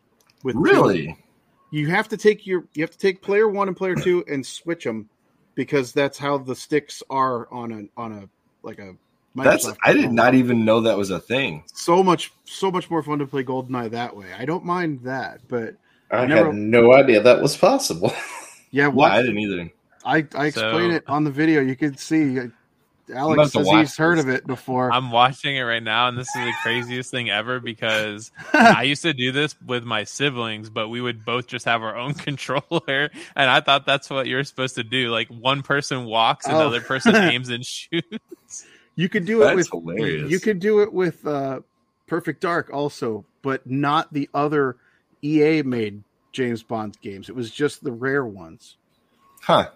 With 0.44 0.56
two. 0.56 0.62
Really? 0.62 1.18
you 1.72 1.88
have 1.88 2.08
to 2.10 2.18
take 2.18 2.46
your 2.48 2.66
you 2.74 2.84
have 2.84 2.92
to 2.92 2.98
take 2.98 3.22
player 3.22 3.48
one 3.48 3.68
and 3.68 3.76
player 3.76 3.96
two 3.96 4.24
and 4.28 4.46
switch 4.46 4.84
them 4.84 5.10
because 5.56 5.92
that's 5.92 6.18
how 6.18 6.38
the 6.38 6.56
sticks 6.56 7.04
are 7.10 7.52
on 7.52 7.72
a 7.72 8.00
on 8.00 8.12
a 8.14 8.30
like 8.64 8.80
a. 8.80 8.96
That's 9.46 9.68
I 9.84 9.94
did 9.94 10.12
not 10.12 10.34
even 10.36 10.66
know 10.66 10.82
that 10.82 10.98
was 10.98 11.10
a 11.12 11.20
thing. 11.20 11.64
So 11.74 12.04
much, 12.04 12.32
so 12.46 12.72
much 12.72 12.90
more 12.90 13.04
fun 13.04 13.20
to 13.20 13.28
play 13.28 13.44
Goldeneye 13.44 13.92
that 13.92 14.16
way. 14.16 14.28
I 14.38 14.46
don't 14.46 14.66
mind 14.66 15.02
that, 15.04 15.42
but 15.48 15.76
I 16.12 16.26
Never- 16.26 16.48
had 16.48 16.56
no 16.56 16.94
idea 16.94 17.22
that 17.22 17.42
was 17.42 17.56
possible. 17.58 18.14
yeah, 18.72 18.88
Well, 18.88 18.98
watch 18.98 19.12
I 19.14 19.22
didn't 19.22 19.40
either. 19.40 19.72
I, 20.06 20.16
I 20.36 20.46
explain 20.48 20.90
So- 20.92 20.96
it 20.96 21.04
on 21.08 21.24
the 21.24 21.32
video. 21.32 21.62
You 21.62 21.76
can 21.76 21.98
see 21.98 22.40
uh, 22.40 22.48
Alex 23.14 23.54
says 23.54 23.66
watch 23.66 23.80
he's 23.80 23.96
heard 23.98 24.20
of 24.20 24.28
it 24.28 24.46
before. 24.46 24.92
I'm 24.92 25.12
watching 25.12 25.56
it 25.56 25.62
right 25.62 25.82
now, 25.84 26.10
and 26.10 26.18
this 26.18 26.28
is 26.28 26.34
the 26.44 26.54
craziest 26.62 27.10
thing 27.10 27.30
ever 27.30 27.60
because 27.62 28.32
I 28.54 28.84
used 28.84 29.02
to 29.04 29.14
do 29.14 29.32
this 29.32 29.56
with 29.66 29.86
my 29.86 30.04
siblings, 30.04 30.70
but 30.70 30.90
we 30.90 31.00
would 31.00 31.24
both 31.24 31.48
just 31.48 31.64
have 31.66 31.84
our 31.84 31.96
own 31.96 32.14
controller, 32.16 33.10
and 33.36 33.50
I 33.50 33.62
thought 33.62 33.86
that's 33.86 34.10
what 34.10 34.28
you're 34.28 34.44
supposed 34.44 34.76
to 34.76 34.84
do. 34.84 35.10
Like 35.10 35.30
one 35.30 35.62
person 35.62 36.04
walks, 36.06 36.48
and 36.48 36.56
the 36.58 36.64
Oh. 36.64 36.68
other 36.68 36.82
person 36.82 37.16
aims 37.16 37.48
and 37.50 37.66
shoots. 37.66 38.66
You 38.98 39.08
could 39.08 39.26
do 39.26 39.42
it 39.44 39.46
That's 39.46 39.56
with 39.56 39.70
hilarious. 39.70 40.30
you 40.30 40.40
could 40.42 40.60
do 40.60 40.82
it 40.82 40.92
with 40.92 41.26
uh, 41.26 41.62
Perfect 42.08 42.42
Dark 42.42 42.70
also, 42.74 43.26
but 43.42 43.66
not 43.66 44.12
the 44.12 44.30
other 44.34 44.76
EA 45.22 45.62
made 45.62 46.04
James 46.34 46.64
Bond 46.64 46.98
games. 47.02 47.30
It 47.30 47.36
was 47.36 47.50
just 47.50 47.84
the 47.84 47.92
rare 47.92 48.26
ones. 48.26 48.76
Huh. 49.42 49.70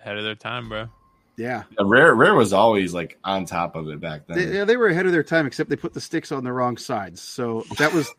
Ahead 0.00 0.16
of 0.16 0.24
their 0.24 0.34
time, 0.34 0.68
bro. 0.68 0.88
Yeah, 1.36 1.64
Yeah, 1.78 1.84
Rare 1.84 2.14
Rare 2.14 2.34
was 2.34 2.54
always 2.54 2.94
like 2.94 3.18
on 3.22 3.44
top 3.44 3.76
of 3.76 3.90
it 3.90 4.00
back 4.00 4.26
then. 4.26 4.38
they, 4.38 4.56
yeah, 4.56 4.64
they 4.64 4.78
were 4.78 4.88
ahead 4.88 5.04
of 5.04 5.12
their 5.12 5.22
time, 5.22 5.46
except 5.46 5.68
they 5.68 5.76
put 5.76 5.92
the 5.92 6.00
sticks 6.00 6.32
on 6.32 6.44
the 6.44 6.52
wrong 6.52 6.78
sides. 6.78 7.20
So 7.20 7.62
that 7.76 7.92
was 7.92 8.10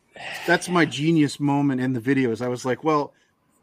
that's 0.46 0.68
my 0.68 0.84
genius 0.84 1.40
moment 1.40 1.80
in 1.80 1.94
the 1.94 2.00
videos. 2.00 2.40
I 2.40 2.46
was 2.46 2.64
like, 2.64 2.84
well, 2.84 3.12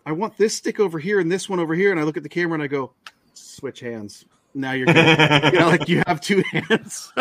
I 0.06 0.12
want 0.12 0.36
this 0.38 0.56
stick 0.56 0.82
over 0.82 1.00
here 1.00 1.22
and 1.22 1.32
this 1.32 1.48
one 1.48 1.62
over 1.62 1.74
here, 1.74 1.92
and 1.92 2.00
I 2.02 2.04
look 2.04 2.18
at 2.18 2.24
the 2.24 2.28
camera 2.30 2.56
and 2.56 2.64
I 2.64 2.68
go, 2.68 2.92
switch 3.34 3.80
hands. 3.80 4.26
Now 4.56 4.72
you're 4.72 4.86
good. 4.88 5.54
you 5.54 5.60
know, 5.60 5.68
like 5.68 5.88
you 5.90 6.02
have 6.08 6.22
two 6.22 6.42
hands. 6.52 7.12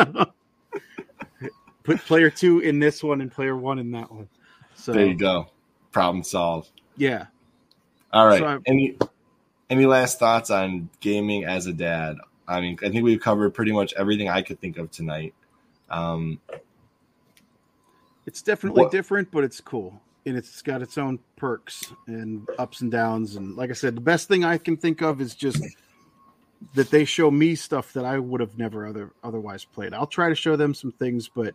Put 1.82 1.98
player 1.98 2.30
two 2.30 2.60
in 2.60 2.78
this 2.78 3.02
one 3.02 3.20
and 3.20 3.30
player 3.30 3.54
one 3.56 3.78
in 3.78 3.90
that 3.90 4.10
one. 4.10 4.28
So 4.74 4.92
there 4.92 5.06
you 5.06 5.14
go. 5.16 5.48
Problem 5.92 6.22
solved. 6.24 6.70
yeah, 6.96 7.26
All 8.12 8.26
right. 8.26 8.38
So 8.38 8.46
I- 8.46 8.58
any 8.66 8.96
any 9.68 9.84
last 9.86 10.18
thoughts 10.18 10.50
on 10.50 10.88
gaming 11.00 11.44
as 11.44 11.66
a 11.66 11.72
dad? 11.72 12.16
I 12.48 12.60
mean, 12.60 12.78
I 12.82 12.88
think 12.90 13.04
we've 13.04 13.20
covered 13.20 13.50
pretty 13.54 13.72
much 13.72 13.92
everything 13.94 14.28
I 14.28 14.42
could 14.42 14.60
think 14.60 14.78
of 14.78 14.90
tonight. 14.90 15.34
Um, 15.90 16.40
it's 18.26 18.42
definitely 18.42 18.82
What- 18.84 18.92
different, 18.92 19.30
but 19.30 19.44
it's 19.44 19.60
cool. 19.60 20.00
And 20.26 20.36
it's 20.38 20.62
got 20.62 20.80
its 20.80 20.96
own 20.96 21.18
perks 21.36 21.92
and 22.06 22.48
ups 22.58 22.80
and 22.80 22.90
downs. 22.90 23.36
And 23.36 23.56
like 23.56 23.68
I 23.68 23.74
said, 23.74 23.94
the 23.94 24.00
best 24.00 24.26
thing 24.26 24.42
I 24.42 24.56
can 24.56 24.76
think 24.78 25.02
of 25.02 25.20
is 25.20 25.34
just 25.34 25.62
that 26.74 26.90
they 26.90 27.04
show 27.04 27.30
me 27.30 27.54
stuff 27.54 27.92
that 27.92 28.04
I 28.04 28.18
would 28.18 28.40
have 28.40 28.58
never 28.58 28.86
other 28.86 29.12
otherwise 29.22 29.64
played. 29.64 29.94
I'll 29.94 30.06
try 30.06 30.28
to 30.28 30.34
show 30.34 30.56
them 30.56 30.74
some 30.74 30.92
things, 30.92 31.28
but 31.28 31.54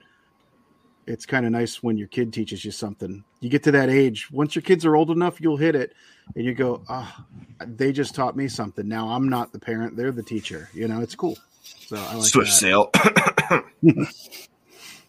it's 1.08 1.26
kind 1.26 1.46
of 1.46 1.52
nice 1.52 1.82
when 1.82 1.98
your 1.98 2.08
kid 2.08 2.32
teaches 2.32 2.64
you 2.64 2.72
something. 2.72 3.24
You 3.40 3.50
get 3.50 3.64
to 3.64 3.72
that 3.72 3.90
age, 3.90 4.30
once 4.32 4.56
your 4.56 4.62
kids 4.62 4.86
are 4.86 4.96
old 4.96 5.10
enough, 5.10 5.42
you'll 5.42 5.58
hit 5.58 5.76
it 5.76 5.94
and 6.36 6.46
you 6.46 6.54
go, 6.54 6.84
"Oh, 6.88 7.26
they 7.66 7.92
just 7.92 8.14
taught 8.14 8.38
me 8.38 8.48
something. 8.48 8.88
Now 8.88 9.10
I'm 9.10 9.28
not 9.28 9.52
the 9.52 9.60
parent, 9.60 9.98
they're 9.98 10.12
the 10.12 10.24
teacher." 10.24 10.70
You 10.74 10.88
know, 10.88 11.02
it's 11.02 11.16
cool. 11.16 11.38
So 11.64 11.96
I 11.98 12.16
like 12.16 12.26
switch 12.26 12.50
that. 12.50 12.54
sale. 12.54 12.92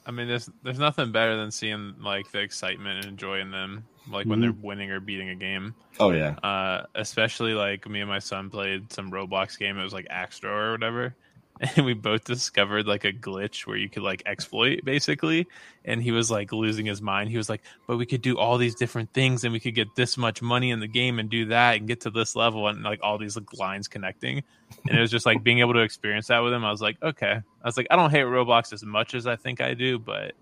I 0.07 0.11
mean, 0.11 0.29
there's 0.29 0.49
there's 0.63 0.79
nothing 0.79 1.13
better 1.13 1.37
than 1.37 1.51
seeing 1.51 1.95
like 2.01 2.31
the 2.31 2.39
excitement 2.39 2.99
and 2.99 3.07
enjoying 3.07 3.51
them, 3.51 3.85
like 4.11 4.27
when 4.27 4.41
they're 4.41 4.53
winning 4.53 4.91
or 4.91 5.01
beating 5.01 5.29
a 5.31 5.35
game. 5.35 5.75
oh 5.99 6.11
yeah. 6.11 6.31
Uh, 6.43 6.87
especially 6.95 7.53
like 7.53 7.89
me 7.89 8.01
and 8.01 8.09
my 8.09 8.19
son 8.19 8.51
played 8.51 8.93
some 8.93 9.11
Roblox 9.11 9.59
game. 9.59 9.79
It 9.79 9.83
was 9.83 9.93
like 9.93 10.07
Axe 10.11 10.43
or 10.43 10.73
whatever, 10.73 11.15
and 11.77 11.85
we 11.85 11.93
both 11.93 12.25
discovered 12.25 12.87
like 12.87 13.05
a 13.05 13.13
glitch 13.13 13.67
where 13.67 13.77
you 13.77 13.89
could 13.89 14.03
like 14.03 14.23
exploit 14.25 14.83
basically. 14.83 15.47
And 15.85 16.03
he 16.03 16.11
was 16.11 16.31
like 16.31 16.53
losing 16.53 16.87
his 16.87 17.03
mind. 17.03 17.29
He 17.31 17.37
was 17.37 17.51
like, 17.51 17.63
"But 17.87 17.99
we 17.99 18.07
could 18.07 18.23
do 18.23 18.39
all 18.39 18.57
these 18.57 18.75
different 18.75 19.13
things, 19.13 19.45
and 19.45 19.53
we 19.53 19.61
could 19.61 19.75
get 19.75 19.95
this 19.95 20.17
much 20.17 20.41
money 20.41 20.71
in 20.71 20.81
the 20.81 20.87
game 20.87 21.19
and 21.19 21.29
do 21.29 21.47
that 21.47 21.77
and 21.77 21.87
get 21.87 22.01
to 22.03 22.11
this 22.11 22.35
level 22.35 22.69
and 22.69 22.83
like 22.83 23.01
all 23.03 23.19
these 23.19 23.37
like 23.37 23.53
lines 23.59 23.89
connecting." 23.89 24.43
And 24.89 24.97
it 24.97 25.01
was 25.01 25.11
just 25.11 25.27
like 25.27 25.43
being 25.43 25.59
able 25.59 25.75
to 25.75 25.81
experience 25.81 26.29
that 26.29 26.39
with 26.39 26.53
him. 26.53 26.65
I 26.65 26.71
was 26.71 26.81
like, 26.81 26.97
"Okay." 27.03 27.33
I 27.33 27.67
was 27.67 27.77
like, 27.77 27.89
"I 27.91 27.97
don't 27.97 28.11
hate 28.11 28.25
Roblox 28.25 28.73
as 28.73 28.83
much 28.83 29.15
as 29.15 29.27
I 29.27 29.37
think 29.37 29.61
I 29.61 29.75
do, 29.75 29.99
but 29.99 30.33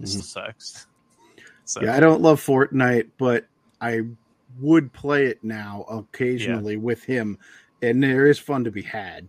it 0.00 0.08
still 0.08 0.22
sucks." 0.22 0.86
So 1.64 1.82
Yeah, 1.82 1.94
I 1.94 2.00
don't 2.00 2.22
love 2.22 2.40
Fortnite, 2.40 3.10
but 3.18 3.46
I 3.80 4.02
would 4.58 4.92
play 4.92 5.26
it 5.26 5.42
now 5.42 5.84
occasionally 5.88 6.76
with 6.76 7.02
him, 7.04 7.38
and 7.82 8.02
there 8.02 8.26
is 8.26 8.38
fun 8.38 8.64
to 8.64 8.70
be 8.70 8.82
had. 8.82 9.28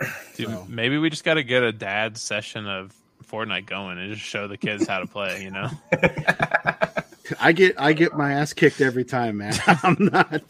Dude, 0.36 0.48
So- 0.48 0.66
maybe 0.68 0.98
we 0.98 1.10
just 1.10 1.24
got 1.24 1.34
to 1.34 1.42
get 1.44 1.62
a 1.62 1.72
dad 1.72 2.16
session 2.16 2.66
of 2.66 2.94
Fortnite 3.30 3.66
going 3.66 3.98
and 3.98 4.12
just 4.12 4.24
show 4.26 4.48
the 4.48 4.56
kids 4.56 4.86
how 4.86 4.98
to 5.00 5.06
play. 5.06 5.42
You 5.44 5.50
know, 5.52 5.70
I 7.40 7.52
get 7.52 7.80
I 7.80 7.92
get 7.92 8.16
my 8.16 8.32
ass 8.34 8.52
kicked 8.52 8.80
every 8.80 9.04
time, 9.04 9.38
man. 9.38 9.54
I'm 9.66 9.96
not. 10.00 10.42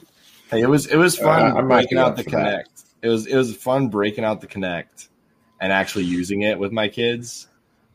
Hey, 0.50 0.62
it 0.62 0.68
was 0.68 0.86
it 0.86 0.96
was 0.96 1.16
fun 1.18 1.52
Uh, 1.52 1.54
I 1.56 1.60
might 1.62 1.68
breaking 1.82 1.98
out 1.98 2.16
the 2.16 2.24
for 2.24 2.30
that. 2.30 2.66
Kinect. 2.66 2.84
It 3.02 3.08
was 3.08 3.26
it 3.26 3.36
was 3.36 3.54
fun 3.56 3.88
breaking 3.88 4.24
out 4.24 4.40
the 4.40 4.46
Kinect 4.46 5.08
and 5.60 5.72
actually 5.72 6.04
using 6.04 6.42
it 6.42 6.58
with 6.58 6.72
my 6.72 6.88
kids, 6.88 7.48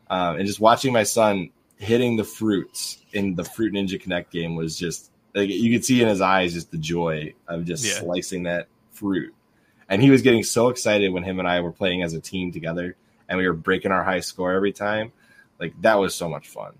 um, 0.08 0.36
and 0.36 0.46
just 0.46 0.60
watching 0.60 0.92
my 0.92 1.02
son 1.02 1.50
hitting 1.78 2.16
the 2.16 2.24
fruits 2.24 2.98
in 3.12 3.34
the 3.34 3.44
Fruit 3.44 3.72
Ninja 3.74 4.00
Kinect 4.00 4.30
game 4.30 4.54
was 4.54 4.78
just 4.78 5.10
like 5.34 5.48
you 5.50 5.72
could 5.76 5.84
see 5.84 6.00
in 6.00 6.08
his 6.08 6.20
eyes 6.20 6.52
just 6.54 6.70
the 6.70 6.78
joy 6.78 7.34
of 7.48 7.64
just 7.64 7.84
Yeah. 7.84 7.94
slicing 8.00 8.44
that 8.44 8.68
fruit, 8.92 9.34
and 9.88 10.02
he 10.02 10.10
was 10.10 10.22
getting 10.22 10.42
so 10.42 10.68
excited 10.68 11.12
when 11.12 11.22
him 11.22 11.38
and 11.38 11.48
I 11.48 11.60
were 11.60 11.72
playing 11.72 12.02
as 12.02 12.14
a 12.14 12.20
team 12.20 12.52
together, 12.52 12.96
and 13.28 13.38
we 13.38 13.46
were 13.46 13.54
breaking 13.54 13.92
our 13.92 14.04
high 14.04 14.20
score 14.20 14.52
every 14.52 14.72
time. 14.72 15.12
Like 15.58 15.80
that 15.82 15.98
was 15.98 16.14
so 16.14 16.28
much 16.28 16.48
fun. 16.48 16.74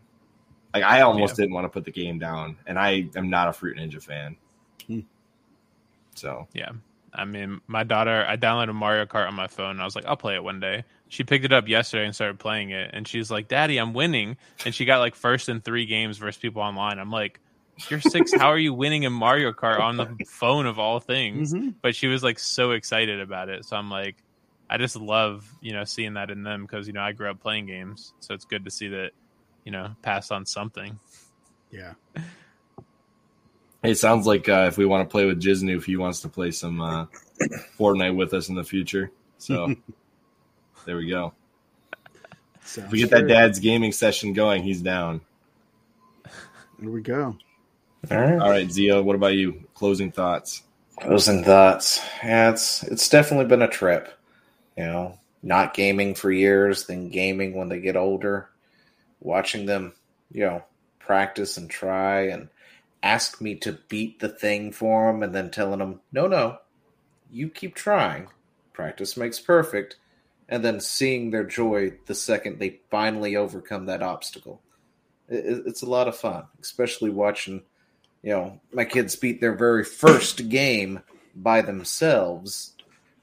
Like 0.75 0.85
I 0.85 1.03
almost 1.03 1.37
didn't 1.37 1.55
want 1.55 1.65
to 1.65 1.69
put 1.71 1.85
the 1.85 1.93
game 1.93 2.19
down, 2.19 2.57
and 2.67 2.79
I 2.79 3.09
am 3.17 3.31
not 3.31 3.49
a 3.49 3.53
Fruit 3.53 3.77
Ninja 3.77 4.03
fan. 4.03 4.37
Hmm. 4.87 5.01
So 6.15 6.49
Yeah. 6.53 6.73
I 7.17 7.25
mean, 7.25 7.63
my 7.67 7.83
daughter, 7.83 8.27
I 8.29 8.37
downloaded 8.37 8.75
Mario 8.75 9.07
Kart 9.07 9.27
on 9.27 9.35
my 9.35 9.47
phone. 9.47 9.71
And 9.71 9.81
I 9.81 9.85
was 9.85 9.97
like, 9.97 10.05
I'll 10.05 10.19
play 10.19 10.35
it 10.35 10.45
one 10.45 10.61
day. 10.61 10.85
She 11.09 11.25
picked 11.25 11.47
it 11.47 11.53
up 11.53 11.67
yesterday 11.67 12.05
and 12.05 12.15
started 12.15 12.39
playing 12.39 12.71
it. 12.71 12.91
And 12.93 13.09
she's 13.09 13.31
like, 13.31 13.49
Daddy, 13.49 13.79
I'm 13.79 13.95
winning. 13.95 14.37
And 14.67 14.75
she 14.75 14.85
got 14.85 14.99
like 14.99 15.15
first 15.15 15.49
in 15.49 15.63
three 15.63 15.87
games 15.87 16.19
versus 16.19 16.39
people 16.39 16.61
online. 16.61 16.99
I'm 16.99 17.11
like, 17.11 17.41
You're 17.91 18.01
six. 18.01 18.33
How 18.33 18.49
are 18.49 18.59
you 18.59 18.73
winning 18.73 19.03
in 19.03 19.13
Mario 19.13 19.53
Kart 19.53 19.81
on 19.81 19.97
the 19.97 20.17
phone 20.29 20.67
of 20.67 20.79
all 20.79 21.01
things? 21.01 21.53
Mhm. 21.53 21.75
But 21.83 21.95
she 21.95 22.07
was 22.07 22.23
like 22.23 22.39
so 22.39 22.73
excited 22.73 23.21
about 23.21 23.49
it. 23.49 23.65
So 23.65 23.77
I'm 23.77 23.91
like, 23.91 24.17
I 24.69 24.79
just 24.79 24.97
love, 24.97 25.49
you 25.61 25.73
know, 25.73 25.85
seeing 25.85 26.15
that 26.15 26.31
in 26.31 26.43
them 26.43 26.63
because, 26.63 26.87
you 26.87 26.93
know, 26.93 27.03
I 27.03 27.13
grew 27.13 27.31
up 27.31 27.41
playing 27.41 27.67
games. 27.67 28.15
So 28.21 28.35
it's 28.35 28.45
good 28.45 28.65
to 28.65 28.71
see 28.71 28.89
that, 28.89 29.13
you 29.65 29.73
know, 29.73 29.95
pass 30.03 30.31
on 30.31 30.47
something. 30.47 30.99
Yeah. 31.71 31.93
Hey, 33.83 33.91
it 33.93 33.99
sounds 33.99 34.27
like 34.27 34.49
uh, 34.49 34.65
if 34.69 34.79
we 34.79 34.87
want 34.87 35.09
to 35.09 35.13
play 35.13 35.27
with 35.27 35.41
Jiznu, 35.41 35.77
if 35.77 35.85
he 35.85 35.97
wants 35.97 36.21
to 36.23 36.29
play 36.29 36.51
some 36.51 36.81
uh, 36.81 37.07
Fortnite 37.79 38.17
with 38.17 38.35
us 38.35 38.49
in 38.49 38.55
the 38.55 38.65
future. 38.65 39.13
So 39.39 39.77
there 40.87 40.97
we 40.97 41.09
go. 41.09 41.35
If 42.63 42.91
we 42.91 42.99
get 42.99 43.11
that 43.11 43.29
dad's 43.29 43.61
gaming 43.61 43.93
session 43.93 44.33
going, 44.33 44.63
he's 44.65 44.81
down. 44.81 45.21
There 46.81 46.91
we 46.91 47.01
go. 47.01 47.37
All 48.11 48.19
right. 48.19 48.39
All 48.39 48.51
right, 48.51 48.69
Zeo, 48.69 49.03
what 49.05 49.17
about 49.17 49.35
you? 49.35 49.65
Closing 49.75 50.13
thoughts. 50.13 50.63
Closing 51.01 51.45
thoughts. 51.45 52.01
Yeah, 52.23 52.51
it's 52.51 52.83
it's 52.85 53.09
definitely 53.09 53.47
been 53.47 53.63
a 53.63 53.69
trip. 53.69 54.13
You 54.77 54.85
know, 54.85 55.19
not 55.43 55.75
gaming 55.75 56.15
for 56.15 56.31
years, 56.31 56.87
then 56.87 57.09
gaming 57.11 57.55
when 57.55 57.69
they 57.69 57.81
get 57.81 57.97
older, 57.97 58.51
watching 59.21 59.67
them, 59.67 59.95
you 60.33 60.45
know, 60.47 60.65
practice 61.01 61.57
and 61.57 61.71
try 61.71 62.29
and 62.29 62.49
ask 63.03 63.41
me 63.41 63.57
to 63.57 63.79
beat 63.89 64.21
the 64.21 64.29
thing 64.29 64.73
for 64.73 65.13
them, 65.13 65.23
and 65.23 65.35
then 65.35 65.51
telling 65.51 65.79
them, 65.81 66.01
no, 66.13 66.27
no, 66.27 66.59
you 67.31 67.49
keep 67.51 67.75
trying. 67.75 68.29
Practice 68.73 69.17
makes 69.17 69.41
perfect. 69.41 69.97
And 70.49 70.65
then 70.65 70.81
seeing 70.81 71.31
their 71.31 71.45
joy 71.45 71.95
the 72.07 72.15
second 72.15 72.59
they 72.59 72.81
finally 72.91 73.37
overcome 73.37 73.87
that 73.87 74.03
obstacle. 74.03 74.63
It, 75.29 75.47
it- 75.47 75.63
it's 75.67 75.83
a 75.83 75.91
lot 75.91 76.09
of 76.09 76.17
fun, 76.17 76.45
especially 76.63 77.11
watching 77.11 77.63
you 78.27 78.33
know, 78.33 78.61
my 78.73 78.85
kids 78.85 79.15
beat 79.15 79.41
their 79.41 79.55
very 79.55 79.85
first 79.85 80.49
game 80.49 81.01
by 81.37 81.63
themselves 81.63 82.75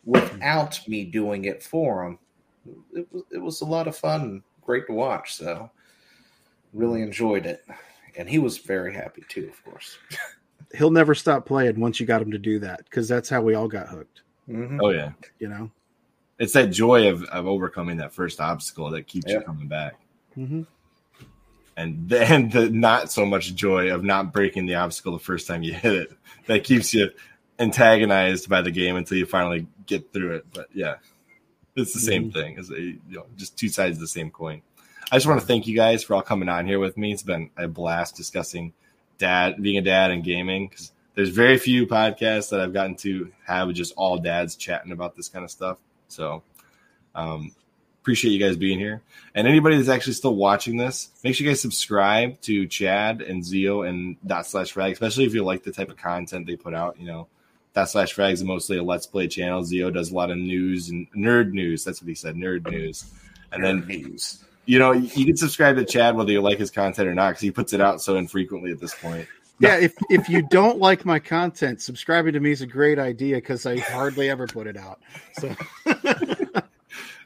without 0.05 0.79
me 0.87 1.03
doing 1.03 1.43
it 1.43 1.61
for 1.61 2.05
them. 2.05 2.19
It 2.93 3.07
was 3.11 3.23
it 3.31 3.37
was 3.39 3.59
a 3.59 3.65
lot 3.65 3.89
of 3.89 3.97
fun, 3.97 4.43
great 4.61 4.87
to 4.87 4.93
watch. 4.93 5.35
So, 5.35 5.69
really 6.71 7.01
enjoyed 7.01 7.45
it, 7.45 7.65
and 8.17 8.29
he 8.29 8.39
was 8.39 8.59
very 8.59 8.93
happy 8.93 9.25
too, 9.27 9.49
of 9.51 9.61
course. 9.65 9.97
He'll 10.73 10.89
never 10.89 11.13
stop 11.13 11.45
playing 11.45 11.81
once 11.81 11.99
you 11.99 12.05
got 12.05 12.21
him 12.21 12.31
to 12.31 12.37
do 12.37 12.59
that 12.59 12.85
because 12.85 13.09
that's 13.09 13.27
how 13.27 13.41
we 13.41 13.55
all 13.55 13.67
got 13.67 13.89
hooked. 13.89 14.21
Mhm. 14.49 14.79
Oh 14.81 14.91
yeah, 14.91 15.11
You 15.37 15.49
know. 15.49 15.69
it's 16.39 16.53
that 16.53 16.67
joy 16.67 17.09
of, 17.09 17.23
of 17.25 17.45
overcoming 17.45 17.97
that 17.97 18.13
first 18.13 18.39
obstacle 18.39 18.89
that 18.91 19.05
keeps 19.07 19.33
you 19.33 19.41
coming 19.41 19.67
back, 19.67 19.95
Mm-hmm. 20.37 20.61
And 21.75 22.07
then 22.09 22.49
the 22.49 22.69
not 22.69 23.11
so 23.11 23.25
much 23.25 23.55
joy 23.55 23.93
of 23.93 24.03
not 24.03 24.31
breaking 24.31 24.65
the 24.65 24.75
obstacle 24.75 25.13
the 25.13 25.19
first 25.19 25.47
time 25.47 25.63
you 25.63 25.73
hit 25.73 25.93
it 25.93 26.11
that 26.47 26.63
keeps 26.63 26.93
you 26.93 27.09
antagonized 27.59 28.49
by 28.49 28.61
the 28.61 28.71
game 28.71 28.95
until 28.95 29.17
you 29.17 29.25
finally 29.25 29.67
get 29.85 30.11
through 30.13 30.35
it. 30.35 30.45
But 30.53 30.67
yeah, 30.73 30.95
it's 31.75 31.93
the 31.93 31.99
same 31.99 32.31
thing. 32.31 32.57
It's 32.57 32.69
a, 32.69 32.79
you 32.79 32.99
know, 33.09 33.25
just 33.35 33.57
two 33.57 33.69
sides 33.69 33.97
of 33.97 34.01
the 34.01 34.07
same 34.07 34.29
coin. 34.29 34.61
I 35.11 35.17
just 35.17 35.27
want 35.27 35.39
to 35.41 35.45
thank 35.45 35.67
you 35.67 35.75
guys 35.75 36.03
for 36.03 36.15
all 36.15 36.21
coming 36.21 36.49
on 36.49 36.65
here 36.65 36.79
with 36.79 36.97
me. 36.97 37.11
It's 37.11 37.23
been 37.23 37.49
a 37.57 37.67
blast 37.67 38.15
discussing 38.15 38.73
dad, 39.17 39.61
being 39.61 39.77
a 39.77 39.81
dad, 39.81 40.11
and 40.11 40.23
gaming. 40.23 40.67
Because 40.67 40.91
there's 41.15 41.29
very 41.29 41.57
few 41.57 41.85
podcasts 41.85 42.49
that 42.49 42.59
I've 42.59 42.73
gotten 42.73 42.95
to 42.97 43.31
have 43.45 43.71
just 43.73 43.93
all 43.95 44.17
dads 44.17 44.55
chatting 44.55 44.91
about 44.91 45.15
this 45.15 45.29
kind 45.29 45.43
of 45.43 45.51
stuff. 45.51 45.77
So, 46.07 46.43
um, 47.15 47.53
appreciate 48.03 48.31
you 48.31 48.39
guys 48.39 48.57
being 48.57 48.79
here. 48.79 49.01
And 49.33 49.47
anybody 49.47 49.77
that's 49.77 49.87
actually 49.87 50.13
still 50.13 50.35
watching 50.35 50.75
this, 50.75 51.09
make 51.23 51.35
sure 51.35 51.45
you 51.45 51.51
guys 51.51 51.61
subscribe 51.61 52.39
to 52.41 52.67
Chad 52.67 53.21
and 53.21 53.41
Zeo 53.41 53.87
and 53.87 54.17
DotSlashFrag, 54.27 54.91
especially 54.91 55.23
if 55.23 55.33
you 55.33 55.41
like 55.45 55.63
the 55.63 55.71
type 55.71 55.89
of 55.89 55.95
content 55.95 56.45
they 56.45 56.57
put 56.57 56.73
out. 56.73 56.99
You 56.99 57.07
know, 57.07 57.27
DotSlashFrag 57.73 58.33
is 58.33 58.43
mostly 58.43 58.77
a 58.77 58.83
Let's 58.83 59.05
Play 59.05 59.29
channel. 59.29 59.63
Zeo 59.63 59.91
does 59.91 60.11
a 60.11 60.15
lot 60.15 60.31
of 60.31 60.37
news 60.37 60.89
and 60.89 61.07
nerd 61.13 61.53
news. 61.53 61.85
That's 61.85 62.01
what 62.01 62.09
he 62.09 62.13
said, 62.13 62.35
nerd 62.35 62.69
news. 62.69 63.05
And 63.53 63.63
then 63.63 63.87
news. 63.87 64.43
you 64.65 64.79
know, 64.79 64.91
you 64.91 65.25
can 65.25 65.37
subscribe 65.37 65.77
to 65.77 65.85
Chad 65.85 66.17
whether 66.17 66.31
you 66.31 66.41
like 66.41 66.57
his 66.57 66.71
content 66.71 67.07
or 67.07 67.15
not 67.15 67.29
because 67.29 67.41
he 67.41 67.51
puts 67.51 67.71
it 67.71 67.79
out 67.79 68.01
so 68.01 68.17
infrequently 68.17 68.71
at 68.71 68.81
this 68.81 68.93
point. 68.95 69.29
Yeah, 69.59 69.77
if 69.77 69.93
if 70.09 70.27
you 70.27 70.41
don't 70.41 70.79
like 70.79 71.05
my 71.05 71.19
content, 71.19 71.81
subscribing 71.81 72.33
to 72.33 72.41
me 72.41 72.51
is 72.51 72.61
a 72.61 72.67
great 72.67 72.99
idea 72.99 73.37
because 73.37 73.65
I 73.65 73.77
hardly 73.77 74.29
ever 74.29 74.45
put 74.45 74.67
it 74.67 74.75
out. 74.75 74.99
So 75.39 75.55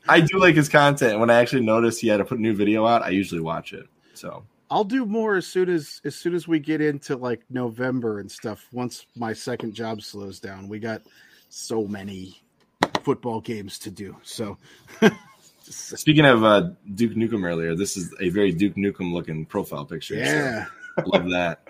I 0.09 0.21
do 0.21 0.39
like 0.39 0.55
his 0.55 0.69
content. 0.69 1.19
When 1.19 1.29
I 1.29 1.35
actually 1.35 1.65
notice 1.65 1.99
he 1.99 2.07
had 2.07 2.17
to 2.17 2.25
put 2.25 2.38
a 2.38 2.41
new 2.41 2.55
video 2.55 2.85
out, 2.85 3.01
I 3.01 3.09
usually 3.09 3.41
watch 3.41 3.73
it. 3.73 3.88
So 4.13 4.43
I'll 4.69 4.84
do 4.84 5.05
more 5.05 5.35
as 5.35 5.47
soon 5.47 5.69
as 5.69 6.01
as 6.03 6.15
soon 6.15 6.35
as 6.35 6.47
we 6.47 6.59
get 6.59 6.81
into 6.81 7.15
like 7.15 7.41
November 7.49 8.19
and 8.19 8.31
stuff. 8.31 8.67
Once 8.71 9.05
my 9.15 9.34
second 9.34 9.73
job 9.73 10.01
slows 10.01 10.39
down, 10.39 10.67
we 10.67 10.79
got 10.79 11.01
so 11.49 11.85
many 11.85 12.41
football 13.01 13.41
games 13.41 13.79
to 13.79 13.91
do. 13.91 14.15
So 14.23 14.57
speaking 15.61 16.25
of 16.25 16.43
uh, 16.43 16.69
Duke 16.93 17.13
Nukem 17.13 17.45
earlier, 17.45 17.75
this 17.75 17.95
is 17.97 18.13
a 18.19 18.29
very 18.29 18.51
Duke 18.51 18.75
Nukem 18.75 19.13
looking 19.13 19.45
profile 19.45 19.85
picture. 19.85 20.15
so 20.15 20.31
yeah, 20.31 20.65
love 21.05 21.29
that. 21.29 21.67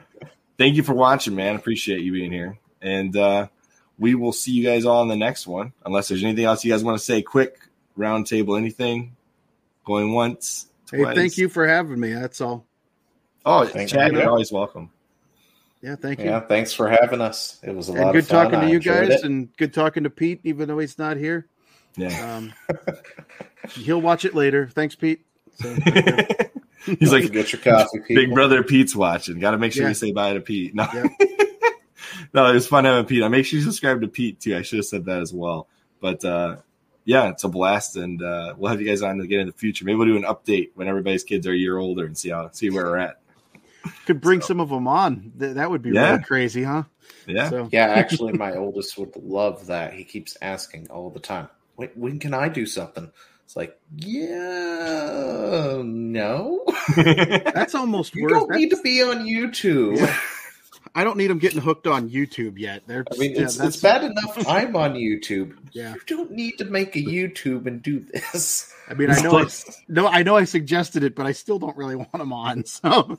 Thank 0.58 0.76
you 0.76 0.84
for 0.84 0.94
watching, 0.94 1.36
man. 1.36 1.56
Appreciate 1.56 2.02
you 2.02 2.12
being 2.12 2.32
here. 2.32 2.58
And 2.82 3.16
uh, 3.16 3.48
we 4.00 4.16
will 4.16 4.32
see 4.32 4.52
you 4.52 4.64
guys 4.64 4.86
all 4.86 5.04
in 5.04 5.08
the 5.08 5.16
next 5.16 5.46
one. 5.46 5.74
Unless 5.86 6.08
there's 6.08 6.24
anything 6.24 6.46
else 6.46 6.66
you 6.66 6.72
guys 6.72 6.84
want 6.84 6.98
to 6.98 7.04
say, 7.04 7.22
quick 7.22 7.60
round 7.98 8.28
table, 8.28 8.56
anything 8.56 9.16
going 9.86 10.14
once. 10.14 10.68
hey, 10.92 11.00
twice. 11.04 11.16
thank 11.16 11.38
you 11.38 11.50
for 11.50 11.68
having 11.68 12.00
me. 12.00 12.14
That's 12.14 12.40
all. 12.42 12.66
Oh, 13.46 13.66
Thank 13.66 13.90
Chad, 13.90 14.12
you. 14.12 14.20
you're 14.20 14.30
always 14.30 14.52
welcome. 14.52 14.92
Yeah, 15.82 15.96
thank 15.96 16.20
you. 16.20 16.26
Yeah, 16.26 16.42
thanks 16.42 16.74
for 16.74 16.90
having 16.90 17.22
us. 17.22 17.60
It 17.64 17.74
was 17.74 17.88
a 17.88 17.94
and 17.94 18.02
lot 18.02 18.12
good 18.12 18.24
of 18.24 18.28
fun. 18.28 18.46
talking 18.46 18.60
to 18.62 18.66
I 18.66 18.70
you 18.70 18.80
guys, 18.80 19.10
it. 19.10 19.24
and 19.24 19.56
good 19.58 19.74
talking 19.74 20.04
to 20.04 20.10
Pete, 20.10 20.42
even 20.44 20.68
though 20.68 20.80
he's 20.80 20.98
not 20.98 21.18
here. 21.18 21.48
Yeah. 21.96 22.36
Um, 22.36 22.54
he'll 23.72 24.02
watch 24.02 24.26
it 24.26 24.36
later. 24.36 24.68
Thanks, 24.68 24.96
Pete. 24.96 25.22
So, 25.56 25.74
He's 27.00 27.12
like, 27.12 27.32
get 27.32 27.52
your 27.52 27.62
coffee, 27.62 28.00
people. 28.00 28.16
Big 28.24 28.34
brother 28.34 28.64
Pete's 28.64 28.96
watching. 28.96 29.40
Got 29.40 29.52
to 29.52 29.58
make 29.58 29.74
sure 29.74 29.84
Yeah. 29.84 29.90
you 29.90 29.96
say 29.96 30.12
bye 30.12 30.34
to 30.34 30.40
Pete. 30.42 30.74
No, 30.76 30.88
Yeah. 30.94 31.08
no, 32.34 32.46
it 32.50 32.54
was 32.54 32.68
fun 32.68 32.86
having 32.86 33.06
Pete. 33.06 33.24
I 33.24 33.28
make 33.30 33.46
sure 33.46 33.60
you 33.60 33.66
subscribe 33.66 34.02
to 34.02 34.08
Pete 34.08 34.40
too. 34.40 34.56
I 34.58 34.62
should 34.62 34.78
have 34.78 34.86
said 34.86 35.06
that 35.06 35.22
as 35.22 35.34
well. 35.34 35.68
But 36.02 36.24
uh, 36.26 36.58
yeah, 37.08 37.30
it's 37.30 37.44
a 37.46 37.48
blast, 37.48 37.96
and 37.96 38.22
uh, 38.22 38.54
we'll 38.58 38.70
have 38.70 38.82
you 38.82 38.88
guys 38.88 39.02
on 39.02 39.20
again 39.22 39.40
in 39.40 39.48
the 39.48 39.54
future. 39.54 39.86
Maybe 39.86 39.96
we'll 39.96 40.08
do 40.08 40.18
an 40.18 40.24
update 40.24 40.72
when 40.76 40.88
everybody's 40.90 41.24
kids 41.24 41.48
are 41.48 41.54
a 41.54 41.58
year 41.58 41.78
older 41.78 42.06
and 42.06 42.18
see 42.18 42.30
how 42.30 42.50
see 42.52 42.70
where 42.70 42.84
we're 42.86 42.98
at. 42.98 43.22
could 44.06 44.20
bring 44.20 44.42
some 44.42 44.60
of 44.60 44.70
them 44.70 44.88
on. 44.90 45.32
Th- 45.40 45.56
that 45.56 45.72
would 45.72 45.82
be 45.82 45.92
Yeah. 45.92 46.12
really 46.12 46.24
crazy, 46.24 46.64
huh? 46.64 46.84
Yeah, 47.26 47.50
So 47.50 47.70
Yeah, 47.72 47.86
actually, 47.88 48.34
my 48.34 48.54
oldest 48.64 48.98
would 48.98 49.16
love 49.16 49.68
that. 49.68 49.94
He 49.94 50.04
keeps 50.04 50.38
asking 50.42 50.90
all 50.90 51.10
the 51.10 51.22
time, 51.22 51.48
when, 51.78 51.90
when 51.96 52.20
can 52.20 52.34
I 52.34 52.50
do 52.50 52.66
something? 52.66 53.10
It's 53.46 53.56
like, 53.56 53.80
yeah, 53.96 55.82
no. 55.86 56.66
that's 56.98 57.76
almost 57.76 58.14
You 58.16 58.24
worse. 58.24 58.32
You 58.32 58.38
don't 58.40 58.48
That's- 58.50 58.60
need 58.62 58.70
to 58.72 58.82
be 58.84 59.02
on 59.04 59.26
YouTube. 59.26 59.98
Yeah. 59.98 60.18
I 60.96 61.04
don't 61.04 61.18
need 61.18 61.28
them 61.28 61.40
getting 61.40 61.62
hooked 61.62 61.88
on 61.88 62.10
YouTube 62.10 62.58
yet. 62.58 62.84
They're, 62.88 63.06
I 63.12 63.18
mean, 63.18 63.36
yeah, 63.36 63.42
it's, 63.44 63.56
that's- 63.58 63.76
it's 63.76 63.82
bad 63.84 64.04
enough 64.04 64.38
I'm 64.48 64.76
on 64.76 64.94
YouTube. 64.96 65.58
Yeah. 65.72 65.94
You 65.94 66.02
don't 66.08 66.32
need 66.32 66.58
to 66.60 66.66
make 66.66 66.96
a 66.96 67.00
YouTube 67.00 67.66
and 67.68 67.82
do 67.82 68.00
this. 68.00 68.74
I 68.90 68.94
mean, 68.94 69.10
I 69.12 69.20
know, 69.22 69.40
I, 69.40 69.48
no, 69.88 70.08
I 70.08 70.24
know, 70.24 70.36
I 70.38 70.44
suggested 70.46 71.04
it, 71.04 71.16
but 71.16 71.26
I 71.26 71.32
still 71.34 71.60
don't 71.60 71.76
really 71.78 71.96
want 71.98 72.12
them 72.12 72.32
on. 72.34 72.66
So 72.66 73.18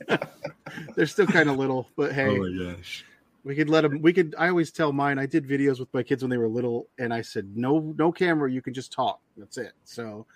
they're 0.96 1.06
still 1.06 1.26
kind 1.26 1.48
of 1.50 1.56
little. 1.58 1.88
But 1.96 2.12
hey, 2.12 2.28
Oh 2.28 2.36
my 2.36 2.72
gosh. 2.74 3.04
we 3.44 3.54
could 3.54 3.68
let 3.68 3.82
them. 3.82 4.00
We 4.02 4.12
could. 4.12 4.34
I 4.38 4.48
always 4.48 4.70
tell 4.72 4.92
mine. 4.92 5.18
I 5.18 5.26
did 5.26 5.46
videos 5.46 5.78
with 5.80 5.92
my 5.92 6.02
kids 6.02 6.22
when 6.22 6.30
they 6.30 6.38
were 6.38 6.48
little, 6.48 6.88
and 6.98 7.12
I 7.12 7.22
said, 7.22 7.56
no, 7.56 7.94
no 7.98 8.12
camera. 8.12 8.50
You 8.50 8.62
can 8.62 8.74
just 8.74 8.92
talk. 8.92 9.20
That's 9.36 9.58
it. 9.58 9.72
So 9.84 10.26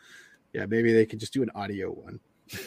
yeah, 0.52 0.66
maybe 0.66 0.92
they 0.92 1.06
could 1.06 1.18
just 1.20 1.32
do 1.32 1.42
an 1.42 1.50
audio 1.54 1.90
one. 1.90 2.20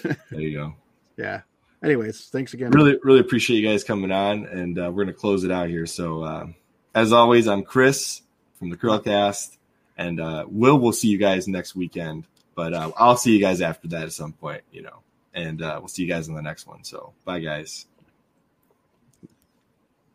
There 0.04 0.40
you 0.42 0.54
go. 0.58 0.74
Yeah. 1.18 1.42
Anyways, 1.86 2.30
thanks 2.32 2.56
again. 2.56 2.72
Really, 2.72 2.98
really 3.04 3.20
appreciate 3.20 3.58
you 3.58 3.68
guys 3.68 3.84
coming 3.84 4.12
on, 4.12 4.48
and 4.48 4.80
uh, 4.80 4.92
we're 4.92 5.04
gonna 5.06 5.14
close 5.14 5.44
it 5.44 5.52
out 5.52 5.70
here. 5.70 5.86
So, 5.86 6.24
uh, 6.24 6.48
as 6.96 7.14
always, 7.14 7.48
I'm 7.48 7.62
Chris 7.62 8.24
from 8.58 8.72
the 8.72 8.76
Chrillcast, 8.76 9.56
and 9.96 10.20
uh, 10.20 10.46
Will 10.48 10.80
will 10.80 10.94
see 10.94 11.10
you 11.10 11.20
guys 11.20 11.48
next 11.48 11.76
weekend. 11.76 12.26
But 12.56 12.74
uh, 12.74 12.92
I'll 12.98 13.18
see 13.18 13.34
you 13.34 13.40
guys 13.40 13.62
after 13.62 13.88
that 13.90 14.02
at 14.02 14.14
some 14.14 14.34
point, 14.34 14.64
you 14.72 14.82
know. 14.82 15.04
And 15.36 15.62
uh, 15.62 15.78
we'll 15.80 15.90
see 15.90 16.02
you 16.02 16.08
guys 16.08 16.28
in 16.28 16.34
the 16.34 16.42
next 16.42 16.66
one. 16.66 16.84
So, 16.84 17.14
bye, 17.24 17.40
guys. 17.40 17.86